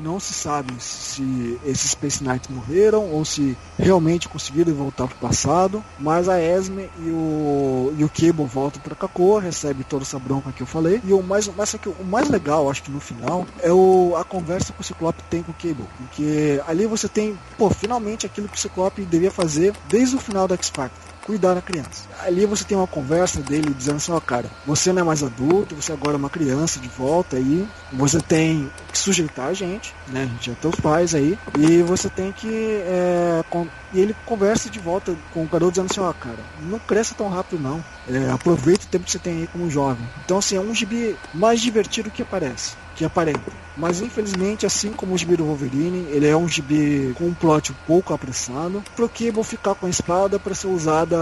Não 0.00 0.20
se 0.20 0.32
sabe 0.32 0.72
se 0.78 1.58
esses 1.64 1.90
Space 1.90 2.22
Knights 2.22 2.48
morreram 2.48 3.10
ou 3.10 3.24
se 3.24 3.56
realmente 3.76 4.28
conseguiram 4.28 4.72
voltar 4.72 5.08
para 5.08 5.16
o 5.16 5.18
passado. 5.18 5.82
Mas 5.98 6.28
a 6.28 6.40
Esme 6.40 6.88
e 7.00 7.10
o, 7.10 7.94
e 7.98 8.04
o 8.04 8.08
Cable 8.08 8.44
voltam 8.44 8.80
para 8.80 8.94
Krakoa, 8.94 9.40
recebe 9.40 9.82
toda 9.82 10.02
essa 10.02 10.20
bronca 10.20 10.52
que 10.52 10.62
eu 10.62 10.66
falei. 10.66 11.00
E 11.04 11.12
o 11.12 11.22
mais, 11.22 11.48
mas 11.56 11.74
que 11.74 11.88
o 11.88 12.04
mais 12.04 12.28
legal, 12.28 12.70
acho 12.70 12.82
que 12.82 12.92
no 12.92 13.00
final, 13.00 13.46
é 13.60 13.72
o, 13.72 14.14
a 14.16 14.22
conversa 14.22 14.72
que 14.72 14.80
o 14.80 14.84
Ciclope 14.84 15.22
tem 15.30 15.42
com 15.42 15.50
o 15.50 15.54
Cable. 15.54 15.88
Porque 15.96 16.62
ali 16.68 16.86
você 16.86 17.08
tem, 17.08 17.36
pô, 17.58 17.70
finalmente 17.70 18.24
aquilo 18.24 18.46
que 18.46 18.56
o 18.56 18.60
Ciclope 18.60 19.02
devia 19.02 19.32
fazer 19.32 19.74
desde 19.88 20.14
o 20.14 20.20
final 20.20 20.46
do 20.46 20.54
X-Factor 20.54 21.13
cuidar 21.24 21.54
da 21.54 21.62
criança. 21.62 22.08
Ali 22.20 22.46
você 22.46 22.64
tem 22.64 22.76
uma 22.76 22.86
conversa 22.86 23.40
dele 23.40 23.74
dizendo 23.74 23.96
assim, 23.96 24.12
ó 24.12 24.16
oh, 24.16 24.20
cara, 24.20 24.50
você 24.66 24.92
não 24.92 25.02
é 25.02 25.04
mais 25.04 25.22
adulto, 25.22 25.74
você 25.74 25.92
agora 25.92 26.16
é 26.16 26.18
uma 26.18 26.30
criança 26.30 26.78
de 26.78 26.88
volta 26.88 27.36
aí, 27.36 27.66
você 27.92 28.20
tem 28.20 28.70
que 28.92 28.98
sujeitar 28.98 29.48
a 29.48 29.54
gente, 29.54 29.94
né? 30.08 30.22
A 30.22 30.26
gente 30.26 30.50
é 30.50 30.54
teus 30.54 30.76
pais 30.76 31.14
aí, 31.14 31.38
e 31.58 31.82
você 31.82 32.08
tem 32.08 32.32
que. 32.32 32.48
É, 32.48 33.42
com... 33.50 33.66
E 33.92 34.00
ele 34.00 34.14
conversa 34.26 34.68
de 34.68 34.78
volta 34.78 35.16
com 35.32 35.44
o 35.44 35.48
garoto 35.48 35.72
dizendo 35.72 35.90
assim, 35.90 36.00
ó, 36.00 36.10
oh, 36.10 36.14
cara, 36.14 36.38
não 36.62 36.78
cresça 36.78 37.14
tão 37.14 37.28
rápido 37.28 37.60
não. 37.60 37.82
É, 38.08 38.30
aproveita 38.30 38.84
o 38.84 38.88
tempo 38.88 39.04
que 39.04 39.10
você 39.10 39.18
tem 39.18 39.38
aí 39.38 39.46
como 39.46 39.70
jovem. 39.70 40.06
Então 40.24 40.38
assim, 40.38 40.56
é 40.56 40.60
um 40.60 40.74
gibi 40.74 41.16
mais 41.32 41.60
divertido 41.60 42.10
que 42.10 42.22
aparece 42.22 42.76
que 42.94 43.04
aparenta. 43.04 43.63
Mas 43.76 44.00
infelizmente, 44.00 44.64
assim 44.66 44.92
como 44.92 45.14
o 45.14 45.18
gibi 45.18 45.36
do 45.36 45.44
Wolverine, 45.44 46.06
ele 46.10 46.26
é 46.26 46.36
um 46.36 46.48
gibi 46.48 47.12
com 47.16 47.24
um 47.24 47.34
plot 47.34 47.72
um 47.72 47.76
pouco 47.86 48.14
apressado, 48.14 48.82
pro 48.94 49.08
Cable 49.08 49.42
ficar 49.42 49.74
com 49.74 49.86
a 49.86 49.90
espada 49.90 50.38
para 50.38 50.54
ser 50.54 50.68
usada 50.68 51.16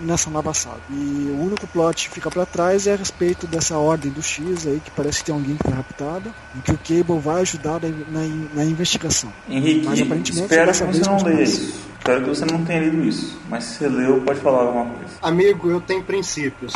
nessa 0.00 0.30
nova 0.30 0.52
saga. 0.52 0.80
E 0.90 1.30
o 1.32 1.42
único 1.42 1.66
plot 1.66 2.08
que 2.08 2.14
fica 2.14 2.30
para 2.30 2.44
trás 2.44 2.86
é 2.86 2.92
a 2.92 2.96
respeito 2.96 3.46
dessa 3.46 3.76
ordem 3.76 4.10
do 4.10 4.22
X 4.22 4.66
aí, 4.66 4.80
que 4.84 4.90
parece 4.90 5.18
que 5.20 5.26
tem 5.26 5.34
alguém 5.34 5.56
que 5.56 5.64
foi 5.64 5.72
raptado, 5.72 6.32
em 6.56 6.60
que 6.60 6.72
o 6.72 6.78
Cable 6.78 7.20
vai 7.20 7.42
ajudar 7.42 7.80
na, 7.80 7.88
na, 7.88 8.26
na 8.54 8.64
investigação. 8.64 9.32
Henrique, 9.48 9.86
Mas, 9.86 10.00
aparentemente, 10.00 10.42
espero 10.42 10.72
que 10.72 10.84
você 10.84 11.10
não 11.10 11.22
leia 11.22 11.42
isso. 11.42 11.88
Espero 12.08 12.24
que 12.24 12.30
você 12.30 12.46
não 12.46 12.64
tenha 12.64 12.80
lido 12.80 13.04
isso. 13.04 13.38
Mas 13.50 13.64
se 13.64 13.74
você 13.74 13.88
leu, 13.88 14.22
pode 14.22 14.40
falar 14.40 14.62
alguma 14.62 14.86
coisa. 14.86 15.18
Amigo, 15.20 15.70
eu 15.70 15.78
tenho 15.78 16.02
princípios. 16.02 16.72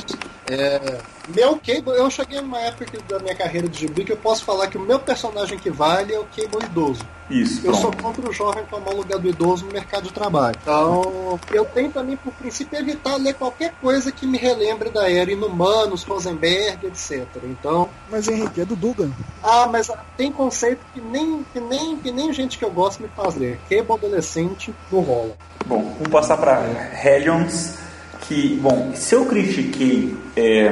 É, 0.46 0.98
meu 1.34 1.56
Cable, 1.56 1.96
eu 1.96 2.10
cheguei 2.10 2.38
numa 2.40 2.60
época 2.60 2.98
da 3.08 3.18
minha 3.18 3.34
carreira 3.34 3.66
de 3.66 3.80
gibi 3.80 4.04
que 4.04 4.12
eu 4.12 4.16
posso 4.16 4.44
falar 4.44 4.66
que 4.66 4.76
o 4.76 4.80
meu 4.80 4.98
personagem 4.98 5.58
que 5.58 5.70
vale 5.70 6.12
é 6.12 6.18
o 6.18 6.24
Cable 6.24 6.66
idoso. 6.66 7.02
Isso. 7.30 7.66
Eu 7.66 7.72
sou 7.72 7.90
contra 7.96 8.28
o 8.28 8.32
jovem 8.32 8.64
tomar 8.66 8.90
o 8.90 8.96
lugar 8.96 9.18
do 9.18 9.28
idoso 9.28 9.64
no 9.64 9.72
mercado 9.72 10.04
de 10.04 10.12
trabalho. 10.12 10.56
Então, 10.60 11.40
eu 11.50 11.64
tenho 11.64 11.90
também 11.90 12.16
por 12.16 12.32
princípio 12.34 12.78
evitar 12.78 13.16
ler 13.16 13.34
qualquer 13.34 13.72
coisa 13.80 14.12
que 14.12 14.26
me 14.26 14.36
relembre 14.36 14.90
da 14.90 15.10
era 15.10 15.32
Inumanos, 15.32 16.02
Rosenberg, 16.02 16.86
etc. 16.86 17.26
Então. 17.44 17.88
Mas 18.10 18.28
Henrique, 18.28 18.60
é 18.60 18.64
do 18.64 18.76
Dugan. 18.76 19.10
Ah, 19.42 19.66
mas 19.66 19.90
tem 20.16 20.30
conceito 20.30 20.80
que 20.92 21.00
nem, 21.00 21.44
que 21.52 21.60
nem, 21.60 21.96
que 21.96 22.12
nem 22.12 22.32
gente 22.32 22.58
que 22.58 22.64
eu 22.64 22.70
gosto 22.70 23.02
me 23.02 23.08
faz 23.08 23.34
ler. 23.34 23.58
Cable 23.68 23.92
adolescente 23.92 24.74
não 24.90 25.02
rola. 25.22 25.36
Bom, 25.66 25.94
vamos 25.98 26.08
passar 26.08 26.36
para 26.36 26.62
Hellions 27.04 27.74
que, 28.22 28.58
bom, 28.60 28.92
se 28.94 29.14
eu 29.14 29.26
critiquei 29.26 30.16
é, 30.36 30.70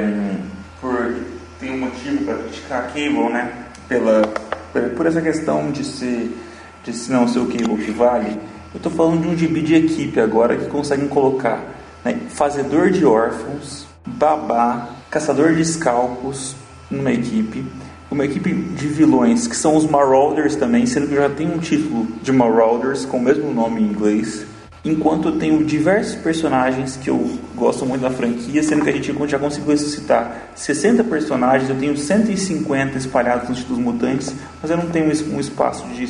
por 0.79 1.15
ter 1.59 1.71
um 1.71 1.79
motivo 1.79 2.25
para 2.25 2.35
criticar 2.35 2.79
a 2.79 2.87
Cable, 2.87 3.29
né, 3.29 3.51
pela, 3.87 4.21
por 4.95 5.05
essa 5.05 5.21
questão 5.21 5.71
de 5.71 5.83
ser, 5.83 6.37
de 6.83 6.93
se 6.93 7.11
não 7.11 7.27
ser 7.27 7.39
o 7.39 7.47
Cable 7.47 7.83
que 7.83 7.91
vale, 7.91 8.39
eu 8.73 8.77
estou 8.77 8.91
falando 8.91 9.21
de 9.21 9.27
um 9.27 9.37
gibi 9.37 9.61
de 9.61 9.75
equipe 9.75 10.19
agora 10.19 10.55
que 10.55 10.65
conseguem 10.67 11.07
colocar 11.07 11.63
né, 12.03 12.19
fazedor 12.29 12.89
de 12.89 13.05
órfãos, 13.05 13.85
babá, 14.05 14.89
caçador 15.09 15.53
de 15.53 15.61
escalpos 15.61 16.55
numa 16.89 17.11
equipe, 17.11 17.65
uma 18.11 18.25
equipe 18.25 18.53
de 18.53 18.87
vilões 18.87 19.47
que 19.47 19.55
são 19.55 19.75
os 19.75 19.89
Marauders 19.89 20.57
também, 20.57 20.85
sendo 20.85 21.07
que 21.07 21.15
já 21.15 21.29
tem 21.29 21.47
um 21.47 21.57
título 21.57 22.07
de 22.21 22.31
Marauders 22.31 23.05
com 23.05 23.17
o 23.17 23.21
mesmo 23.21 23.53
nome 23.53 23.81
em 23.81 23.85
inglês. 23.85 24.45
Enquanto 24.83 25.29
eu 25.29 25.37
tenho 25.37 25.63
diversos 25.63 26.15
personagens 26.15 26.97
que 26.97 27.09
eu 27.09 27.39
gosto 27.55 27.85
muito 27.85 28.01
da 28.01 28.09
franquia, 28.09 28.61
sendo 28.63 28.83
que 28.83 28.89
a 28.89 28.93
gente 28.93 29.13
já 29.27 29.39
conseguiu 29.39 29.69
ressuscitar 29.69 30.49
60 30.55 31.03
personagens, 31.05 31.69
eu 31.69 31.77
tenho 31.77 31.95
150 31.95 32.97
espalhados 32.97 33.47
nos 33.47 33.59
títulos 33.59 33.81
mutantes, 33.81 34.33
mas 34.61 34.69
eu 34.69 34.77
não 34.77 34.87
tenho 34.87 35.05
um 35.05 35.39
espaço 35.39 35.85
de, 35.89 36.07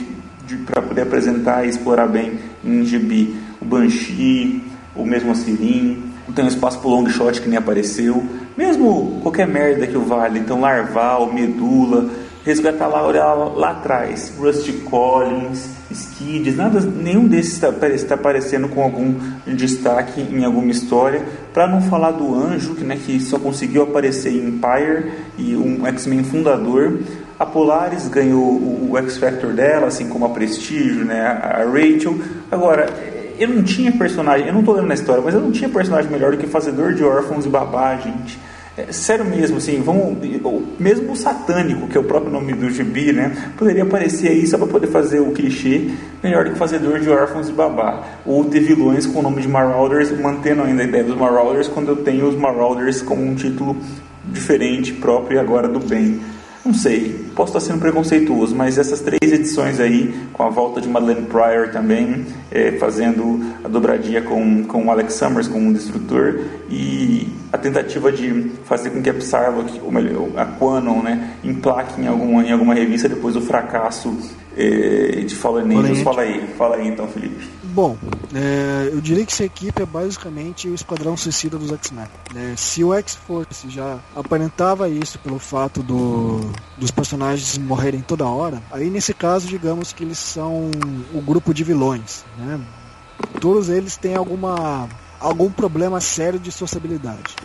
de 0.47 0.55
para 0.65 0.81
poder 0.81 1.01
apresentar 1.01 1.65
e 1.65 1.69
explorar 1.69 2.07
bem 2.07 2.39
em 2.63 2.83
GB 2.83 3.35
o 3.61 3.65
Banshee, 3.65 4.63
o 4.95 5.05
mesmo 5.05 5.31
a 5.31 5.35
Sirin, 5.35 6.11
não 6.27 6.33
tenho 6.33 6.47
espaço 6.47 6.79
para 6.79 6.87
o 6.87 6.91
long 6.91 7.09
shot 7.09 7.41
que 7.41 7.49
nem 7.49 7.57
apareceu, 7.57 8.25
mesmo 8.57 9.19
qualquer 9.21 9.47
merda 9.47 9.87
que 9.87 9.97
o 9.97 10.01
vale, 10.01 10.39
então 10.39 10.61
Larval, 10.61 11.31
Medula, 11.31 12.09
resgatar 12.43 12.87
lá, 12.87 13.05
olhar 13.05 13.33
lá, 13.33 13.71
atrás, 13.71 14.33
Rusty 14.37 14.73
Collins, 14.73 15.69
Skids, 15.91 16.55
nada, 16.55 16.79
nenhum 16.79 17.27
desses 17.27 17.53
está 17.53 17.71
tá 17.71 18.15
aparecendo 18.15 18.69
com 18.69 18.81
algum 18.81 19.13
destaque 19.45 20.21
em 20.21 20.43
alguma 20.43 20.71
história. 20.71 21.23
Para 21.53 21.67
não 21.67 21.81
falar 21.81 22.11
do 22.11 22.33
Anjo, 22.33 22.75
que, 22.75 22.83
né, 22.83 22.97
que 23.03 23.19
só 23.19 23.37
conseguiu 23.37 23.83
aparecer 23.83 24.31
em 24.31 24.47
Empire 24.47 25.11
e 25.37 25.55
um 25.55 25.85
X-Men 25.87 26.23
fundador. 26.23 26.99
A 27.37 27.45
Polaris 27.45 28.07
ganhou 28.07 28.43
o, 28.43 28.91
o 28.91 28.97
X 28.99 29.17
Factor 29.17 29.53
dela, 29.53 29.87
assim 29.87 30.07
como 30.07 30.25
a 30.25 30.29
Prestígio, 30.29 31.03
né, 31.03 31.21
a 31.21 31.63
Rachel. 31.65 32.17
Agora, 32.49 32.87
eu 33.41 33.49
não 33.49 33.63
tinha 33.63 33.91
personagem, 33.91 34.47
eu 34.47 34.53
não 34.53 34.59
estou 34.59 34.75
lendo 34.75 34.87
na 34.87 34.93
história, 34.93 35.21
mas 35.23 35.33
eu 35.33 35.41
não 35.41 35.51
tinha 35.51 35.67
personagem 35.67 36.11
melhor 36.11 36.31
do 36.31 36.37
que 36.37 36.45
Fazedor 36.45 36.93
de 36.93 37.03
Órfãos 37.03 37.45
e 37.45 37.49
Babá, 37.49 37.95
gente. 37.97 38.39
É, 38.77 38.91
sério 38.91 39.25
mesmo, 39.25 39.57
assim, 39.57 39.81
vamos, 39.81 40.17
mesmo 40.79 41.11
o 41.11 41.15
satânico, 41.15 41.87
que 41.87 41.97
é 41.97 41.99
o 41.99 42.03
próprio 42.03 42.31
nome 42.31 42.53
do 42.53 42.69
gibi, 42.69 43.11
né, 43.11 43.51
poderia 43.57 43.83
aparecer 43.83 44.29
aí 44.29 44.47
só 44.47 44.57
para 44.57 44.67
poder 44.67 44.87
fazer 44.87 45.19
o 45.19 45.31
clichê 45.31 45.89
melhor 46.23 46.45
do 46.45 46.51
que 46.51 46.57
Fazedor 46.57 46.99
de 46.99 47.09
Órfãos 47.09 47.49
e 47.49 47.51
Babá. 47.51 48.01
Ou 48.25 48.45
ter 48.45 48.61
vilões 48.61 49.05
com 49.05 49.19
o 49.19 49.23
nome 49.23 49.41
de 49.41 49.47
Marauders, 49.47 50.11
mantendo 50.11 50.61
ainda 50.61 50.83
a 50.83 50.85
ideia 50.85 51.03
dos 51.03 51.17
Marauders, 51.17 51.67
quando 51.67 51.89
eu 51.89 51.97
tenho 51.97 52.27
os 52.27 52.35
Marauders 52.35 53.01
como 53.01 53.23
um 53.23 53.35
título 53.35 53.75
diferente, 54.23 54.93
próprio 54.93 55.37
e 55.37 55.39
agora 55.39 55.67
do 55.67 55.79
bem. 55.79 56.21
Não 56.63 56.75
sei, 56.75 57.25
posso 57.35 57.57
estar 57.57 57.59
sendo 57.59 57.79
preconceituoso, 57.79 58.55
mas 58.55 58.77
essas 58.77 59.01
três 59.01 59.31
edições 59.31 59.79
aí, 59.79 60.13
com 60.31 60.43
a 60.43 60.49
volta 60.49 60.79
de 60.79 60.87
Madeleine 60.87 61.25
Pryor 61.25 61.71
também, 61.71 62.27
é, 62.51 62.73
fazendo 62.73 63.39
a 63.63 63.67
dobradinha 63.67 64.21
com, 64.21 64.63
com 64.65 64.85
o 64.85 64.91
Alex 64.91 65.15
Summers 65.15 65.47
como 65.47 65.65
um 65.65 65.73
destrutor, 65.73 66.39
e 66.69 67.27
a 67.51 67.57
tentativa 67.57 68.11
de 68.11 68.51
fazer 68.63 68.91
com 68.91 69.01
que 69.01 69.09
a 69.09 69.13
Psylocke, 69.13 69.81
ou 69.83 69.91
melhor, 69.91 70.29
a 70.37 70.45
Quanon, 70.45 71.01
né, 71.01 71.31
emplaque 71.43 71.99
em 71.99 72.05
alguma, 72.05 72.43
em 72.43 72.51
alguma 72.51 72.75
revista 72.75 73.09
depois 73.09 73.33
do 73.33 73.41
fracasso 73.41 74.15
é, 74.55 75.10
de 75.25 75.35
Fallen 75.35 75.77
Angels. 75.77 76.01
Fala 76.01 76.21
aí, 76.21 76.47
fala 76.57 76.75
aí 76.77 76.87
então, 76.87 77.07
Felipe. 77.07 77.47
Bom, 77.63 77.97
é, 78.33 78.89
eu 78.91 79.01
diria 79.01 79.25
que 79.25 79.31
essa 79.31 79.43
equipe 79.43 79.81
é 79.81 79.85
basicamente 79.85 80.67
o 80.67 80.75
Esquadrão 80.75 81.15
Suicida 81.15 81.57
dos 81.57 81.71
X-Men. 81.71 82.07
É, 82.35 82.55
se 82.55 82.83
o 82.83 82.93
X-Force 82.93 83.69
já 83.69 83.99
aparentava 84.15 84.89
isso 84.89 85.19
pelo 85.19 85.39
fato 85.39 85.81
do, 85.81 86.39
dos 86.77 86.91
personagens 86.91 87.57
morrerem 87.57 88.01
toda 88.01 88.25
hora, 88.25 88.61
aí 88.71 88.89
nesse 88.89 89.13
caso, 89.13 89.47
digamos 89.47 89.93
que 89.93 90.03
eles 90.03 90.17
são 90.17 90.69
o 91.13 91.21
grupo 91.21 91.53
de 91.53 91.63
vilões. 91.63 92.25
Né? 92.37 92.59
Todos 93.39 93.69
eles 93.69 93.97
têm 93.97 94.15
alguma, 94.15 94.89
algum 95.19 95.49
problema 95.49 96.01
sério 96.01 96.39
de 96.39 96.51
sociabilidade, 96.51 97.35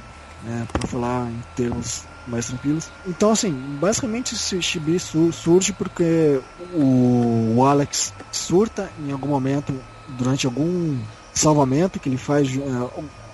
né? 0.44 0.66
para 0.72 0.88
falar 0.88 1.28
em 1.28 1.42
termos 1.54 2.04
mais 2.26 2.46
tranquilos. 2.46 2.88
Então, 3.06 3.30
assim, 3.30 3.52
basicamente 3.80 4.34
esse 4.34 4.60
chibi 4.60 4.98
surge 4.98 5.72
porque 5.72 6.40
o, 6.74 7.64
Alex 7.64 8.12
surta 8.30 8.90
em 9.04 9.12
algum 9.12 9.28
momento 9.28 9.74
durante 10.08 10.46
algum 10.46 10.98
salvamento 11.32 12.00
que 12.00 12.08
ele 12.08 12.16
faz, 12.16 12.48
é, 12.56 12.60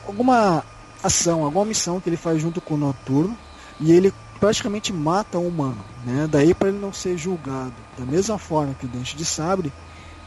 alguma 0.07 0.65
ação, 1.03 1.45
alguma 1.45 1.65
missão 1.65 2.01
que 2.01 2.09
ele 2.09 2.17
faz 2.17 2.41
junto 2.41 2.61
com 2.61 2.75
o 2.75 2.79
Noturno, 2.79 3.37
e 3.81 3.93
ele 3.93 4.13
praticamente 4.39 4.93
mata 4.93 5.39
um 5.39 5.49
humano. 5.49 5.85
Né? 6.05 6.29
Daí 6.31 6.55
para 6.55 6.69
ele 6.69 6.79
não 6.79 6.93
ser 6.93 7.17
julgado. 7.17 7.75
Da 7.99 8.05
mesma 8.05 8.39
forma 8.39 8.75
que 8.75 8.87
o 8.87 8.89
Dente 8.89 9.17
de 9.17 9.25
Sabre, 9.25 9.73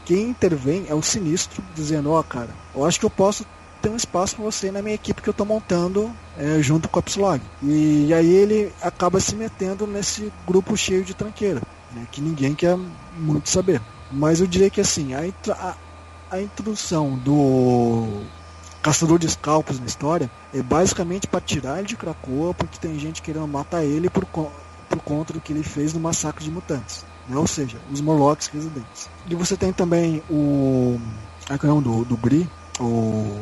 quem 0.04 0.30
intervém 0.30 0.86
é 0.88 0.94
o 0.94 1.02
Sinistro, 1.02 1.62
dizendo, 1.74 2.10
ó 2.10 2.20
oh, 2.20 2.24
cara, 2.24 2.50
eu 2.74 2.84
acho 2.84 2.98
que 2.98 3.06
eu 3.06 3.10
posso 3.10 3.44
ter 3.86 3.90
um 3.90 3.96
espaço 3.96 4.34
para 4.34 4.44
você 4.44 4.72
na 4.72 4.82
minha 4.82 4.96
equipe 4.96 5.22
que 5.22 5.28
eu 5.28 5.32
estou 5.32 5.46
montando 5.46 6.12
é, 6.36 6.60
junto 6.60 6.88
com 6.88 6.98
a 6.98 7.02
Psylog. 7.02 7.40
E, 7.62 8.06
e, 8.08 8.14
aí 8.14 8.28
ele 8.28 8.72
acaba 8.82 9.20
se 9.20 9.36
metendo 9.36 9.86
nesse 9.86 10.32
grupo 10.44 10.76
cheio 10.76 11.04
de 11.04 11.14
tranqueira, 11.14 11.62
né? 11.92 12.04
que 12.10 12.20
ninguém 12.20 12.52
quer 12.52 12.76
muito 13.16 13.48
saber. 13.48 13.80
Mas 14.10 14.40
eu 14.40 14.46
diria 14.48 14.68
que 14.68 14.80
assim, 14.80 15.14
a, 15.14 15.20
a, 15.52 15.74
a 16.32 16.42
introdução 16.42 17.16
do 17.16 18.24
caçador 18.82 19.20
de 19.20 19.26
escalpos 19.26 19.78
na 19.78 19.86
história 19.86 20.28
é 20.52 20.60
basicamente 20.62 21.28
para 21.28 21.40
tirar 21.40 21.78
ele 21.78 21.86
de 21.86 21.96
Krakoa, 21.96 22.52
porque 22.54 22.78
tem 22.80 22.98
gente 22.98 23.22
querendo 23.22 23.46
matar 23.46 23.84
ele 23.84 24.10
por, 24.10 24.24
por 24.24 25.00
conta 25.04 25.32
do 25.32 25.40
que 25.40 25.52
ele 25.52 25.62
fez 25.62 25.92
no 25.92 26.00
massacre 26.00 26.44
de 26.44 26.50
mutantes. 26.50 27.04
Né? 27.28 27.36
Ou 27.36 27.46
seja, 27.46 27.78
os 27.88 28.00
Morlocks 28.00 28.48
residentes. 28.48 29.08
E 29.28 29.34
você 29.36 29.56
tem 29.56 29.72
também 29.72 30.24
o. 30.28 30.98
A 31.48 31.56
canhão 31.56 31.80
do, 31.80 32.04
do 32.04 32.16
Gri, 32.16 32.50
o 32.80 33.40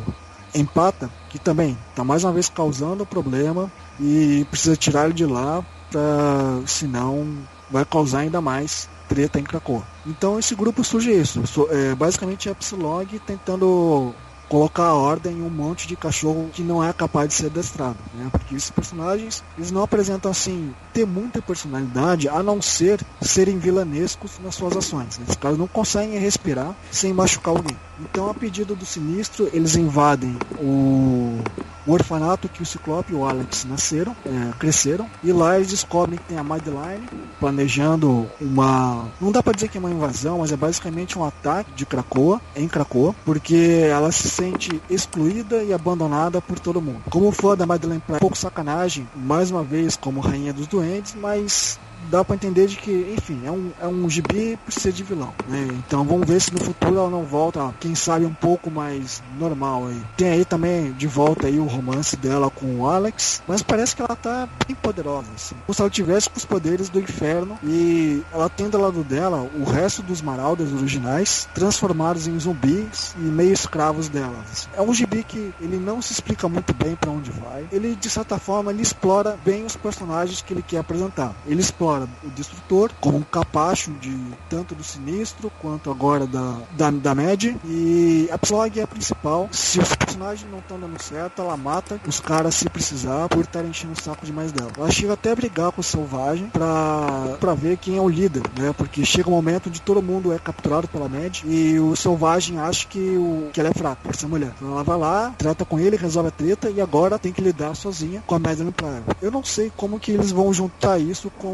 Empata, 0.54 1.10
que 1.28 1.38
também 1.38 1.78
está 1.90 2.04
mais 2.04 2.22
uma 2.24 2.32
vez 2.32 2.48
causando 2.48 3.06
problema 3.06 3.72
e 3.98 4.44
precisa 4.50 4.76
tirar 4.76 5.06
ele 5.06 5.14
de 5.14 5.26
lá, 5.26 5.64
pra, 5.90 6.62
senão 6.66 7.44
vai 7.68 7.84
causar 7.84 8.20
ainda 8.20 8.40
mais 8.40 8.88
treta 9.08 9.40
em 9.40 9.44
Krakow. 9.44 9.84
Então 10.06 10.38
esse 10.38 10.54
grupo 10.54 10.84
surge 10.84 11.10
isso, 11.12 11.42
é, 11.70 11.94
basicamente 11.94 12.52
Psylog 12.54 13.18
tentando 13.20 14.14
colocar 14.54 14.92
ordem 14.92 15.38
em 15.38 15.42
um 15.42 15.50
monte 15.50 15.88
de 15.88 15.96
cachorro 15.96 16.48
que 16.52 16.62
não 16.62 16.82
é 16.82 16.92
capaz 16.92 17.26
de 17.28 17.34
ser 17.34 17.46
adestrado, 17.46 17.98
né? 18.14 18.28
Porque 18.30 18.54
esses 18.54 18.70
personagens, 18.70 19.42
eles 19.58 19.72
não 19.72 19.82
apresentam 19.82 20.30
assim 20.30 20.72
ter 20.92 21.04
muita 21.04 21.42
personalidade, 21.42 22.28
a 22.28 22.40
não 22.40 22.62
ser 22.62 23.00
serem 23.20 23.58
vilanescos 23.58 24.38
nas 24.38 24.54
suas 24.54 24.76
ações. 24.76 25.18
Esses 25.20 25.34
caras 25.34 25.58
não 25.58 25.66
conseguem 25.66 26.20
respirar 26.20 26.72
sem 26.92 27.12
machucar 27.12 27.56
alguém. 27.56 27.76
Então, 28.00 28.28
a 28.28 28.34
pedido 28.34 28.74
do 28.74 28.84
Sinistro, 28.84 29.48
eles 29.52 29.76
invadem 29.76 30.36
o, 30.58 31.38
o 31.86 31.92
orfanato 31.92 32.48
que 32.48 32.62
o 32.62 32.66
Ciclope 32.66 33.12
e 33.12 33.16
o 33.16 33.24
Alex 33.24 33.64
nasceram, 33.64 34.16
é, 34.26 34.52
cresceram, 34.58 35.08
e 35.22 35.32
lá 35.32 35.56
eles 35.56 35.68
descobrem 35.68 36.18
que 36.18 36.24
tem 36.24 36.38
a 36.38 36.42
Madeline 36.42 37.08
planejando 37.38 38.28
uma. 38.40 39.06
Não 39.20 39.30
dá 39.30 39.42
para 39.42 39.52
dizer 39.52 39.68
que 39.68 39.78
é 39.78 39.80
uma 39.80 39.90
invasão, 39.90 40.38
mas 40.38 40.50
é 40.50 40.56
basicamente 40.56 41.18
um 41.18 41.24
ataque 41.24 41.70
de 41.72 41.86
Krakoa, 41.86 42.40
em 42.56 42.66
Krakoa, 42.66 43.14
porque 43.24 43.86
ela 43.88 44.10
se 44.10 44.28
sente 44.44 44.82
excluída 44.90 45.64
e 45.64 45.72
abandonada 45.72 46.40
por 46.42 46.58
todo 46.60 46.80
mundo. 46.80 47.02
Como 47.10 47.32
fã 47.32 47.56
da 47.56 47.64
Madeline 47.64 48.00
Prime, 48.00 48.16
um 48.16 48.20
pouco 48.20 48.36
sacanagem, 48.36 49.08
mais 49.14 49.50
uma 49.50 49.64
vez 49.64 49.96
como 49.96 50.20
rainha 50.20 50.52
dos 50.52 50.66
doentes, 50.66 51.14
mas 51.14 51.78
dá 52.10 52.24
para 52.24 52.36
entender 52.36 52.66
de 52.66 52.76
que, 52.76 53.14
enfim, 53.16 53.40
é 53.44 53.50
um, 53.50 53.70
é 53.80 53.86
um 53.86 54.08
gibi 54.08 54.58
por 54.64 54.72
ser 54.72 54.92
de 54.92 55.02
vilão. 55.02 55.32
Né? 55.48 55.68
Então 55.86 56.04
vamos 56.04 56.26
ver 56.26 56.40
se 56.40 56.52
no 56.52 56.60
futuro 56.60 56.96
ela 56.96 57.10
não 57.10 57.24
volta, 57.24 57.74
quem 57.80 57.94
sabe 57.94 58.24
um 58.24 58.34
pouco 58.34 58.70
mais 58.70 59.22
normal 59.38 59.88
aí. 59.88 60.00
Tem 60.16 60.30
aí 60.30 60.44
também 60.44 60.92
de 60.92 61.06
volta 61.06 61.46
aí 61.46 61.58
o 61.58 61.64
romance 61.64 62.16
dela 62.16 62.50
com 62.50 62.80
o 62.80 62.88
Alex, 62.88 63.42
mas 63.46 63.62
parece 63.62 63.94
que 63.96 64.02
ela 64.02 64.16
tá 64.16 64.48
bem 64.66 64.76
poderosa, 64.76 65.28
assim. 65.34 65.54
Como 65.66 65.74
se 65.74 65.80
ela 65.80 65.90
tivesse 65.90 66.30
com 66.30 66.38
os 66.38 66.44
poderes 66.44 66.88
do 66.88 67.00
inferno 67.00 67.58
e 67.62 68.22
ela 68.32 68.48
tem 68.48 68.68
do 68.68 68.78
lado 68.78 69.02
dela 69.02 69.48
o 69.54 69.64
resto 69.64 70.02
dos 70.02 70.22
Marauders 70.22 70.72
originais 70.72 71.48
transformados 71.54 72.26
em 72.26 72.38
zumbis 72.38 73.14
e 73.18 73.22
meio 73.22 73.52
escravos 73.52 74.08
dela. 74.08 74.36
Assim. 74.50 74.68
É 74.74 74.82
um 74.82 74.92
gibi 74.92 75.22
que 75.22 75.52
ele 75.60 75.76
não 75.76 76.00
se 76.02 76.12
explica 76.12 76.48
muito 76.48 76.72
bem 76.74 76.94
para 76.96 77.10
onde 77.10 77.30
vai. 77.30 77.66
Ele 77.72 77.94
de 77.94 78.10
certa 78.10 78.38
forma 78.38 78.70
ele 78.70 78.82
explora 78.82 79.38
bem 79.44 79.64
os 79.64 79.76
personagens 79.76 80.42
que 80.42 80.52
ele 80.52 80.62
quer 80.62 80.78
apresentar. 80.78 81.34
Ele 81.46 81.60
explora 81.60 81.93
o 82.02 82.30
Destrutor, 82.30 82.90
como 83.00 83.18
um 83.18 83.22
capacho 83.22 83.92
de 83.92 84.16
tanto 84.48 84.74
do 84.74 84.82
Sinistro 84.82 85.50
quanto 85.60 85.90
agora 85.90 86.26
da, 86.26 86.58
da, 86.72 86.90
da 86.90 87.14
Mad. 87.14 87.44
E 87.64 88.28
a 88.32 88.38
Psylocke 88.38 88.80
é 88.80 88.82
a 88.82 88.86
principal. 88.86 89.48
Se 89.52 89.78
os 89.78 89.94
personagens 89.94 90.50
não 90.50 90.58
estão 90.58 90.78
dando 90.78 91.00
certo, 91.02 91.42
ela 91.42 91.56
mata 91.56 92.00
os 92.06 92.20
caras 92.20 92.54
se 92.54 92.68
precisar 92.68 93.28
por 93.28 93.44
estar 93.44 93.64
enchendo 93.64 93.92
o 93.92 94.02
saco 94.02 94.24
demais 94.24 94.52
dela. 94.52 94.70
Ela 94.76 94.90
chega 94.90 95.12
até 95.12 95.32
a 95.32 95.36
brigar 95.36 95.72
com 95.72 95.80
o 95.80 95.84
Selvagem 95.84 96.48
pra, 96.48 97.36
pra 97.40 97.54
ver 97.54 97.76
quem 97.76 97.96
é 97.96 98.00
o 98.00 98.08
líder, 98.08 98.42
né? 98.58 98.72
Porque 98.76 99.04
chega 99.04 99.28
um 99.28 99.32
momento 99.32 99.68
onde 99.68 99.80
todo 99.80 100.02
mundo 100.02 100.32
é 100.32 100.38
capturado 100.38 100.88
pela 100.88 101.08
Mad 101.08 101.40
e 101.44 101.78
o 101.78 101.94
Selvagem 101.96 102.58
acha 102.58 102.86
que, 102.86 103.16
o, 103.16 103.50
que 103.52 103.60
ela 103.60 103.70
é 103.70 103.74
fraca 103.74 104.12
ser 104.12 104.26
mulher. 104.26 104.52
Então 104.56 104.72
ela 104.72 104.84
vai 104.84 104.98
lá, 104.98 105.34
trata 105.36 105.64
com 105.64 105.78
ele, 105.78 105.96
resolve 105.96 106.28
a 106.28 106.32
treta 106.32 106.70
e 106.70 106.80
agora 106.80 107.18
tem 107.18 107.32
que 107.32 107.40
lidar 107.40 107.74
sozinha 107.74 108.22
com 108.26 108.34
a 108.34 108.38
Madeline 108.38 108.72
Pryor. 108.72 109.02
Eu 109.20 109.30
não 109.30 109.44
sei 109.44 109.70
como 109.76 110.00
que 110.00 110.12
eles 110.12 110.30
vão 110.30 110.52
juntar 110.52 110.98
isso 110.98 111.30
com 111.38 111.46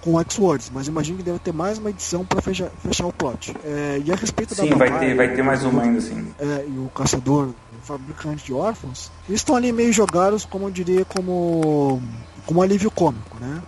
com, 0.00 0.20
X-Words, 0.20 0.70
mas 0.72 0.88
imagino 0.88 1.18
que 1.18 1.24
deve 1.24 1.38
ter 1.38 1.52
mais 1.52 1.78
uma 1.78 1.90
edição 1.90 2.24
para 2.24 2.40
fechar, 2.40 2.70
fechar 2.82 3.06
o 3.06 3.12
plot. 3.12 3.54
É, 3.64 4.02
e 4.04 4.12
a 4.12 4.16
respeito 4.16 4.54
sim, 4.54 4.68
da 4.70 4.76
vai 4.76 4.98
ter, 4.98 5.14
vai 5.14 5.34
ter 5.34 5.42
mais 5.42 5.64
uma 5.64 5.82
ainda 5.82 6.00
sim. 6.00 6.34
É, 6.38 6.66
e 6.66 6.78
o 6.78 6.90
caçador, 6.94 7.48
o 7.48 7.86
fabricante 7.86 8.44
de 8.44 8.52
órfãos, 8.52 9.10
eles 9.28 9.40
estão 9.40 9.56
ali 9.56 9.72
meio 9.72 9.92
jogados, 9.92 10.44
como 10.44 10.66
eu 10.66 10.70
diria, 10.70 11.04
como, 11.04 12.02
como 12.46 12.62
alívio 12.62 12.90
cômico, 12.90 13.36
né? 13.40 13.62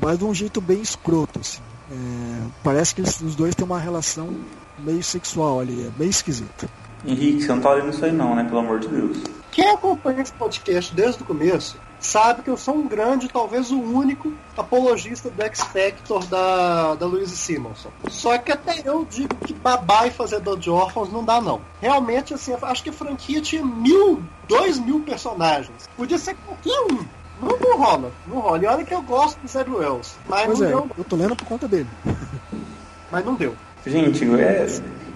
Mas 0.00 0.18
de 0.18 0.24
um 0.24 0.34
jeito 0.34 0.60
bem 0.60 0.80
escroto, 0.80 1.40
assim. 1.40 1.60
É, 1.90 2.46
parece 2.62 2.94
que 2.94 3.00
eles, 3.00 3.20
os 3.20 3.34
dois 3.34 3.54
têm 3.54 3.64
uma 3.64 3.78
relação 3.78 4.34
meio 4.78 5.02
sexual 5.02 5.60
ali, 5.60 5.86
é 5.86 5.90
bem 5.90 6.08
esquisito. 6.08 6.68
Henrique, 7.04 7.42
você 7.42 7.48
não 7.48 7.60
tá 7.60 7.72
lendo 7.72 7.90
isso 7.90 8.04
aí 8.04 8.12
não, 8.12 8.34
né? 8.34 8.44
Pelo 8.44 8.58
amor 8.58 8.80
de 8.80 8.88
Deus. 8.88 9.18
Quem 9.52 9.70
acompanha 9.70 10.22
esse 10.22 10.32
podcast 10.32 10.94
desde 10.94 11.22
o 11.22 11.26
começo 11.26 11.78
sabe 12.06 12.42
que 12.42 12.50
eu 12.50 12.56
sou 12.56 12.76
um 12.76 12.86
grande, 12.86 13.28
talvez 13.28 13.70
o 13.70 13.78
único, 13.80 14.32
apologista 14.56 15.28
do 15.28 15.42
X 15.42 15.60
Factor 15.60 16.24
da, 16.26 16.94
da 16.94 17.06
Louise 17.06 17.36
Simonson. 17.36 17.90
Só 18.08 18.38
que 18.38 18.52
até 18.52 18.80
eu 18.84 19.04
digo 19.04 19.34
que 19.44 19.52
babar 19.52 20.06
e 20.06 20.10
fazedor 20.10 20.58
de 20.58 20.70
órfãos 20.70 21.12
não 21.12 21.24
dá, 21.24 21.40
não. 21.40 21.60
Realmente, 21.80 22.32
assim, 22.32 22.54
acho 22.62 22.82
que 22.82 22.90
a 22.90 22.92
franquia 22.92 23.40
tinha 23.40 23.64
mil, 23.64 24.22
dois 24.48 24.78
mil 24.78 25.00
personagens. 25.00 25.88
Podia 25.96 26.18
ser 26.18 26.36
qualquer 26.46 26.80
um. 26.92 27.04
Não, 27.42 27.58
não 27.58 27.78
rola, 27.78 28.12
não 28.26 28.38
rola. 28.38 28.62
E 28.62 28.66
olha 28.66 28.84
que 28.84 28.94
eu 28.94 29.02
gosto 29.02 29.38
do 29.40 29.48
Zed 29.48 29.68
Wells. 29.70 30.14
Mas 30.28 30.46
Pois 30.46 30.58
não 30.60 30.66
é, 30.66 30.70
deu. 30.70 30.90
eu 30.96 31.04
tô 31.04 31.16
lendo 31.16 31.36
por 31.36 31.44
conta 31.46 31.68
dele. 31.68 31.88
Mas 33.10 33.24
não 33.24 33.34
deu. 33.34 33.54
Gente, 33.84 34.24
é, 34.40 34.66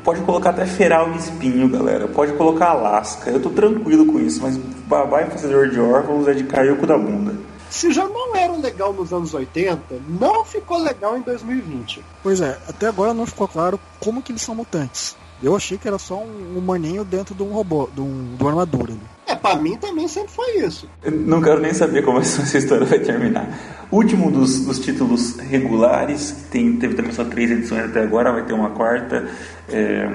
pode 0.04 0.20
colocar 0.22 0.50
até 0.50 0.66
feral 0.66 1.12
e 1.12 1.16
espinho, 1.16 1.68
galera. 1.68 2.08
Pode 2.08 2.32
colocar 2.32 2.70
Alasca. 2.70 3.30
Eu 3.30 3.40
tô 3.40 3.50
tranquilo 3.50 4.06
com 4.06 4.18
isso, 4.18 4.42
mas 4.42 4.56
Babá 4.56 5.22
e 5.22 5.30
Fazedor 5.30 5.68
de 5.68 5.80
Órfãos 5.80 6.28
é 6.28 6.34
de 6.34 6.44
cair 6.44 6.72
o 6.72 6.76
cu 6.76 6.86
da 6.86 6.98
bunda. 6.98 7.34
Se 7.70 7.92
já 7.92 8.04
não 8.04 8.34
era 8.34 8.52
legal 8.54 8.92
nos 8.92 9.12
anos 9.12 9.32
80, 9.32 9.80
não 10.08 10.44
ficou 10.44 10.78
legal 10.78 11.16
em 11.16 11.22
2020. 11.22 12.04
Pois 12.22 12.40
é, 12.40 12.58
até 12.68 12.88
agora 12.88 13.14
não 13.14 13.24
ficou 13.26 13.46
claro 13.46 13.78
como 14.00 14.20
que 14.20 14.32
eles 14.32 14.42
são 14.42 14.56
mutantes. 14.56 15.16
Eu 15.42 15.56
achei 15.56 15.78
que 15.78 15.88
era 15.88 15.98
só 15.98 16.22
um 16.22 16.58
humaninho 16.58 17.04
dentro 17.04 17.34
de 17.34 17.42
um 17.42 17.48
robô, 17.48 17.88
de, 17.94 18.00
um, 18.00 18.36
de 18.36 18.42
uma 18.42 18.50
armadura. 18.50 18.92
É, 19.26 19.34
pra 19.34 19.56
mim 19.56 19.76
também 19.76 20.06
sempre 20.06 20.32
foi 20.32 20.58
isso. 20.58 20.88
Eu 21.02 21.12
não 21.12 21.40
quero 21.40 21.60
nem 21.60 21.72
saber 21.72 22.04
como 22.04 22.18
essa 22.20 22.58
história 22.58 22.84
vai 22.84 22.98
terminar. 22.98 23.48
Último 23.90 24.30
dos, 24.30 24.66
dos 24.66 24.78
títulos 24.78 25.36
regulares, 25.38 26.46
tem, 26.50 26.76
teve 26.76 26.94
também 26.94 27.12
só 27.12 27.24
três 27.24 27.50
edições 27.50 27.84
até 27.86 28.02
agora, 28.02 28.32
vai 28.32 28.44
ter 28.44 28.52
uma 28.52 28.70
quarta. 28.70 29.28
É, 29.68 30.10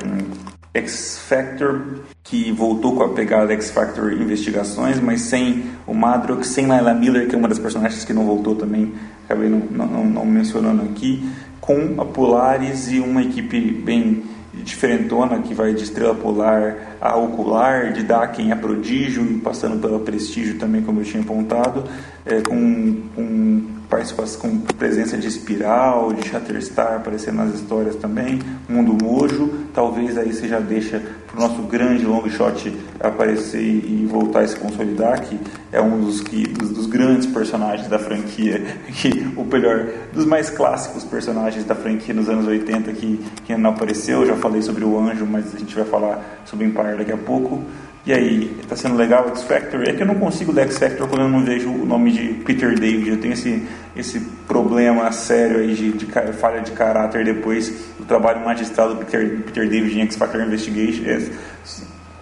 X 0.75 1.19
Factor, 1.29 1.81
que 2.21 2.51
voltou 2.51 2.95
com 2.95 3.03
a 3.03 3.09
pegada 3.09 3.53
X 3.53 3.71
Factor 3.71 4.11
Investigações, 4.11 4.99
mas 4.99 5.21
sem 5.21 5.63
o 5.87 5.93
Madrox, 5.93 6.47
sem 6.49 6.67
Layla 6.67 6.93
Miller, 6.93 7.29
que 7.29 7.35
é 7.35 7.37
uma 7.37 7.47
das 7.47 7.59
personagens 7.59 8.03
que 8.03 8.11
não 8.11 8.25
voltou 8.25 8.55
também, 8.55 8.93
acabei 9.23 9.47
não, 9.47 9.59
não, 9.59 10.05
não 10.05 10.25
mencionando 10.25 10.83
aqui, 10.83 11.27
com 11.61 11.95
a 11.97 12.05
Polaris 12.05 12.91
e 12.91 12.99
uma 12.99 13.21
equipe 13.21 13.71
bem 13.71 14.23
diferentona 14.63 15.39
que 15.39 15.53
vai 15.53 15.73
de 15.73 15.83
Estrela 15.83 16.15
Polar 16.15 16.97
a 17.01 17.15
Ocular, 17.15 17.93
de 17.93 18.03
Daken 18.03 18.51
a 18.51 18.55
Prodígio, 18.55 19.23
e 19.23 19.39
passando 19.39 19.79
pela 19.79 19.99
Prestígio 19.99 20.57
também, 20.57 20.81
como 20.81 21.01
eu 21.01 21.05
tinha 21.05 21.21
apontado, 21.21 21.83
é, 22.25 22.41
com, 22.41 23.01
com 23.15 23.63
participação, 23.89 24.39
com 24.41 24.59
presença 24.59 25.17
de 25.17 25.27
Espiral, 25.27 26.13
de 26.13 26.27
Shatterstar 26.27 26.95
aparecendo 26.95 27.37
nas 27.37 27.53
histórias 27.53 27.95
também, 27.95 28.39
Mundo 28.67 28.97
Mojo, 29.03 29.65
talvez 29.73 30.17
aí 30.17 30.33
você 30.33 30.47
já 30.47 30.59
deixa 30.59 31.01
para 31.27 31.37
o 31.37 31.47
nosso 31.47 31.61
grande 31.63 32.05
long 32.05 32.27
shot 32.29 32.73
aparecer 32.99 33.61
e 33.61 34.07
voltar 34.09 34.41
a 34.41 34.47
se 34.47 34.55
consolidar, 34.55 35.21
que 35.21 35.39
é 35.71 35.81
um 35.81 35.99
dos, 35.99 36.21
que, 36.21 36.47
dos, 36.47 36.69
dos 36.69 36.85
grandes 36.85 37.25
personagens 37.25 37.87
da 37.87 37.99
franquia, 37.99 38.63
que 38.95 39.27
o 39.35 39.43
melhor, 39.43 39.87
dos 40.13 40.25
mais 40.25 40.49
clássicos 40.49 41.03
personagens 41.03 41.65
da 41.65 41.75
franquia 41.75 42.13
nos 42.13 42.29
anos 42.29 42.47
80 42.47 42.91
que, 42.93 43.19
que 43.45 43.55
não 43.57 43.71
apareceu, 43.71 44.21
eu 44.21 44.27
já 44.27 44.35
falei 44.35 44.61
sobre 44.61 44.83
o 44.85 44.97
Anjo, 44.97 45.25
mas 45.25 45.53
a 45.53 45.59
gente 45.59 45.75
vai 45.75 45.85
falar 45.85 46.41
sobre 46.45 46.65
o 46.65 46.69
Empire 46.69 46.97
daqui 46.97 47.11
a 47.11 47.17
pouco. 47.17 47.61
E 48.05 48.13
aí, 48.13 48.55
tá 48.69 48.75
sendo 48.75 48.95
legal 48.95 49.25
o 49.25 49.29
X 49.29 49.43
Factor? 49.43 49.81
É 49.81 49.93
que 49.93 50.03
eu 50.03 50.05
não 50.05 50.15
consigo 50.15 50.51
ler 50.51 50.67
X 50.67 50.77
Factor 50.77 51.07
quando 51.09 51.23
eu 51.23 51.29
não 51.29 51.43
vejo 51.43 51.69
o 51.71 51.85
nome 51.87 52.11
de 52.11 52.33
Peter 52.43 52.77
David. 52.79 53.09
Eu 53.09 53.17
tenho 53.17 53.33
esse, 53.33 53.63
esse 53.95 54.19
problema 54.47 55.11
sério 55.11 55.57
aí 55.59 55.73
de, 55.73 55.91
de 55.93 56.05
ca- 56.05 56.31
falha 56.33 56.61
de 56.61 56.71
caráter 56.71 57.25
depois 57.25 57.69
do 57.97 58.05
trabalho 58.05 58.45
magistral 58.45 58.89
do 58.93 58.97
Peter, 58.97 59.41
Peter 59.45 59.67
David 59.67 59.99
em 59.99 60.03
X 60.03 60.17
Factor 60.17 60.39
Investigation. 60.41 61.03
É, 61.03 61.19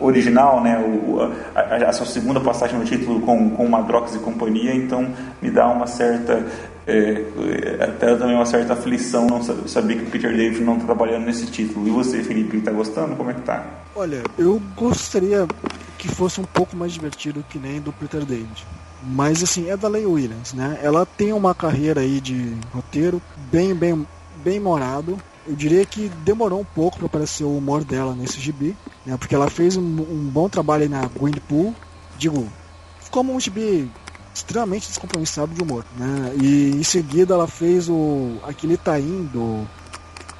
original, 0.05 0.61
né? 0.61 0.77
O, 0.79 1.19
a, 1.55 1.89
a- 1.89 1.93
sua 1.93 2.05
segunda 2.05 2.39
passagem 2.39 2.77
no 2.77 2.85
título 2.85 3.21
com, 3.21 3.49
com 3.51 3.67
Madrox 3.67 4.15
e 4.15 4.19
companhia, 4.19 4.73
então 4.75 5.07
me 5.41 5.49
dá 5.51 5.67
uma 5.67 5.87
certa. 5.87 6.45
é, 6.87 7.23
é, 7.79 7.83
até 7.83 8.15
também 8.15 8.35
uma 8.35 8.45
certa 8.45 8.73
aflição 8.73 9.27
não 9.27 9.41
sa- 9.43 9.55
saber 9.67 9.95
que 9.97 10.03
o 10.03 10.09
Peter 10.11 10.35
David 10.35 10.61
não 10.63 10.73
está 10.73 10.85
trabalhando 10.85 11.25
nesse 11.25 11.45
título. 11.47 11.87
E 11.87 11.91
você, 11.91 12.23
Felipe, 12.23 12.57
está 12.57 12.71
gostando? 12.71 13.15
Como 13.15 13.29
é 13.31 13.33
que 13.33 13.41
tá? 13.41 13.63
Olha, 13.95 14.21
eu 14.37 14.61
gostaria 14.75 15.47
que 15.97 16.07
fosse 16.07 16.41
um 16.41 16.45
pouco 16.45 16.75
mais 16.75 16.91
divertido 16.91 17.43
que 17.49 17.57
nem 17.59 17.79
do 17.79 17.93
Peter 17.93 18.25
David. 18.25 18.65
Mas 19.05 19.43
assim, 19.43 19.69
é 19.69 19.75
da 19.77 19.87
Leigh 19.87 20.05
Williams, 20.07 20.53
né? 20.53 20.79
Ela 20.81 21.05
tem 21.05 21.31
uma 21.33 21.53
carreira 21.53 22.01
aí 22.01 22.19
de 22.21 22.53
roteiro 22.73 23.21
bem, 23.51 23.73
bem, 23.75 24.07
bem 24.43 24.59
morado. 24.59 25.17
Eu 25.47 25.55
diria 25.55 25.85
que 25.85 26.09
demorou 26.23 26.59
um 26.59 26.65
pouco 26.65 26.97
para 26.97 27.05
aparecer 27.07 27.43
o 27.43 27.57
humor 27.57 27.83
dela 27.83 28.15
nesse 28.15 28.39
gibi, 28.39 28.75
né? 29.05 29.17
Porque 29.17 29.35
ela 29.35 29.49
fez 29.49 29.75
um, 29.75 29.81
um 29.81 30.29
bom 30.31 30.47
trabalho 30.47 30.89
na 30.89 31.05
Gwenpool. 31.07 31.75
Digo, 32.17 32.47
ficou 32.99 33.23
um 33.23 33.39
gibi 33.39 33.91
extremamente 34.33 34.87
descompromissado 34.87 35.53
de 35.53 35.61
humor, 35.61 35.85
né? 35.97 36.33
E 36.41 36.71
em 36.71 36.83
seguida 36.83 37.33
ela 37.33 37.47
fez 37.47 37.89
o 37.89 38.37
aquele 38.43 38.77
tain 38.77 39.23
do 39.31 39.67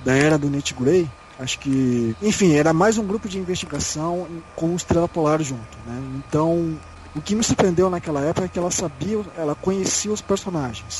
da 0.03 0.13
era 0.13 0.37
do 0.37 0.49
Nate 0.49 0.73
Gray, 0.73 1.09
acho 1.39 1.59
que, 1.59 2.15
enfim, 2.21 2.53
era 2.53 2.73
mais 2.73 2.97
um 2.97 3.05
grupo 3.05 3.29
de 3.29 3.39
investigação 3.39 4.27
com 4.55 4.73
o 4.73 4.75
Estrela 4.75 5.07
Polar 5.07 5.41
junto, 5.41 5.77
né? 5.85 6.01
Então, 6.17 6.77
o 7.15 7.21
que 7.21 7.35
me 7.35 7.43
surpreendeu 7.43 7.89
naquela 7.89 8.21
época 8.21 8.45
é 8.45 8.49
que 8.49 8.59
ela 8.59 8.71
sabia, 8.71 9.21
ela 9.37 9.55
conhecia 9.55 10.11
os 10.11 10.21
personagens. 10.21 10.99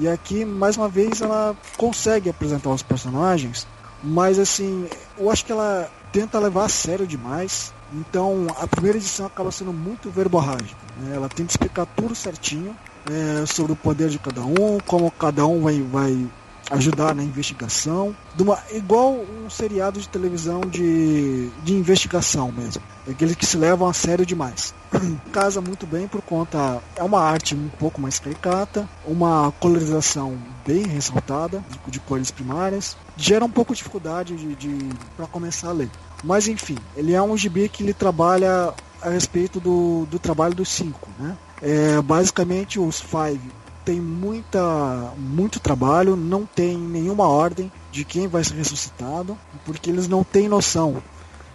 E 0.00 0.08
aqui, 0.08 0.46
mais 0.46 0.78
uma 0.78 0.88
vez, 0.88 1.20
ela 1.20 1.54
consegue 1.76 2.30
apresentar 2.30 2.70
os 2.70 2.82
personagens, 2.82 3.66
mas 4.02 4.38
assim, 4.38 4.88
eu 5.18 5.30
acho 5.30 5.44
que 5.44 5.52
ela 5.52 5.90
tenta 6.10 6.38
levar 6.38 6.64
a 6.64 6.68
sério 6.70 7.06
demais. 7.06 7.70
Então, 7.92 8.46
a 8.58 8.66
primeira 8.66 8.96
edição 8.96 9.26
acaba 9.26 9.52
sendo 9.52 9.74
muito 9.74 10.08
verborrágica. 10.08 10.80
né? 10.96 11.16
Ela 11.16 11.28
tenta 11.28 11.52
explicar 11.52 11.84
tudo 11.84 12.14
certinho 12.14 12.74
é, 13.10 13.44
sobre 13.44 13.72
o 13.72 13.76
poder 13.76 14.08
de 14.08 14.18
cada 14.18 14.40
um, 14.40 14.78
como 14.86 15.10
cada 15.10 15.46
um 15.46 15.60
vai, 15.60 15.82
vai 15.82 16.26
ajudar 16.70 17.14
na 17.14 17.22
investigação. 17.22 18.16
Uma- 18.38 18.58
igual 18.72 19.12
um 19.12 19.50
seriado 19.50 20.00
de 20.00 20.08
televisão 20.08 20.60
de, 20.60 21.48
de 21.64 21.74
investigação 21.74 22.52
mesmo. 22.52 22.82
Aqueles 23.08 23.34
que 23.34 23.44
se 23.44 23.56
levam 23.56 23.88
a 23.88 23.92
sério 23.92 24.24
demais. 24.24 24.72
Casa 25.32 25.60
muito 25.60 25.86
bem 25.86 26.06
por 26.06 26.22
conta. 26.22 26.80
É 26.96 27.02
uma 27.02 27.20
arte 27.20 27.54
um 27.54 27.68
pouco 27.68 28.00
mais 28.00 28.18
caricata, 28.18 28.88
uma 29.04 29.52
colorização 29.58 30.38
bem 30.66 30.86
ressaltada, 30.86 31.62
de, 31.68 31.90
de 31.90 32.00
cores 32.00 32.30
primárias. 32.30 32.96
Gera 33.16 33.44
um 33.44 33.50
pouco 33.50 33.72
de 33.72 33.78
dificuldade 33.78 34.36
de, 34.36 34.54
de 34.54 34.88
para 35.16 35.26
começar 35.26 35.68
a 35.68 35.72
ler. 35.72 35.90
Mas 36.22 36.46
enfim, 36.48 36.76
ele 36.96 37.14
é 37.14 37.22
um 37.22 37.36
gibi 37.36 37.68
que 37.68 37.82
ele 37.82 37.94
trabalha 37.94 38.72
a 39.02 39.08
respeito 39.08 39.58
do, 39.58 40.06
do 40.06 40.18
trabalho 40.18 40.54
dos 40.54 40.68
cinco. 40.68 41.08
Né? 41.18 41.36
É, 41.62 42.00
basicamente 42.02 42.78
os 42.78 43.00
Five 43.00 43.40
tem 43.90 44.00
muita, 44.00 45.12
muito 45.18 45.58
trabalho, 45.58 46.14
não 46.14 46.46
tem 46.46 46.78
nenhuma 46.78 47.26
ordem 47.26 47.72
de 47.90 48.04
quem 48.04 48.28
vai 48.28 48.44
ser 48.44 48.54
ressuscitado, 48.54 49.36
porque 49.64 49.90
eles 49.90 50.06
não 50.06 50.22
têm 50.22 50.48
noção 50.48 51.02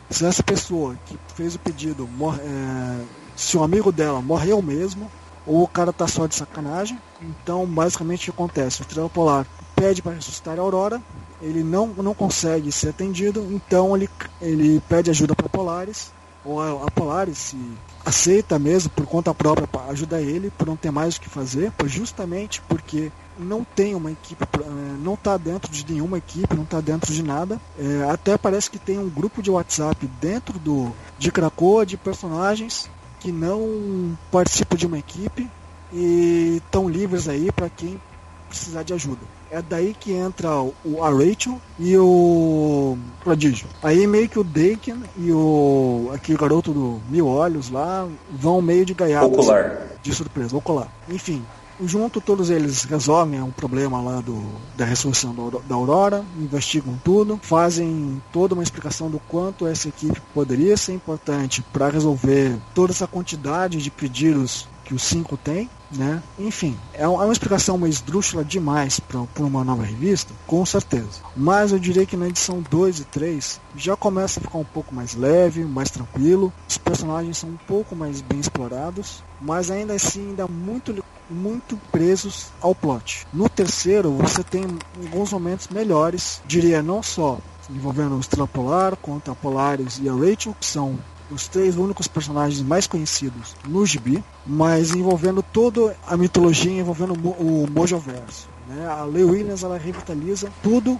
se 0.10 0.26
essa 0.26 0.44
pessoa 0.44 0.98
que 1.06 1.18
fez 1.34 1.56
o 1.56 1.60
pedido, 1.60 2.06
mor- 2.06 2.38
é, 2.38 3.06
se 3.38 3.56
o 3.56 3.64
amigo 3.64 3.90
dela 3.90 4.22
morreu 4.22 4.62
mesmo, 4.62 5.10
ou 5.46 5.64
o 5.64 5.68
cara 5.68 5.94
tá 5.94 6.08
só 6.10 6.28
de 6.28 6.36
sacanagem. 6.36 7.00
Então, 7.22 7.66
basicamente, 7.66 8.24
o 8.24 8.24
que 8.26 8.30
acontece? 8.32 8.82
O 8.82 8.84
Estrela 8.84 9.10
Polar 9.10 9.48
pede 9.74 10.02
para 10.02 10.14
ressuscitar 10.16 10.60
a 10.60 10.62
Aurora, 10.62 11.02
ele 11.42 11.64
não, 11.64 11.88
não 11.88 12.14
consegue 12.14 12.70
ser 12.70 12.90
atendido, 12.90 13.48
então 13.50 13.96
ele, 13.96 14.10
ele 14.42 14.82
pede 14.90 15.10
ajuda 15.10 15.34
para 15.34 15.48
Polaris, 15.48 16.12
ou 16.46 16.62
a, 16.62 16.92
Polaris 16.92 17.38
se 17.38 17.58
aceita 18.06 18.60
mesmo 18.60 18.92
por 18.92 19.06
conta 19.06 19.34
própria 19.34 19.68
para 19.68 19.92
ajudar 19.92 20.22
ele, 20.22 20.52
por 20.52 20.68
não 20.68 20.78
ter 20.78 20.92
mais 20.92 21.16
o 21.16 21.22
que 21.22 21.28
fazer, 21.28 21.74
justamente 21.86 22.62
porque 22.62 23.12
não 23.38 23.64
tem 23.64 23.96
uma 23.96 24.12
equipe, 24.12 24.44
eh, 24.44 24.96
não 25.02 25.16
está 25.16 25.36
dentro 25.38 25.72
de 25.72 25.92
nenhuma 25.92 26.18
equipe, 26.18 26.56
não 26.56 26.64
está 26.64 26.80
dentro 26.80 27.12
de 27.12 27.24
nada. 27.24 27.60
Eh, 27.78 28.08
até 28.10 28.38
parece 28.38 28.70
que 28.70 28.78
tem 28.78 29.00
um 29.00 29.10
grupo 29.10 29.42
de 29.42 29.50
WhatsApp 29.50 30.08
dentro 30.22 30.60
do 30.60 30.92
de 31.18 31.32
Krakoa 31.32 31.86
de 31.86 31.98
personagens 31.98 32.90
que 33.20 33.32
não 33.32 34.16
participam 34.32 34.78
de 34.78 34.86
uma 34.86 35.00
equipe 35.00 35.50
e 35.92 36.62
estão 36.64 36.88
livres 36.88 37.28
aí 37.28 37.52
para 37.52 37.70
quem 37.70 38.00
precisar 38.48 38.84
de 38.84 38.94
ajuda. 38.94 39.22
É 39.56 39.62
daí 39.62 39.96
que 39.98 40.12
entra 40.12 40.50
o, 40.60 41.02
a 41.02 41.10
Rachel 41.10 41.62
e 41.80 41.98
o 41.98 42.98
Prodígio. 43.24 43.68
Aí 43.82 44.06
meio 44.06 44.28
que 44.28 44.38
o 44.38 44.44
Daken 44.44 45.02
e 45.18 45.32
o 45.32 46.12
aquele 46.14 46.38
garoto 46.38 46.74
do 46.74 47.00
Mil 47.10 47.26
Olhos 47.26 47.70
lá 47.70 48.06
vão 48.30 48.62
meio 48.62 48.86
de 48.86 48.94
gaiato. 48.94 49.28
Ocular. 49.28 49.88
De 50.04 50.14
surpresa, 50.14 50.58
ocular. 50.58 50.90
Enfim, 51.10 51.42
junto 51.86 52.20
todos 52.20 52.50
eles 52.50 52.84
resolvem 52.84 53.42
um 53.42 53.50
problema 53.50 54.02
lá 54.02 54.20
do, 54.20 54.44
da 54.76 54.84
ressurreição 54.84 55.34
Auro- 55.38 55.64
da 55.66 55.76
Aurora, 55.76 56.26
investigam 56.38 57.00
tudo, 57.02 57.40
fazem 57.42 58.22
toda 58.34 58.56
uma 58.56 58.64
explicação 58.64 59.10
do 59.10 59.20
quanto 59.20 59.66
essa 59.66 59.88
equipe 59.88 60.22
poderia 60.34 60.76
ser 60.76 60.92
importante 60.92 61.64
para 61.72 61.88
resolver 61.90 62.58
toda 62.74 62.92
essa 62.92 63.08
quantidade 63.08 63.82
de 63.82 63.90
pedidos 63.90 64.68
que 64.86 64.94
o 64.94 65.00
5 65.00 65.36
tem, 65.38 65.70
né? 65.92 66.22
Enfim, 66.38 66.78
é 66.94 67.08
uma 67.08 67.32
explicação 67.32 67.76
uma 67.76 67.90
esdrúxula 67.90 68.46
demais 68.46 69.00
para 69.00 69.20
uma 69.40 69.64
nova 69.64 69.84
revista, 69.84 70.32
com 70.46 70.66
certeza. 70.66 71.22
Mas 71.36 71.72
eu 71.72 71.80
diria 71.80 72.06
que 72.06 72.16
na 72.16 72.28
edição 72.28 72.64
2 72.70 73.00
e 73.00 73.04
3 73.06 73.60
já 73.76 73.98
começa 73.98 74.40
a 74.40 74.44
ficar 74.44 74.60
um 74.60 74.64
pouco 74.64 74.94
mais 74.94 75.16
leve, 75.16 75.66
mais 75.66 75.90
tranquilo. 75.90 76.54
Os 76.70 76.78
personagens 76.78 77.40
são 77.40 77.50
um 77.50 77.58
pouco 77.68 77.96
mais 77.96 78.22
bem 78.22 78.40
explorados, 78.40 79.24
mas 79.42 79.72
ainda 79.72 79.94
assim 79.94 80.30
ainda 80.30 80.48
muito 80.48 81.04
muito 81.28 81.76
presos 81.92 82.52
ao 82.62 82.76
plot. 82.76 83.26
No 83.34 83.50
terceiro, 83.50 84.12
você 84.12 84.44
tem 84.44 84.64
alguns 85.04 85.34
momentos 85.34 85.68
melhores, 85.70 86.40
diria 86.46 86.84
não 86.84 87.02
só 87.02 87.40
envolvendo 87.68 88.16
o 88.16 88.20
Estrela 88.20 88.48
Polar, 88.48 88.96
contra 88.96 89.34
a 89.34 89.36
Polaris 89.36 90.00
e 90.02 90.08
a 90.08 90.14
Rachel, 90.14 90.56
que 90.60 90.66
são 90.66 91.00
os 91.32 91.48
três 91.48 91.78
únicos 91.78 92.08
personagens 92.08 92.62
mais 92.62 92.88
conhecidos 92.88 93.56
no 93.68 93.86
gibi, 93.86 94.24
mas 94.46 94.92
envolvendo 94.92 95.42
toda 95.42 95.96
a 96.08 96.16
mitologia 96.16 96.72
envolvendo 96.72 97.14
o 97.14 97.68
Mojoverso. 97.70 98.50
Né? 98.68 98.88
A 98.88 99.04
Leigh 99.04 99.26
Williams 99.26 99.64
ela 99.64 99.78
revitaliza 99.78 100.52
tudo, 100.62 101.00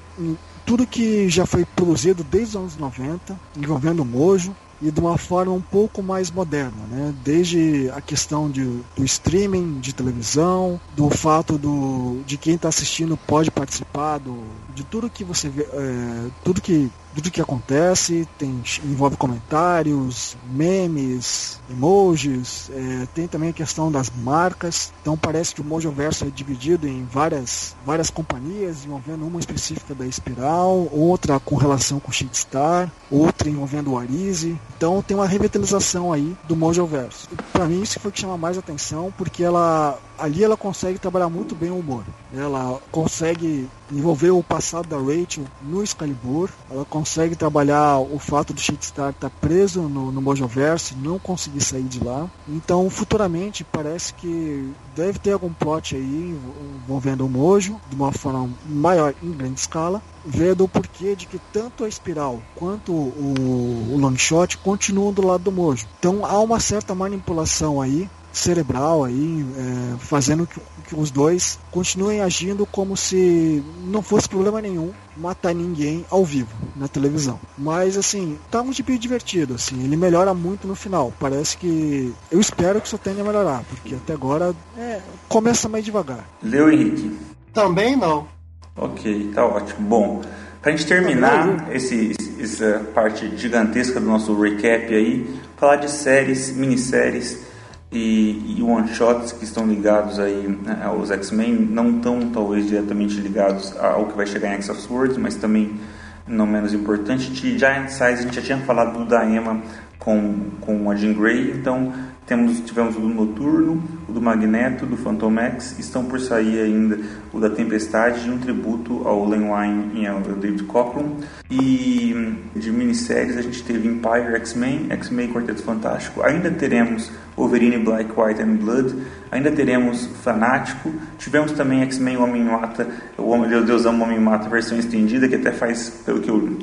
tudo 0.66 0.86
que 0.86 1.30
já 1.30 1.46
foi 1.46 1.66
produzido 1.66 2.24
desde 2.24 2.58
os 2.58 2.62
anos 2.62 2.78
90, 2.78 3.40
envolvendo 3.58 4.02
o 4.02 4.06
Mojo, 4.06 4.56
e 4.82 4.92
de 4.92 5.00
uma 5.00 5.18
forma 5.18 5.54
um 5.54 5.62
pouco 5.62 6.04
mais 6.04 6.30
moderna, 6.30 6.86
né? 6.90 7.14
Desde 7.24 7.90
a 7.92 8.02
questão 8.02 8.50
de, 8.50 8.64
do 8.96 9.06
streaming 9.06 9.80
de 9.80 9.94
televisão, 9.94 10.80
do 10.96 11.10
fato 11.10 11.58
do, 11.58 12.22
de 12.26 12.38
quem 12.38 12.56
está 12.56 12.70
assistindo 12.70 13.16
pode 13.16 13.50
participar 13.50 14.18
do, 14.18 14.44
de 14.74 14.84
tudo 14.84 15.10
que 15.10 15.24
você 15.24 15.48
vê, 15.48 15.64
é, 15.64 16.28
tudo 16.44 16.62
que 16.62 16.92
tudo 17.16 17.32
que 17.32 17.42
acontece, 17.42 18.28
tem, 18.38 18.62
envolve 18.84 19.16
comentários, 19.16 20.36
memes, 20.52 21.62
emojis, 21.70 22.70
é, 22.74 23.08
tem 23.14 23.26
também 23.26 23.50
a 23.50 23.54
questão 23.54 23.90
das 23.90 24.10
marcas. 24.10 24.92
Então 25.02 25.18
parece 25.18 25.56
que 25.56 25.62
o 25.62 25.64
Mojoverso 25.64 26.26
é 26.26 26.30
dividido 26.30 26.88
em 26.88 27.06
várias, 27.06 27.76
várias 27.86 28.10
companhias, 28.10 28.86
envolvendo 28.86 29.26
uma 29.26 29.40
específica 29.40 29.96
da 29.96 30.06
Espiral, 30.06 30.90
outra 30.92 31.40
com 31.40 31.56
relação 31.56 32.00
com 32.00 32.12
o 32.12 32.14
Shitstar, 32.14 32.92
outra 33.10 33.50
envolvendo 33.50 33.94
o 33.94 33.98
Arize. 33.98 34.60
Então 34.76 35.02
tem 35.02 35.16
uma 35.16 35.28
revitalização 35.28 36.12
aí 36.12 36.36
do 36.48 36.56
Mojoverso. 36.56 37.30
Para 37.54 37.66
mim 37.66 37.82
isso 37.82 38.00
foi 38.00 38.10
o 38.10 38.12
que 38.12 38.20
chama 38.20 38.38
mais 38.38 38.58
atenção, 38.58 39.14
porque 39.18 39.42
ela 39.42 39.98
ali 40.18 40.44
ela 40.44 40.58
consegue 40.58 41.00
trabalhar 41.00 41.30
muito 41.30 41.56
bem 41.56 41.70
o 41.70 41.80
humor. 41.80 42.04
Ela 42.34 42.80
consegue 42.92 43.68
envolver 43.92 44.32
o 44.32 44.44
passado 44.44 44.88
da 44.88 44.98
Rachel 44.98 45.46
no 45.62 45.84
Excalibur, 45.84 46.50
ela 46.70 46.86
consegue 46.86 47.36
trabalhar 47.36 48.00
o 48.00 48.18
fato 48.18 48.54
do 48.54 48.60
Shitstar 48.60 49.12
estar 49.12 49.30
tá 49.30 49.36
preso 49.40 49.84
no, 49.84 50.12
no 50.12 50.22
Mojoverse, 50.22 50.96
não 50.96 51.20
conseguir 51.20 51.62
sair 51.62 51.84
de 51.84 52.04
lá. 52.04 52.30
Então, 52.48 52.90
futuramente, 52.90 53.64
parece 53.64 54.14
que 54.14 54.72
deve 54.96 55.20
ter 55.20 55.32
algum 55.32 55.54
plot 55.54 55.96
aí 55.96 56.38
envolvendo 56.84 57.26
o 57.26 57.30
Mojo, 57.30 57.80
de 57.90 57.96
uma 57.96 58.12
forma 58.12 58.50
maior, 58.68 59.14
em 59.22 59.32
grande 59.32 59.60
escala, 59.60 60.02
vendo 60.26 60.64
o 60.64 60.68
porquê 60.68 61.16
de 61.16 61.28
que 61.28 61.40
tanto 61.54 61.84
a 61.84 61.88
Espiral 61.88 62.42
quanto 62.56 62.92
o, 62.92 63.94
o 63.94 63.98
Longshot 63.98 64.58
continuam 64.58 65.14
do 65.14 65.26
lado 65.26 65.44
do 65.44 65.52
Mojo. 65.52 65.88
Então, 66.00 66.26
há 66.26 66.40
uma 66.40 66.60
certa 66.60 66.96
manipulação 66.96 67.82
aí 67.82 68.10
cerebral 68.36 69.06
aí, 69.06 69.46
é, 69.58 69.98
fazendo 70.00 70.46
que, 70.46 70.60
que, 70.88 70.96
os 70.96 71.10
dois 71.10 71.58
continuem 71.72 72.22
agindo 72.22 72.66
como 72.66 72.98
se 72.98 73.64
não 73.86 74.02
fosse 74.02 74.28
problema 74.28 74.62
nenhum 74.62 74.92
matar 75.16 75.56
ninguém 75.56 76.06
ao 76.10 76.26
vivo 76.26 76.54
na 76.76 76.88
televisão. 76.88 77.40
Mas 77.58 77.98
assim, 77.98 78.38
tá 78.52 78.62
um 78.62 78.72
tipo 78.72 78.98
divertido, 78.98 79.54
assim, 79.54 79.84
ele 79.84 79.96
melhora 79.96 80.34
muito 80.34 80.68
no 80.68 80.76
final. 80.76 81.14
Parece 81.18 81.56
que 81.58 82.14
eu 82.30 82.40
espero 82.40 82.82
que 82.82 82.88
isso 82.88 82.98
tenha 82.98 83.22
a 83.22 83.26
melhorar, 83.26 83.64
porque 83.70 83.96
até 83.96 84.14
agora 84.14 84.54
é, 84.78 85.00
começa 85.30 85.70
mais 85.70 85.86
devagar. 85.86 86.28
Leu 86.44 86.70
Henrique. 86.70 87.18
Também 87.54 87.96
não. 87.96 88.28
Ok, 88.76 89.32
tá 89.34 89.46
ótimo. 89.46 89.88
Bom, 89.88 90.22
pra 90.62 90.72
gente 90.72 90.86
terminar 90.86 91.74
esse, 91.74 92.14
essa 92.38 92.86
parte 92.94 93.38
gigantesca 93.38 94.02
do 94.02 94.06
nosso 94.06 94.38
recap 94.38 94.94
aí, 94.94 95.40
falar 95.56 95.78
de 95.78 95.90
séries, 95.90 96.52
minisséries 96.52 97.55
e, 97.92 98.56
e 98.58 98.64
one-shots 98.64 99.32
que 99.32 99.44
estão 99.44 99.68
ligados 99.68 100.20
aí 100.20 100.48
né, 100.48 100.82
aos 100.84 101.12
X-Men, 101.12 101.54
não 101.54 102.00
tão 102.00 102.30
talvez 102.32 102.68
diretamente 102.68 103.20
ligados 103.20 103.76
ao 103.78 104.08
que 104.08 104.18
vai 104.18 104.26
chegar 104.26 104.50
em 104.50 104.56
X 104.56 104.70
of 104.70 104.82
Swords, 104.82 105.18
mas 105.18 105.36
também 105.36 105.80
não 106.28 106.48
menos 106.48 106.74
importante, 106.74 107.32
de 107.32 107.58
Giant 107.58 107.90
Size, 107.90 108.04
a 108.04 108.16
gente 108.16 108.36
já 108.36 108.42
tinha 108.42 108.58
falado 108.60 108.98
do 108.98 109.06
Daema 109.06 109.62
com, 110.00 110.52
com 110.60 110.90
a 110.90 110.96
Jean 110.96 111.14
Grey, 111.14 111.52
então 111.52 111.94
temos, 112.26 112.60
tivemos 112.62 112.96
o 112.96 113.00
do 113.00 113.08
Noturno, 113.08 113.84
o 114.10 114.12
do 114.12 114.22
Magneto, 114.22 114.86
do 114.86 114.98
Phantom 114.98 115.38
X, 115.40 115.78
estão 115.78 116.06
por 116.06 116.20
sair 116.20 116.60
ainda 116.60 117.00
o 117.32 117.40
da 117.40 117.50
Tempestade 117.50 118.28
e 118.28 118.32
um 118.32 118.38
tributo 118.38 119.08
ao 119.08 119.28
Len 119.28 119.50
Wein 119.50 119.92
e 119.96 120.08
ao 120.08 120.20
David 120.22 120.64
Cockrum. 120.64 121.18
E 121.50 122.36
de 122.56 122.72
minisséries 122.72 123.38
a 123.38 123.42
gente 123.42 123.64
teve 123.64 123.88
Empire 123.88 124.36
X-Men, 124.38 124.88
X-Men 124.90 125.32
Quarteto 125.32 125.62
Fantástico, 125.62 126.24
ainda 126.24 126.50
teremos 126.50 127.12
Wolverine 127.38 127.78
Black, 127.78 128.10
White 128.18 128.42
and 128.42 128.56
Blood, 128.56 128.96
ainda 129.32 129.52
teremos 129.52 130.08
Fanático, 130.24 130.92
tivemos 131.18 131.52
também 131.52 131.82
X-Men 131.84 132.18
Homem-Mata, 132.18 132.88
o 133.18 133.30
Homem, 133.30 133.50
Deus 133.50 133.86
Ama 133.86 134.06
Homem-Mata 134.06 134.50
versão 134.50 134.78
estendida, 134.80 135.28
que 135.28 135.36
até 135.36 135.52
faz, 135.52 135.90
pelo 136.06 136.22
que 136.22 136.30
eu 136.30 136.58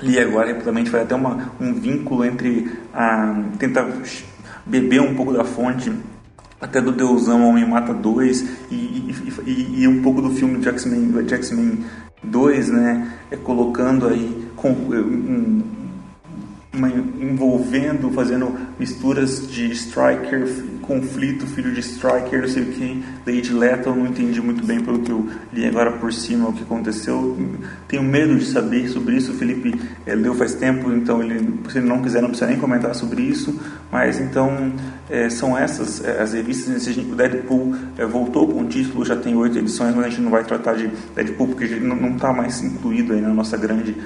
li 0.00 0.18
agora, 0.18 0.52
rapidamente, 0.52 0.90
faz 0.90 1.04
até 1.04 1.14
uma, 1.14 1.52
um 1.60 1.72
vínculo 1.72 2.24
entre 2.24 2.70
a... 2.92 3.42
tenta 3.58 3.86
beber 4.64 5.00
um 5.00 5.14
pouco 5.14 5.32
da 5.32 5.44
fonte 5.44 5.92
até 6.60 6.80
do 6.80 6.92
Deusão 6.92 7.48
Homem 7.48 7.68
Mata 7.68 7.92
2 7.92 8.40
e, 8.70 8.74
e, 8.74 9.14
e, 9.46 9.82
e, 9.82 9.88
um 9.88 10.00
pouco 10.00 10.22
do 10.22 10.30
filme 10.30 10.58
de 10.58 10.68
X-Men 10.68 11.12
X-Men 11.28 11.84
2, 12.22 12.68
né, 12.68 13.12
é 13.32 13.36
colocando 13.36 14.06
aí 14.06 14.48
com, 14.54 14.70
um, 14.70 15.62
uma, 16.72 16.88
envolvendo, 16.88 18.10
fazendo 18.12 18.56
misturas 18.78 19.50
de 19.50 19.72
Striker, 19.72 20.46
conflito, 20.82 21.46
filho 21.46 21.72
de 21.72 21.80
Striker, 21.80 22.42
não 22.42 22.48
sei 22.48 22.62
o 22.64 22.66
que, 22.66 23.04
Lady 23.26 23.52
Lethal, 23.52 23.94
não 23.94 24.06
entendi 24.06 24.40
muito 24.40 24.64
bem 24.64 24.80
pelo 24.80 24.98
que 24.98 25.10
eu 25.10 25.26
li 25.52 25.64
agora 25.64 25.92
por 25.92 26.12
cima 26.12 26.48
o 26.48 26.52
que 26.52 26.62
aconteceu. 26.62 27.36
Tenho 27.88 28.02
medo 28.02 28.36
de 28.36 28.44
saber 28.44 28.88
sobre 28.88 29.16
isso, 29.16 29.32
o 29.32 29.34
Felipe 29.34 29.80
é, 30.04 30.14
leu 30.14 30.34
faz 30.34 30.54
tempo, 30.54 30.92
então 30.92 31.22
ele, 31.22 31.60
se 31.70 31.78
ele 31.78 31.86
não 31.86 32.02
quiser, 32.02 32.20
não 32.20 32.28
precisa 32.28 32.50
nem 32.50 32.58
comentar 32.58 32.94
sobre 32.94 33.22
isso, 33.22 33.58
mas 33.90 34.20
então 34.20 34.72
é, 35.08 35.30
são 35.30 35.56
essas 35.56 36.04
é, 36.04 36.20
as 36.20 36.32
revistas. 36.32 36.86
O 36.86 37.14
Deadpool 37.14 37.74
voltou 38.10 38.48
com 38.48 38.62
o 38.62 38.66
título, 38.66 39.04
já 39.04 39.16
tem 39.16 39.34
oito 39.36 39.58
edições, 39.58 39.94
mas 39.94 40.06
a 40.06 40.08
gente 40.08 40.20
não 40.20 40.30
vai 40.30 40.44
tratar 40.44 40.74
de 40.74 40.90
Deadpool 41.14 41.48
porque 41.48 41.66
não 41.76 42.14
está 42.14 42.32
mais 42.32 42.62
incluído 42.62 43.12
aí 43.12 43.20
na 43.20 43.28
nossa 43.28 43.56
grande 43.56 43.96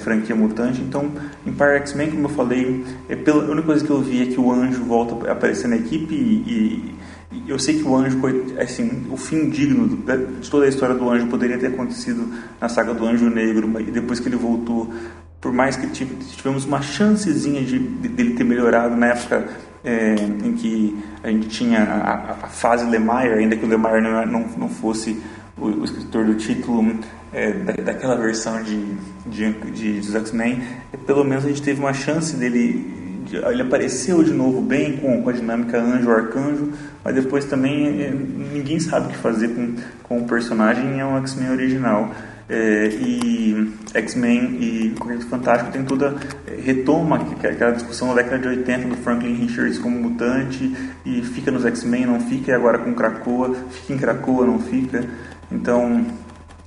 franquia 0.00 0.34
mutante. 0.34 0.80
Então, 0.80 1.10
Empire 1.46 1.76
X-Men, 1.78 2.10
como 2.12 2.24
eu 2.24 2.30
falei, 2.30 2.84
é 3.08 3.16
pela, 3.16 3.44
a 3.44 3.50
única 3.50 3.66
coisa 3.66 3.84
que 3.84 3.90
eu 3.90 4.00
vi 4.00 4.22
é 4.22 4.26
que 4.26 4.40
o 4.40 4.50
Anjo 4.52 4.84
volta 4.84 5.28
a 5.28 5.32
aparecer 5.32 5.68
na 5.68 5.76
equipe 5.76 6.21
e, 6.22 6.94
e 7.32 7.50
eu 7.50 7.58
sei 7.58 7.78
que 7.78 7.84
o 7.84 7.96
Anjo, 7.96 8.20
assim, 8.58 9.06
o 9.10 9.16
fim 9.16 9.48
digno 9.48 9.88
de 9.88 10.50
toda 10.50 10.66
a 10.66 10.68
história 10.68 10.94
do 10.94 11.08
Anjo 11.08 11.26
poderia 11.28 11.58
ter 11.58 11.68
acontecido 11.68 12.28
na 12.60 12.68
saga 12.68 12.92
do 12.92 13.06
Anjo 13.06 13.28
Negro, 13.30 13.66
mas 13.66 13.86
depois 13.86 14.20
que 14.20 14.28
ele 14.28 14.36
voltou, 14.36 14.92
por 15.40 15.52
mais 15.52 15.76
que 15.76 15.86
tivemos 15.88 16.64
uma 16.64 16.82
chancezinha 16.82 17.62
de 17.62 17.78
dele 17.78 18.34
ter 18.34 18.44
melhorado 18.44 18.94
na 18.96 19.06
época 19.08 19.48
é, 19.84 20.14
em 20.14 20.52
que 20.54 20.96
a 21.22 21.28
gente 21.28 21.48
tinha 21.48 21.80
a, 21.80 22.32
a 22.44 22.48
fase 22.48 22.84
Lemire, 22.84 23.34
ainda 23.34 23.56
que 23.56 23.64
o 23.64 23.68
Lemire 23.68 24.00
não, 24.00 24.26
não, 24.26 24.48
não 24.56 24.68
fosse 24.68 25.20
o, 25.58 25.66
o, 25.66 25.84
escritor 25.84 26.24
do 26.24 26.34
título 26.34 26.94
é, 27.32 27.52
da, 27.52 27.72
daquela 27.72 28.16
versão 28.16 28.62
de, 28.62 28.94
de, 29.26 29.52
de, 29.52 30.00
de 30.00 30.16
X-Men, 30.16 30.62
pelo 31.06 31.24
menos 31.24 31.44
a 31.44 31.48
gente 31.48 31.62
teve 31.62 31.80
uma 31.80 31.92
chance 31.92 32.36
dele 32.36 33.01
ele 33.36 33.62
apareceu 33.62 34.22
de 34.22 34.32
novo 34.32 34.60
bem 34.60 34.96
com, 34.96 35.22
com 35.22 35.30
a 35.30 35.32
dinâmica 35.32 35.80
anjo-arcanjo, 35.80 36.72
mas 37.04 37.14
depois 37.14 37.44
também 37.44 38.02
é, 38.02 38.10
ninguém 38.10 38.78
sabe 38.78 39.06
o 39.06 39.10
que 39.10 39.16
fazer 39.16 39.48
com, 39.48 39.74
com 40.02 40.18
o 40.18 40.24
personagem, 40.24 41.00
é 41.00 41.04
um 41.04 41.16
X-Men 41.18 41.50
original. 41.50 42.10
É, 42.48 42.88
e 42.88 43.72
X-Men 43.94 44.58
e 44.60 44.94
Correio 44.98 45.20
Fantástico 45.22 45.70
tem 45.70 45.84
toda 45.84 46.16
é, 46.46 46.60
retoma 46.60 47.16
aquela 47.16 47.70
discussão 47.70 48.08
da 48.08 48.14
década 48.14 48.40
de 48.40 48.48
80 48.48 48.88
do 48.88 48.96
Franklin 48.96 49.34
Richards 49.34 49.78
como 49.78 49.96
mutante 49.98 50.74
e 51.06 51.22
fica 51.22 51.50
nos 51.50 51.64
X-Men, 51.64 52.06
não 52.06 52.20
fica, 52.20 52.50
e 52.50 52.54
agora 52.54 52.78
com 52.78 52.92
Krakoa, 52.92 53.54
fica 53.70 53.94
em 53.94 53.96
Krakoa, 53.96 54.46
não 54.46 54.58
fica. 54.58 55.04
Então, 55.50 56.04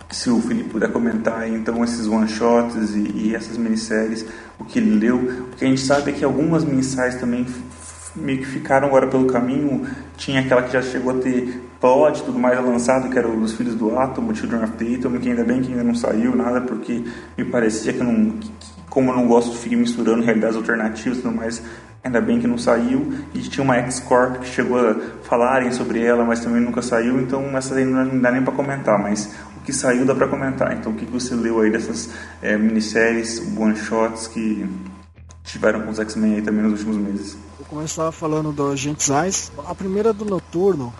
se 0.09 0.29
o 0.29 0.39
Felipe 0.39 0.69
puder 0.69 0.91
comentar 0.91 1.47
então 1.49 1.83
esses 1.83 2.07
one 2.07 2.27
shots 2.27 2.95
e, 2.95 3.11
e, 3.15 3.35
essas 3.35 3.57
minisséries, 3.57 4.25
o 4.59 4.65
que 4.65 4.79
ele 4.79 4.99
leu. 4.99 5.17
O 5.17 5.55
que 5.55 5.65
a 5.65 5.67
gente 5.67 5.81
sabe 5.81 6.11
é 6.11 6.13
que 6.13 6.23
algumas 6.23 6.63
minisséries 6.63 7.15
também 7.15 7.45
meio 8.15 8.39
que 8.39 8.45
ficaram 8.45 8.87
agora 8.87 9.07
pelo 9.07 9.25
caminho. 9.25 9.85
Tinha 10.17 10.41
aquela 10.41 10.63
que 10.63 10.71
já 10.71 10.81
chegou 10.81 11.17
a 11.17 11.21
ter 11.21 11.61
plot 11.79 12.23
tudo 12.23 12.39
mais 12.39 12.57
lançado, 12.63 13.09
que 13.09 13.17
era 13.17 13.27
o 13.27 13.39
dos 13.39 13.53
Filhos 13.53 13.75
do 13.75 13.97
Átomo, 13.97 14.35
Children 14.35 14.63
of 14.63 14.73
the 14.73 14.95
Atom, 14.95 15.19
que 15.19 15.29
ainda 15.29 15.43
bem 15.43 15.61
que 15.61 15.71
ainda 15.71 15.83
não 15.83 15.95
saiu 15.95 16.35
nada, 16.35 16.61
porque 16.61 17.03
me 17.37 17.45
parecia 17.45 17.93
que 17.93 18.01
não, 18.01 18.33
como 18.89 19.11
eu 19.11 19.15
não 19.15 19.27
gosto 19.27 19.51
de 19.51 19.57
ficar 19.57 19.75
misturando 19.75 20.23
realidades 20.23 20.55
alternativas 20.55 21.19
e 21.19 21.21
tudo 21.21 21.35
mais, 21.35 21.61
ainda 22.03 22.21
bem 22.21 22.39
que 22.39 22.47
não 22.47 22.57
saiu. 22.57 23.13
E 23.33 23.39
tinha 23.39 23.63
uma 23.63 23.75
X-Corp 23.75 24.39
que 24.39 24.47
chegou 24.47 24.79
a 24.79 24.95
falarem 25.23 25.71
sobre 25.71 26.01
ela, 26.01 26.23
mas 26.23 26.39
também 26.39 26.61
nunca 26.61 26.81
saiu, 26.81 27.19
então 27.19 27.55
essa 27.57 27.75
aí 27.75 27.83
não 27.83 28.19
dá 28.19 28.31
nem 28.31 28.41
para 28.41 28.53
comentar, 28.53 28.97
mas 28.97 29.35
que 29.65 29.73
saiu 29.73 30.05
dá 30.05 30.13
para 30.13 30.27
comentar. 30.27 30.73
Então 30.77 30.91
o 30.91 30.95
que 30.95 31.05
você 31.05 31.35
leu 31.35 31.59
aí 31.59 31.71
dessas 31.71 32.09
é, 32.41 32.57
minisséries, 32.57 33.39
one-shots 33.57 34.27
que 34.27 34.67
tiveram 35.43 35.81
com 35.81 35.91
os 35.91 35.99
X-Men 35.99 36.35
aí 36.35 36.41
também 36.41 36.63
nos 36.63 36.79
últimos 36.83 36.97
meses? 36.97 37.37
Eu 37.59 37.65
começava 37.65 38.11
falando 38.11 38.51
do 38.51 38.67
Agentes 38.67 39.09
Eyes. 39.09 39.51
A 39.65 39.73
primeira 39.73 40.13
do 40.13 40.25
Noturno, 40.25 40.93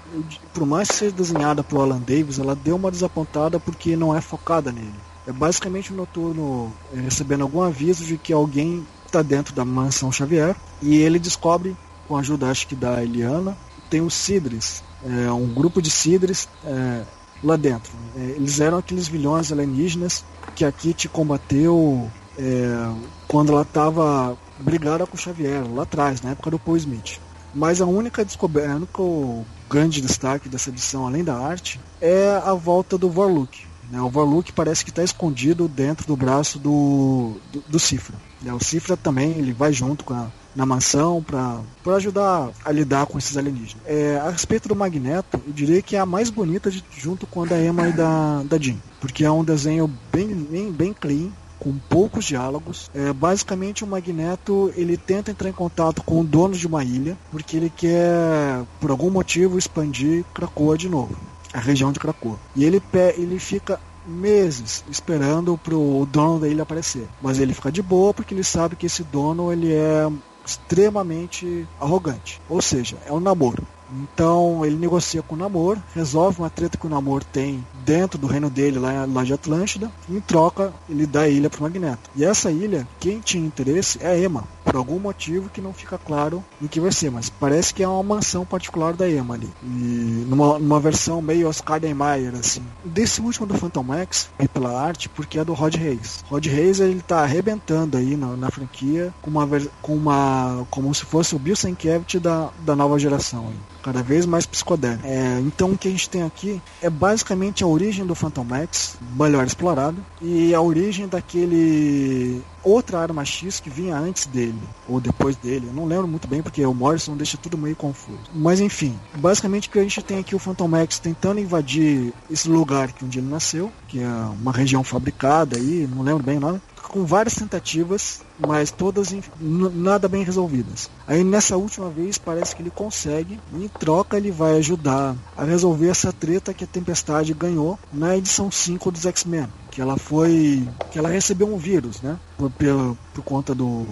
por 0.54 0.66
mais 0.66 0.90
que 0.90 0.96
seja 0.96 1.16
desenhada 1.16 1.64
por 1.64 1.82
Alan 1.82 2.00
Davis, 2.00 2.40
ela 2.40 2.56
deu 2.56 2.76
uma 2.76 2.92
desapontada 2.92 3.60
porque 3.60 3.96
não 3.96 4.16
é 4.16 4.22
focada 4.22 4.72
nele. 4.72 4.94
É 5.28 5.32
basicamente 5.32 5.92
o 5.92 5.96
Noturno 5.96 6.72
é, 6.94 7.00
recebendo 7.00 7.42
algum 7.42 7.62
aviso 7.62 8.06
de 8.06 8.18
que 8.18 8.34
alguém 8.34 8.86
está 9.06 9.22
dentro 9.22 9.54
da 9.56 9.64
mansão 9.64 10.12
Xavier 10.12 10.56
e 10.82 10.98
ele 10.98 11.18
descobre, 11.20 11.76
com 12.08 12.16
a 12.16 12.20
ajuda 12.20 12.50
acho 12.50 12.68
que 12.68 12.76
da 12.76 13.02
Eliana, 13.02 13.58
tem 13.90 14.02
os 14.02 14.14
Sidres, 14.14 14.84
é, 15.04 15.32
um 15.32 15.48
grupo 15.48 15.82
de 15.82 15.90
Sidres 15.90 16.48
é, 16.64 17.04
lá 17.46 17.56
dentro. 17.56 17.94
É, 18.18 18.22
eles 18.22 18.60
eram 18.60 18.80
aqueles 18.80 19.08
vilões 19.08 19.52
alienígenas 19.52 20.26
que 20.56 20.66
a 20.66 20.72
Kitty 20.72 21.08
combateu 21.08 22.10
é, 22.38 22.90
quando 23.28 23.52
ela 23.52 23.62
estava 23.62 24.38
brigada 24.60 25.06
com 25.06 25.16
o 25.16 25.20
Xavier, 25.20 25.64
lá 25.74 25.84
atrás, 25.84 26.22
na 26.22 26.32
época 26.32 26.52
do 26.52 26.60
Paul 26.60 26.78
Smith. 26.78 27.20
Mas 27.54 27.80
a 27.82 27.86
única 27.86 28.26
descoberta, 28.26 29.02
o 29.02 29.46
grande 29.70 30.02
destaque 30.02 30.50
dessa 30.50 30.70
edição, 30.70 31.06
além 31.06 31.24
da 31.24 31.38
arte, 31.38 31.80
é 32.02 32.42
a 32.44 32.54
volta 32.54 32.98
do 32.98 33.10
Vorluk. 33.10 33.65
Né? 33.92 34.02
O 34.02 34.10
Vorluk 34.10 34.52
parece 34.52 34.84
que 34.84 34.90
está 34.90 35.04
escondido 35.04 35.68
dentro 35.68 36.08
do 36.08 36.16
braço 36.16 36.60
do, 36.60 37.34
do, 37.52 37.64
do 37.68 37.80
Cifra. 37.80 38.16
Né? 38.42 38.54
O 38.54 38.64
Cifra 38.64 38.96
também 38.98 39.32
ele 39.32 39.54
vai 39.54 39.72
junto 39.74 40.04
com 40.04 40.14
a, 40.14 40.28
na 40.56 40.66
mansão 40.66 41.24
para 41.24 41.96
ajudar 41.96 42.50
a 42.64 42.72
lidar 42.72 43.06
com 43.06 43.18
esses 43.18 43.38
alienígenas. 43.38 43.84
É, 43.86 44.18
a 44.18 44.30
respeito 44.30 44.68
do 44.68 44.76
Magneto, 44.76 45.42
eu 45.46 45.54
diria 45.54 45.82
que 45.82 45.96
é 45.96 46.00
a 46.00 46.06
mais 46.06 46.30
bonita 46.30 46.72
de, 46.72 46.84
junto 46.98 47.28
com 47.28 47.44
a 47.44 47.46
da 47.46 47.62
Emma 47.62 47.90
e 47.90 47.94
da, 47.94 48.44
da 48.44 48.58
Jean, 48.58 48.78
porque 49.00 49.26
é 49.26 49.32
um 49.32 49.44
desenho 49.44 49.92
bem, 50.12 50.28
bem, 50.28 50.72
bem 50.72 50.94
clean, 50.94 51.30
com 51.60 51.74
poucos 51.90 52.26
diálogos. 52.26 52.90
É, 52.94 53.12
basicamente 53.12 53.84
o 53.84 53.88
Magneto 53.88 54.72
ele 54.76 54.98
tenta 54.98 55.32
entrar 55.32 55.50
em 55.50 55.54
contato 55.54 56.04
com 56.04 56.22
o 56.22 56.24
dono 56.24 56.54
de 56.54 56.68
uma 56.68 56.84
ilha 56.84 57.18
porque 57.32 57.58
ele 57.58 57.72
quer 57.76 58.64
por 58.80 58.92
algum 58.92 59.10
motivo 59.10 59.58
expandir 59.58 60.24
Krakoa 60.34 60.78
de 60.78 60.90
novo 60.90 61.16
a 61.56 61.60
região 61.60 61.92
de 61.92 62.00
Krakow. 62.00 62.38
E 62.56 62.64
ele, 62.66 62.82
ele 63.18 63.40
fica 63.40 63.80
meses 64.06 64.84
esperando 64.90 65.58
pro 65.58 66.08
dono 66.12 66.40
da 66.40 66.48
ilha 66.48 66.64
aparecer. 66.64 67.08
Mas 67.22 67.40
ele 67.40 67.54
fica 67.54 67.72
de 67.72 67.82
boa 67.82 68.14
porque 68.14 68.34
ele 68.34 68.44
sabe 68.44 68.76
que 68.76 68.86
esse 68.86 69.04
dono 69.04 69.52
ele 69.52 69.74
é 69.74 70.12
extremamente 70.46 71.68
arrogante. 71.80 72.42
Ou 72.48 72.62
seja, 72.62 72.98
é 73.06 73.12
um 73.12 73.20
namoro. 73.20 73.66
Então 73.92 74.66
ele 74.66 74.76
negocia 74.76 75.22
com 75.22 75.36
o 75.36 75.38
Namor, 75.38 75.78
resolve 75.94 76.40
uma 76.40 76.50
treta 76.50 76.78
que 76.78 76.88
o 76.88 76.90
Namor 76.90 77.24
tem 77.24 77.66
dentro 77.86 78.18
do 78.18 78.28
reino 78.28 78.50
dele, 78.50 78.80
lá, 78.80 79.06
lá 79.06 79.24
de 79.24 79.34
Atlântida, 79.34 79.92
e 80.10 80.18
em 80.18 80.20
troca 80.20 80.74
ele 80.90 81.06
dá 81.06 81.22
a 81.22 81.30
ilha 81.30 81.50
para 81.50 81.60
o 81.60 81.64
Magneto. 81.64 82.10
E 82.16 82.26
essa 82.26 82.52
ilha, 82.52 82.88
quem 83.00 83.20
tinha 83.20 83.46
interesse 83.46 84.00
é 84.02 84.08
a 84.08 84.20
Emma, 84.20 84.44
por 84.76 84.80
algum 84.80 85.00
motivo 85.00 85.50
que 85.50 85.62
não 85.62 85.72
fica 85.72 85.98
claro 85.98 86.44
o 86.62 86.68
que 86.68 86.82
vai 86.82 86.92
ser, 86.92 87.10
mas 87.10 87.30
parece 87.30 87.74
que 87.74 87.82
é 87.82 87.88
uma 87.88 88.04
mansão 88.04 88.46
particular 88.46 88.94
da 88.94 89.06
ali. 89.06 89.50
E 89.64 90.26
numa, 90.28 90.60
numa 90.60 90.82
versão 90.82 91.22
meio 91.22 91.48
Oscar 91.48 91.80
Niemeyer, 91.80 92.36
assim. 92.36 92.62
Desse 92.84 93.22
último 93.22 93.48
do 93.48 93.54
Phantom 93.54 93.84
Max, 93.84 94.30
e 94.38 94.50
pela 94.50 94.78
arte, 94.78 95.08
porque 95.08 95.40
é 95.40 95.46
do 95.46 95.54
Rod 95.54 95.76
Reis. 95.76 96.26
Rod 96.28 96.46
Reis 96.46 96.82
ele 96.82 97.02
tá 97.02 97.22
arrebentando 97.22 97.96
aí 97.96 98.18
na, 98.18 98.36
na 98.36 98.52
franquia 98.52 99.14
com 99.22 99.32
uma, 99.32 99.48
com 99.82 99.96
uma 99.96 100.68
como 100.70 100.94
se 100.94 101.06
fosse 101.06 101.34
o 101.36 101.40
Bill 101.40 101.56
Sienkiewicz 101.56 102.20
da, 102.20 102.50
da 102.60 102.76
nova 102.76 103.00
geração. 103.00 103.48
Aí 103.48 103.75
cada 103.86 104.02
vez 104.02 104.26
mais 104.26 104.48
psicodélico. 104.48 105.06
É, 105.06 105.40
então 105.42 105.74
o 105.74 105.78
que 105.78 105.88
a 105.88 105.92
gente 105.92 106.10
tem 106.10 106.24
aqui 106.24 106.60
é 106.82 106.90
basicamente 106.90 107.64
a 107.64 107.68
origem 107.68 108.04
do 108.04 108.16
Phantom 108.16 108.44
Max, 108.44 108.98
melhor 109.16 109.46
explorado, 109.46 110.04
e 110.20 110.56
a 110.56 110.60
origem 110.60 111.08
daquele 111.08 112.42
outra 112.64 112.98
arma 112.98 113.24
X 113.24 113.60
que 113.60 113.70
vinha 113.70 113.96
antes 113.96 114.26
dele, 114.26 114.60
ou 114.90 115.00
depois 115.00 115.36
dele. 115.36 115.68
Eu 115.68 115.74
não 115.74 115.86
lembro 115.86 116.08
muito 116.08 116.28
bem 116.28 116.42
porque 116.42 116.66
o 116.66 116.74
Morrison 116.74 117.16
deixa 117.16 117.38
tudo 117.38 117.60
meio 117.60 117.76
confuso. 117.76 118.18
Mas 118.34 118.60
enfim, 118.60 118.98
basicamente 119.14 119.68
o 119.68 119.72
que 119.72 119.78
a 119.78 119.84
gente 119.84 120.02
tem 120.02 120.18
aqui 120.18 120.34
o 120.34 120.40
Phantom 120.40 120.68
Max 120.68 120.98
tentando 120.98 121.40
invadir 121.40 122.12
esse 122.28 122.50
lugar 122.50 122.92
que 122.92 123.06
um 123.06 123.08
dia 123.08 123.22
ele 123.22 123.30
nasceu, 123.30 123.72
que 123.88 124.02
é 124.02 124.08
uma 124.08 124.52
região 124.52 124.84
fabricada 124.84 125.58
aí, 125.58 125.88
não 125.94 126.02
lembro 126.02 126.24
bem 126.24 126.40
nome, 126.40 126.60
com 126.90 127.06
várias 127.06 127.36
tentativas, 127.36 128.22
mas 128.40 128.72
todas 128.72 129.14
nada 129.40 130.08
bem 130.08 130.24
resolvidas. 130.24 130.90
Aí 131.08 131.24
nessa 131.24 131.58
última 131.58 131.90
vez 131.90 132.18
parece 132.18 132.56
que 132.56 132.62
ele 132.62 132.70
consegue, 132.70 133.40
e 133.54 133.66
em 133.66 133.68
troca 133.68 134.18
ele 134.18 134.32
vai 134.32 134.58
ajudar 134.58 135.16
a 135.38 135.44
resolver 135.44 135.90
essa 135.90 136.12
treta 136.12 136.54
que 136.54 136.64
a 136.64 136.68
Tempestade 136.68 137.34
ganhou 137.34 137.78
na 137.92 138.18
edição 138.18 138.52
5 138.52 138.92
dos 138.92 139.06
X-Men, 139.06 139.48
que 139.72 139.82
ela 139.82 139.98
foi 139.98 140.68
que 140.92 141.00
ela 141.00 141.10
recebeu 141.10 141.54
um 141.54 141.58
vírus, 141.58 142.02
né, 142.02 142.18
por, 142.38 142.50
por, 142.52 142.98
por 143.14 143.24
conta 143.24 143.54
do 143.54 143.86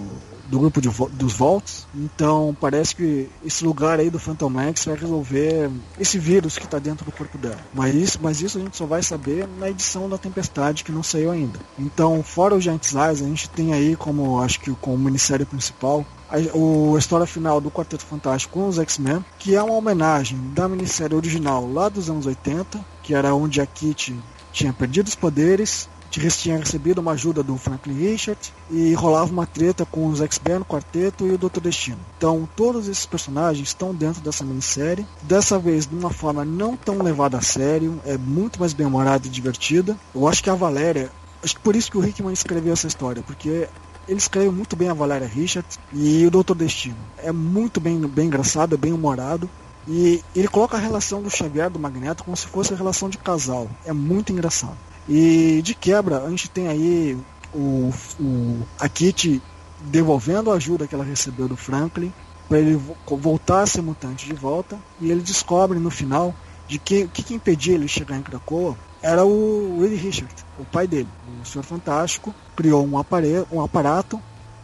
do 0.48 0.58
grupo 0.58 0.80
de, 0.80 0.88
dos 1.12 1.32
Volts. 1.34 1.86
Então 1.94 2.56
parece 2.60 2.94
que 2.94 3.28
esse 3.44 3.64
lugar 3.64 3.98
aí 3.98 4.10
do 4.10 4.18
Phantom 4.18 4.50
Max 4.50 4.84
vai 4.84 4.96
resolver 4.96 5.70
esse 5.98 6.18
vírus 6.18 6.58
que 6.58 6.64
está 6.64 6.78
dentro 6.78 7.04
do 7.04 7.12
corpo 7.12 7.38
dela. 7.38 7.58
Mas 7.72 7.94
isso, 7.94 8.18
mas 8.22 8.40
isso 8.40 8.58
a 8.58 8.60
gente 8.60 8.76
só 8.76 8.86
vai 8.86 9.02
saber 9.02 9.48
na 9.58 9.70
edição 9.70 10.08
da 10.08 10.18
Tempestade 10.18 10.84
que 10.84 10.92
não 10.92 11.02
saiu 11.02 11.30
ainda. 11.30 11.58
Então, 11.78 12.22
fora 12.22 12.54
o 12.54 12.60
Giants 12.60 12.94
Eyes, 12.94 13.22
a 13.22 13.26
gente 13.26 13.50
tem 13.50 13.72
aí 13.72 13.96
como 13.96 14.40
acho 14.40 14.60
que 14.60 14.70
como 14.72 14.98
minissérie 14.98 15.46
principal 15.46 16.04
a, 16.28 16.36
a 16.36 16.98
história 16.98 17.26
final 17.26 17.60
do 17.60 17.70
Quarteto 17.70 18.04
Fantástico 18.04 18.54
com 18.54 18.68
os 18.68 18.78
X-Men, 18.78 19.24
que 19.38 19.54
é 19.54 19.62
uma 19.62 19.74
homenagem 19.74 20.38
da 20.52 20.68
minissérie 20.68 21.16
original 21.16 21.70
lá 21.70 21.88
dos 21.88 22.10
anos 22.10 22.26
80, 22.26 22.84
que 23.02 23.14
era 23.14 23.34
onde 23.34 23.60
a 23.60 23.66
Kitty 23.66 24.16
tinha 24.52 24.72
perdido 24.72 25.08
os 25.08 25.14
poderes 25.14 25.88
tinha 26.20 26.58
recebido 26.58 26.98
uma 26.98 27.12
ajuda 27.12 27.42
do 27.42 27.56
Franklin 27.56 27.94
Richard 27.94 28.40
e 28.70 28.94
rolava 28.94 29.32
uma 29.32 29.46
treta 29.46 29.84
com 29.84 30.06
os 30.06 30.20
X-Men, 30.20 30.58
o 30.58 30.64
Quarteto 30.64 31.26
e 31.26 31.32
o 31.32 31.38
Doutor 31.38 31.60
Destino. 31.60 31.98
Então, 32.16 32.48
todos 32.56 32.88
esses 32.88 33.06
personagens 33.06 33.68
estão 33.68 33.94
dentro 33.94 34.20
dessa 34.22 34.44
minissérie. 34.44 35.06
Dessa 35.22 35.58
vez, 35.58 35.86
de 35.86 35.94
uma 35.94 36.10
forma 36.10 36.44
não 36.44 36.76
tão 36.76 37.02
levada 37.02 37.38
a 37.38 37.42
sério, 37.42 38.00
é 38.04 38.16
muito 38.16 38.60
mais 38.60 38.72
bem-humorada 38.72 39.26
e 39.26 39.30
divertida. 39.30 39.96
Eu 40.14 40.28
acho 40.28 40.42
que 40.42 40.50
a 40.50 40.54
Valéria, 40.54 41.10
acho 41.42 41.54
que 41.54 41.60
por 41.60 41.74
isso 41.76 41.90
que 41.90 41.98
o 41.98 42.00
Rickman 42.00 42.32
escreveu 42.32 42.72
essa 42.72 42.86
história, 42.86 43.22
porque 43.22 43.68
ele 44.06 44.18
escreve 44.18 44.50
muito 44.50 44.76
bem 44.76 44.88
a 44.88 44.94
Valéria 44.94 45.26
Richard 45.26 45.66
e 45.92 46.26
o 46.26 46.30
Doutor 46.30 46.54
Destino. 46.54 46.96
É 47.18 47.32
muito 47.32 47.80
bem, 47.80 47.98
bem 48.00 48.26
engraçado, 48.26 48.74
é 48.74 48.78
bem 48.78 48.92
humorado. 48.92 49.48
E 49.86 50.22
ele 50.34 50.48
coloca 50.48 50.76
a 50.76 50.80
relação 50.80 51.22
do 51.22 51.28
Xavier 51.28 51.68
do 51.68 51.78
Magneto 51.78 52.24
como 52.24 52.36
se 52.36 52.46
fosse 52.46 52.72
a 52.72 52.76
relação 52.76 53.08
de 53.08 53.18
casal. 53.18 53.68
É 53.84 53.92
muito 53.92 54.32
engraçado. 54.32 54.76
E 55.08 55.60
de 55.62 55.74
quebra, 55.74 56.22
a 56.22 56.30
gente 56.30 56.48
tem 56.48 56.68
aí 56.68 57.18
o, 57.52 57.92
o, 58.18 58.62
a 58.78 58.88
Kitty 58.88 59.42
devolvendo 59.80 60.50
a 60.50 60.54
ajuda 60.54 60.86
que 60.86 60.94
ela 60.94 61.04
recebeu 61.04 61.46
do 61.46 61.56
Franklin 61.56 62.12
para 62.48 62.58
ele 62.58 62.80
voltar 63.06 63.62
a 63.62 63.66
ser 63.66 63.82
mutante 63.82 64.26
de 64.26 64.34
volta. 64.34 64.78
E 65.00 65.10
ele 65.10 65.20
descobre 65.20 65.78
no 65.78 65.90
final 65.90 66.34
de 66.66 66.78
que 66.78 67.04
o 67.04 67.08
que, 67.08 67.22
que 67.22 67.34
impedia 67.34 67.74
ele 67.74 67.88
chegar 67.88 68.16
em 68.16 68.22
Krakoa 68.22 68.76
era 69.02 69.24
o 69.24 69.80
Willie 69.80 69.98
Richard, 69.98 70.34
o 70.58 70.64
pai 70.64 70.86
dele. 70.86 71.08
O 71.42 71.46
Senhor 71.46 71.64
Fantástico 71.64 72.34
criou 72.56 72.86
um, 72.86 72.96
aparelho, 72.96 73.46
um 73.52 73.62
aparato 73.62 74.20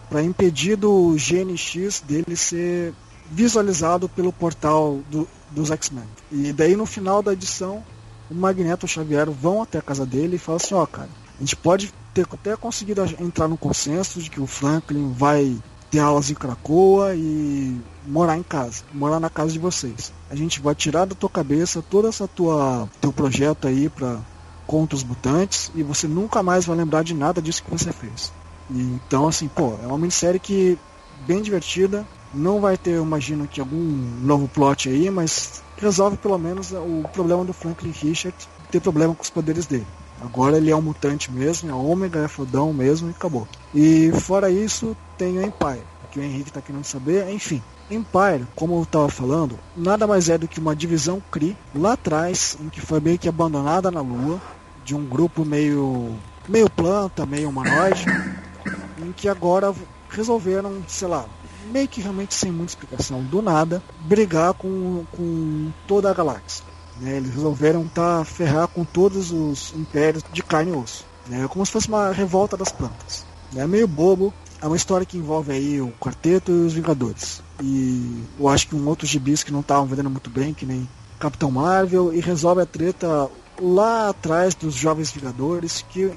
para 0.08 0.22
impedir 0.22 0.76
do 0.76 1.14
GNX 1.14 2.00
dele 2.00 2.34
ser 2.34 2.94
visualizado 3.30 4.08
pelo 4.08 4.32
portal 4.32 5.00
do, 5.10 5.28
dos 5.50 5.70
X-Men. 5.70 6.04
E 6.32 6.52
daí 6.52 6.74
no 6.74 6.86
final 6.86 7.22
da 7.22 7.34
edição 7.34 7.84
o 8.30 8.34
Magneto 8.34 8.84
e 8.84 8.86
o 8.86 8.88
Xavier 8.88 9.28
vão 9.30 9.62
até 9.62 9.78
a 9.78 9.82
casa 9.82 10.06
dele 10.06 10.36
e 10.36 10.38
falam 10.38 10.56
assim, 10.56 10.74
ó, 10.74 10.82
oh, 10.82 10.86
cara, 10.86 11.08
a 11.36 11.40
gente 11.40 11.56
pode 11.56 11.92
ter 12.14 12.26
até 12.30 12.56
conseguido 12.56 13.02
entrar 13.18 13.48
no 13.48 13.56
consenso 13.56 14.20
de 14.20 14.30
que 14.30 14.40
o 14.40 14.46
Franklin 14.46 15.12
vai 15.12 15.56
ter 15.90 15.98
aulas 15.98 16.30
em 16.30 16.34
Cracoa 16.34 17.14
e 17.16 17.80
morar 18.06 18.38
em 18.38 18.42
casa, 18.42 18.84
morar 18.94 19.18
na 19.18 19.28
casa 19.28 19.52
de 19.52 19.58
vocês. 19.58 20.12
A 20.30 20.36
gente 20.36 20.60
vai 20.60 20.74
tirar 20.74 21.04
da 21.04 21.14
tua 21.14 21.28
cabeça 21.28 21.82
todo 21.82 22.06
essa 22.06 22.28
tua 22.28 22.88
teu 23.00 23.12
projeto 23.12 23.66
aí 23.66 23.88
para 23.88 24.18
contra 24.66 24.94
os 24.94 25.02
mutantes 25.02 25.70
e 25.74 25.82
você 25.82 26.06
nunca 26.06 26.44
mais 26.44 26.64
vai 26.64 26.76
lembrar 26.76 27.02
de 27.02 27.12
nada 27.12 27.42
disso 27.42 27.64
que 27.64 27.70
você 27.70 27.92
fez. 27.92 28.32
E, 28.70 28.80
então 28.80 29.26
assim, 29.26 29.48
pô, 29.48 29.76
é 29.82 29.86
uma 29.86 29.98
minissérie 29.98 30.38
que 30.38 30.78
bem 31.26 31.42
divertida, 31.42 32.06
não 32.32 32.60
vai 32.60 32.76
ter, 32.76 32.92
eu 32.92 33.02
imagino 33.02 33.48
que 33.48 33.60
algum 33.60 33.82
novo 34.22 34.46
plot 34.46 34.88
aí, 34.88 35.10
mas 35.10 35.62
resolve 35.80 36.16
pelo 36.16 36.38
menos 36.38 36.72
o 36.72 37.08
problema 37.12 37.44
do 37.44 37.52
Franklin 37.52 37.90
Richard 37.90 38.36
ter 38.70 38.80
problema 38.80 39.14
com 39.14 39.22
os 39.22 39.30
poderes 39.30 39.66
dele. 39.66 39.86
Agora 40.20 40.58
ele 40.58 40.70
é 40.70 40.76
um 40.76 40.82
mutante 40.82 41.32
mesmo, 41.32 41.70
é 41.70 41.74
ômega, 41.74 42.20
é 42.20 42.28
fodão 42.28 42.72
mesmo 42.72 43.08
e 43.08 43.10
acabou. 43.10 43.48
E 43.74 44.12
fora 44.20 44.50
isso, 44.50 44.94
tem 45.16 45.38
o 45.38 45.42
Empire, 45.42 45.82
que 46.10 46.20
o 46.20 46.22
Henrique 46.22 46.50
está 46.50 46.60
querendo 46.60 46.84
saber, 46.84 47.28
enfim. 47.30 47.62
Empire, 47.90 48.46
como 48.54 48.76
eu 48.76 48.82
estava 48.82 49.08
falando, 49.08 49.58
nada 49.76 50.06
mais 50.06 50.28
é 50.28 50.36
do 50.36 50.46
que 50.46 50.60
uma 50.60 50.76
divisão 50.76 51.22
Kree 51.30 51.56
lá 51.74 51.94
atrás, 51.94 52.56
em 52.60 52.68
que 52.68 52.80
foi 52.80 53.00
meio 53.00 53.18
que 53.18 53.28
abandonada 53.28 53.90
na 53.90 54.00
Lua, 54.00 54.40
de 54.84 54.94
um 54.94 55.04
grupo 55.04 55.44
meio 55.44 56.14
meio 56.48 56.68
planta, 56.68 57.24
meio 57.24 57.48
humanoide, 57.48 58.04
em 58.98 59.12
que 59.12 59.28
agora 59.28 59.74
resolveram, 60.10 60.82
sei 60.86 61.08
lá, 61.08 61.24
meio 61.70 61.88
que 61.88 62.00
realmente 62.00 62.34
sem 62.34 62.50
muita 62.50 62.72
explicação, 62.72 63.22
do 63.22 63.40
nada, 63.40 63.82
brigar 64.00 64.52
com, 64.54 65.04
com 65.12 65.70
toda 65.86 66.10
a 66.10 66.14
galáxia. 66.14 66.64
Né? 67.00 67.16
Eles 67.16 67.34
resolveram 67.34 67.86
tá, 67.88 68.24
ferrar 68.24 68.68
com 68.68 68.84
todos 68.84 69.30
os 69.32 69.72
impérios 69.74 70.22
de 70.32 70.42
carne 70.42 70.72
e 70.72 70.74
osso. 70.74 71.04
Né? 71.26 71.46
Como 71.48 71.64
se 71.64 71.72
fosse 71.72 71.88
uma 71.88 72.12
revolta 72.12 72.56
das 72.56 72.72
plantas. 72.72 73.24
É 73.56 73.66
meio 73.66 73.88
bobo, 73.88 74.32
é 74.60 74.66
uma 74.66 74.76
história 74.76 75.06
que 75.06 75.16
envolve 75.16 75.52
aí 75.52 75.80
o 75.80 75.92
Quarteto 75.98 76.52
e 76.52 76.66
os 76.66 76.72
Vingadores. 76.72 77.42
E 77.62 78.24
eu 78.38 78.48
acho 78.48 78.68
que 78.68 78.76
um 78.76 78.86
outro 78.86 79.06
gibis 79.06 79.42
que 79.42 79.52
não 79.52 79.60
estavam 79.60 79.86
vendendo 79.86 80.10
muito 80.10 80.30
bem, 80.30 80.54
que 80.54 80.66
nem 80.66 80.88
Capitão 81.18 81.50
Marvel, 81.50 82.12
e 82.12 82.20
resolve 82.20 82.62
a 82.62 82.66
treta 82.66 83.28
lá 83.60 84.08
atrás 84.08 84.54
dos 84.54 84.74
Jovens 84.74 85.10
Vingadores, 85.10 85.84
que 85.90 86.12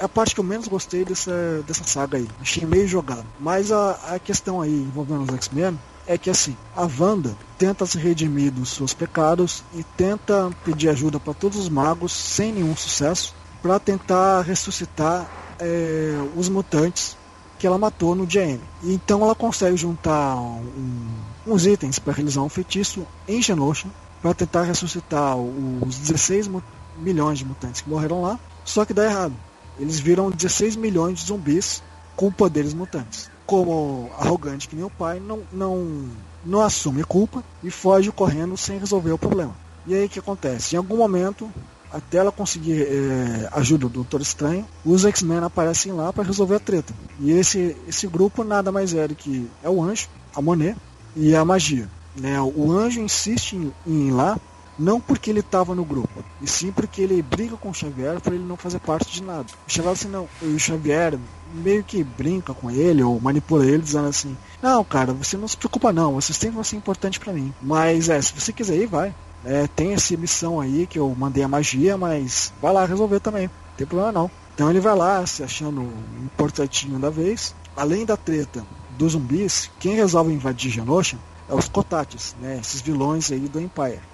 é 0.00 0.04
a 0.04 0.08
parte 0.08 0.34
que 0.34 0.40
eu 0.40 0.44
menos 0.44 0.66
gostei 0.66 1.04
dessa, 1.04 1.62
dessa 1.66 1.84
saga 1.84 2.16
aí. 2.16 2.26
Achei 2.40 2.64
meio 2.64 2.88
jogado. 2.88 3.26
Mas 3.38 3.70
a, 3.70 4.14
a 4.14 4.18
questão 4.18 4.60
aí 4.60 4.72
envolvendo 4.72 5.24
os 5.24 5.34
X-Men 5.34 5.78
é 6.06 6.16
que 6.16 6.30
assim, 6.30 6.56
a 6.74 6.88
Wanda 6.98 7.36
tenta 7.58 7.84
se 7.84 7.98
redimir 7.98 8.50
dos 8.50 8.70
seus 8.70 8.94
pecados 8.94 9.62
e 9.74 9.84
tenta 9.84 10.50
pedir 10.64 10.88
ajuda 10.88 11.20
para 11.20 11.34
todos 11.34 11.58
os 11.58 11.68
magos 11.68 12.12
sem 12.12 12.50
nenhum 12.50 12.74
sucesso 12.74 13.34
para 13.60 13.78
tentar 13.78 14.40
ressuscitar 14.40 15.30
é, 15.58 16.14
os 16.34 16.48
mutantes 16.48 17.14
que 17.58 17.66
ela 17.66 17.76
matou 17.76 18.14
no 18.14 18.24
GM. 18.24 18.58
Então 18.82 19.22
ela 19.22 19.34
consegue 19.34 19.76
juntar 19.76 20.34
um, 20.36 21.08
uns 21.46 21.66
itens 21.66 21.98
para 21.98 22.14
realizar 22.14 22.40
um 22.40 22.48
feitiço 22.48 23.06
em 23.28 23.42
Genosha 23.42 23.86
para 24.22 24.32
tentar 24.32 24.62
ressuscitar 24.62 25.36
os 25.36 25.94
16 25.98 26.50
milhões 26.96 27.38
de 27.38 27.44
mutantes 27.44 27.82
que 27.82 27.90
morreram 27.90 28.22
lá, 28.22 28.40
só 28.64 28.86
que 28.86 28.94
dá 28.94 29.04
errado. 29.04 29.34
Eles 29.80 29.98
viram 29.98 30.30
16 30.30 30.76
milhões 30.76 31.20
de 31.20 31.26
zumbis 31.26 31.82
com 32.14 32.30
poderes 32.30 32.74
mutantes. 32.74 33.30
Como 33.46 34.10
arrogante 34.18 34.68
que 34.68 34.76
nem 34.76 34.84
o 34.84 34.90
pai, 34.90 35.18
não, 35.18 35.40
não, 35.50 36.08
não 36.44 36.60
assume 36.60 37.02
culpa 37.02 37.42
e 37.64 37.70
foge 37.70 38.12
correndo 38.12 38.56
sem 38.56 38.78
resolver 38.78 39.12
o 39.12 39.18
problema. 39.18 39.56
E 39.86 39.94
aí 39.94 40.04
o 40.04 40.08
que 40.08 40.18
acontece? 40.18 40.74
Em 40.74 40.78
algum 40.78 40.98
momento, 40.98 41.50
até 41.90 42.18
ela 42.18 42.30
conseguir 42.30 42.82
é, 42.82 43.48
ajuda 43.52 43.86
do 43.86 43.94
Doutor 43.94 44.20
Estranho, 44.20 44.66
os 44.84 45.04
X-Men 45.04 45.38
aparecem 45.38 45.92
lá 45.92 46.12
para 46.12 46.24
resolver 46.24 46.56
a 46.56 46.60
treta. 46.60 46.92
E 47.18 47.32
esse, 47.32 47.74
esse 47.88 48.06
grupo 48.06 48.44
nada 48.44 48.70
mais 48.70 48.92
é 48.94 49.08
do 49.08 49.14
que 49.14 49.48
é 49.62 49.70
o 49.70 49.82
Anjo, 49.82 50.08
a 50.36 50.42
Monet 50.42 50.76
e 51.16 51.34
a 51.34 51.44
Magia. 51.44 51.88
Né? 52.14 52.38
O 52.40 52.70
Anjo 52.70 53.00
insiste 53.00 53.54
em, 53.54 53.72
em 53.86 54.08
ir 54.08 54.10
lá 54.12 54.38
não 54.80 54.98
porque 54.98 55.28
ele 55.28 55.40
estava 55.40 55.74
no 55.74 55.84
grupo, 55.84 56.24
e 56.40 56.46
sim 56.46 56.72
porque 56.72 57.02
ele 57.02 57.20
briga 57.20 57.54
com 57.54 57.68
o 57.68 57.74
Xavier 57.74 58.18
para 58.18 58.34
ele 58.34 58.44
não 58.44 58.56
fazer 58.56 58.78
parte 58.78 59.12
de 59.12 59.22
nada. 59.22 59.44
O 59.68 59.70
Xavier 59.70 59.92
assim, 59.92 60.08
não, 60.08 60.26
o 60.40 60.58
Xavier 60.58 61.18
meio 61.52 61.84
que 61.84 62.02
brinca 62.02 62.54
com 62.54 62.70
ele 62.70 63.02
ou 63.02 63.20
manipula 63.20 63.66
ele 63.66 63.82
dizendo 63.82 64.08
assim: 64.08 64.34
"Não, 64.62 64.82
cara, 64.82 65.12
você 65.12 65.36
não 65.36 65.46
se 65.46 65.56
preocupa 65.56 65.92
não, 65.92 66.14
você 66.14 66.32
sempre 66.32 66.56
vai 66.56 66.64
ser 66.64 66.76
importante 66.76 67.20
para 67.20 67.32
mim. 67.32 67.52
Mas 67.60 68.08
é, 68.08 68.20
se 68.22 68.32
você 68.32 68.54
quiser 68.54 68.76
ir, 68.76 68.86
vai. 68.86 69.14
É, 69.44 69.66
tem 69.66 69.92
essa 69.92 70.16
missão 70.16 70.58
aí 70.58 70.86
que 70.86 70.98
eu 70.98 71.14
mandei 71.14 71.42
a 71.42 71.48
magia, 71.48 71.98
mas 71.98 72.50
vai 72.60 72.72
lá 72.72 72.86
resolver 72.86 73.20
também. 73.20 73.48
Não 73.48 73.76
tem 73.76 73.86
problema 73.86 74.12
não. 74.12 74.30
Então 74.54 74.70
ele 74.70 74.80
vai 74.80 74.96
lá 74.96 75.26
se 75.26 75.42
achando 75.42 75.92
importantinho 76.24 76.98
da 76.98 77.10
vez. 77.10 77.54
Além 77.76 78.06
da 78.06 78.16
treta 78.16 78.64
dos 78.96 79.12
zumbis, 79.12 79.70
quem 79.78 79.94
resolve 79.94 80.32
invadir 80.32 80.70
Genosha 80.70 81.18
é 81.48 81.54
os 81.54 81.68
Kotatis, 81.68 82.34
né? 82.40 82.58
Esses 82.60 82.80
vilões 82.80 83.30
aí 83.30 83.40
do 83.40 83.60
Empire 83.60 84.09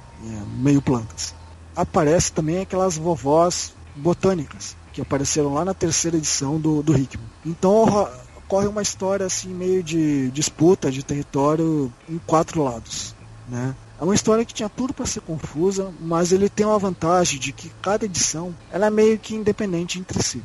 meio 0.59 0.81
plantas. 0.83 1.35
Aparece 1.75 2.33
também 2.33 2.61
aquelas 2.61 2.97
vovós 2.97 3.75
botânicas 3.95 4.77
que 4.93 5.01
apareceram 5.01 5.53
lá 5.53 5.65
na 5.65 5.75
terceira 5.75 6.17
edição 6.17 6.59
do, 6.59 6.83
do 6.83 6.97
Hickman. 6.97 7.27
Então 7.45 8.09
ocorre 8.37 8.67
uma 8.67 8.83
história 8.83 9.27
assim 9.27 9.49
meio 9.49 9.83
de 9.83 10.31
disputa 10.31 10.91
de 10.91 11.03
território 11.03 11.93
em 12.09 12.19
quatro 12.19 12.63
lados, 12.63 13.15
né? 13.49 13.75
É 13.99 14.05
uma 14.05 14.15
história 14.15 14.45
que 14.45 14.53
tinha 14.53 14.69
tudo 14.69 14.93
para 14.93 15.07
ser 15.07 15.21
confusa, 15.23 15.91
mas 16.01 16.31
ele 16.31 16.51
tem 16.51 16.67
uma 16.67 16.79
vantagem 16.79 17.41
de 17.41 17.51
que 17.51 17.71
cada 17.81 18.05
edição 18.05 18.55
ela 18.71 18.87
é 18.87 18.91
meio 18.91 19.19
que 19.19 19.35
independente 19.35 19.99
entre 19.99 20.23
si. 20.23 20.43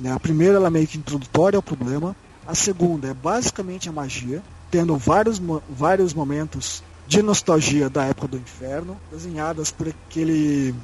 Né? 0.00 0.12
A 0.12 0.20
primeira 0.20 0.54
ela 0.54 0.68
é 0.68 0.70
meio 0.70 0.86
que 0.86 0.98
introdutória 0.98 1.56
ao 1.56 1.62
problema, 1.62 2.14
a 2.46 2.54
segunda 2.54 3.08
é 3.08 3.14
basicamente 3.14 3.88
a 3.88 3.92
magia, 3.92 4.40
tendo 4.70 4.96
vários, 4.96 5.40
vários 5.68 6.14
momentos 6.14 6.82
de 7.12 7.22
nostalgia 7.22 7.90
da 7.90 8.06
época 8.06 8.26
do 8.26 8.38
inferno, 8.38 8.96
desenhadas 9.10 9.70
por 9.70 9.86
aquele 9.86 10.74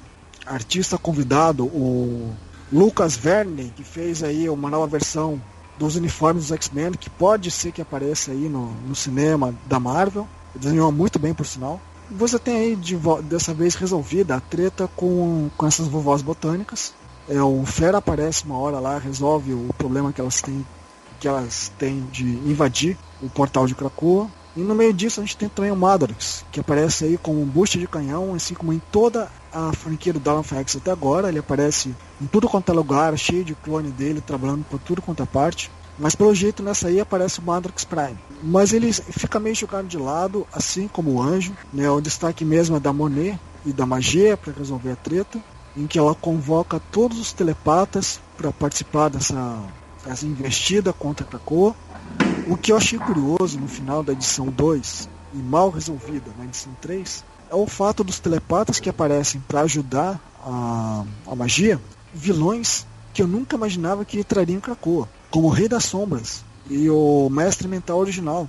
artista 0.44 0.98
convidado, 0.98 1.64
o 1.64 2.34
Lucas 2.70 3.16
Verne, 3.16 3.72
que 3.74 3.82
fez 3.82 4.22
aí 4.22 4.46
uma 4.46 4.68
nova 4.68 4.86
versão 4.86 5.40
dos 5.78 5.96
uniformes 5.96 6.48
dos 6.48 6.52
X-Men, 6.52 6.92
que 6.92 7.08
pode 7.08 7.50
ser 7.50 7.72
que 7.72 7.80
apareça 7.80 8.30
aí 8.30 8.46
no, 8.46 8.72
no 8.86 8.94
cinema 8.94 9.54
da 9.64 9.80
Marvel. 9.80 10.28
Desenhou 10.54 10.92
muito 10.92 11.18
bem, 11.18 11.32
por 11.32 11.46
sinal. 11.46 11.80
Você 12.10 12.38
tem 12.38 12.56
aí 12.56 12.76
de, 12.76 12.94
dessa 13.22 13.54
vez 13.54 13.74
resolvida 13.74 14.36
a 14.36 14.40
treta 14.40 14.86
com, 14.94 15.48
com 15.56 15.66
essas 15.66 15.88
vovós 15.88 16.20
botânicas. 16.20 16.92
É, 17.26 17.40
o 17.40 17.64
Fera 17.64 17.98
aparece 17.98 18.44
uma 18.44 18.58
hora 18.58 18.78
lá, 18.78 18.98
resolve 18.98 19.54
o 19.54 19.70
problema 19.78 20.12
que 20.12 20.20
elas 20.20 20.42
têm 20.42 20.62
que 21.18 21.26
elas 21.26 21.72
têm 21.78 22.06
de 22.12 22.24
invadir 22.24 22.96
o 23.20 23.28
portal 23.28 23.66
de 23.66 23.74
Krakoa. 23.74 24.28
E 24.58 24.60
no 24.60 24.74
meio 24.74 24.92
disso 24.92 25.20
a 25.20 25.22
gente 25.22 25.36
tem 25.36 25.48
também 25.48 25.70
o 25.70 25.76
Madrox, 25.76 26.44
que 26.50 26.58
aparece 26.58 27.04
aí 27.04 27.16
como 27.16 27.40
um 27.40 27.46
boost 27.46 27.78
de 27.78 27.86
canhão, 27.86 28.34
assim 28.34 28.54
como 28.54 28.72
em 28.72 28.82
toda 28.90 29.30
a 29.52 29.72
franquia 29.72 30.12
do 30.12 30.18
Dawn 30.18 30.42
X 30.42 30.74
até 30.74 30.90
agora. 30.90 31.28
Ele 31.28 31.38
aparece 31.38 31.94
em 32.20 32.26
tudo 32.26 32.48
quanto 32.48 32.72
é 32.72 32.74
lugar, 32.74 33.16
cheio 33.16 33.44
de 33.44 33.54
clone 33.54 33.92
dele, 33.92 34.20
trabalhando 34.20 34.64
por 34.64 34.80
tudo 34.80 35.00
quanto 35.00 35.22
é 35.22 35.26
parte. 35.26 35.70
Mas 35.96 36.16
pelo 36.16 36.34
jeito 36.34 36.60
nessa 36.60 36.88
aí 36.88 36.98
aparece 36.98 37.38
o 37.38 37.42
Madrox 37.42 37.84
Prime. 37.84 38.18
Mas 38.42 38.72
ele 38.72 38.92
fica 38.92 39.38
meio 39.38 39.54
jogado 39.54 39.86
de 39.86 39.96
lado, 39.96 40.44
assim 40.52 40.88
como 40.88 41.12
o 41.12 41.22
Anjo. 41.22 41.54
Né? 41.72 41.88
O 41.88 42.00
destaque 42.00 42.44
mesmo 42.44 42.76
é 42.76 42.80
da 42.80 42.92
Monet 42.92 43.38
e 43.64 43.72
da 43.72 43.86
Magia 43.86 44.36
para 44.36 44.52
resolver 44.52 44.90
a 44.90 44.96
treta. 44.96 45.40
Em 45.76 45.86
que 45.86 46.00
ela 46.00 46.16
convoca 46.16 46.82
todos 46.90 47.20
os 47.20 47.32
telepatas 47.32 48.20
para 48.36 48.50
participar 48.50 49.08
dessa, 49.08 49.62
dessa 50.04 50.26
investida 50.26 50.92
contra 50.92 51.24
a 51.24 51.28
Krakoa. 51.28 51.76
O 52.46 52.56
que 52.56 52.72
eu 52.72 52.76
achei 52.76 52.98
curioso 52.98 53.58
no 53.58 53.68
final 53.68 54.02
da 54.02 54.12
edição 54.12 54.46
2 54.46 55.08
e 55.34 55.36
mal 55.36 55.70
resolvida 55.70 56.32
na 56.38 56.44
edição 56.44 56.72
3 56.80 57.24
é 57.50 57.54
o 57.54 57.66
fato 57.66 58.02
dos 58.02 58.18
telepatas 58.18 58.80
que 58.80 58.88
aparecem 58.88 59.40
para 59.40 59.62
ajudar 59.62 60.20
a, 60.42 61.04
a 61.26 61.34
magia, 61.34 61.80
vilões 62.12 62.86
que 63.12 63.22
eu 63.22 63.26
nunca 63.26 63.56
imaginava 63.56 64.04
que 64.04 64.20
entrariam 64.20 64.58
em 64.58 64.60
Krakoa, 64.60 65.08
como 65.30 65.48
o 65.48 65.50
Rei 65.50 65.68
das 65.68 65.84
Sombras 65.84 66.44
e 66.70 66.88
o 66.88 67.28
Mestre 67.30 67.68
Mental 67.68 67.98
original. 67.98 68.48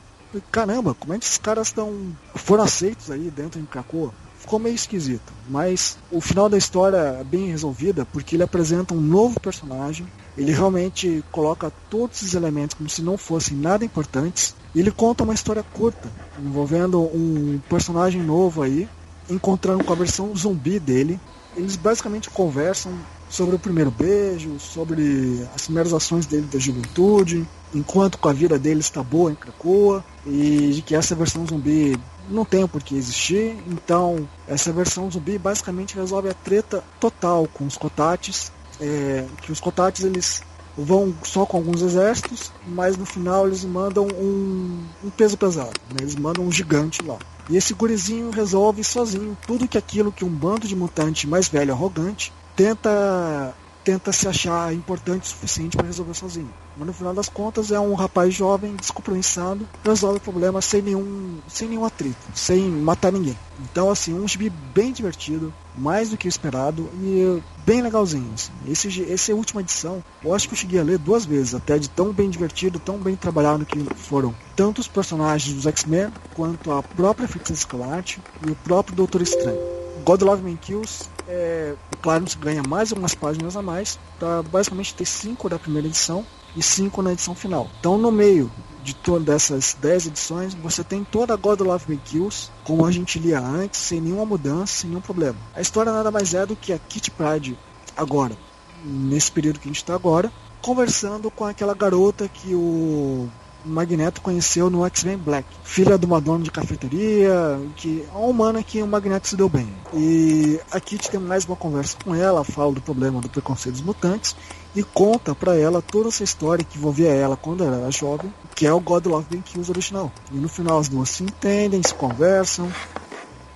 Caramba, 0.52 0.94
como 0.94 1.14
é 1.14 1.20
que 1.20 1.26
esses 1.26 1.38
caras 1.38 1.68
estão 1.68 2.16
foram 2.36 2.64
aceitos 2.64 3.10
aí 3.10 3.32
dentro 3.32 3.60
de 3.60 3.68
Krakoa? 3.68 4.14
Ficou 4.50 4.58
meio 4.58 4.74
esquisito. 4.74 5.32
Mas 5.48 5.96
o 6.12 6.20
final 6.20 6.50
da 6.50 6.58
história 6.58 6.98
é 6.98 7.24
bem 7.24 7.52
resolvida 7.52 8.04
porque 8.12 8.36
ele 8.36 8.42
apresenta 8.42 8.96
um 8.96 9.00
novo 9.00 9.40
personagem. 9.40 10.08
Ele 10.36 10.52
realmente 10.52 11.24
coloca 11.32 11.72
todos 11.88 12.18
esses 12.18 12.34
elementos 12.34 12.76
como 12.76 12.90
se 12.90 13.04
não 13.04 13.16
fossem 13.16 13.56
nada 13.56 13.86
importantes. 13.86 14.56
Ele 14.76 14.90
conta 14.90 15.24
uma 15.24 15.36
história 15.36 15.64
curta, 15.74 16.10
envolvendo 16.40 17.00
um 17.00 17.60
personagem 17.70 18.24
novo 18.24 18.64
aí, 18.64 18.90
encontrando 19.30 19.84
com 19.84 19.94
a 19.94 19.96
versão 19.96 20.36
zumbi 20.36 20.80
dele. 20.80 21.20
Eles 21.56 21.76
basicamente 21.76 22.30
conversam 22.30 22.92
sobre 23.30 23.56
o 23.56 23.60
primeiro 23.60 23.92
beijo, 23.92 24.60
sobre 24.60 25.46
as 25.54 25.64
primeiras 25.64 25.94
ações 25.94 26.26
dele 26.26 26.48
da 26.52 26.58
juventude, 26.58 27.46
enquanto 27.74 28.18
a 28.28 28.34
vida 28.34 28.58
dele 28.58 28.80
está 28.80 29.04
boa 29.04 29.32
em 29.32 29.36
Krakoa, 29.36 30.04
e 30.26 30.72
de 30.74 30.82
que 30.82 30.96
essa 30.96 31.14
versão 31.14 31.46
zumbi 31.46 32.00
não 32.30 32.46
tem 32.46 32.68
por 32.68 32.82
que 32.82 32.96
existir. 32.96 33.58
Então, 33.68 34.28
essa 34.48 34.72
versão 34.72 35.10
zumbi 35.10 35.38
basicamente 35.38 35.96
resolve 35.96 36.30
a 36.30 36.34
treta 36.34 36.84
total 37.00 37.48
com 37.54 37.66
os 37.66 37.78
Kotates, 37.78 38.52
é, 38.80 39.26
que 39.42 39.52
os 39.52 39.60
Kotates 39.60 40.04
eles 40.04 40.42
vão 40.78 41.14
só 41.24 41.46
com 41.46 41.58
alguns 41.58 41.82
exércitos, 41.82 42.52
mas 42.66 42.96
no 42.96 43.06
final 43.06 43.48
eles 43.48 43.66
mandam 43.66 44.06
um, 44.06 44.86
um 45.04 45.10
peso 45.10 45.38
pesado, 45.38 45.80
né? 45.90 45.98
eles 46.02 46.16
mandam 46.16 46.46
um 46.46 46.52
gigante 46.52 47.04
lá. 47.04 47.18
E 47.50 47.58
esse 47.58 47.74
gurizinho 47.74 48.30
resolve 48.30 48.84
sozinho 48.84 49.38
tudo 49.46 49.68
que 49.68 49.78
aquilo 49.78 50.12
que 50.12 50.24
um 50.24 50.30
bando 50.30 50.68
de 50.68 50.76
mutante 50.76 51.28
mais 51.28 51.48
velho 51.48 51.74
arrogante 51.74 52.32
tenta 52.56 53.54
tenta 53.90 54.12
se 54.12 54.28
achar 54.28 54.72
importante 54.72 55.24
o 55.24 55.28
suficiente 55.28 55.76
para 55.76 55.88
resolver 55.88 56.14
sozinho. 56.14 56.54
Mas 56.78 56.86
no 56.86 56.94
final 56.94 57.12
das 57.12 57.28
contas 57.28 57.72
é 57.72 57.80
um 57.80 57.96
rapaz 57.96 58.32
jovem, 58.32 58.76
descompromissado, 58.76 59.68
resolve 59.84 60.18
o 60.18 60.22
problema 60.22 60.62
sem 60.62 60.80
nenhum, 60.80 61.40
sem 61.48 61.68
nenhum 61.68 61.84
atrito, 61.84 62.16
sem 62.36 62.70
matar 62.70 63.12
ninguém. 63.12 63.36
Então 63.60 63.90
assim, 63.90 64.14
um 64.14 64.28
gibi 64.28 64.48
bem 64.48 64.92
divertido, 64.92 65.52
mais 65.76 66.12
do 66.12 66.18
que 66.18 66.28
o 66.28 66.30
esperado 66.30 66.88
e 67.02 67.42
bem 67.66 67.82
legalzinho. 67.82 68.32
Assim. 68.36 68.52
Esse, 68.68 69.12
essa 69.12 69.34
última 69.34 69.62
edição, 69.62 70.04
eu 70.24 70.36
acho 70.36 70.48
que 70.48 70.54
eu 70.54 70.60
cheguei 70.60 70.80
a 70.80 70.84
ler 70.84 71.00
duas 71.00 71.26
vezes, 71.26 71.56
até 71.56 71.80
de 71.80 71.90
tão 71.90 72.14
bem 72.14 72.30
divertido, 72.30 72.78
tão 72.78 73.00
bem 73.00 73.16
trabalhado 73.16 73.66
que 73.66 73.84
foram 73.96 74.36
tanto 74.56 74.82
os 74.82 74.88
personagens 74.88 75.56
dos 75.56 75.66
X-Men 75.66 76.12
quanto 76.36 76.72
a 76.72 76.84
própria 76.84 77.28
Feiticeira 77.28 77.58
Escarlate 77.58 78.22
e 78.46 78.52
o 78.52 78.56
próprio 78.56 78.96
Doutor 78.96 79.24
Estranho. 79.24 79.79
God 80.04 80.22
Love 80.22 80.44
Me 80.44 80.58
Kills, 80.58 81.10
é, 81.28 81.76
claro, 82.02 82.26
ganha 82.40 82.64
mais 82.64 82.92
algumas 82.92 83.16
páginas 83.16 83.56
a 83.56 83.62
mais, 83.62 84.00
para 84.18 84.44
basicamente 84.44 84.94
ter 84.94 85.06
cinco 85.06 85.50
da 85.50 85.60
primeira 85.60 85.88
edição, 85.88 86.26
e 86.56 86.64
5 86.64 87.02
na 87.02 87.14
edição 87.14 87.36
final. 87.36 87.70
Então, 87.80 87.98
no 87.98 88.12
meio 88.12 88.52
de 88.84 88.94
todas 88.96 89.36
essas 89.36 89.76
10 89.80 90.08
edições, 90.08 90.54
você 90.54 90.84
tem 90.84 91.04
toda 91.04 91.34
a 91.34 91.38
God 91.38 91.62
Love 91.62 91.86
Me 91.88 91.98
Kills, 91.98 92.50
como 92.64 92.86
a 92.86 92.92
gente 92.92 93.20
lia 93.20 93.40
antes, 93.40 93.80
sem 93.80 94.02
nenhuma 94.02 94.26
mudança, 94.26 94.74
sem 94.74 94.90
nenhum 94.90 95.02
problema. 95.02 95.38
A 95.56 95.62
história 95.62 95.92
nada 95.92 96.12
mais 96.12 96.34
é 96.34 96.46
do 96.46 96.56
que 96.56 96.74
a 96.74 96.80
Kitty 96.80 97.12
Pride 97.12 97.58
agora, 97.96 98.36
nesse 98.84 99.32
período 99.32 99.60
que 99.60 99.68
a 99.68 99.72
gente 99.72 99.78
está 99.78 99.94
agora, 99.94 100.32
conversando 100.62 101.30
com 101.30 101.46
aquela 101.46 101.74
garota 101.74 102.28
que 102.28 102.56
o 102.56 103.30
Magneto 103.66 104.22
conheceu 104.22 104.70
no 104.70 104.86
X-Men 104.86 105.18
Black, 105.18 105.48
filha 105.64 105.98
de 105.98 106.06
uma 106.06 106.22
dona 106.22 106.44
de 106.44 106.52
cafeteria, 106.52 107.60
que 107.76 108.06
é 108.08 108.18
uma 108.18 108.28
humana 108.28 108.64
que 108.64 108.82
o 108.82 108.88
Magneto 108.88 109.28
se 109.28 109.36
deu 109.36 109.50
bem. 109.50 109.68
E 109.94 110.60
a 110.72 110.80
Kitty 110.80 111.12
tem 111.12 111.20
mais 111.20 111.46
uma 111.46 111.56
conversa 111.56 111.98
com 112.04 112.16
ela, 112.16 112.44
fala 112.44 112.74
do 112.74 112.82
problema 112.82 113.22
do 113.22 113.30
preconceito 113.30 113.76
dos 113.76 113.84
mutantes 113.84 114.36
e 114.76 114.84
conta 114.84 115.36
para 115.36 115.58
ela 115.58 115.82
toda 115.82 116.10
essa 116.10 116.24
história 116.24 116.64
que 116.64 116.78
envolvia 116.78 117.10
ela 117.10 117.36
quando 117.36 117.64
ela 117.64 117.78
era 117.78 117.92
jovem, 117.92 118.34
que 118.56 118.66
é 118.66 118.74
o 118.74 118.80
God 118.80 119.06
Love 119.06 119.28
Ben 119.30 119.42
Kills 119.42 119.70
original. 119.72 120.12
E 120.32 120.38
no 120.38 120.48
final 120.48 120.80
as 120.80 120.88
duas 120.88 121.10
se 121.10 121.24
entendem, 121.24 121.82
se 121.84 121.94
conversam, 121.94 122.72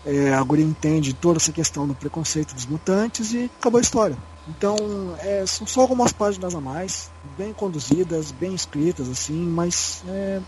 é, 0.05 0.33
a 0.33 0.43
guria 0.43 0.65
entende 0.65 1.13
toda 1.13 1.37
essa 1.37 1.51
questão 1.51 1.87
do 1.87 1.95
preconceito 1.95 2.53
dos 2.53 2.65
mutantes 2.65 3.33
e 3.33 3.49
acabou 3.59 3.79
a 3.79 3.81
história. 3.81 4.17
Então, 4.47 4.75
é, 5.19 5.45
são 5.45 5.65
só 5.65 5.81
algumas 5.81 6.11
páginas 6.11 6.53
a 6.53 6.59
mais, 6.59 7.09
bem 7.37 7.53
conduzidas, 7.53 8.31
bem 8.31 8.53
escritas, 8.53 9.09
assim, 9.09 9.45
mas 9.45 10.03
é, 10.07 10.39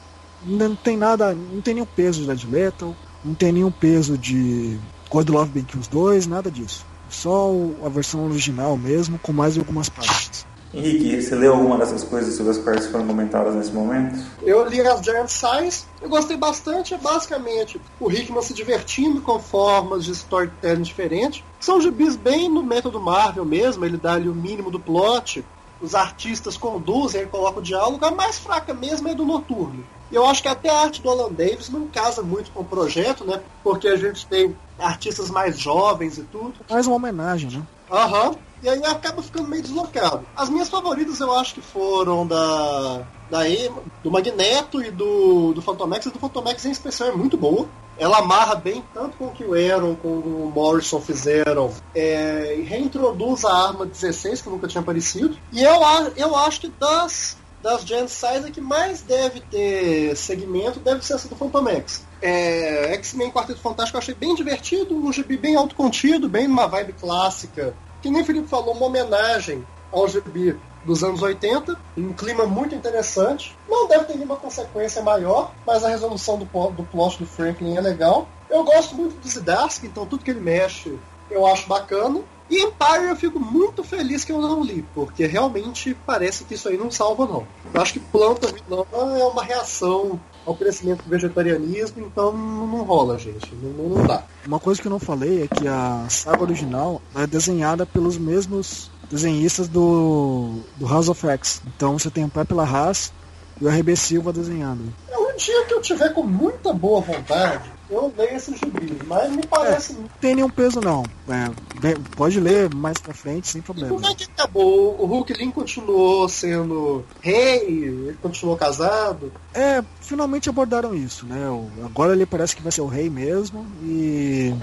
não 0.46 0.76
tem 0.76 0.98
nada, 0.98 1.34
não 1.34 1.62
tem 1.62 1.76
nenhum 1.76 1.86
peso 1.86 2.22
de 2.22 2.28
Dead 2.28 2.44
Metal, 2.46 2.96
não 3.24 3.34
tem 3.34 3.52
nenhum 3.52 3.72
peso 3.72 4.18
de 4.18 4.78
God 5.10 5.30
Love 5.30 5.52
Ben 5.52 5.64
Kills 5.64 5.90
2, 5.90 6.28
nada 6.28 6.52
disso. 6.52 6.86
Só 7.10 7.52
a 7.84 7.90
versão 7.90 8.26
original 8.26 8.78
mesmo, 8.78 9.20
com 9.20 9.32
mais 9.32 9.58
algumas 9.58 9.90
páginas. 9.90 10.46
Henrique, 10.76 11.22
você 11.22 11.36
leu 11.36 11.54
alguma 11.54 11.78
dessas 11.78 12.04
coisas 12.04 12.36
sobre 12.36 12.52
as 12.52 12.58
partes 12.58 12.88
que 12.88 12.92
foram 12.92 13.08
comentadas 13.08 13.56
nesse 13.56 13.72
momento? 13.72 14.20
Eu 14.44 14.68
li 14.68 14.82
as 14.82 15.02
Giant 15.02 15.30
Size, 15.30 15.86
eu 16.02 16.10
gostei 16.10 16.36
bastante, 16.36 16.94
é 16.94 16.98
basicamente 16.98 17.80
o 17.98 18.12
Hickman 18.12 18.42
se 18.42 18.54
divertindo 18.54 19.22
com 19.22 19.40
formas 19.40 20.04
de 20.04 20.12
storytelling 20.12 20.82
diferentes. 20.82 21.44
São 21.62 21.80
gibis 21.80 22.18
bem 22.18 22.50
no 22.50 22.62
método 22.62 23.00
Marvel 23.00 23.46
mesmo, 23.46 23.86
ele 23.86 23.96
dá 23.96 24.14
ali 24.14 24.28
o 24.28 24.36
mínimo 24.36 24.70
do 24.70 24.80
plot, 24.80 25.46
os 25.82 25.96
artistas 25.96 26.58
conduzem, 26.58 27.22
ele 27.22 27.30
coloca 27.30 27.60
o 27.60 27.64
diálogo, 27.64 28.04
a 28.06 28.12
mais 28.12 28.38
fraca 28.38 28.74
mesmo 28.74 29.08
é 29.08 29.16
do 29.16 29.26
Noturno. 29.26 29.84
Eu 30.12 30.26
acho 30.26 30.42
que 30.42 30.48
até 30.48 30.70
a 30.70 30.82
arte 30.82 31.02
do 31.02 31.10
Alan 31.10 31.32
Davis 31.32 31.70
não 31.70 31.88
casa 31.88 32.22
muito 32.22 32.52
com 32.52 32.62
o 32.62 32.66
projeto, 32.66 33.26
né? 33.26 33.42
Porque 33.64 33.88
a 33.88 33.96
gente 33.96 34.26
tem 34.28 34.56
artistas 34.80 35.30
mais 35.30 35.60
jovens 35.60 36.18
e 36.18 36.24
tudo. 36.24 36.54
Mais 36.70 36.86
uma 36.88 36.96
homenagem, 36.96 37.50
né? 37.50 37.64
Aham. 37.92 38.30
Uhum. 38.30 38.36
E 38.62 38.70
aí 38.70 38.84
acaba 38.86 39.22
ficando 39.22 39.48
meio 39.48 39.62
deslocado. 39.62 40.26
As 40.36 40.50
minhas 40.50 40.70
favoritas 40.70 41.20
eu 41.20 41.36
acho 41.36 41.56
que 41.56 41.62
foram 41.62 42.26
da. 42.26 43.06
da 43.30 43.50
Ema, 43.50 43.84
do 44.04 44.12
Magneto 44.12 44.82
e 44.82 44.92
do, 44.92 45.54
do 45.54 45.62
Fantomex. 45.62 46.08
A 46.08 46.10
do 46.10 46.20
Fantomex 46.20 46.66
em 46.66 46.72
especial 46.72 47.10
é 47.10 47.12
muito 47.12 47.38
boa. 47.38 47.68
Ela 47.98 48.20
amarra 48.20 48.56
bem 48.56 48.84
tanto 48.94 49.16
com 49.18 49.28
o 49.28 49.32
que 49.32 49.44
o 49.44 49.54
Aaron 49.54 49.96
com 49.96 50.10
o 50.10 50.52
Morrison 50.54 51.00
fizeram 51.00 51.72
é, 51.94 52.58
e 52.58 52.64
reintroduz 52.64 53.46
a 53.46 53.54
arma 53.54 53.86
16, 53.86 54.42
que 54.42 54.50
nunca 54.50 54.68
tinha 54.68 54.82
aparecido. 54.82 55.38
E 55.54 55.64
eu, 55.64 55.80
eu 56.18 56.36
acho 56.36 56.62
que 56.62 56.68
das, 56.68 57.38
das 57.64 57.84
Gen 57.84 58.08
Size, 58.08 58.48
a 58.48 58.52
que 58.52 58.60
mais 58.60 59.02
deve 59.02 59.40
ter 59.40 60.16
segmento 60.18 60.80
deve 60.80 61.06
ser 61.06 61.14
essa 61.14 61.30
do 61.30 61.38
Fantomex. 61.38 62.04
É, 62.22 62.94
X-Men 62.96 63.32
Quarteto 63.32 63.62
Fantástico 63.62 63.96
eu 63.96 64.02
achei 64.02 64.14
bem 64.14 64.36
divertido, 64.36 64.96
um 64.96 65.14
gibi 65.14 65.38
bem 65.38 65.56
autocontido, 65.56 66.28
bem 66.28 66.48
numa 66.48 66.68
vibe 66.68 66.94
clássica 66.94 67.74
que 68.06 68.12
nem 68.12 68.22
o 68.22 68.26
Felipe 68.26 68.48
falou, 68.48 68.76
uma 68.76 68.86
homenagem 68.86 69.66
ao 69.92 70.08
gibi 70.08 70.56
dos 70.86 71.04
anos 71.04 71.24
80, 71.24 71.76
um 71.98 72.14
clima 72.14 72.46
muito 72.46 72.76
interessante. 72.76 73.58
Não 73.68 73.88
deve 73.88 74.06
ter 74.06 74.14
nenhuma 74.14 74.36
consequência 74.36 75.02
maior, 75.02 75.52
mas 75.66 75.84
a 75.84 75.90
resolução 75.90 76.38
do, 76.38 76.46
do 76.46 76.84
plot 76.84 77.18
do 77.18 77.26
Franklin 77.26 77.76
é 77.76 77.82
legal. 77.82 78.28
Eu 78.48 78.64
gosto 78.64 78.94
muito 78.94 79.20
do 79.20 79.28
Zdarsky, 79.28 79.88
então 79.88 80.06
tudo 80.06 80.24
que 80.24 80.30
ele 80.30 80.40
mexe 80.40 80.96
eu 81.32 81.48
acho 81.48 81.68
bacana. 81.68 82.22
E 82.48 82.62
Empire 82.62 83.10
eu 83.10 83.16
fico 83.16 83.40
muito 83.40 83.84
feliz 83.84 84.24
que 84.24 84.32
eu 84.32 84.40
não 84.40 84.64
li, 84.64 84.86
porque 84.94 85.26
realmente 85.26 85.98
parece 86.06 86.44
que 86.44 86.54
isso 86.54 86.70
aí 86.70 86.78
não 86.78 86.92
salva 86.92 87.26
não. 87.26 87.48
Eu 87.74 87.82
acho 87.82 87.94
que 87.94 88.00
planta 88.00 88.54
vilã 88.54 88.86
é 89.18 89.24
uma 89.24 89.44
reação 89.44 90.20
ao 90.46 90.56
crescimento 90.56 91.04
do 91.04 91.10
vegetarianismo, 91.10 92.06
então 92.06 92.32
não 92.32 92.84
rola, 92.84 93.18
gente. 93.18 93.54
Não, 93.56 93.90
não 93.90 94.06
dá. 94.06 94.24
Uma 94.46 94.60
coisa 94.60 94.82
que 94.82 94.88
eu 94.88 94.92
não 94.92 95.00
falei 95.00 95.44
é 95.44 95.48
que 95.48 95.68
a 95.68 96.06
saga 96.10 96.44
original 96.44 97.02
é 97.16 97.26
desenhada 97.26 97.86
pelos 97.86 98.18
mesmos 98.18 98.92
desenhistas 99.10 99.68
do, 99.68 100.60
do 100.78 100.88
House 100.88 101.10
of 101.10 101.28
X. 101.28 101.62
Então 101.76 101.98
você 101.98 102.10
tem 102.10 102.24
o 102.24 102.30
Pepe 102.30 102.54
Larraz 102.54 103.12
e 103.60 103.66
o 103.66 103.70
RB 103.70 103.96
Silva 103.96 104.32
desenhando. 104.32 104.94
É 105.10 105.18
um 105.18 105.36
dia 105.36 105.66
que 105.66 105.74
eu 105.74 105.82
tiver 105.82 106.10
com 106.10 106.24
muita 106.24 106.74
boa 106.74 107.02
vontade, 107.02 107.72
eu 107.90 108.14
leio 108.18 108.36
esses 108.36 108.58
gibis, 108.58 108.98
mas 109.08 109.32
me 109.32 109.46
parece. 109.46 109.94
É, 109.94 109.96
não 109.96 110.08
tem 110.20 110.36
nenhum 110.36 110.50
peso, 110.50 110.82
não. 110.82 111.04
É, 111.28 111.96
pode 112.16 112.40
ler 112.40 112.74
mais 112.74 112.98
pra 112.98 113.14
frente, 113.14 113.48
sem 113.48 113.62
problema. 113.62 113.94
E 113.94 113.96
como 113.96 114.08
é 114.08 114.16
que 114.16 114.24
acabou? 114.24 115.00
O 115.00 115.06
Hulk 115.06 115.34
Lin 115.34 115.52
continuou 115.52 116.28
sendo 116.28 117.06
rei? 117.22 117.62
Ele 117.66 118.18
continuou 118.22 118.58
casado? 118.58 119.32
É, 119.54 119.84
finalmente 120.02 120.50
abordaram 120.50 120.96
isso, 120.96 121.26
né? 121.26 121.46
Agora 121.84 122.14
ele 122.14 122.26
parece 122.26 122.56
que 122.56 122.64
vai 122.64 122.72
ser 122.72 122.82
o 122.82 122.88
rei 122.88 123.10
mesmo. 123.10 123.66
E. 123.84 124.54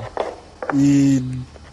E. 0.75 1.23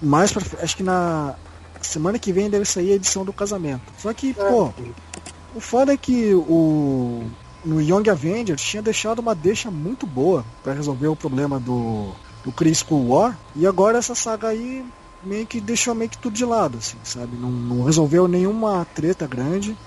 Mais 0.01 0.31
pra 0.31 0.41
Acho 0.61 0.77
que 0.77 0.83
na 0.83 1.35
semana 1.81 2.19
que 2.19 2.31
vem 2.31 2.49
deve 2.49 2.65
sair 2.65 2.91
a 2.91 2.95
edição 2.95 3.25
do 3.25 3.33
casamento. 3.33 3.81
Só 3.97 4.13
que, 4.13 4.35
é. 4.37 4.49
pô. 4.49 4.71
O 5.55 5.59
foda 5.59 5.93
é 5.93 5.97
que 5.97 6.33
o 6.33 7.25
no 7.63 7.81
Young 7.81 8.09
Avengers 8.09 8.61
tinha 8.61 8.81
deixado 8.81 9.19
uma 9.19 9.35
deixa 9.35 9.69
muito 9.69 10.05
boa 10.07 10.45
para 10.63 10.73
resolver 10.73 11.07
o 11.07 11.15
problema 11.15 11.59
do, 11.59 12.11
do 12.43 12.51
Chris 12.51 12.81
Cool 12.81 13.09
War. 13.09 13.37
E 13.55 13.65
agora 13.65 13.97
essa 13.97 14.15
saga 14.15 14.49
aí 14.49 14.85
meio 15.23 15.45
que 15.45 15.59
deixou 15.59 15.93
meio 15.93 16.09
que 16.09 16.17
tudo 16.17 16.33
de 16.33 16.45
lado, 16.45 16.77
assim, 16.77 16.97
sabe? 17.03 17.35
Não, 17.37 17.51
não 17.51 17.83
resolveu 17.83 18.27
nenhuma 18.27 18.85
treta 18.95 19.27
grande, 19.27 19.77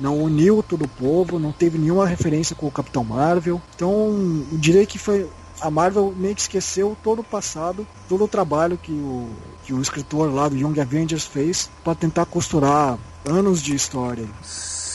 não 0.00 0.22
uniu 0.22 0.62
todo 0.62 0.84
o 0.84 0.88
povo, 0.88 1.38
não 1.38 1.52
teve 1.52 1.78
nenhuma 1.78 2.06
referência 2.06 2.56
com 2.56 2.66
o 2.66 2.70
Capitão 2.70 3.04
Marvel. 3.04 3.60
Então, 3.74 4.44
diria 4.52 4.86
que 4.86 4.98
foi 4.98 5.28
a 5.60 5.70
Marvel 5.70 6.14
meio 6.16 6.34
que 6.34 6.40
esqueceu 6.40 6.96
todo 7.02 7.20
o 7.20 7.24
passado, 7.24 7.86
todo 8.08 8.24
o 8.24 8.28
trabalho 8.28 8.78
que 8.78 8.92
o, 8.92 9.28
que 9.64 9.72
o 9.72 9.80
escritor 9.80 10.32
lá 10.32 10.48
do 10.48 10.56
Young 10.56 10.80
Avengers 10.80 11.24
fez 11.24 11.68
para 11.84 11.94
tentar 11.94 12.26
costurar 12.26 12.98
anos 13.24 13.60
de 13.60 13.74
história. 13.74 14.26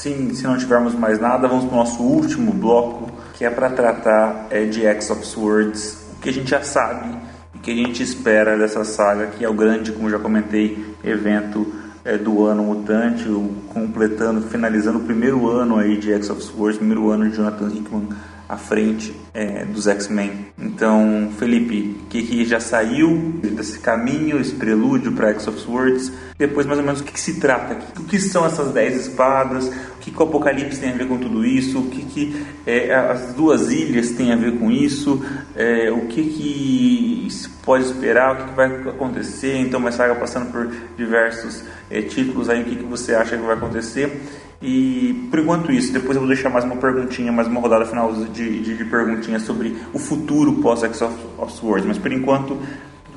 Sim, 0.03 0.34
se 0.34 0.43
não 0.43 0.57
tivermos 0.57 0.93
mais 0.93 1.17
nada, 1.17 1.47
vamos 1.47 1.63
para 1.63 1.75
o 1.75 1.77
nosso 1.77 2.03
último 2.03 2.51
bloco, 2.51 3.09
que 3.35 3.45
é 3.45 3.49
para 3.49 3.69
tratar 3.69 4.47
é, 4.49 4.65
de 4.65 4.85
X 4.85 5.09
of 5.09 5.25
Swords, 5.25 5.97
o 6.17 6.21
que 6.21 6.27
a 6.27 6.34
gente 6.34 6.49
já 6.49 6.61
sabe 6.61 7.17
e 7.55 7.59
que 7.59 7.71
a 7.71 7.73
gente 7.73 8.03
espera 8.03 8.57
dessa 8.57 8.84
saga, 8.84 9.27
que 9.27 9.45
é 9.45 9.49
o 9.49 9.53
grande, 9.53 9.93
como 9.93 10.09
já 10.09 10.19
comentei, 10.19 10.93
evento 11.05 11.73
é, 12.03 12.17
do 12.17 12.45
ano 12.45 12.63
mutante, 12.63 13.23
completando, 13.69 14.41
finalizando 14.41 14.99
o 14.99 15.03
primeiro 15.03 15.49
ano 15.49 15.77
aí 15.77 15.95
de 15.95 16.11
X 16.11 16.30
of 16.31 16.43
Swords, 16.43 16.80
primeiro 16.80 17.09
ano 17.09 17.30
de 17.30 17.38
Jonathan 17.38 17.69
Hickman 17.69 18.09
à 18.53 18.57
frente 18.57 19.13
é, 19.34 19.65
dos 19.65 19.88
X-Men. 19.88 20.47
Então, 20.57 21.31
Felipe, 21.38 21.97
que, 22.09 22.21
que 22.21 22.45
já 22.45 22.59
saiu 22.59 23.39
desse 23.41 23.80
caminho, 23.80 24.39
esse 24.39 24.53
prelúdio 24.53 25.11
para 25.13 25.30
X 25.30 25.47
of 25.47 25.59
Swords, 25.59 26.11
depois 26.38 26.65
mais 26.65 26.80
ou 26.80 26.85
menos 26.85 27.01
o 27.01 27.03
que, 27.03 27.13
que 27.13 27.19
se 27.19 27.39
trata? 27.39 27.77
O 27.99 28.03
que 28.03 28.19
são 28.19 28.45
essas 28.45 28.71
dez 28.71 28.95
espadas? 28.95 29.67
O 29.67 29.99
que, 29.99 30.11
que 30.11 30.19
o 30.19 30.23
Apocalipse 30.23 30.80
tem 30.80 30.91
a 30.91 30.95
ver 30.95 31.07
com 31.07 31.17
tudo 31.17 31.45
isso? 31.45 31.80
O 31.80 31.89
que, 31.89 32.03
que 32.05 32.45
é, 32.65 32.93
as 32.93 33.34
duas 33.34 33.71
ilhas 33.71 34.11
têm 34.11 34.31
a 34.31 34.35
ver 34.35 34.57
com 34.59 34.69
isso? 34.69 35.23
É, 35.55 35.91
o 35.91 36.07
que, 36.07 36.23
que 36.23 37.27
se 37.31 37.49
pode 37.49 37.85
esperar? 37.85 38.34
O 38.34 38.38
que, 38.38 38.49
que 38.49 38.55
vai 38.55 38.67
acontecer? 38.89 39.57
Então, 39.57 39.80
uma 39.80 39.91
saga 39.91 40.15
passando 40.15 40.51
por 40.51 40.69
diversos 40.97 41.63
é, 41.89 42.01
títulos 42.01 42.49
aí, 42.49 42.61
o 42.61 42.65
que, 42.65 42.75
que 42.75 42.84
você 42.84 43.15
acha 43.15 43.38
que 43.38 43.43
vai 43.43 43.55
acontecer? 43.55 44.21
E 44.65 45.27
por 45.30 45.40
enquanto 45.40 45.73
isso, 45.73 45.91
depois 45.91 46.15
eu 46.15 46.22
vou 46.22 46.27
deixar 46.27 46.49
mais 46.49 46.64
uma 46.64 46.77
perguntinha, 46.77 47.34
mais 47.34 47.49
uma 47.49 47.60
rodada 47.60 47.85
final 47.85 48.14
de, 48.14 48.61
de, 48.61 48.77
de 48.77 48.85
perguntinhas 48.85 49.41
sobre 49.41 49.76
o 49.91 49.99
futuro 49.99 50.53
pós-X 50.61 51.02
of, 51.02 51.14
of 51.38 51.52
Swords. 51.52 51.85
Mas 51.85 51.98
por 51.98 52.14
enquanto, 52.14 52.57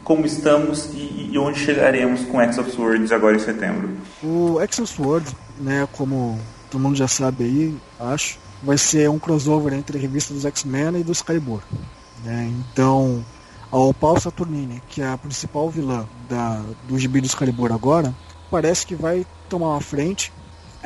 como 0.03 0.27
estamos 0.27 0.91
e, 0.93 1.31
e, 1.33 1.39
onde 1.39 1.61
chegaremos 1.61 2.25
com 2.25 2.41
X 2.41 2.59
of 2.59 2.69
Swords 2.73 3.13
agora 3.13 3.37
em 3.37 3.39
setembro? 3.39 3.91
O 4.25 4.61
X 4.61 4.81
of 4.81 4.93
Swords, 4.93 5.37
né, 5.61 5.87
como 5.93 6.37
todo 6.69 6.81
mundo 6.81 6.97
já 6.97 7.07
sabe 7.07 7.45
aí, 7.45 7.77
acho, 8.01 8.41
vai 8.61 8.77
ser 8.77 9.09
um 9.09 9.19
crossover 9.19 9.73
entre 9.73 9.99
a 9.99 10.01
revista 10.01 10.35
dos 10.35 10.45
X-Men 10.45 10.99
e 10.99 11.05
do 11.05 11.13
Excalibur. 11.13 11.61
Né? 12.25 12.53
Então, 12.73 13.25
a 13.71 13.79
Opal 13.79 14.21
Saturnine, 14.21 14.83
que 14.89 15.01
é 15.01 15.07
a 15.07 15.17
principal 15.17 15.71
vilã 15.71 16.09
da, 16.29 16.61
do 16.89 16.99
gibi 16.99 17.21
do 17.21 17.27
Excalibur 17.29 17.71
agora, 17.71 18.13
parece 18.51 18.85
que 18.85 18.97
vai 18.97 19.25
tomar 19.49 19.69
uma 19.69 19.81
frente 19.81 20.33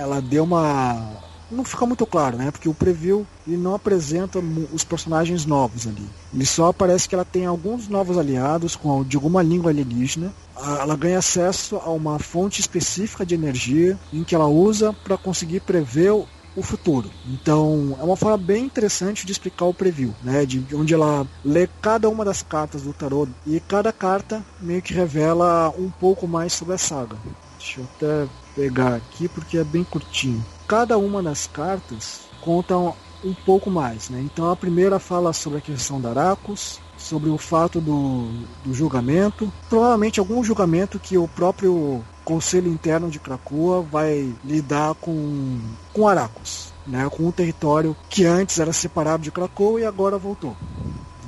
ela 0.01 0.20
deu 0.20 0.44
uma 0.44 1.20
não 1.51 1.64
fica 1.64 1.85
muito 1.85 2.06
claro, 2.06 2.36
né? 2.36 2.51
Porque 2.51 2.68
o 2.68 2.74
preview 2.74 3.27
ele 3.47 3.56
não 3.56 3.74
apresenta 3.74 4.39
os 4.72 4.85
personagens 4.85 5.44
novos 5.44 5.86
ali. 5.86 6.09
Ele 6.32 6.47
só 6.47 6.68
aparece 6.68 7.09
que 7.09 7.14
ela 7.14 7.24
tem 7.24 7.44
alguns 7.44 7.89
novos 7.89 8.16
aliados 8.16 8.77
com 8.77 9.02
de 9.02 9.16
alguma 9.16 9.43
língua 9.43 9.70
alienígena. 9.70 10.32
Ela 10.56 10.97
ganha 10.97 11.18
acesso 11.18 11.77
a 11.77 11.90
uma 11.90 12.18
fonte 12.18 12.60
específica 12.60 13.27
de 13.27 13.35
energia 13.35 13.98
em 14.12 14.22
que 14.22 14.35
ela 14.35 14.47
usa 14.47 14.93
para 14.93 15.16
conseguir 15.16 15.60
prever 15.60 16.12
o 16.12 16.62
futuro. 16.62 17.10
Então, 17.27 17.97
é 17.98 18.05
uma 18.05 18.16
forma 18.16 18.36
bem 18.36 18.64
interessante 18.64 19.24
de 19.24 19.32
explicar 19.32 19.64
o 19.64 19.74
preview, 19.74 20.14
né? 20.22 20.44
De 20.44 20.74
onde 20.74 20.94
ela 20.94 21.27
lê 21.44 21.68
cada 21.81 22.09
uma 22.09 22.24
das 22.24 22.43
cartas 22.43 22.82
do 22.82 22.93
tarô 22.93 23.27
e 23.47 23.59
cada 23.60 23.93
carta 23.93 24.44
meio 24.60 24.82
que 24.82 24.93
revela 24.93 25.72
um 25.78 25.90
pouco 25.90 26.28
mais 26.28 26.52
sobre 26.52 26.74
a 26.74 26.78
saga. 26.78 27.16
Deixa 27.59 27.81
eu 27.81 27.85
até 27.97 28.28
pegar 28.61 28.95
aqui 28.97 29.27
porque 29.27 29.57
é 29.57 29.65
bem 29.65 29.82
curtinho. 29.82 30.45
Cada 30.69 30.99
uma 30.99 31.23
das 31.23 31.47
cartas 31.47 32.20
conta 32.43 32.77
um 32.77 33.35
pouco 33.47 33.70
mais, 33.70 34.11
né? 34.11 34.20
Então 34.20 34.51
a 34.51 34.57
primeira 34.57 34.99
fala 34.99 35.32
sobre 35.32 35.59
a 35.59 35.62
questão 35.62 35.99
da 35.99 36.11
Aracos, 36.11 36.78
sobre 36.99 37.31
o 37.31 37.39
fato 37.39 37.81
do, 37.81 38.28
do 38.62 38.74
julgamento, 38.74 39.51
provavelmente 39.69 40.20
algum 40.20 40.45
julgamento 40.45 40.99
que 40.99 41.16
o 41.16 41.27
próprio 41.27 42.05
Conselho 42.23 42.70
Interno 42.70 43.11
de 43.11 43.19
Krakoa 43.19 43.81
vai 43.81 44.35
lidar 44.45 44.95
com, 44.97 45.59
com 45.95 46.07
Aracos, 46.07 46.73
né, 46.87 47.09
com 47.11 47.28
um 47.28 47.32
território 47.32 47.97
que 48.11 48.27
antes 48.27 48.59
era 48.59 48.74
separado 48.74 49.23
de 49.23 49.32
Krakoa 49.32 49.81
e 49.81 49.87
agora 49.87 50.19
voltou. 50.19 50.55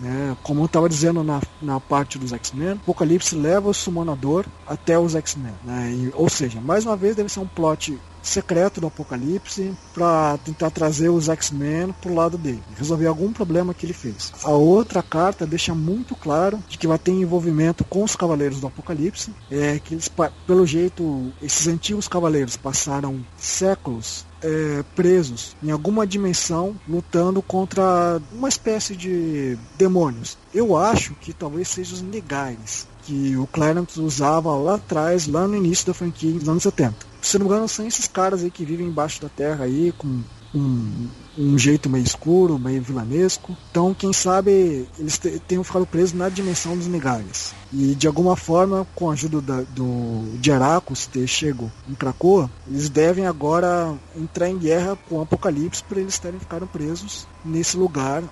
Né? 0.03 0.37
Como 0.43 0.63
eu 0.63 0.67
estava 0.67 0.89
dizendo 0.89 1.23
na, 1.23 1.41
na 1.63 1.79
parte 1.79 2.19
dos 2.19 2.33
X-Men, 2.33 2.73
Apocalipse 2.73 3.37
leva 3.37 3.69
o 3.69 3.75
Summonador 3.75 4.45
até 4.67 4.99
os 4.99 5.15
X-Men. 5.15 5.55
Né? 5.65 6.11
ou 6.15 6.29
seja, 6.29 6.61
mais 6.61 6.85
uma 6.85 6.97
vez 6.97 7.15
deve 7.15 7.29
ser 7.29 7.39
um 7.39 7.47
plot 7.47 7.97
secreto 8.21 8.81
do 8.81 8.87
Apocalipse 8.89 9.73
para 9.95 10.39
tentar 10.39 10.71
trazer 10.71 11.09
os 11.09 11.29
X-Men 11.29 11.93
pro 12.01 12.15
lado 12.15 12.37
dele, 12.39 12.63
resolver 12.77 13.07
algum 13.07 13.33
problema 13.33 13.75
que 13.75 13.87
ele 13.87 13.93
fez. 13.93 14.33
A 14.43 14.51
outra 14.51 15.03
carta 15.03 15.47
deixa 15.47 15.75
muito 15.75 16.15
claro 16.15 16.59
de 16.69 16.79
que 16.79 16.87
vai 16.87 16.99
ter 16.99 17.13
envolvimento 17.13 17.85
com 17.85 18.03
os 18.03 18.17
Cavaleiros 18.17 18.61
do 18.61 18.67
Apocalipse, 18.67 19.33
é 19.51 19.79
que 19.79 19.95
eles, 19.95 20.11
pelo 20.47 20.67
jeito, 20.67 21.33
esses 21.41 21.67
antigos 21.67 22.09
Cavaleiros 22.09 22.57
passaram 22.57 23.25
séculos 23.37 24.25
é, 24.43 24.85
presos 24.95 25.57
em 25.63 25.71
alguma 25.71 26.07
dimensão 26.07 26.75
lutando 26.89 27.41
contra 27.43 28.21
uma 28.33 28.49
espécie 28.49 28.97
de 28.97 29.57
demônios. 29.77 30.37
Eu 30.55 30.77
acho 30.77 31.15
que 31.15 31.33
talvez 31.33 31.69
sejam 31.69 31.95
os 31.95 32.03
Negares, 32.03 32.87
que 33.03 33.37
o 33.37 33.47
Clarence 33.47 34.01
usava 34.01 34.55
lá 34.55 34.75
atrás, 34.75 35.27
lá 35.27 35.47
no 35.47 35.57
início 35.57 35.87
da 35.87 35.95
franquia, 35.95 36.33
nos 36.33 36.49
anos 36.49 36.63
70 36.63 37.13
se 37.23 37.39
não 37.39 37.47
me 37.47 37.53
engano, 37.53 37.69
são 37.69 37.87
esses 37.87 38.09
caras 38.09 38.43
aí 38.43 38.51
que 38.51 38.65
vivem 38.65 38.89
embaixo 38.89 39.23
da 39.23 39.29
terra 39.29 39.65
aí, 39.65 39.93
com 39.97 40.23
um, 40.55 41.09
um 41.39 41.59
jeito 41.59 41.89
meio 41.89 42.05
escuro, 42.05 42.59
meio 42.59 42.83
vilanesco. 42.83 43.57
Então, 43.71 43.95
quem 43.95 44.13
sabe 44.13 44.87
eles 44.99 45.21
tenham 45.47 45.65
ficado 45.65 45.87
presos 45.87 46.13
na 46.13 46.29
dimensão 46.29 46.77
dos 46.77 46.87
migalhas. 46.87 47.55
E 47.73 47.95
de 47.95 48.07
alguma 48.07 48.37
forma, 48.37 48.87
com 48.95 49.11
a 49.11 49.15
ajuda 49.15 49.41
da, 49.41 49.63
do 49.63 50.39
de 50.39 50.53
Aracos 50.53 51.07
ter 51.07 51.27
chego 51.27 51.71
em 51.89 51.95
Krakoa, 51.95 52.51
eles 52.69 52.89
devem 52.89 53.27
agora 53.27 53.95
entrar 54.15 54.49
em 54.49 54.59
guerra 54.59 54.99
com 55.09 55.17
o 55.17 55.23
Apocalipse 55.23 55.83
para 55.83 56.01
eles 56.01 56.19
terem 56.19 56.39
ficado 56.39 56.67
presos 56.67 57.27
nesse 57.45 57.77
lugar. 57.77 58.23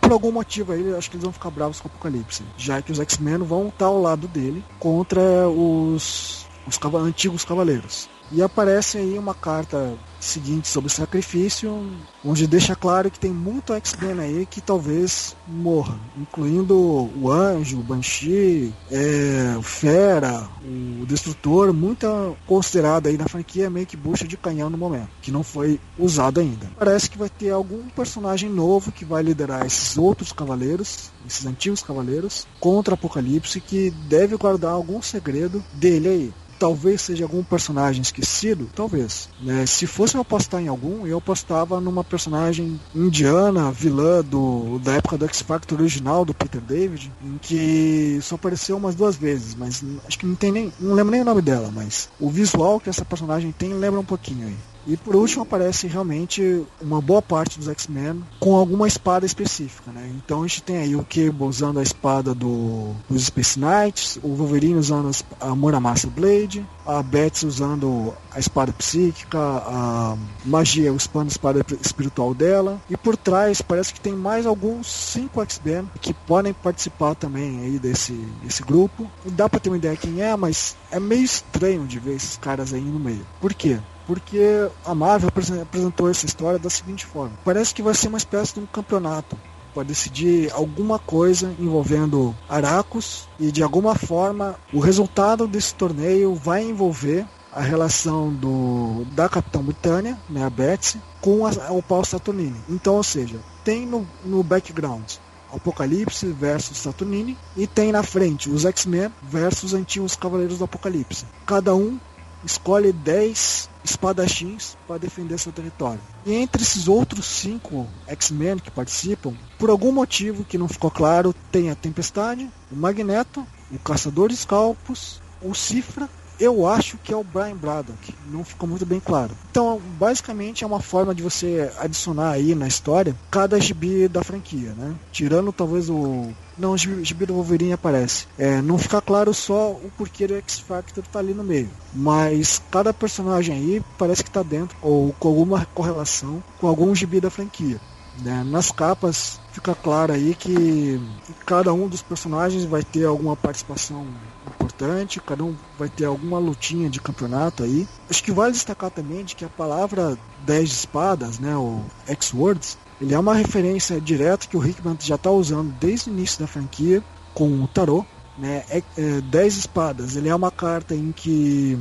Por 0.00 0.12
algum 0.12 0.32
motivo 0.32 0.72
aí, 0.72 0.94
acho 0.94 1.10
que 1.10 1.16
eles 1.16 1.24
vão 1.24 1.32
ficar 1.32 1.50
bravos 1.50 1.80
com 1.80 1.88
o 1.88 1.90
Apocalipse, 1.90 2.42
já 2.56 2.80
que 2.80 2.92
os 2.92 2.98
X-Men 3.00 3.38
vão 3.38 3.68
estar 3.68 3.86
ao 3.86 4.00
lado 4.00 4.26
dele 4.28 4.64
contra 4.78 5.48
os 5.48 6.44
os 6.66 6.78
antigos 6.94 7.44
cavaleiros. 7.44 8.08
E 8.32 8.42
aparece 8.42 8.98
aí 8.98 9.18
uma 9.18 9.34
carta 9.34 9.96
seguinte 10.18 10.68
sobre 10.68 10.90
o 10.90 10.94
sacrifício, 10.94 11.86
onde 12.24 12.46
deixa 12.46 12.74
claro 12.74 13.10
que 13.10 13.20
tem 13.20 13.30
muito 13.30 13.74
X-Men 13.74 14.18
aí 14.18 14.46
que 14.46 14.60
talvez 14.60 15.36
morra, 15.46 15.98
incluindo 16.16 16.74
o 16.76 17.30
Anjo, 17.30 17.78
o 17.78 17.82
Banshee, 17.82 18.72
é, 18.90 19.54
o 19.58 19.62
Fera, 19.62 20.48
o 20.62 21.04
Destrutor, 21.06 21.72
muita 21.72 22.08
considerada 22.46 23.08
aí 23.08 23.18
na 23.18 23.28
franquia 23.28 23.68
meio 23.68 23.86
que 23.86 23.96
bucha 23.96 24.26
de 24.26 24.36
canhão 24.36 24.70
no 24.70 24.78
momento, 24.78 25.10
que 25.20 25.30
não 25.30 25.42
foi 25.42 25.78
usado 25.98 26.40
ainda. 26.40 26.70
Parece 26.78 27.10
que 27.10 27.18
vai 27.18 27.28
ter 27.28 27.50
algum 27.50 27.88
personagem 27.90 28.48
novo 28.48 28.90
que 28.90 29.04
vai 29.04 29.22
liderar 29.22 29.66
esses 29.66 29.96
outros 29.98 30.32
cavaleiros, 30.32 31.10
esses 31.26 31.44
antigos 31.44 31.82
cavaleiros, 31.82 32.46
contra 32.58 32.94
Apocalipse, 32.94 33.60
que 33.60 33.90
deve 33.90 34.36
guardar 34.36 34.72
algum 34.72 35.02
segredo 35.02 35.62
dele 35.74 36.08
aí 36.08 36.32
talvez 36.58 37.00
seja 37.00 37.24
algum 37.24 37.42
personagem 37.42 38.02
esquecido, 38.02 38.68
talvez. 38.74 39.28
Né? 39.40 39.66
Se 39.66 39.86
fosse 39.86 40.16
eu 40.16 40.20
apostar 40.20 40.60
em 40.60 40.68
algum, 40.68 41.06
eu 41.06 41.18
apostava 41.18 41.80
numa 41.80 42.04
personagem 42.04 42.80
indiana, 42.94 43.70
vilã 43.70 44.22
do, 44.22 44.78
da 44.78 44.94
época 44.94 45.18
do 45.18 45.26
X-Factor 45.26 45.78
original 45.78 46.24
do 46.24 46.34
Peter 46.34 46.60
David, 46.60 47.12
em 47.22 47.38
que 47.38 48.18
só 48.22 48.34
apareceu 48.36 48.76
umas 48.76 48.94
duas 48.94 49.16
vezes, 49.16 49.54
mas 49.54 49.82
acho 50.06 50.18
que 50.18 50.26
não 50.26 50.34
tem 50.34 50.52
nem. 50.52 50.72
não 50.80 50.94
lembro 50.94 51.12
nem 51.12 51.20
o 51.20 51.24
nome 51.24 51.42
dela, 51.42 51.70
mas 51.72 52.08
o 52.18 52.30
visual 52.30 52.80
que 52.80 52.88
essa 52.88 53.04
personagem 53.04 53.52
tem 53.52 53.72
lembra 53.72 54.00
um 54.00 54.04
pouquinho 54.04 54.46
aí. 54.48 54.56
E 54.86 54.96
por 54.96 55.16
último 55.16 55.42
aparece 55.42 55.86
realmente 55.86 56.64
uma 56.80 57.00
boa 57.00 57.22
parte 57.22 57.58
dos 57.58 57.68
X-Men 57.68 58.22
com 58.38 58.54
alguma 58.54 58.86
espada 58.86 59.24
específica, 59.24 59.90
né? 59.90 60.10
Então 60.16 60.42
a 60.42 60.46
gente 60.46 60.62
tem 60.62 60.78
aí 60.78 60.94
o 60.96 61.04
Cable 61.04 61.44
usando 61.44 61.78
a 61.78 61.82
espada 61.82 62.34
do, 62.34 62.92
dos 63.08 63.26
Space 63.26 63.58
Knights, 63.58 64.18
o 64.22 64.34
Wolverine 64.34 64.78
usando 64.78 65.10
a 65.40 65.54
Muramasa 65.54 66.08
Blade, 66.08 66.66
a 66.86 67.02
Betsy 67.02 67.46
usando 67.46 68.12
a 68.30 68.38
espada 68.38 68.72
psíquica, 68.72 69.38
a 69.38 70.16
magia, 70.44 70.92
o 70.92 70.96
a 70.96 71.26
espada 71.26 71.64
espiritual 71.80 72.34
dela. 72.34 72.80
E 72.90 72.96
por 72.96 73.16
trás 73.16 73.62
parece 73.62 73.94
que 73.94 74.00
tem 74.00 74.14
mais 74.14 74.46
alguns 74.46 74.86
cinco 74.86 75.40
X-Men 75.40 75.88
que 76.00 76.12
podem 76.12 76.52
participar 76.52 77.14
também 77.14 77.60
aí 77.60 77.78
desse, 77.78 78.12
desse 78.42 78.62
grupo. 78.62 79.10
Dá 79.24 79.48
pra 79.48 79.60
ter 79.60 79.70
uma 79.70 79.78
ideia 79.78 79.96
quem 79.96 80.20
é, 80.20 80.36
mas 80.36 80.76
é 80.90 81.00
meio 81.00 81.22
estranho 81.22 81.86
de 81.86 81.98
ver 81.98 82.16
esses 82.16 82.36
caras 82.36 82.72
aí 82.72 82.80
no 82.80 82.98
meio. 82.98 83.26
Por 83.40 83.54
quê? 83.54 83.78
Porque 84.06 84.68
a 84.84 84.94
Marvel 84.94 85.30
apresentou 85.62 86.10
essa 86.10 86.26
história 86.26 86.58
da 86.58 86.70
seguinte 86.70 87.06
forma: 87.06 87.36
parece 87.44 87.74
que 87.74 87.82
vai 87.82 87.94
ser 87.94 88.08
uma 88.08 88.18
espécie 88.18 88.54
de 88.54 88.60
um 88.60 88.66
campeonato 88.66 89.36
para 89.74 89.82
decidir 89.82 90.52
alguma 90.52 90.98
coisa 90.98 91.54
envolvendo 91.58 92.34
Aracos 92.48 93.28
e 93.40 93.50
de 93.50 93.62
alguma 93.62 93.94
forma 93.96 94.54
o 94.72 94.78
resultado 94.78 95.48
desse 95.48 95.74
torneio 95.74 96.34
vai 96.34 96.62
envolver 96.62 97.26
a 97.52 97.60
relação 97.60 98.32
do 98.32 99.04
da 99.12 99.28
Capitã 99.28 99.62
Britânia, 99.62 100.18
né, 100.28 100.44
a 100.44 100.50
Betsy, 100.50 101.00
com 101.20 101.46
a, 101.46 101.50
o 101.70 101.82
Paul 101.82 102.04
Saturnini. 102.04 102.60
Então, 102.68 102.96
ou 102.96 103.02
seja, 103.02 103.38
tem 103.64 103.86
no, 103.86 104.06
no 104.24 104.42
background 104.42 105.04
Apocalipse 105.52 106.26
versus 106.26 106.78
Saturnini 106.78 107.38
e 107.56 107.66
tem 107.66 107.92
na 107.92 108.02
frente 108.02 108.50
os 108.50 108.64
X-Men 108.64 109.12
versus 109.22 109.72
os 109.72 109.74
antigos 109.74 110.16
Cavaleiros 110.16 110.58
do 110.58 110.64
Apocalipse. 110.64 111.26
Cada 111.46 111.74
um 111.74 111.98
escolhe 112.44 112.92
10 112.92 113.70
espadachins 113.84 114.76
para 114.86 114.98
defender 114.98 115.38
seu 115.38 115.52
território. 115.52 116.00
E 116.24 116.32
entre 116.32 116.62
esses 116.62 116.88
outros 116.88 117.26
cinco 117.26 117.86
X-Men 118.06 118.58
que 118.58 118.70
participam, 118.70 119.34
por 119.58 119.68
algum 119.68 119.92
motivo 119.92 120.44
que 120.44 120.58
não 120.58 120.66
ficou 120.66 120.90
claro, 120.90 121.34
tem 121.52 121.70
a 121.70 121.74
Tempestade, 121.74 122.48
o 122.72 122.76
Magneto, 122.76 123.46
o 123.70 123.78
Caçador 123.78 124.28
de 124.28 124.34
Escalpos, 124.34 125.20
o 125.40 125.54
Cifra 125.54 126.08
eu 126.38 126.66
acho 126.66 126.98
que 126.98 127.12
é 127.12 127.16
o 127.16 127.24
Brian 127.24 127.56
Braddock, 127.56 128.14
não 128.26 128.44
ficou 128.44 128.68
muito 128.68 128.86
bem 128.86 129.00
claro. 129.00 129.32
Então, 129.50 129.80
basicamente 129.98 130.64
é 130.64 130.66
uma 130.66 130.80
forma 130.80 131.14
de 131.14 131.22
você 131.22 131.70
adicionar 131.78 132.30
aí 132.30 132.54
na 132.54 132.66
história 132.66 133.14
cada 133.30 133.60
gibi 133.60 134.08
da 134.08 134.22
franquia, 134.22 134.72
né? 134.76 134.94
Tirando 135.12 135.52
talvez 135.52 135.88
o 135.88 136.32
não, 136.56 136.72
o 136.72 136.78
gibi 136.78 137.26
do 137.26 137.34
Wolverine 137.34 137.72
aparece. 137.72 138.26
É, 138.38 138.62
não 138.62 138.78
fica 138.78 139.00
claro 139.00 139.34
só 139.34 139.72
o 139.72 139.90
porquê 139.96 140.26
do 140.26 140.36
X-Factor 140.36 141.04
tá 141.04 141.18
ali 141.18 141.34
no 141.34 141.42
meio. 141.42 141.68
Mas 141.92 142.62
cada 142.70 142.94
personagem 142.94 143.54
aí 143.54 143.82
parece 143.98 144.22
que 144.22 144.30
tá 144.30 144.42
dentro, 144.42 144.76
ou 144.80 145.12
com 145.18 145.28
alguma 145.28 145.66
correlação 145.74 146.42
com 146.60 146.68
algum 146.68 146.94
gibi 146.94 147.20
da 147.20 147.30
franquia. 147.30 147.80
Né? 148.22 148.44
Nas 148.46 148.70
capas 148.70 149.40
fica 149.52 149.74
claro 149.74 150.12
aí 150.12 150.34
que 150.34 151.00
cada 151.44 151.72
um 151.72 151.88
dos 151.88 152.02
personagens 152.02 152.64
vai 152.64 152.82
ter 152.82 153.04
alguma 153.04 153.34
participação 153.34 154.06
importante, 154.48 155.20
cada 155.20 155.44
um 155.44 155.54
vai 155.78 155.88
ter 155.88 156.04
alguma 156.04 156.38
lutinha 156.38 156.88
de 156.90 157.00
campeonato 157.00 157.62
aí. 157.62 157.86
Acho 158.08 158.22
que 158.22 158.32
vale 158.32 158.52
destacar 158.52 158.90
também 158.90 159.24
de 159.24 159.34
que 159.34 159.44
a 159.44 159.48
palavra 159.48 160.18
10 160.44 160.70
espadas, 160.70 161.38
né, 161.38 161.56
o 161.56 161.82
X-Words, 162.06 162.78
ele 163.00 163.14
é 163.14 163.18
uma 163.18 163.34
referência 163.34 164.00
direta 164.00 164.46
que 164.46 164.56
o 164.56 164.66
Hickman 164.66 164.96
já 165.00 165.16
está 165.16 165.30
usando 165.30 165.72
desde 165.80 166.10
o 166.10 166.12
início 166.12 166.40
da 166.40 166.46
franquia 166.46 167.02
com 167.32 167.62
o 167.62 167.68
tarot. 167.68 168.06
Né? 168.38 168.64
É, 168.68 168.82
é, 168.96 169.20
10 169.20 169.56
espadas, 169.56 170.16
ele 170.16 170.28
é 170.28 170.34
uma 170.34 170.50
carta 170.50 170.94
em 170.94 171.12
que 171.12 171.78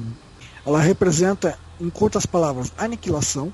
ela 0.65 0.79
representa, 0.79 1.57
em 1.81 1.89
curtas 1.89 2.25
palavras, 2.25 2.71
aniquilação 2.77 3.51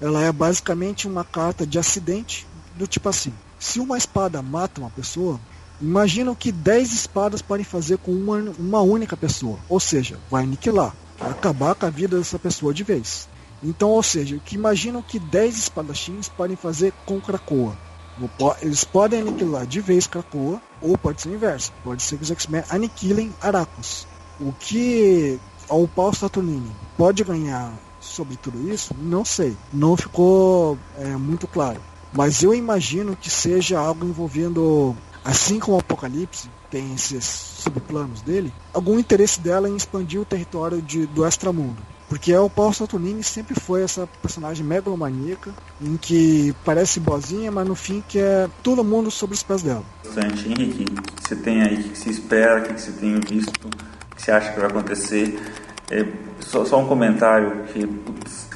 ela 0.00 0.22
é 0.22 0.30
basicamente 0.30 1.08
uma 1.08 1.24
carta 1.24 1.66
de 1.66 1.78
acidente 1.78 2.46
do 2.74 2.86
tipo 2.86 3.08
assim. 3.08 3.32
Se 3.58 3.80
uma 3.80 3.96
espada 3.96 4.42
mata 4.42 4.80
uma 4.80 4.90
pessoa, 4.90 5.40
imagina 5.80 6.30
o 6.30 6.36
que 6.36 6.50
10 6.52 6.92
espadas 6.92 7.42
podem 7.42 7.64
fazer 7.64 7.98
com 7.98 8.12
uma, 8.12 8.38
uma 8.58 8.80
única 8.80 9.16
pessoa. 9.16 9.58
Ou 9.68 9.80
seja, 9.80 10.18
vai 10.30 10.44
aniquilar, 10.44 10.94
vai 11.18 11.30
acabar 11.30 11.74
com 11.74 11.86
a 11.86 11.90
vida 11.90 12.18
dessa 12.18 12.38
pessoa 12.38 12.72
de 12.72 12.84
vez. 12.84 13.28
Então, 13.62 13.90
ou 13.90 14.02
seja, 14.02 14.38
que 14.44 14.54
imaginam 14.54 15.02
que 15.02 15.18
10 15.18 15.58
espadachins 15.58 16.28
podem 16.28 16.56
fazer 16.56 16.92
com 17.04 17.20
Krakoa. 17.20 17.76
Eles 18.62 18.84
podem 18.84 19.20
aniquilar 19.20 19.66
de 19.66 19.80
vez 19.80 20.06
Krakoa, 20.06 20.60
ou 20.80 20.96
pode 20.96 21.20
ser 21.20 21.28
o 21.30 21.34
inverso. 21.34 21.72
Pode 21.84 22.02
ser 22.02 22.16
que 22.16 22.22
os 22.22 22.30
X-Men 22.30 22.64
aniquilem 22.70 23.32
Aracos. 23.40 24.06
O 24.40 24.52
que 24.52 25.38
o 25.68 25.88
Paul 25.88 26.14
Saturnini 26.14 26.70
pode 26.96 27.24
ganhar 27.24 27.72
sobre 28.00 28.36
tudo 28.36 28.70
isso, 28.70 28.94
não 28.98 29.24
sei. 29.24 29.56
Não 29.72 29.96
ficou 29.96 30.78
é, 30.98 31.04
muito 31.16 31.46
claro. 31.46 31.80
Mas 32.12 32.42
eu 32.42 32.54
imagino 32.54 33.16
que 33.16 33.28
seja 33.28 33.78
algo 33.78 34.06
envolvendo, 34.06 34.96
assim 35.26 35.58
como 35.58 35.76
o 35.76 35.80
Apocalipse 35.80 36.48
tem 36.70 36.94
esses 36.94 37.24
subplanos 37.24 38.22
dele, 38.22 38.52
algum 38.72 38.98
interesse 38.98 39.40
dela 39.40 39.68
em 39.68 39.76
expandir 39.76 40.20
o 40.20 40.24
território 40.24 40.80
de, 40.80 41.06
do 41.06 41.26
extramundo. 41.26 41.82
Porque 42.08 42.34
o 42.36 42.48
Paul 42.48 42.72
Saturnini 42.72 43.24
sempre 43.24 43.58
foi 43.58 43.82
essa 43.82 44.08
personagem 44.22 44.64
megalomaníaca, 44.64 45.52
em 45.80 45.96
que 45.96 46.54
parece 46.64 47.00
boazinha, 47.00 47.50
mas 47.50 47.66
no 47.66 47.74
fim 47.74 48.02
que 48.08 48.20
é 48.20 48.48
todo 48.62 48.84
mundo 48.84 49.10
sobre 49.10 49.34
os 49.34 49.42
pés 49.42 49.62
dela. 49.62 49.82
Bastante. 50.04 50.48
Henrique, 50.48 50.84
o 50.84 51.02
que 51.02 51.28
você 51.28 51.34
tem 51.34 51.62
aí, 51.62 51.80
o 51.80 51.82
que 51.82 51.98
você 51.98 52.10
espera, 52.10 52.60
o 52.60 52.62
que 52.62 52.80
você 52.80 52.92
tem 52.92 53.18
visto, 53.18 53.66
o 53.66 54.14
que 54.14 54.22
você 54.22 54.30
acha 54.30 54.52
que 54.52 54.60
vai 54.60 54.70
acontecer? 54.70 55.36
É, 55.90 56.06
só, 56.38 56.64
só, 56.64 56.78
um 56.80 56.86
comentário 56.86 57.64
que 57.72 57.88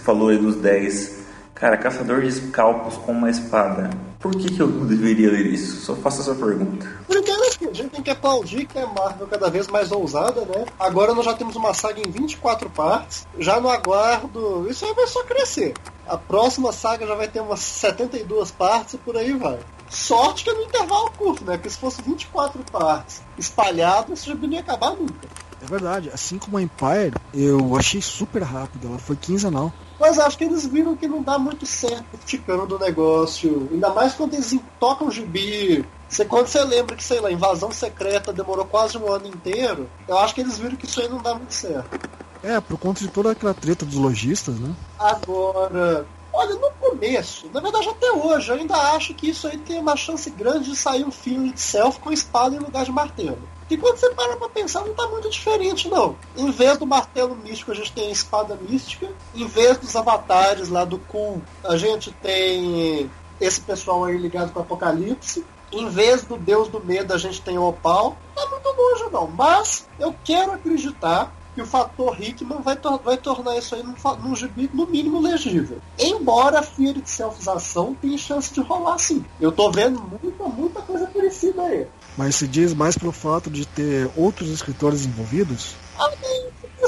falou 0.01 0.29
aí 0.29 0.39
dos 0.39 0.55
10. 0.57 1.20
Cara, 1.61 1.77
caçador 1.77 2.23
de 2.23 2.29
escalpos 2.29 2.97
com 2.97 3.13
uma 3.13 3.29
espada. 3.29 3.91
Por 4.19 4.33
que, 4.33 4.51
que 4.51 4.61
eu 4.61 4.67
deveria 4.67 5.31
ler 5.31 5.45
isso? 5.45 5.85
Só 5.85 5.95
faço 5.95 6.23
essa 6.23 6.35
pergunta. 6.35 6.89
Primeiro, 7.07 7.43
a 7.43 7.75
gente 7.75 7.91
tem 7.91 8.03
que 8.03 8.11
aplaudir 8.11 8.65
que 8.65 8.79
a 8.79 8.87
Marvel 8.87 9.27
cada 9.27 9.51
vez 9.51 9.69
mais 9.69 9.93
ousada, 9.93 10.41
né? 10.47 10.65
Agora 10.79 11.13
nós 11.13 11.27
já 11.27 11.35
temos 11.35 11.57
uma 11.57 11.75
saga 11.75 12.01
em 12.01 12.11
24 12.11 12.71
partes. 12.71 13.27
Já 13.39 13.61
no 13.61 13.69
aguardo. 13.69 14.67
Isso 14.71 14.87
aí 14.87 14.95
vai 14.95 15.07
só 15.07 15.23
crescer. 15.25 15.75
A 16.09 16.17
próxima 16.17 16.73
saga 16.73 17.07
já 17.07 17.15
vai 17.15 17.29
ter 17.29 17.41
umas 17.41 17.61
72 17.61 18.51
partes 18.53 18.95
e 18.95 18.99
por 18.99 19.19
aí 19.19 19.35
vai. 19.35 19.59
Sorte 19.91 20.45
que 20.45 20.51
é 20.51 20.55
no 20.55 20.63
intervalo 20.63 21.11
curto, 21.11 21.45
né? 21.45 21.59
Porque 21.59 21.69
se 21.69 21.77
fosse 21.77 22.01
24 22.01 22.65
partes 22.73 23.21
espalhadas, 23.37 24.21
isso 24.21 24.29
já 24.31 24.35
não 24.35 24.51
ia 24.51 24.61
acabar 24.61 24.93
nunca. 24.93 25.29
É 25.63 25.67
verdade, 25.67 26.11
assim 26.13 26.39
como 26.39 26.57
a 26.57 26.63
Empire, 26.63 27.13
eu 27.35 27.77
achei 27.77 28.01
super 28.01 28.43
rápido, 28.43 28.89
ela 28.89 28.99
foi 28.99 29.15
quinzenal. 29.15 29.73
Mas 29.99 30.19
acho 30.19 30.39
que 30.39 30.45
eles 30.45 30.65
viram 30.65 30.97
que 30.97 31.07
não 31.07 31.23
dá 31.23 31.39
muito 31.39 31.67
certo 31.67 32.19
ticando 32.25 32.67
do 32.67 32.79
negócio. 32.79 33.69
Ainda 33.71 33.91
mais 33.91 34.15
quando 34.15 34.33
eles 34.33 34.59
tocam 34.79 35.09
o 35.09 35.11
gibi. 35.11 35.85
Você, 36.09 36.25
quando 36.25 36.47
você 36.47 36.65
lembra 36.65 36.97
que, 36.97 37.05
sei 37.05 37.21
lá, 37.21 37.31
invasão 37.31 37.71
secreta 37.71 38.33
demorou 38.33 38.65
quase 38.65 38.97
um 38.97 39.13
ano 39.13 39.27
inteiro, 39.27 39.89
eu 40.09 40.19
acho 40.19 40.35
que 40.35 40.41
eles 40.41 40.59
viram 40.59 40.77
que 40.77 40.87
isso 40.87 41.01
aí 41.01 41.09
não 41.09 41.19
dá 41.19 41.35
muito 41.35 41.53
certo. 41.53 42.01
É, 42.43 42.59
por 42.59 42.79
conta 42.79 43.01
de 43.01 43.09
toda 43.09 43.31
aquela 43.31 43.53
treta 43.53 43.85
dos 43.85 43.97
lojistas, 43.97 44.59
né? 44.59 44.75
Agora, 44.99 46.07
olha, 46.33 46.55
no 46.55 46.71
começo, 46.81 47.51
na 47.53 47.61
verdade 47.61 47.91
até 47.91 48.11
hoje, 48.13 48.51
eu 48.51 48.57
ainda 48.57 48.77
acho 48.95 49.13
que 49.15 49.29
isso 49.29 49.47
aí 49.47 49.59
tem 49.59 49.79
uma 49.79 49.95
chance 49.95 50.31
grande 50.31 50.71
de 50.71 50.77
sair 50.77 51.05
um 51.05 51.11
filme 51.11 51.51
itself 51.51 52.01
com 52.01 52.11
espada 52.11 52.57
em 52.57 52.59
lugar 52.59 52.85
de 52.85 52.91
martelo. 52.91 53.39
E 53.71 53.77
quando 53.77 53.97
você 53.97 54.11
para 54.11 54.37
pra 54.37 54.49
pensar, 54.49 54.85
não 54.85 54.93
tá 54.95 55.07
muito 55.07 55.31
diferente, 55.31 55.89
não. 55.89 56.17
Em 56.37 56.51
vez 56.51 56.77
do 56.77 56.85
martelo 56.85 57.37
místico, 57.37 57.71
a 57.71 57.75
gente 57.75 57.93
tem 57.93 58.09
a 58.09 58.11
espada 58.11 58.59
mística. 58.69 59.09
Em 59.33 59.47
vez 59.47 59.79
dos 59.79 59.95
avatares 59.95 60.69
lá 60.69 60.85
do 60.85 60.99
Kul, 60.99 61.41
a 61.63 61.77
gente 61.77 62.11
tem 62.11 63.09
esse 63.41 63.61
pessoal 63.61 64.05
aí 64.05 64.19
ligado 64.19 64.53
com 64.53 64.59
o 64.59 64.63
Apocalipse. 64.63 65.45
Em 65.71 65.89
vez 65.89 66.25
do 66.25 66.37
Deus 66.37 66.67
do 66.67 66.85
Medo, 66.85 67.15
a 67.15 67.19
gente 67.19 67.41
tem 67.41 67.57
o 67.59 67.63
Opal. 67.63 68.17
Tá 68.35 68.45
muito 68.51 68.69
longe, 68.69 69.13
não. 69.13 69.29
Mas 69.29 69.87
eu 70.01 70.13
quero 70.25 70.51
acreditar 70.51 71.33
que 71.55 71.63
o 71.63 71.67
fator 71.67 72.21
Hickman 72.21 72.61
vai, 72.63 72.75
tor 72.75 73.01
vai 73.05 73.17
tornar 73.17 73.57
isso 73.57 73.77
aí 73.77 73.83
num, 73.85 73.95
num 74.21 74.35
gibi 74.35 74.69
no 74.75 74.87
mínimo 74.87 75.21
legível. 75.21 75.79
Embora 75.97 76.59
a 76.59 76.63
Fear 76.63 76.95
de 76.95 77.09
Selfização 77.09 77.95
tenha 77.95 78.19
chance 78.19 78.53
de 78.53 78.61
rolar 78.61 78.99
sim. 78.99 79.25
Eu 79.41 79.53
tô 79.53 79.71
vendo 79.71 80.01
muita, 80.01 80.45
muita 80.45 80.83
coisa 80.83 81.07
parecida 81.07 81.63
aí 81.63 81.87
mas 82.17 82.37
se 82.37 82.47
diz 82.47 82.75
mais 82.75 82.97
pelo 82.97 83.13
fato 83.13 83.51
de 83.51 83.67
ter 83.67 84.11
outros 84.17 84.51
escritores 84.51 85.07
envolvidos? 85.07 85.75
Ah, 85.99 86.11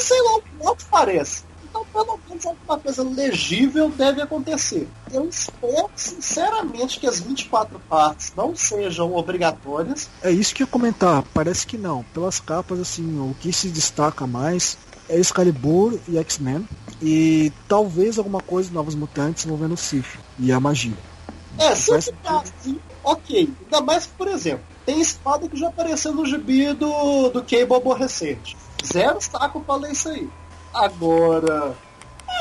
sei 0.02 0.20
lá 0.22 0.70
o 0.70 0.76
que 0.76 0.84
parece. 0.90 1.44
Então, 1.62 1.84
pelo 1.90 2.18
menos 2.28 2.44
alguma 2.44 2.78
coisa 2.78 3.02
legível 3.02 3.88
deve 3.88 4.20
acontecer. 4.20 4.88
Eu 5.10 5.26
espero, 5.28 5.88
sinceramente, 5.96 7.00
que 7.00 7.06
as 7.06 7.20
24 7.20 7.80
partes 7.88 8.32
não 8.36 8.54
sejam 8.54 9.14
obrigatórias. 9.14 10.08
É 10.22 10.30
isso 10.30 10.54
que 10.54 10.62
eu 10.62 10.66
ia 10.66 10.70
comentar. 10.70 11.22
Parece 11.32 11.66
que 11.66 11.78
não. 11.78 12.02
Pelas 12.12 12.40
capas, 12.40 12.78
assim, 12.78 13.18
o 13.18 13.34
que 13.40 13.52
se 13.52 13.68
destaca 13.68 14.26
mais 14.26 14.76
é 15.08 15.18
Excalibur 15.18 15.98
e 16.06 16.18
X-Men. 16.18 16.68
E 17.00 17.50
talvez 17.66 18.18
alguma 18.18 18.40
coisa 18.40 18.68
de 18.68 18.74
Novos 18.74 18.94
Mutantes 18.94 19.46
envolvendo 19.46 19.74
o 19.74 19.78
Sif 19.78 20.18
e 20.38 20.52
a 20.52 20.60
magia. 20.60 20.96
É, 21.58 21.74
se 21.74 22.00
ficar 22.02 22.42
assim, 22.42 22.78
ok. 23.02 23.50
Ainda 23.64 23.80
mais 23.80 24.06
que, 24.06 24.12
por 24.12 24.28
exemplo, 24.28 24.64
tem 24.84 25.00
espada 25.00 25.48
que 25.48 25.56
já 25.56 25.68
apareceu 25.68 26.12
no 26.12 26.26
gibi 26.26 26.72
do, 26.72 27.28
do 27.30 27.42
Cable 27.42 27.76
aborrecente. 27.76 28.56
Zero 28.84 29.20
saco 29.20 29.60
pra 29.60 29.76
ler 29.76 29.92
isso 29.92 30.08
aí. 30.08 30.28
Agora. 30.74 31.76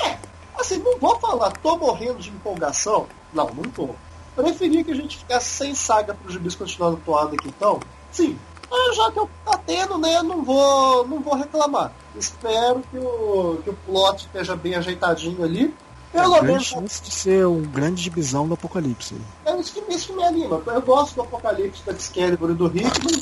É, 0.06 0.18
assim, 0.60 0.78
não 0.80 0.98
vou 0.98 1.20
falar, 1.20 1.52
tô 1.52 1.78
morrendo 1.78 2.20
de 2.20 2.30
empolgação. 2.30 3.08
Não, 3.34 3.48
não 3.54 3.64
tô. 3.64 3.90
Preferia 4.36 4.84
que 4.84 4.92
a 4.92 4.96
gente 4.96 5.18
ficasse 5.18 5.50
sem 5.50 5.76
saga 5.76 6.14
para 6.14 6.28
os 6.28 6.34
gibis 6.34 6.56
continuando 6.56 6.98
atuando 6.98 7.36
aqui 7.36 7.50
então. 7.50 7.80
Sim. 8.12 8.38
Mas 8.70 8.96
já 8.96 9.12
que 9.12 9.20
eu 9.20 9.30
tá 9.46 9.58
tendo, 9.58 9.98
né, 9.98 10.22
não 10.24 10.44
vou, 10.44 11.06
não 11.06 11.20
vou 11.20 11.36
reclamar. 11.36 11.92
Espero 12.16 12.82
que 12.90 12.98
o, 12.98 13.60
que 13.64 13.70
o 13.70 13.78
plot 13.86 14.26
esteja 14.26 14.56
bem 14.56 14.76
ajeitadinho 14.76 15.44
ali. 15.44 15.76
Pelo 16.12 16.36
é 16.36 16.42
menos. 16.42 16.66
chance 16.66 17.02
de 17.02 17.12
ser 17.12 17.48
um 17.48 17.62
grande 17.62 18.04
divisão 18.04 18.48
do 18.48 18.54
Apocalipse. 18.54 19.16
É 19.46 19.58
isso 19.58 19.74
que, 19.74 19.94
isso 19.94 20.08
que 20.08 20.14
me 20.14 20.24
anima. 20.24 20.62
Eu 20.66 20.82
gosto 20.82 21.16
do 21.16 21.22
Apocalipse, 21.22 21.84
da 21.86 21.94
Excalibur 21.94 22.52
e 22.52 22.54
do 22.54 22.68
Hitman. 22.68 23.22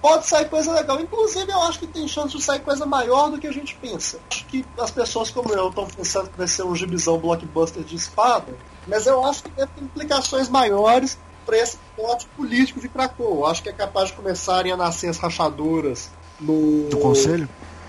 Pode 0.00 0.26
sair 0.26 0.48
coisa 0.48 0.72
legal. 0.72 0.98
Inclusive, 0.98 1.52
eu 1.52 1.60
acho 1.62 1.78
que 1.78 1.86
tem 1.86 2.08
chance 2.08 2.34
de 2.34 2.42
sair 2.42 2.60
coisa 2.60 2.86
maior 2.86 3.30
do 3.30 3.38
que 3.38 3.46
a 3.46 3.52
gente 3.52 3.76
pensa. 3.76 4.18
Acho 4.30 4.46
que 4.46 4.64
as 4.78 4.90
pessoas 4.90 5.30
como 5.30 5.52
eu 5.52 5.68
estão 5.68 5.86
pensando 5.86 6.30
que 6.30 6.38
vai 6.38 6.48
ser 6.48 6.62
um 6.62 6.74
gibizão 6.74 7.18
blockbuster 7.18 7.82
de 7.82 7.96
espada, 7.96 8.54
mas 8.86 9.06
eu 9.06 9.22
acho 9.26 9.42
que 9.42 9.50
deve 9.50 9.70
ter 9.72 9.84
implicações 9.84 10.48
maiores 10.48 11.18
para 11.44 11.58
esse 11.58 11.76
plot 11.94 12.26
político 12.34 12.80
de 12.80 12.88
Krakow. 12.88 13.46
Acho 13.46 13.62
que 13.62 13.68
é 13.68 13.72
capaz 13.72 14.08
de 14.08 14.14
começarem 14.14 14.72
a 14.72 14.76
nascer 14.76 15.08
as 15.10 15.18
rachaduras 15.18 16.08
no. 16.40 16.88
Do 16.88 16.96
Conselho? 16.96 17.46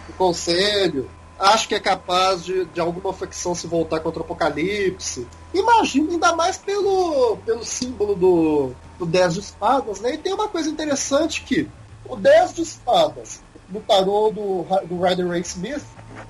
Do 0.08 0.14
Conselho 0.14 1.10
acho 1.42 1.68
que 1.68 1.76
é 1.76 1.80
capaz 1.80 2.46
de, 2.46 2.66
de 2.66 2.80
alguma 2.80 3.12
facção 3.12 3.56
se 3.56 3.66
voltar 3.66 4.00
contra 4.00 4.22
o 4.22 4.24
Apocalipse. 4.24 5.28
Imagina, 5.54 6.12
ainda 6.12 6.36
mais 6.36 6.58
pelo, 6.58 7.38
pelo 7.38 7.66
símbolo 7.66 8.16
do, 8.16 8.72
do 9.00 9.06
10 9.06 9.34
de 9.34 9.40
espadas, 9.40 10.00
né? 10.00 10.14
E 10.14 10.18
tem 10.20 10.34
uma 10.34 10.48
coisa 10.48 10.70
interessante 10.70 11.42
que 11.42 11.68
o 12.08 12.16
10 12.16 12.54
de 12.54 12.62
espadas, 12.62 13.42
no 13.70 13.82
tarô 13.82 14.32
do, 14.32 14.64
do 14.86 15.02
Rider 15.02 15.28
Ray 15.28 15.42
Smith, 15.42 15.84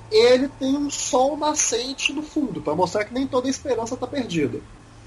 ele 0.09 0.47
tem 0.47 0.77
um 0.77 0.89
sol 0.89 1.35
nascente 1.35 2.13
no 2.13 2.23
fundo, 2.23 2.61
para 2.61 2.75
mostrar 2.75 3.03
que 3.03 3.13
nem 3.13 3.27
toda 3.27 3.47
a 3.47 3.49
esperança 3.49 3.95
está 3.95 4.07
perdida. 4.07 4.59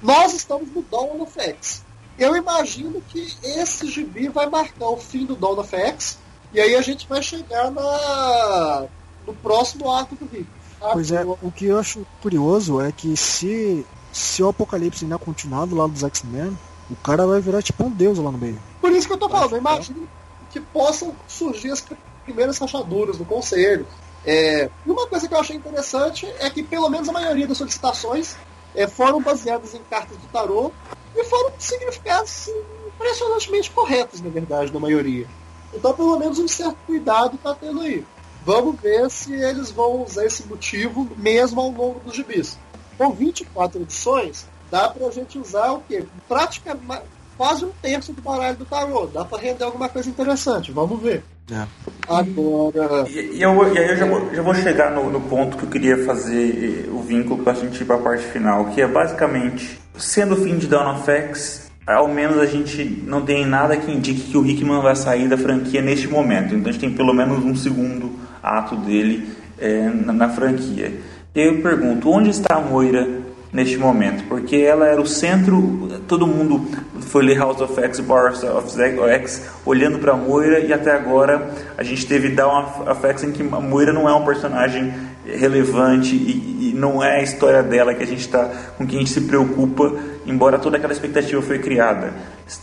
Nós 0.03 0.35
estamos 0.35 0.71
no 0.71 0.83
Dawn 0.83 1.23
of 1.23 1.41
X. 1.41 1.83
Eu 2.19 2.37
imagino 2.37 3.01
que 3.09 3.35
esse 3.43 3.87
gibi 3.87 4.29
vai 4.29 4.47
marcar 4.47 4.89
o 4.89 4.99
fim 4.99 5.25
do 5.25 5.35
Dawn 5.35 5.59
of 5.59 5.75
X, 5.75 6.19
e 6.53 6.61
aí 6.61 6.75
a 6.75 6.83
gente 6.83 7.09
vai 7.09 7.23
chegar 7.23 7.71
na 7.71 8.87
no 9.27 9.35
próximo 9.35 9.91
arco 9.91 10.15
do 10.17 10.27
Rick. 10.27 10.47
Pois 10.93 11.11
é, 11.11 11.25
o 11.25 11.51
que 11.51 11.67
eu 11.67 11.79
acho 11.79 12.07
curioso 12.21 12.81
é 12.81 12.93
que 12.93 13.17
se, 13.17 13.87
se 14.13 14.43
o 14.43 14.49
Apocalipse 14.49 15.05
ainda 15.05 15.19
continuar 15.19 15.65
do 15.67 15.75
lado 15.75 15.93
dos 15.93 16.05
X-Men, 16.05 16.57
o 16.91 16.97
cara 16.97 17.27
vai 17.27 17.41
virar 17.41 17.63
tipo 17.63 17.85
um 17.85 17.91
deus 17.91 18.19
lá 18.19 18.31
no 18.31 18.37
meio. 18.37 18.61
Por 18.81 18.93
isso 18.93 19.07
que 19.07 19.15
eu 19.15 19.19
tô 19.19 19.29
falando, 19.29 19.53
eu 19.53 19.59
imagino 19.59 20.07
que 20.51 20.61
possam 20.61 21.15
surgir 21.27 21.71
as 21.71 21.85
primeiras 22.25 22.59
rachaduras 22.59 23.17
do 23.17 23.25
conselho. 23.25 23.87
É, 24.27 24.71
e 24.87 24.91
uma 24.91 25.07
coisa 25.07 25.27
que 25.27 25.35
eu 25.35 25.39
achei 25.39 25.57
interessante 25.57 26.27
é 26.39 26.49
que 26.51 26.63
pelo 26.63 26.89
menos 26.89 27.09
a 27.09 27.13
maioria 27.13 27.47
das 27.47 27.59
solicitações 27.59 28.37
é, 28.75 28.87
foram 28.87 29.23
baseadas 29.23 29.75
em 29.75 29.81
cartas 29.91 30.17
do 30.17 30.27
tarô 30.29 30.71
e 31.15 31.25
foram 31.25 31.53
significados 31.59 32.49
impressionantemente 32.87 33.71
corretos, 33.71 34.21
na 34.21 34.31
verdade, 34.31 34.73
na 34.73 34.81
maioria. 34.81 35.27
Então 35.73 35.93
pelo 35.93 36.19
menos 36.19 36.39
um 36.39 36.49
certo 36.49 36.77
cuidado 36.87 37.39
tá 37.39 37.55
tendo 37.55 37.81
aí. 37.81 38.05
Vamos 38.45 38.81
ver 38.81 39.11
se 39.11 39.33
eles 39.33 39.71
vão 39.71 40.03
usar 40.03 40.27
esse 40.27 40.47
motivo 40.47 41.09
mesmo 41.17 41.61
ao 41.61 41.71
longo 41.71 42.01
dos 42.01 42.15
gibis. 42.15 42.59
Com 42.99 43.11
24 43.11 43.81
edições, 43.81 44.47
dá 44.71 44.89
pra 44.89 45.11
gente 45.11 45.39
usar 45.39 45.73
o 45.73 45.81
quê? 45.81 46.05
Praticamente 46.29 47.03
quase 47.37 47.65
um 47.65 47.71
terço 47.83 48.13
do 48.13 48.23
baralho 48.23 48.57
do 48.57 48.65
tarô. 48.65 49.07
Dá 49.07 49.25
pra 49.25 49.39
render 49.39 49.65
alguma 49.65 49.89
coisa 49.89 50.09
interessante. 50.09 50.73
Vamos 50.73 51.01
ver. 51.01 51.23
É. 51.51 51.67
Agora. 52.09 53.09
E, 53.09 53.37
e, 53.37 53.43
eu, 53.43 53.75
e 53.75 53.79
aí 53.79 53.91
eu 53.91 53.97
já 53.97 54.07
vou, 54.07 54.35
já 54.35 54.43
vou 54.43 54.55
chegar 54.55 54.91
no, 54.91 55.11
no, 55.11 55.21
ponto 55.21 55.57
que 55.57 55.65
eu 55.65 55.71
queria 55.71 56.05
fazer 56.05 56.89
o 56.91 57.01
vínculo 57.01 57.43
pra 57.43 57.53
gente 57.55 57.83
ir 57.83 57.85
pra 57.85 57.99
parte 57.99 58.25
final, 58.25 58.67
que 58.67 58.81
é 58.81 58.87
basicamente, 58.87 59.79
sendo 59.97 60.35
o 60.35 60.37
fim 60.37 60.57
de 60.57 60.67
Dawn 60.67 60.97
of 60.97 61.11
X, 61.11 61.71
ao 61.87 62.09
menos 62.09 62.39
a 62.39 62.47
gente 62.47 62.83
não 63.07 63.23
tem 63.23 63.45
nada 63.45 63.77
que 63.77 63.91
indique 63.91 64.31
que 64.31 64.39
o 64.39 64.47
Hickman 64.47 64.81
vai 64.81 64.97
sair 64.97 65.29
da 65.29 65.37
franquia 65.37 65.83
neste 65.83 66.09
momento. 66.09 66.55
Então 66.55 66.71
a 66.71 66.73
gente 66.73 66.81
tem 66.81 66.93
pelo 66.93 67.13
menos 67.13 67.45
um 67.45 67.55
segundo 67.55 68.24
ato 68.45 68.77
dele 68.77 69.29
é, 69.59 69.89
na, 69.89 70.13
na, 70.13 70.29
franquia. 70.29 70.93
E 71.35 71.41
eu 71.41 71.63
pergunto, 71.63 72.11
onde 72.11 72.31
está 72.31 72.57
a 72.57 72.61
Moira 72.61 73.09
neste 73.53 73.77
momento? 73.77 74.25
Porque 74.29 74.57
ela 74.57 74.87
era 74.87 75.01
o 75.01 75.07
centro, 75.07 75.89
todo 76.07 76.27
mundo 76.27 76.69
foi 77.01 77.25
ler 77.25 77.39
House 77.39 77.61
of 77.61 77.81
X, 77.81 78.01
Bars 78.01 78.45
of 78.45 78.69
X, 78.81 79.49
olhando 79.65 79.99
para 79.99 80.15
Moira 80.15 80.61
e 80.61 80.73
até 80.73 80.93
agora 80.93 81.51
a 81.77 81.83
gente 81.83 82.07
teve 82.07 82.29
Down 82.29 82.85
of 82.89 83.07
X 83.07 83.25
em 83.25 83.33
que 83.33 83.43
a 83.43 83.61
Moira 83.61 83.93
não 83.93 84.09
é 84.09 84.15
um 84.15 84.25
personagem 84.25 84.93
relevante 85.27 86.15
e, 86.15 86.71
e, 86.71 86.75
não 86.75 87.03
é 87.03 87.21
a 87.21 87.23
história 87.23 87.63
dela 87.63 87.95
que 87.95 88.03
a 88.03 88.07
gente 88.07 88.21
está 88.21 88.51
com 88.77 88.87
quem 88.87 88.99
a 88.99 89.01
gente 89.01 89.13
se 89.13 89.23
preocupa, 89.23 89.95
embora 90.27 90.59
toda 90.59 90.77
aquela 90.77 90.93
expectativa 90.93 91.41
foi 91.41 91.59
criada. 91.59 92.13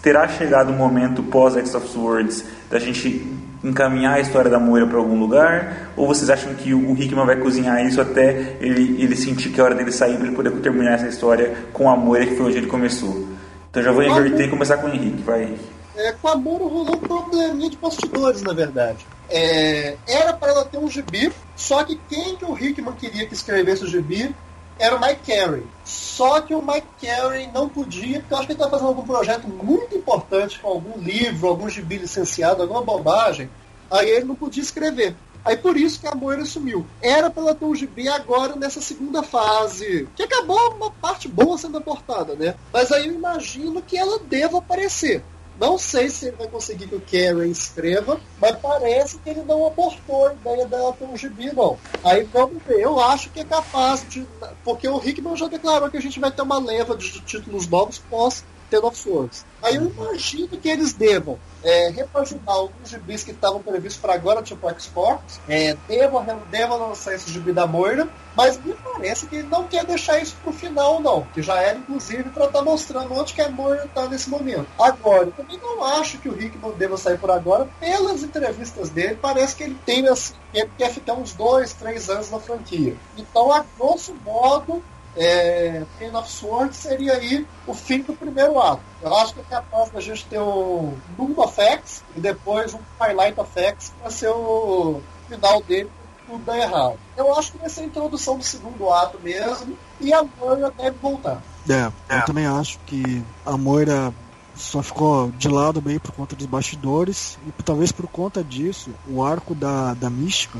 Terá 0.02 0.28
chegado 0.28 0.70
o 0.70 0.74
momento 0.74 1.24
pós 1.24 1.58
X 1.58 1.74
of 1.74 1.88
Swords 1.88 2.46
da 2.70 2.78
gente 2.78 3.26
encaminhar 3.64 4.16
a 4.16 4.20
história 4.20 4.50
da 4.50 4.60
Moira 4.60 4.88
para 4.88 4.98
algum 4.98 5.20
lugar? 5.20 5.92
Ou 5.96 6.08
vocês 6.08 6.30
acham 6.30 6.54
que 6.54 6.74
o 6.74 6.94
Hickman 6.94 7.26
vai 7.26 7.38
cozinhar 7.38 7.86
isso 7.86 8.02
até 8.02 8.58
ele, 8.60 9.02
ele 9.02 9.16
sentir 9.16 9.50
que 9.50 9.60
é 9.60 9.64
hora 9.64 9.76
dele 9.76 9.92
sair 9.92 10.18
para 10.18 10.28
ele 10.28 10.36
poder 10.36 10.52
terminar 10.62 10.94
essa 10.94 11.08
história 11.08 11.56
com 11.74 11.90
a 11.90 11.96
Moira, 11.96 12.26
que 12.26 12.36
foi 12.36 12.48
onde 12.48 12.58
ele 12.58 12.68
começou? 12.68 13.28
Então 13.70 13.82
já 13.82 13.92
vou 13.92 14.04
inverter 14.04 14.48
e 14.48 14.50
começar 14.50 14.78
com 14.78 14.88
o 14.88 14.94
Henrique, 14.94 15.22
vai. 15.24 15.56
É, 15.96 16.12
com 16.14 16.28
a 16.28 16.36
Moira 16.36 16.66
rolou 16.66 16.96
um 16.96 17.00
probleminha 17.00 17.70
de 17.70 17.78
bastidores, 17.78 18.42
na 18.42 18.54
verdade. 18.54 19.06
É, 19.30 19.96
era 20.08 20.34
para 20.34 20.52
ela 20.52 20.66
ter 20.66 20.78
um 20.78 20.90
gibi, 20.90 21.32
só 21.56 21.84
que 21.84 22.00
quem 22.10 22.36
que 22.36 22.44
o 22.44 22.58
Hickman 22.58 22.94
queria 22.94 23.26
que 23.26 23.34
escrevesse 23.34 23.84
o 23.86 23.88
gibi 23.88 24.36
era 24.82 24.96
o 24.96 25.00
Mike 25.00 25.32
Carey. 25.32 25.64
Só 25.86 26.42
que 26.42 26.56
o 26.56 26.62
Mike 26.62 26.88
Carey 27.00 27.48
não 27.54 27.70
podia, 27.70 28.20
porque 28.20 28.34
eu 28.34 28.38
acho 28.38 28.48
que 28.48 28.54
ele 28.54 28.58
estava 28.58 28.72
fazendo 28.72 28.88
algum 28.88 29.06
projeto 29.06 29.48
muito 29.48 29.96
importante, 29.96 30.60
com 30.60 30.68
algum 30.68 30.98
livro, 31.00 31.48
algum 31.48 31.70
gibi 31.70 32.00
licenciado, 32.00 32.64
alguma 32.64 32.82
bobagem. 32.82 33.50
Aí 33.90 34.10
ele 34.10 34.26
não 34.26 34.36
podia 34.36 34.64
escrever. 34.64 35.16
Aí 35.46 35.56
por 35.56 35.78
isso 35.78 36.00
que 36.00 36.08
a 36.08 36.16
Moira 36.16 36.46
sumiu. 36.46 36.86
Era 37.02 37.30
para 37.30 37.44
ela 37.44 37.56
ter 37.56 37.66
um 37.66 37.76
gibi 37.76 38.08
agora 38.08 38.56
nessa 38.56 38.82
segunda 38.82 39.22
fase, 39.22 40.08
que 40.16 40.24
acabou 40.24 40.76
uma 40.76 40.92
parte 40.92 41.28
boa 41.28 41.58
sendo 41.58 41.78
aportada, 41.78 42.36
né? 42.36 42.56
Mas 42.74 42.92
aí 42.92 43.08
eu 43.08 43.14
imagino 43.14 43.82
que 43.82 43.98
ela 43.98 44.20
deva 44.20 44.58
aparecer. 44.58 45.24
Não 45.62 45.78
sei 45.78 46.10
se 46.10 46.26
ele 46.26 46.38
vai 46.38 46.48
conseguir 46.48 46.88
que 46.88 46.96
o 46.96 47.00
Karen 47.00 47.52
escreva, 47.52 48.20
mas 48.40 48.56
parece 48.56 49.20
que 49.20 49.30
ele 49.30 49.44
não 49.44 49.68
abortou 49.68 50.28
a 50.28 50.34
ideia 50.34 50.66
dela 50.66 50.92
ter 50.92 51.06
um 51.06 51.16
gibi, 51.16 51.54
não. 51.54 51.78
Aí 52.04 52.24
vamos 52.24 52.64
ver. 52.64 52.80
Eu 52.80 53.00
acho 53.00 53.30
que 53.30 53.42
é 53.42 53.46
capaz 53.46 54.04
de. 54.10 54.26
Porque 54.64 54.90
o 54.90 54.98
Hickman 54.98 55.38
já 55.38 55.48
declarou 55.48 55.88
que 55.92 55.98
a 55.98 56.02
gente 56.02 56.20
vai 56.20 56.32
ter 56.32 56.42
uma 56.42 56.58
leva 56.58 56.98
de 56.98 57.12
títulos 57.22 57.68
novos 57.68 58.00
pós 58.00 58.44
Ten 58.72 58.80
of 58.80 58.98
Swords. 58.98 59.46
Aí 59.62 59.76
eu 59.76 59.92
imagino 59.92 60.48
que 60.48 60.70
eles 60.70 60.94
devam 60.94 61.38
é, 61.64 61.90
repaginar 61.90 62.56
alguns 62.56 62.90
gibis 62.90 63.24
que 63.24 63.32
estavam 63.32 63.62
previstos 63.62 64.02
para 64.02 64.14
agora, 64.14 64.42
tipo 64.42 64.68
X-Force, 64.70 65.40
é, 65.48 65.76
devam, 65.88 66.26
devam 66.50 66.80
lançar 66.90 67.14
esse 67.14 67.30
gibi 67.30 67.52
da 67.52 67.68
Moira, 67.68 68.08
mas 68.36 68.58
me 68.64 68.74
parece 68.74 69.28
que 69.28 69.36
ele 69.36 69.48
não 69.50 69.68
quer 69.68 69.86
deixar 69.86 70.20
isso 70.20 70.36
pro 70.42 70.54
final, 70.54 71.02
não. 71.02 71.28
Que 71.34 71.42
já 71.42 71.62
era, 71.62 71.78
inclusive, 71.78 72.24
para 72.30 72.46
estar 72.46 72.60
tá 72.60 72.66
mostrando 72.66 73.14
onde 73.14 73.34
que 73.34 73.42
a 73.42 73.50
Moira 73.50 73.86
está 73.86 74.08
nesse 74.08 74.30
momento. 74.30 74.68
Agora, 74.80 75.26
eu 75.26 75.32
também 75.32 75.60
não 75.60 75.84
acho 75.84 76.18
que 76.18 76.30
o 76.30 76.34
Rick 76.34 76.58
deva 76.78 76.98
sair 76.98 77.18
por 77.20 77.30
agora. 77.30 77.68
Pelas 77.80 78.24
entrevistas 78.24 78.90
dele, 78.90 79.20
parece 79.22 79.56
que 79.56 79.64
ele 79.64 79.78
tem 79.86 80.08
assim, 80.08 80.34
ele 80.54 80.72
quer 80.78 80.90
ficar 80.92 81.14
uns 81.14 81.34
dois, 81.34 81.74
três 81.74 82.10
anos 82.10 82.32
na 82.32 82.40
franquia. 82.40 82.96
Então, 83.18 83.52
a 83.52 83.66
grosso 83.78 84.16
modo, 84.24 84.82
é, 85.16 85.84
Pain 86.00 86.16
of 86.16 86.30
Swords 86.30 86.78
seria 86.78 87.14
aí 87.14 87.46
o 87.68 87.74
fim 87.74 88.02
do 88.02 88.14
primeiro 88.14 88.60
ato. 88.60 88.82
Eu 89.02 89.16
acho 89.16 89.34
que 89.34 89.42
é 89.42 89.44
capaz 89.44 89.92
gente 90.04 90.26
ter 90.26 90.40
o 90.40 90.94
Doom 91.18 91.34
of 91.38 91.60
X 91.60 92.04
e 92.16 92.20
depois 92.20 92.74
um 92.74 92.80
Twilight 92.98 93.40
of 93.40 93.60
X 93.60 93.94
para 94.00 94.10
ser 94.10 94.30
o 94.30 95.02
final 95.28 95.62
dele 95.64 95.90
tudo 96.28 96.46
dar 96.46 96.58
errado. 96.58 96.98
Eu 97.18 97.38
acho 97.38 97.52
que 97.52 97.58
vai 97.58 97.70
ser 97.70 97.82
a 97.82 97.86
introdução 97.86 98.38
do 98.38 98.44
segundo 98.44 98.92
ato 98.92 99.20
mesmo 99.22 99.78
e 100.00 100.14
a 100.14 100.24
Moira 100.24 100.72
deve 100.72 100.98
voltar. 101.02 101.42
É, 101.70 101.92
eu 102.10 102.26
também 102.26 102.46
acho 102.46 102.80
que 102.86 103.24
a 103.46 103.58
Moira 103.58 104.14
só 104.56 104.82
ficou 104.82 105.30
de 105.32 105.48
lado 105.48 105.82
meio 105.82 106.00
por 106.00 106.12
conta 106.12 106.36
dos 106.36 106.46
bastidores 106.46 107.38
e 107.48 107.64
talvez 107.64 107.92
por 107.92 108.08
conta 108.08 108.44
disso 108.44 108.92
o 109.08 109.24
arco 109.24 109.54
da, 109.56 109.94
da 109.94 110.10
mística 110.10 110.60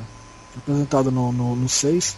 apresentado 0.58 1.12
no 1.12 1.70
6 1.70 2.18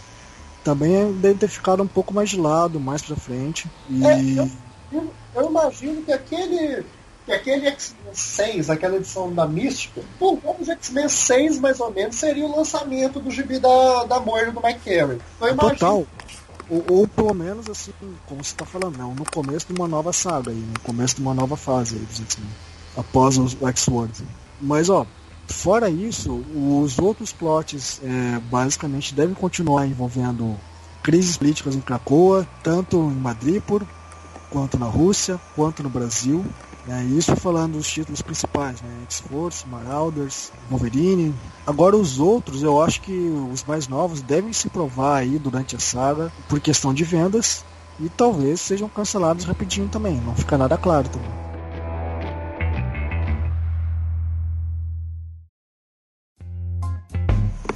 também 0.64 1.12
deve 1.12 1.38
ter 1.38 1.48
ficado 1.48 1.82
um 1.82 1.86
pouco 1.86 2.12
mais 2.12 2.30
de 2.30 2.40
lado, 2.40 2.80
mais 2.80 3.02
pra 3.02 3.14
frente. 3.14 3.70
E... 3.88 4.04
É, 4.04 4.48
eu, 4.90 5.10
eu, 5.36 5.50
imagino 5.50 6.02
que 6.02 6.12
aquele. 6.12 6.84
Que 7.26 7.32
aquele 7.32 7.66
X-Men 7.68 8.12
6, 8.12 8.68
aquela 8.68 8.96
edição 8.96 9.32
da 9.32 9.46
Mística, 9.46 10.02
por 10.18 10.38
de 10.60 10.70
X-Men 10.72 11.08
6, 11.08 11.58
mais 11.58 11.80
ou 11.80 11.90
menos, 11.90 12.16
seria 12.16 12.44
o 12.44 12.54
lançamento 12.54 13.18
do 13.18 13.30
gibi 13.30 13.58
da, 13.58 14.04
da 14.04 14.20
Moira 14.20 14.52
do 14.52 14.62
Mike 14.62 14.80
Carey. 14.80 15.18
Então, 15.40 15.70
Total. 15.70 16.06
Ou, 16.68 16.84
ou, 16.88 17.08
pelo 17.08 17.32
menos 17.32 17.68
assim, 17.70 17.92
como 18.26 18.44
você 18.44 18.52
está 18.52 18.66
falando, 18.66 18.98
não, 18.98 19.14
no 19.14 19.24
começo 19.30 19.66
de 19.66 19.72
uma 19.72 19.88
nova 19.88 20.12
saga 20.12 20.50
aí, 20.50 20.56
no 20.56 20.80
começo 20.80 21.16
de 21.16 21.22
uma 21.22 21.32
nova 21.32 21.56
fase 21.56 21.94
aí 21.94 22.02
dos 22.02 22.20
X-Men. 22.20 22.50
Após 22.94 23.38
os 23.38 23.56
X-Swords. 23.62 24.22
Mas 24.60 24.90
ó, 24.90 25.06
Fora 25.48 25.88
isso, 25.90 26.42
os 26.54 26.98
outros 26.98 27.32
plots 27.32 28.00
é, 28.02 28.38
basicamente 28.40 29.14
devem 29.14 29.34
continuar 29.34 29.86
envolvendo 29.86 30.56
crises 31.02 31.36
políticas 31.36 31.74
em 31.76 31.80
Krakoa, 31.80 32.46
tanto 32.62 32.96
em 32.96 33.16
Madripoor, 33.16 33.82
quanto 34.50 34.78
na 34.78 34.86
Rússia, 34.86 35.40
quanto 35.54 35.82
no 35.82 35.90
Brasil. 35.90 36.44
É, 36.88 37.02
isso 37.04 37.34
falando 37.36 37.72
dos 37.72 37.90
títulos 37.90 38.20
principais, 38.20 38.80
né? 38.82 38.90
X-Force, 39.08 39.66
Marauders, 39.66 40.52
Wolverine. 40.70 41.34
Agora 41.66 41.96
os 41.96 42.20
outros, 42.20 42.62
eu 42.62 42.80
acho 42.80 43.00
que 43.00 43.12
os 43.52 43.64
mais 43.64 43.88
novos 43.88 44.20
devem 44.20 44.52
se 44.52 44.68
provar 44.68 45.16
aí 45.16 45.38
durante 45.38 45.74
a 45.74 45.78
saga 45.78 46.30
por 46.48 46.60
questão 46.60 46.92
de 46.92 47.04
vendas 47.04 47.64
e 47.98 48.08
talvez 48.08 48.60
sejam 48.60 48.88
cancelados 48.88 49.44
rapidinho 49.44 49.88
também, 49.88 50.16
não 50.20 50.34
fica 50.34 50.58
nada 50.58 50.76
claro 50.76 51.08
também. 51.08 51.53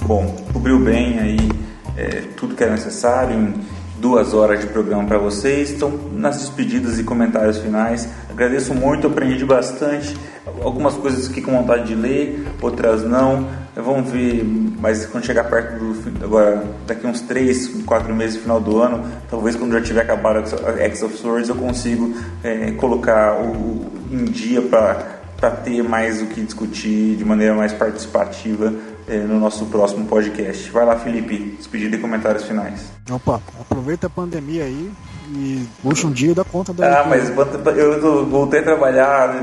Bom, 0.09 0.25
cobriu 0.51 0.79
bem 0.79 1.19
aí 1.19 1.37
é, 1.95 2.23
tudo 2.35 2.55
que 2.55 2.63
era 2.63 2.71
necessário 2.71 3.37
em 3.37 3.53
duas 3.99 4.33
horas 4.33 4.59
de 4.59 4.65
programa 4.65 5.05
para 5.05 5.19
vocês. 5.19 5.69
Então, 5.69 5.91
nas 6.13 6.37
despedidas 6.37 6.97
e 6.97 7.03
comentários 7.03 7.59
finais, 7.59 8.09
agradeço 8.27 8.73
muito, 8.73 9.05
aprendi 9.05 9.45
bastante. 9.45 10.17
Algumas 10.63 10.95
coisas 10.95 11.27
fiquei 11.27 11.43
com 11.43 11.51
vontade 11.51 11.85
de 11.85 11.93
ler, 11.93 12.43
outras 12.59 13.03
não. 13.03 13.47
Vamos 13.75 14.09
ver, 14.09 14.43
mas 14.79 15.05
quando 15.05 15.27
chegar 15.27 15.43
perto 15.43 15.77
do 15.77 16.25
agora, 16.25 16.63
daqui 16.87 17.05
uns 17.05 17.21
3, 17.21 17.83
4 17.85 18.11
meses 18.15 18.41
final 18.41 18.59
do 18.59 18.81
ano, 18.81 19.05
talvez 19.29 19.55
quando 19.55 19.73
já 19.73 19.81
tiver 19.81 20.01
acabado 20.01 20.39
a 20.39 20.81
X 20.85 21.03
of 21.03 21.15
Swords, 21.17 21.49
eu 21.49 21.55
consigo 21.55 22.15
é, 22.43 22.71
colocar 22.71 23.39
o, 23.39 23.85
em 24.11 24.25
dia 24.25 24.59
para 24.59 25.51
ter 25.63 25.83
mais 25.83 26.19
o 26.19 26.25
que 26.25 26.41
discutir 26.41 27.15
de 27.15 27.23
maneira 27.23 27.53
mais 27.53 27.71
participativa 27.71 28.73
é, 28.73 28.88
no 29.17 29.39
nosso 29.39 29.65
próximo 29.65 30.05
podcast. 30.05 30.69
Vai 30.71 30.85
lá, 30.85 30.95
Felipe, 30.95 31.55
despedida 31.57 31.95
e 31.95 31.99
comentários 31.99 32.43
finais. 32.43 32.91
Opa, 33.09 33.41
aproveita 33.59 34.07
a 34.07 34.09
pandemia 34.09 34.63
aí 34.63 34.91
e 35.31 35.65
puxa 35.81 36.07
um 36.07 36.11
dia 36.11 36.31
e 36.31 36.33
dá 36.33 36.43
conta 36.43 36.73
da. 36.73 37.01
Ah, 37.01 37.05
mas 37.07 37.29
eu 37.77 38.25
voltei 38.25 38.59
a 38.59 38.63
trabalhar 38.63 39.35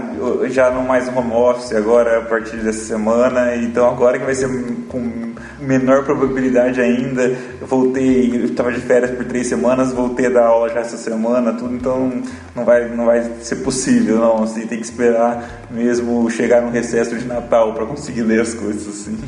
já 0.48 0.70
não 0.70 0.82
mais 0.82 1.08
home 1.08 1.32
office 1.32 1.72
agora 1.72 2.18
a 2.18 2.22
partir 2.22 2.56
dessa 2.56 2.84
semana, 2.84 3.56
então 3.56 3.88
agora 3.88 4.18
que 4.18 4.24
vai 4.24 4.34
ser 4.34 4.48
com 4.88 5.34
menor 5.60 6.04
probabilidade 6.04 6.80
ainda. 6.80 7.22
Eu 7.60 7.66
voltei, 7.66 8.36
eu 8.36 8.44
estava 8.46 8.72
de 8.72 8.80
férias 8.80 9.10
por 9.10 9.24
três 9.24 9.46
semanas, 9.46 9.92
voltei 9.92 10.26
a 10.26 10.30
dar 10.30 10.46
aula 10.46 10.68
já 10.68 10.80
essa 10.80 10.96
semana, 10.96 11.52
tudo, 11.52 11.74
então 11.74 12.22
não 12.54 12.64
vai, 12.64 12.88
não 12.88 13.06
vai 13.06 13.22
ser 13.40 13.56
possível, 13.56 14.18
não. 14.18 14.38
Você 14.38 14.60
tem 14.66 14.78
que 14.78 14.84
esperar 14.84 15.66
mesmo 15.70 16.28
chegar 16.30 16.62
no 16.62 16.70
recesso 16.70 17.16
de 17.16 17.24
Natal 17.24 17.74
para 17.74 17.86
conseguir 17.86 18.22
ler 18.22 18.40
as 18.40 18.54
coisas 18.54 18.86
assim. 18.88 19.18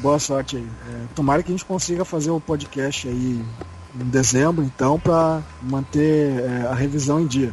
Boa 0.00 0.18
sorte 0.18 0.56
aí. 0.56 0.66
É, 0.88 1.06
tomara 1.14 1.42
que 1.42 1.50
a 1.50 1.54
gente 1.54 1.64
consiga 1.64 2.04
fazer 2.04 2.30
o 2.30 2.40
podcast 2.40 3.06
aí 3.06 3.44
em 3.94 4.04
dezembro, 4.04 4.64
então, 4.64 4.98
para 4.98 5.42
manter 5.62 6.40
é, 6.40 6.66
a 6.70 6.74
revisão 6.74 7.20
em 7.20 7.26
dia 7.26 7.52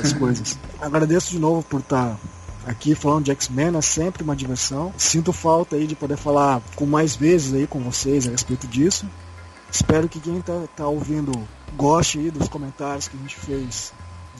das 0.00 0.12
coisas. 0.14 0.58
Agradeço 0.80 1.30
de 1.30 1.38
novo 1.38 1.62
por 1.62 1.80
estar 1.80 2.10
tá 2.10 2.18
aqui 2.66 2.94
falando 2.94 3.24
de 3.24 3.32
X-Men, 3.32 3.76
é 3.76 3.80
sempre 3.80 4.22
uma 4.22 4.36
diversão. 4.36 4.92
Sinto 4.96 5.32
falta 5.32 5.76
aí 5.76 5.86
de 5.86 5.96
poder 5.96 6.16
falar 6.16 6.62
com 6.76 6.86
mais 6.86 7.16
vezes 7.16 7.52
aí 7.52 7.66
com 7.66 7.80
vocês 7.80 8.28
a 8.28 8.30
respeito 8.30 8.68
disso. 8.68 9.04
Espero 9.70 10.08
que 10.08 10.20
quem 10.20 10.38
está 10.38 10.64
tá 10.76 10.86
ouvindo 10.86 11.32
goste 11.76 12.18
aí 12.18 12.30
dos 12.30 12.48
comentários 12.48 13.08
que 13.08 13.16
a 13.16 13.20
gente 13.20 13.36
fez 13.36 13.92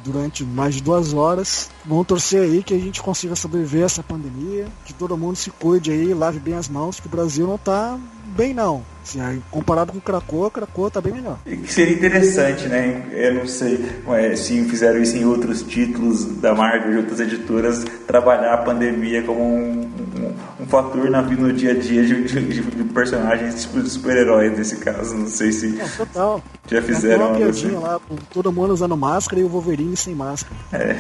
durante 0.02 0.44
mais 0.44 0.74
de 0.74 0.82
duas 0.82 1.12
horas. 1.12 1.70
Vamos 1.84 2.06
torcer 2.06 2.42
aí 2.42 2.62
que 2.62 2.74
a 2.74 2.78
gente 2.78 3.02
consiga 3.02 3.36
sobreviver 3.36 3.82
a 3.82 3.86
essa 3.86 4.02
pandemia, 4.02 4.66
que 4.84 4.92
todo 4.92 5.16
mundo 5.16 5.36
se 5.36 5.50
cuide 5.50 5.90
aí, 5.90 6.14
lave 6.14 6.38
bem 6.38 6.54
as 6.54 6.68
mãos, 6.68 7.00
que 7.00 7.06
o 7.06 7.10
Brasil 7.10 7.46
não 7.46 7.56
está 7.56 7.98
bem 8.36 8.54
não. 8.54 8.84
Assim, 9.08 9.42
comparado 9.50 9.90
com 9.90 10.00
Krakoa, 10.00 10.50
Krakoa 10.50 10.90
tá 10.90 11.00
bem 11.00 11.14
melhor. 11.14 11.38
Que 11.46 11.72
seria 11.72 11.94
interessante, 11.94 12.68
né? 12.68 13.06
Eu 13.10 13.36
não 13.36 13.46
sei 13.46 13.82
é, 14.08 14.36
se 14.36 14.62
fizeram 14.64 15.00
isso 15.00 15.16
em 15.16 15.24
outros 15.24 15.62
títulos 15.62 16.26
da 16.26 16.54
Marvel, 16.54 16.90
de 16.90 16.96
outras 16.98 17.20
editoras, 17.20 17.84
trabalhar 18.06 18.52
a 18.52 18.58
pandemia 18.58 19.22
como 19.22 19.42
um, 19.42 19.80
um, 19.80 20.34
um 20.60 20.66
fator 20.66 21.08
na, 21.08 21.22
no 21.22 21.52
dia 21.54 21.70
a 21.70 21.74
dia 21.74 22.04
de, 22.04 22.22
de, 22.24 22.60
de 22.60 22.84
personagens 22.84 23.62
tipo 23.62 23.80
de 23.80 23.88
super-heróis 23.88 24.56
nesse 24.58 24.76
caso. 24.76 25.16
Não 25.16 25.26
sei 25.26 25.52
se 25.52 25.68
não, 25.68 25.88
total. 25.88 26.42
já 26.70 26.82
fizeram 26.82 27.28
uma 27.28 27.36
piadinha 27.38 27.78
assim. 27.78 27.82
lá, 27.82 28.00
todo 28.30 28.52
mundo 28.52 28.74
usando 28.74 28.94
máscara 28.94 29.40
e 29.40 29.44
o 29.44 29.48
Wolverine 29.48 29.96
sem 29.96 30.14
máscara. 30.14 30.54
É. 30.70 30.96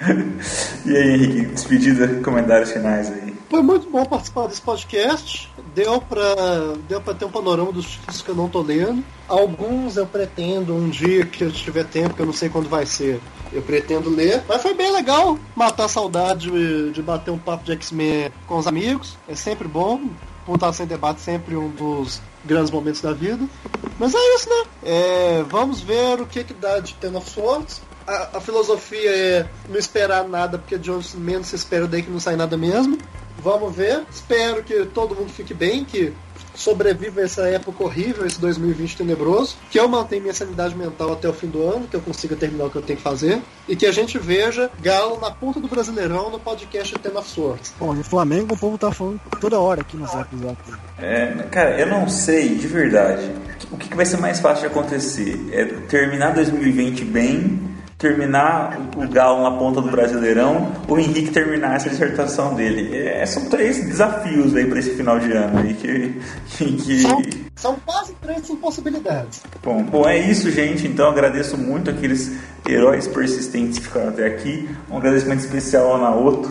e 0.88 0.96
aí, 0.96 1.14
Henrique, 1.14 1.52
despedida, 1.52 2.08
comentários 2.22 2.72
finais 2.72 3.10
aí. 3.10 3.29
Foi 3.50 3.62
muito 3.62 3.90
bom 3.90 4.04
participar 4.04 4.46
desse 4.46 4.62
podcast. 4.62 5.50
Deu 5.74 6.00
pra, 6.00 6.22
deu 6.88 7.00
ter 7.00 7.24
um 7.24 7.30
panorama 7.32 7.72
dos 7.72 7.84
títulos 7.84 8.22
que 8.22 8.28
eu 8.28 8.34
não 8.36 8.48
tô 8.48 8.62
lendo. 8.62 9.04
Alguns 9.26 9.96
eu 9.96 10.06
pretendo 10.06 10.72
um 10.72 10.88
dia 10.88 11.26
que 11.26 11.42
eu 11.42 11.50
tiver 11.50 11.84
tempo, 11.84 12.14
que 12.14 12.22
eu 12.22 12.26
não 12.26 12.32
sei 12.32 12.48
quando 12.48 12.68
vai 12.68 12.86
ser. 12.86 13.20
Eu 13.52 13.60
pretendo 13.60 14.08
ler. 14.08 14.44
Mas 14.46 14.62
foi 14.62 14.72
bem 14.72 14.92
legal 14.92 15.36
matar 15.56 15.86
a 15.86 15.88
saudade 15.88 16.48
de, 16.48 16.92
de 16.92 17.02
bater 17.02 17.32
um 17.32 17.38
papo 17.38 17.64
de 17.64 17.72
X-Men 17.72 18.30
com 18.46 18.56
os 18.56 18.68
amigos. 18.68 19.16
É 19.28 19.34
sempre 19.34 19.66
bom. 19.66 20.00
Pontar 20.46 20.72
sem 20.72 20.86
debate 20.86 21.20
sempre 21.20 21.56
um 21.56 21.68
dos 21.70 22.22
grandes 22.44 22.70
momentos 22.70 23.00
da 23.00 23.12
vida. 23.12 23.44
Mas 23.98 24.14
é 24.14 24.34
isso, 24.36 24.48
né? 24.48 24.64
É, 24.84 25.44
vamos 25.48 25.80
ver 25.80 26.20
o 26.20 26.26
que, 26.26 26.44
que 26.44 26.54
dá 26.54 26.78
de 26.78 26.94
Ten 26.94 27.16
of 27.16 27.28
Swords. 27.28 27.82
A, 28.06 28.38
a, 28.38 28.40
filosofia 28.40 29.10
é 29.10 29.46
não 29.68 29.76
esperar 29.76 30.26
nada, 30.26 30.56
porque 30.56 30.78
de 30.78 30.90
onde 30.90 31.16
menos 31.16 31.48
se 31.48 31.56
espera 31.56 31.86
daí 31.86 32.02
que 32.02 32.10
não 32.10 32.20
sai 32.20 32.36
nada 32.36 32.56
mesmo. 32.56 32.96
Vamos 33.42 33.74
ver. 33.74 34.02
Espero 34.10 34.62
que 34.62 34.84
todo 34.86 35.14
mundo 35.14 35.30
fique 35.30 35.54
bem, 35.54 35.84
que 35.84 36.12
sobreviva 36.54 37.22
essa 37.22 37.48
época 37.48 37.84
horrível, 37.84 38.26
esse 38.26 38.40
2020 38.40 38.98
tenebroso, 38.98 39.56
que 39.70 39.78
eu 39.78 39.88
mantenha 39.88 40.20
minha 40.20 40.34
sanidade 40.34 40.76
mental 40.76 41.12
até 41.12 41.28
o 41.28 41.32
fim 41.32 41.46
do 41.46 41.62
ano, 41.62 41.86
que 41.86 41.96
eu 41.96 42.00
consiga 42.00 42.36
terminar 42.36 42.66
o 42.66 42.70
que 42.70 42.76
eu 42.76 42.82
tenho 42.82 42.96
que 42.98 43.02
fazer, 43.02 43.40
e 43.68 43.74
que 43.74 43.86
a 43.86 43.92
gente 43.92 44.18
veja 44.18 44.70
Galo 44.82 45.18
na 45.20 45.30
ponta 45.30 45.60
do 45.60 45.68
Brasileirão 45.68 46.30
no 46.30 46.38
podcast 46.38 46.98
Ten 46.98 47.16
of 47.16 47.28
Swords. 47.28 47.72
Bom, 47.78 47.94
e 47.94 48.02
Flamengo 48.02 48.54
o 48.54 48.58
povo 48.58 48.76
tá 48.76 48.92
falando 48.92 49.20
toda 49.40 49.58
hora 49.58 49.80
aqui 49.80 49.96
no 49.96 50.06
Zap 50.06 50.28
Zap. 50.36 50.56
É, 50.98 51.26
cara, 51.50 51.80
eu 51.80 51.86
não 51.86 52.08
sei, 52.08 52.54
de 52.56 52.66
verdade, 52.66 53.30
o 53.70 53.76
que 53.76 53.94
vai 53.94 54.04
ser 54.04 54.18
mais 54.18 54.40
fácil 54.40 54.62
de 54.62 54.66
acontecer? 54.66 55.48
É 55.52 55.64
terminar 55.64 56.34
2020 56.34 57.04
bem 57.04 57.79
terminar 58.00 58.78
o 58.96 59.06
Galo 59.06 59.42
na 59.42 59.58
ponta 59.58 59.82
do 59.82 59.90
Brasileirão, 59.90 60.72
o 60.88 60.98
Henrique 60.98 61.30
terminar 61.30 61.76
essa 61.76 61.90
dissertação 61.90 62.54
dele. 62.54 62.96
É, 62.96 63.24
são 63.26 63.44
três 63.50 63.84
desafios 63.84 64.56
aí 64.56 64.64
para 64.64 64.78
esse 64.78 64.94
final 64.96 65.20
de 65.20 65.30
ano 65.30 65.58
aí 65.58 65.74
que, 65.74 66.20
que, 66.48 66.72
que... 66.76 66.98
São, 67.02 67.22
são, 67.54 67.76
quase 67.84 68.14
três 68.14 68.48
impossibilidades. 68.48 69.42
Bom, 69.62 69.82
bom, 69.82 70.08
é 70.08 70.18
isso, 70.18 70.50
gente. 70.50 70.88
Então 70.88 71.10
agradeço 71.10 71.58
muito 71.58 71.90
aqueles 71.90 72.32
heróis 72.66 73.06
persistentes 73.06 73.78
que 73.78 73.84
ficaram 73.84 74.08
até 74.08 74.26
aqui. 74.26 74.66
Um 74.90 74.96
agradecimento 74.96 75.40
especial 75.40 75.92
ao 75.92 75.98
Naoto 75.98 76.50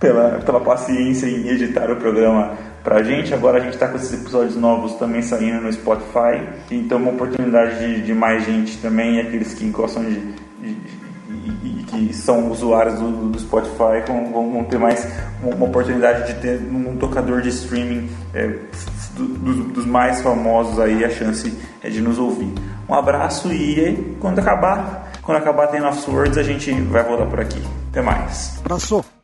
pela, 0.00 0.38
pela 0.38 0.60
paciência 0.60 1.26
em 1.26 1.46
editar 1.46 1.90
o 1.90 1.96
programa 1.96 2.56
pra 2.82 3.02
gente. 3.02 3.34
Agora 3.34 3.58
a 3.58 3.60
gente 3.60 3.74
está 3.74 3.86
com 3.86 3.96
esses 3.96 4.14
episódios 4.14 4.56
novos 4.56 4.94
também 4.94 5.20
saindo 5.20 5.60
no 5.60 5.70
Spotify. 5.70 6.40
Então 6.70 6.96
uma 6.96 7.10
oportunidade 7.10 7.78
de, 7.80 8.00
de 8.00 8.14
mais 8.14 8.46
gente 8.46 8.78
também, 8.78 9.20
aqueles 9.20 9.52
que 9.52 9.68
gostam 9.68 10.02
de 10.02 10.45
e, 10.66 11.80
e, 11.80 11.84
que 11.84 12.14
são 12.14 12.50
usuários 12.50 12.98
do, 12.98 13.30
do 13.30 13.38
Spotify 13.38 14.02
vão, 14.06 14.32
vão, 14.32 14.64
ter 14.64 14.78
mais 14.78 15.06
uma 15.42 15.66
oportunidade 15.66 16.32
de 16.32 16.40
ter 16.40 16.60
um 16.72 16.96
tocador 16.96 17.42
de 17.42 17.48
streaming 17.48 18.08
é, 18.34 18.46
do, 19.14 19.24
dos, 19.24 19.56
dos, 19.72 19.86
mais 19.86 20.20
famosos 20.20 20.78
aí 20.78 21.04
a 21.04 21.10
chance 21.10 21.52
é 21.82 21.90
de 21.90 22.00
nos 22.00 22.18
ouvir. 22.18 22.52
Um 22.88 22.94
abraço 22.94 23.52
e 23.52 24.16
quando 24.20 24.38
acabar, 24.38 25.10
quando 25.22 25.38
acabar 25.38 25.66
Ten 25.68 25.82
of 25.82 25.98
Swords 26.00 26.38
a 26.38 26.42
gente 26.42 26.70
vai 26.72 27.02
voltar 27.02 27.26
por 27.26 27.40
aqui. 27.40 27.62
Até 27.90 28.02
mais. 28.02 28.58
Abraço. 28.64 29.15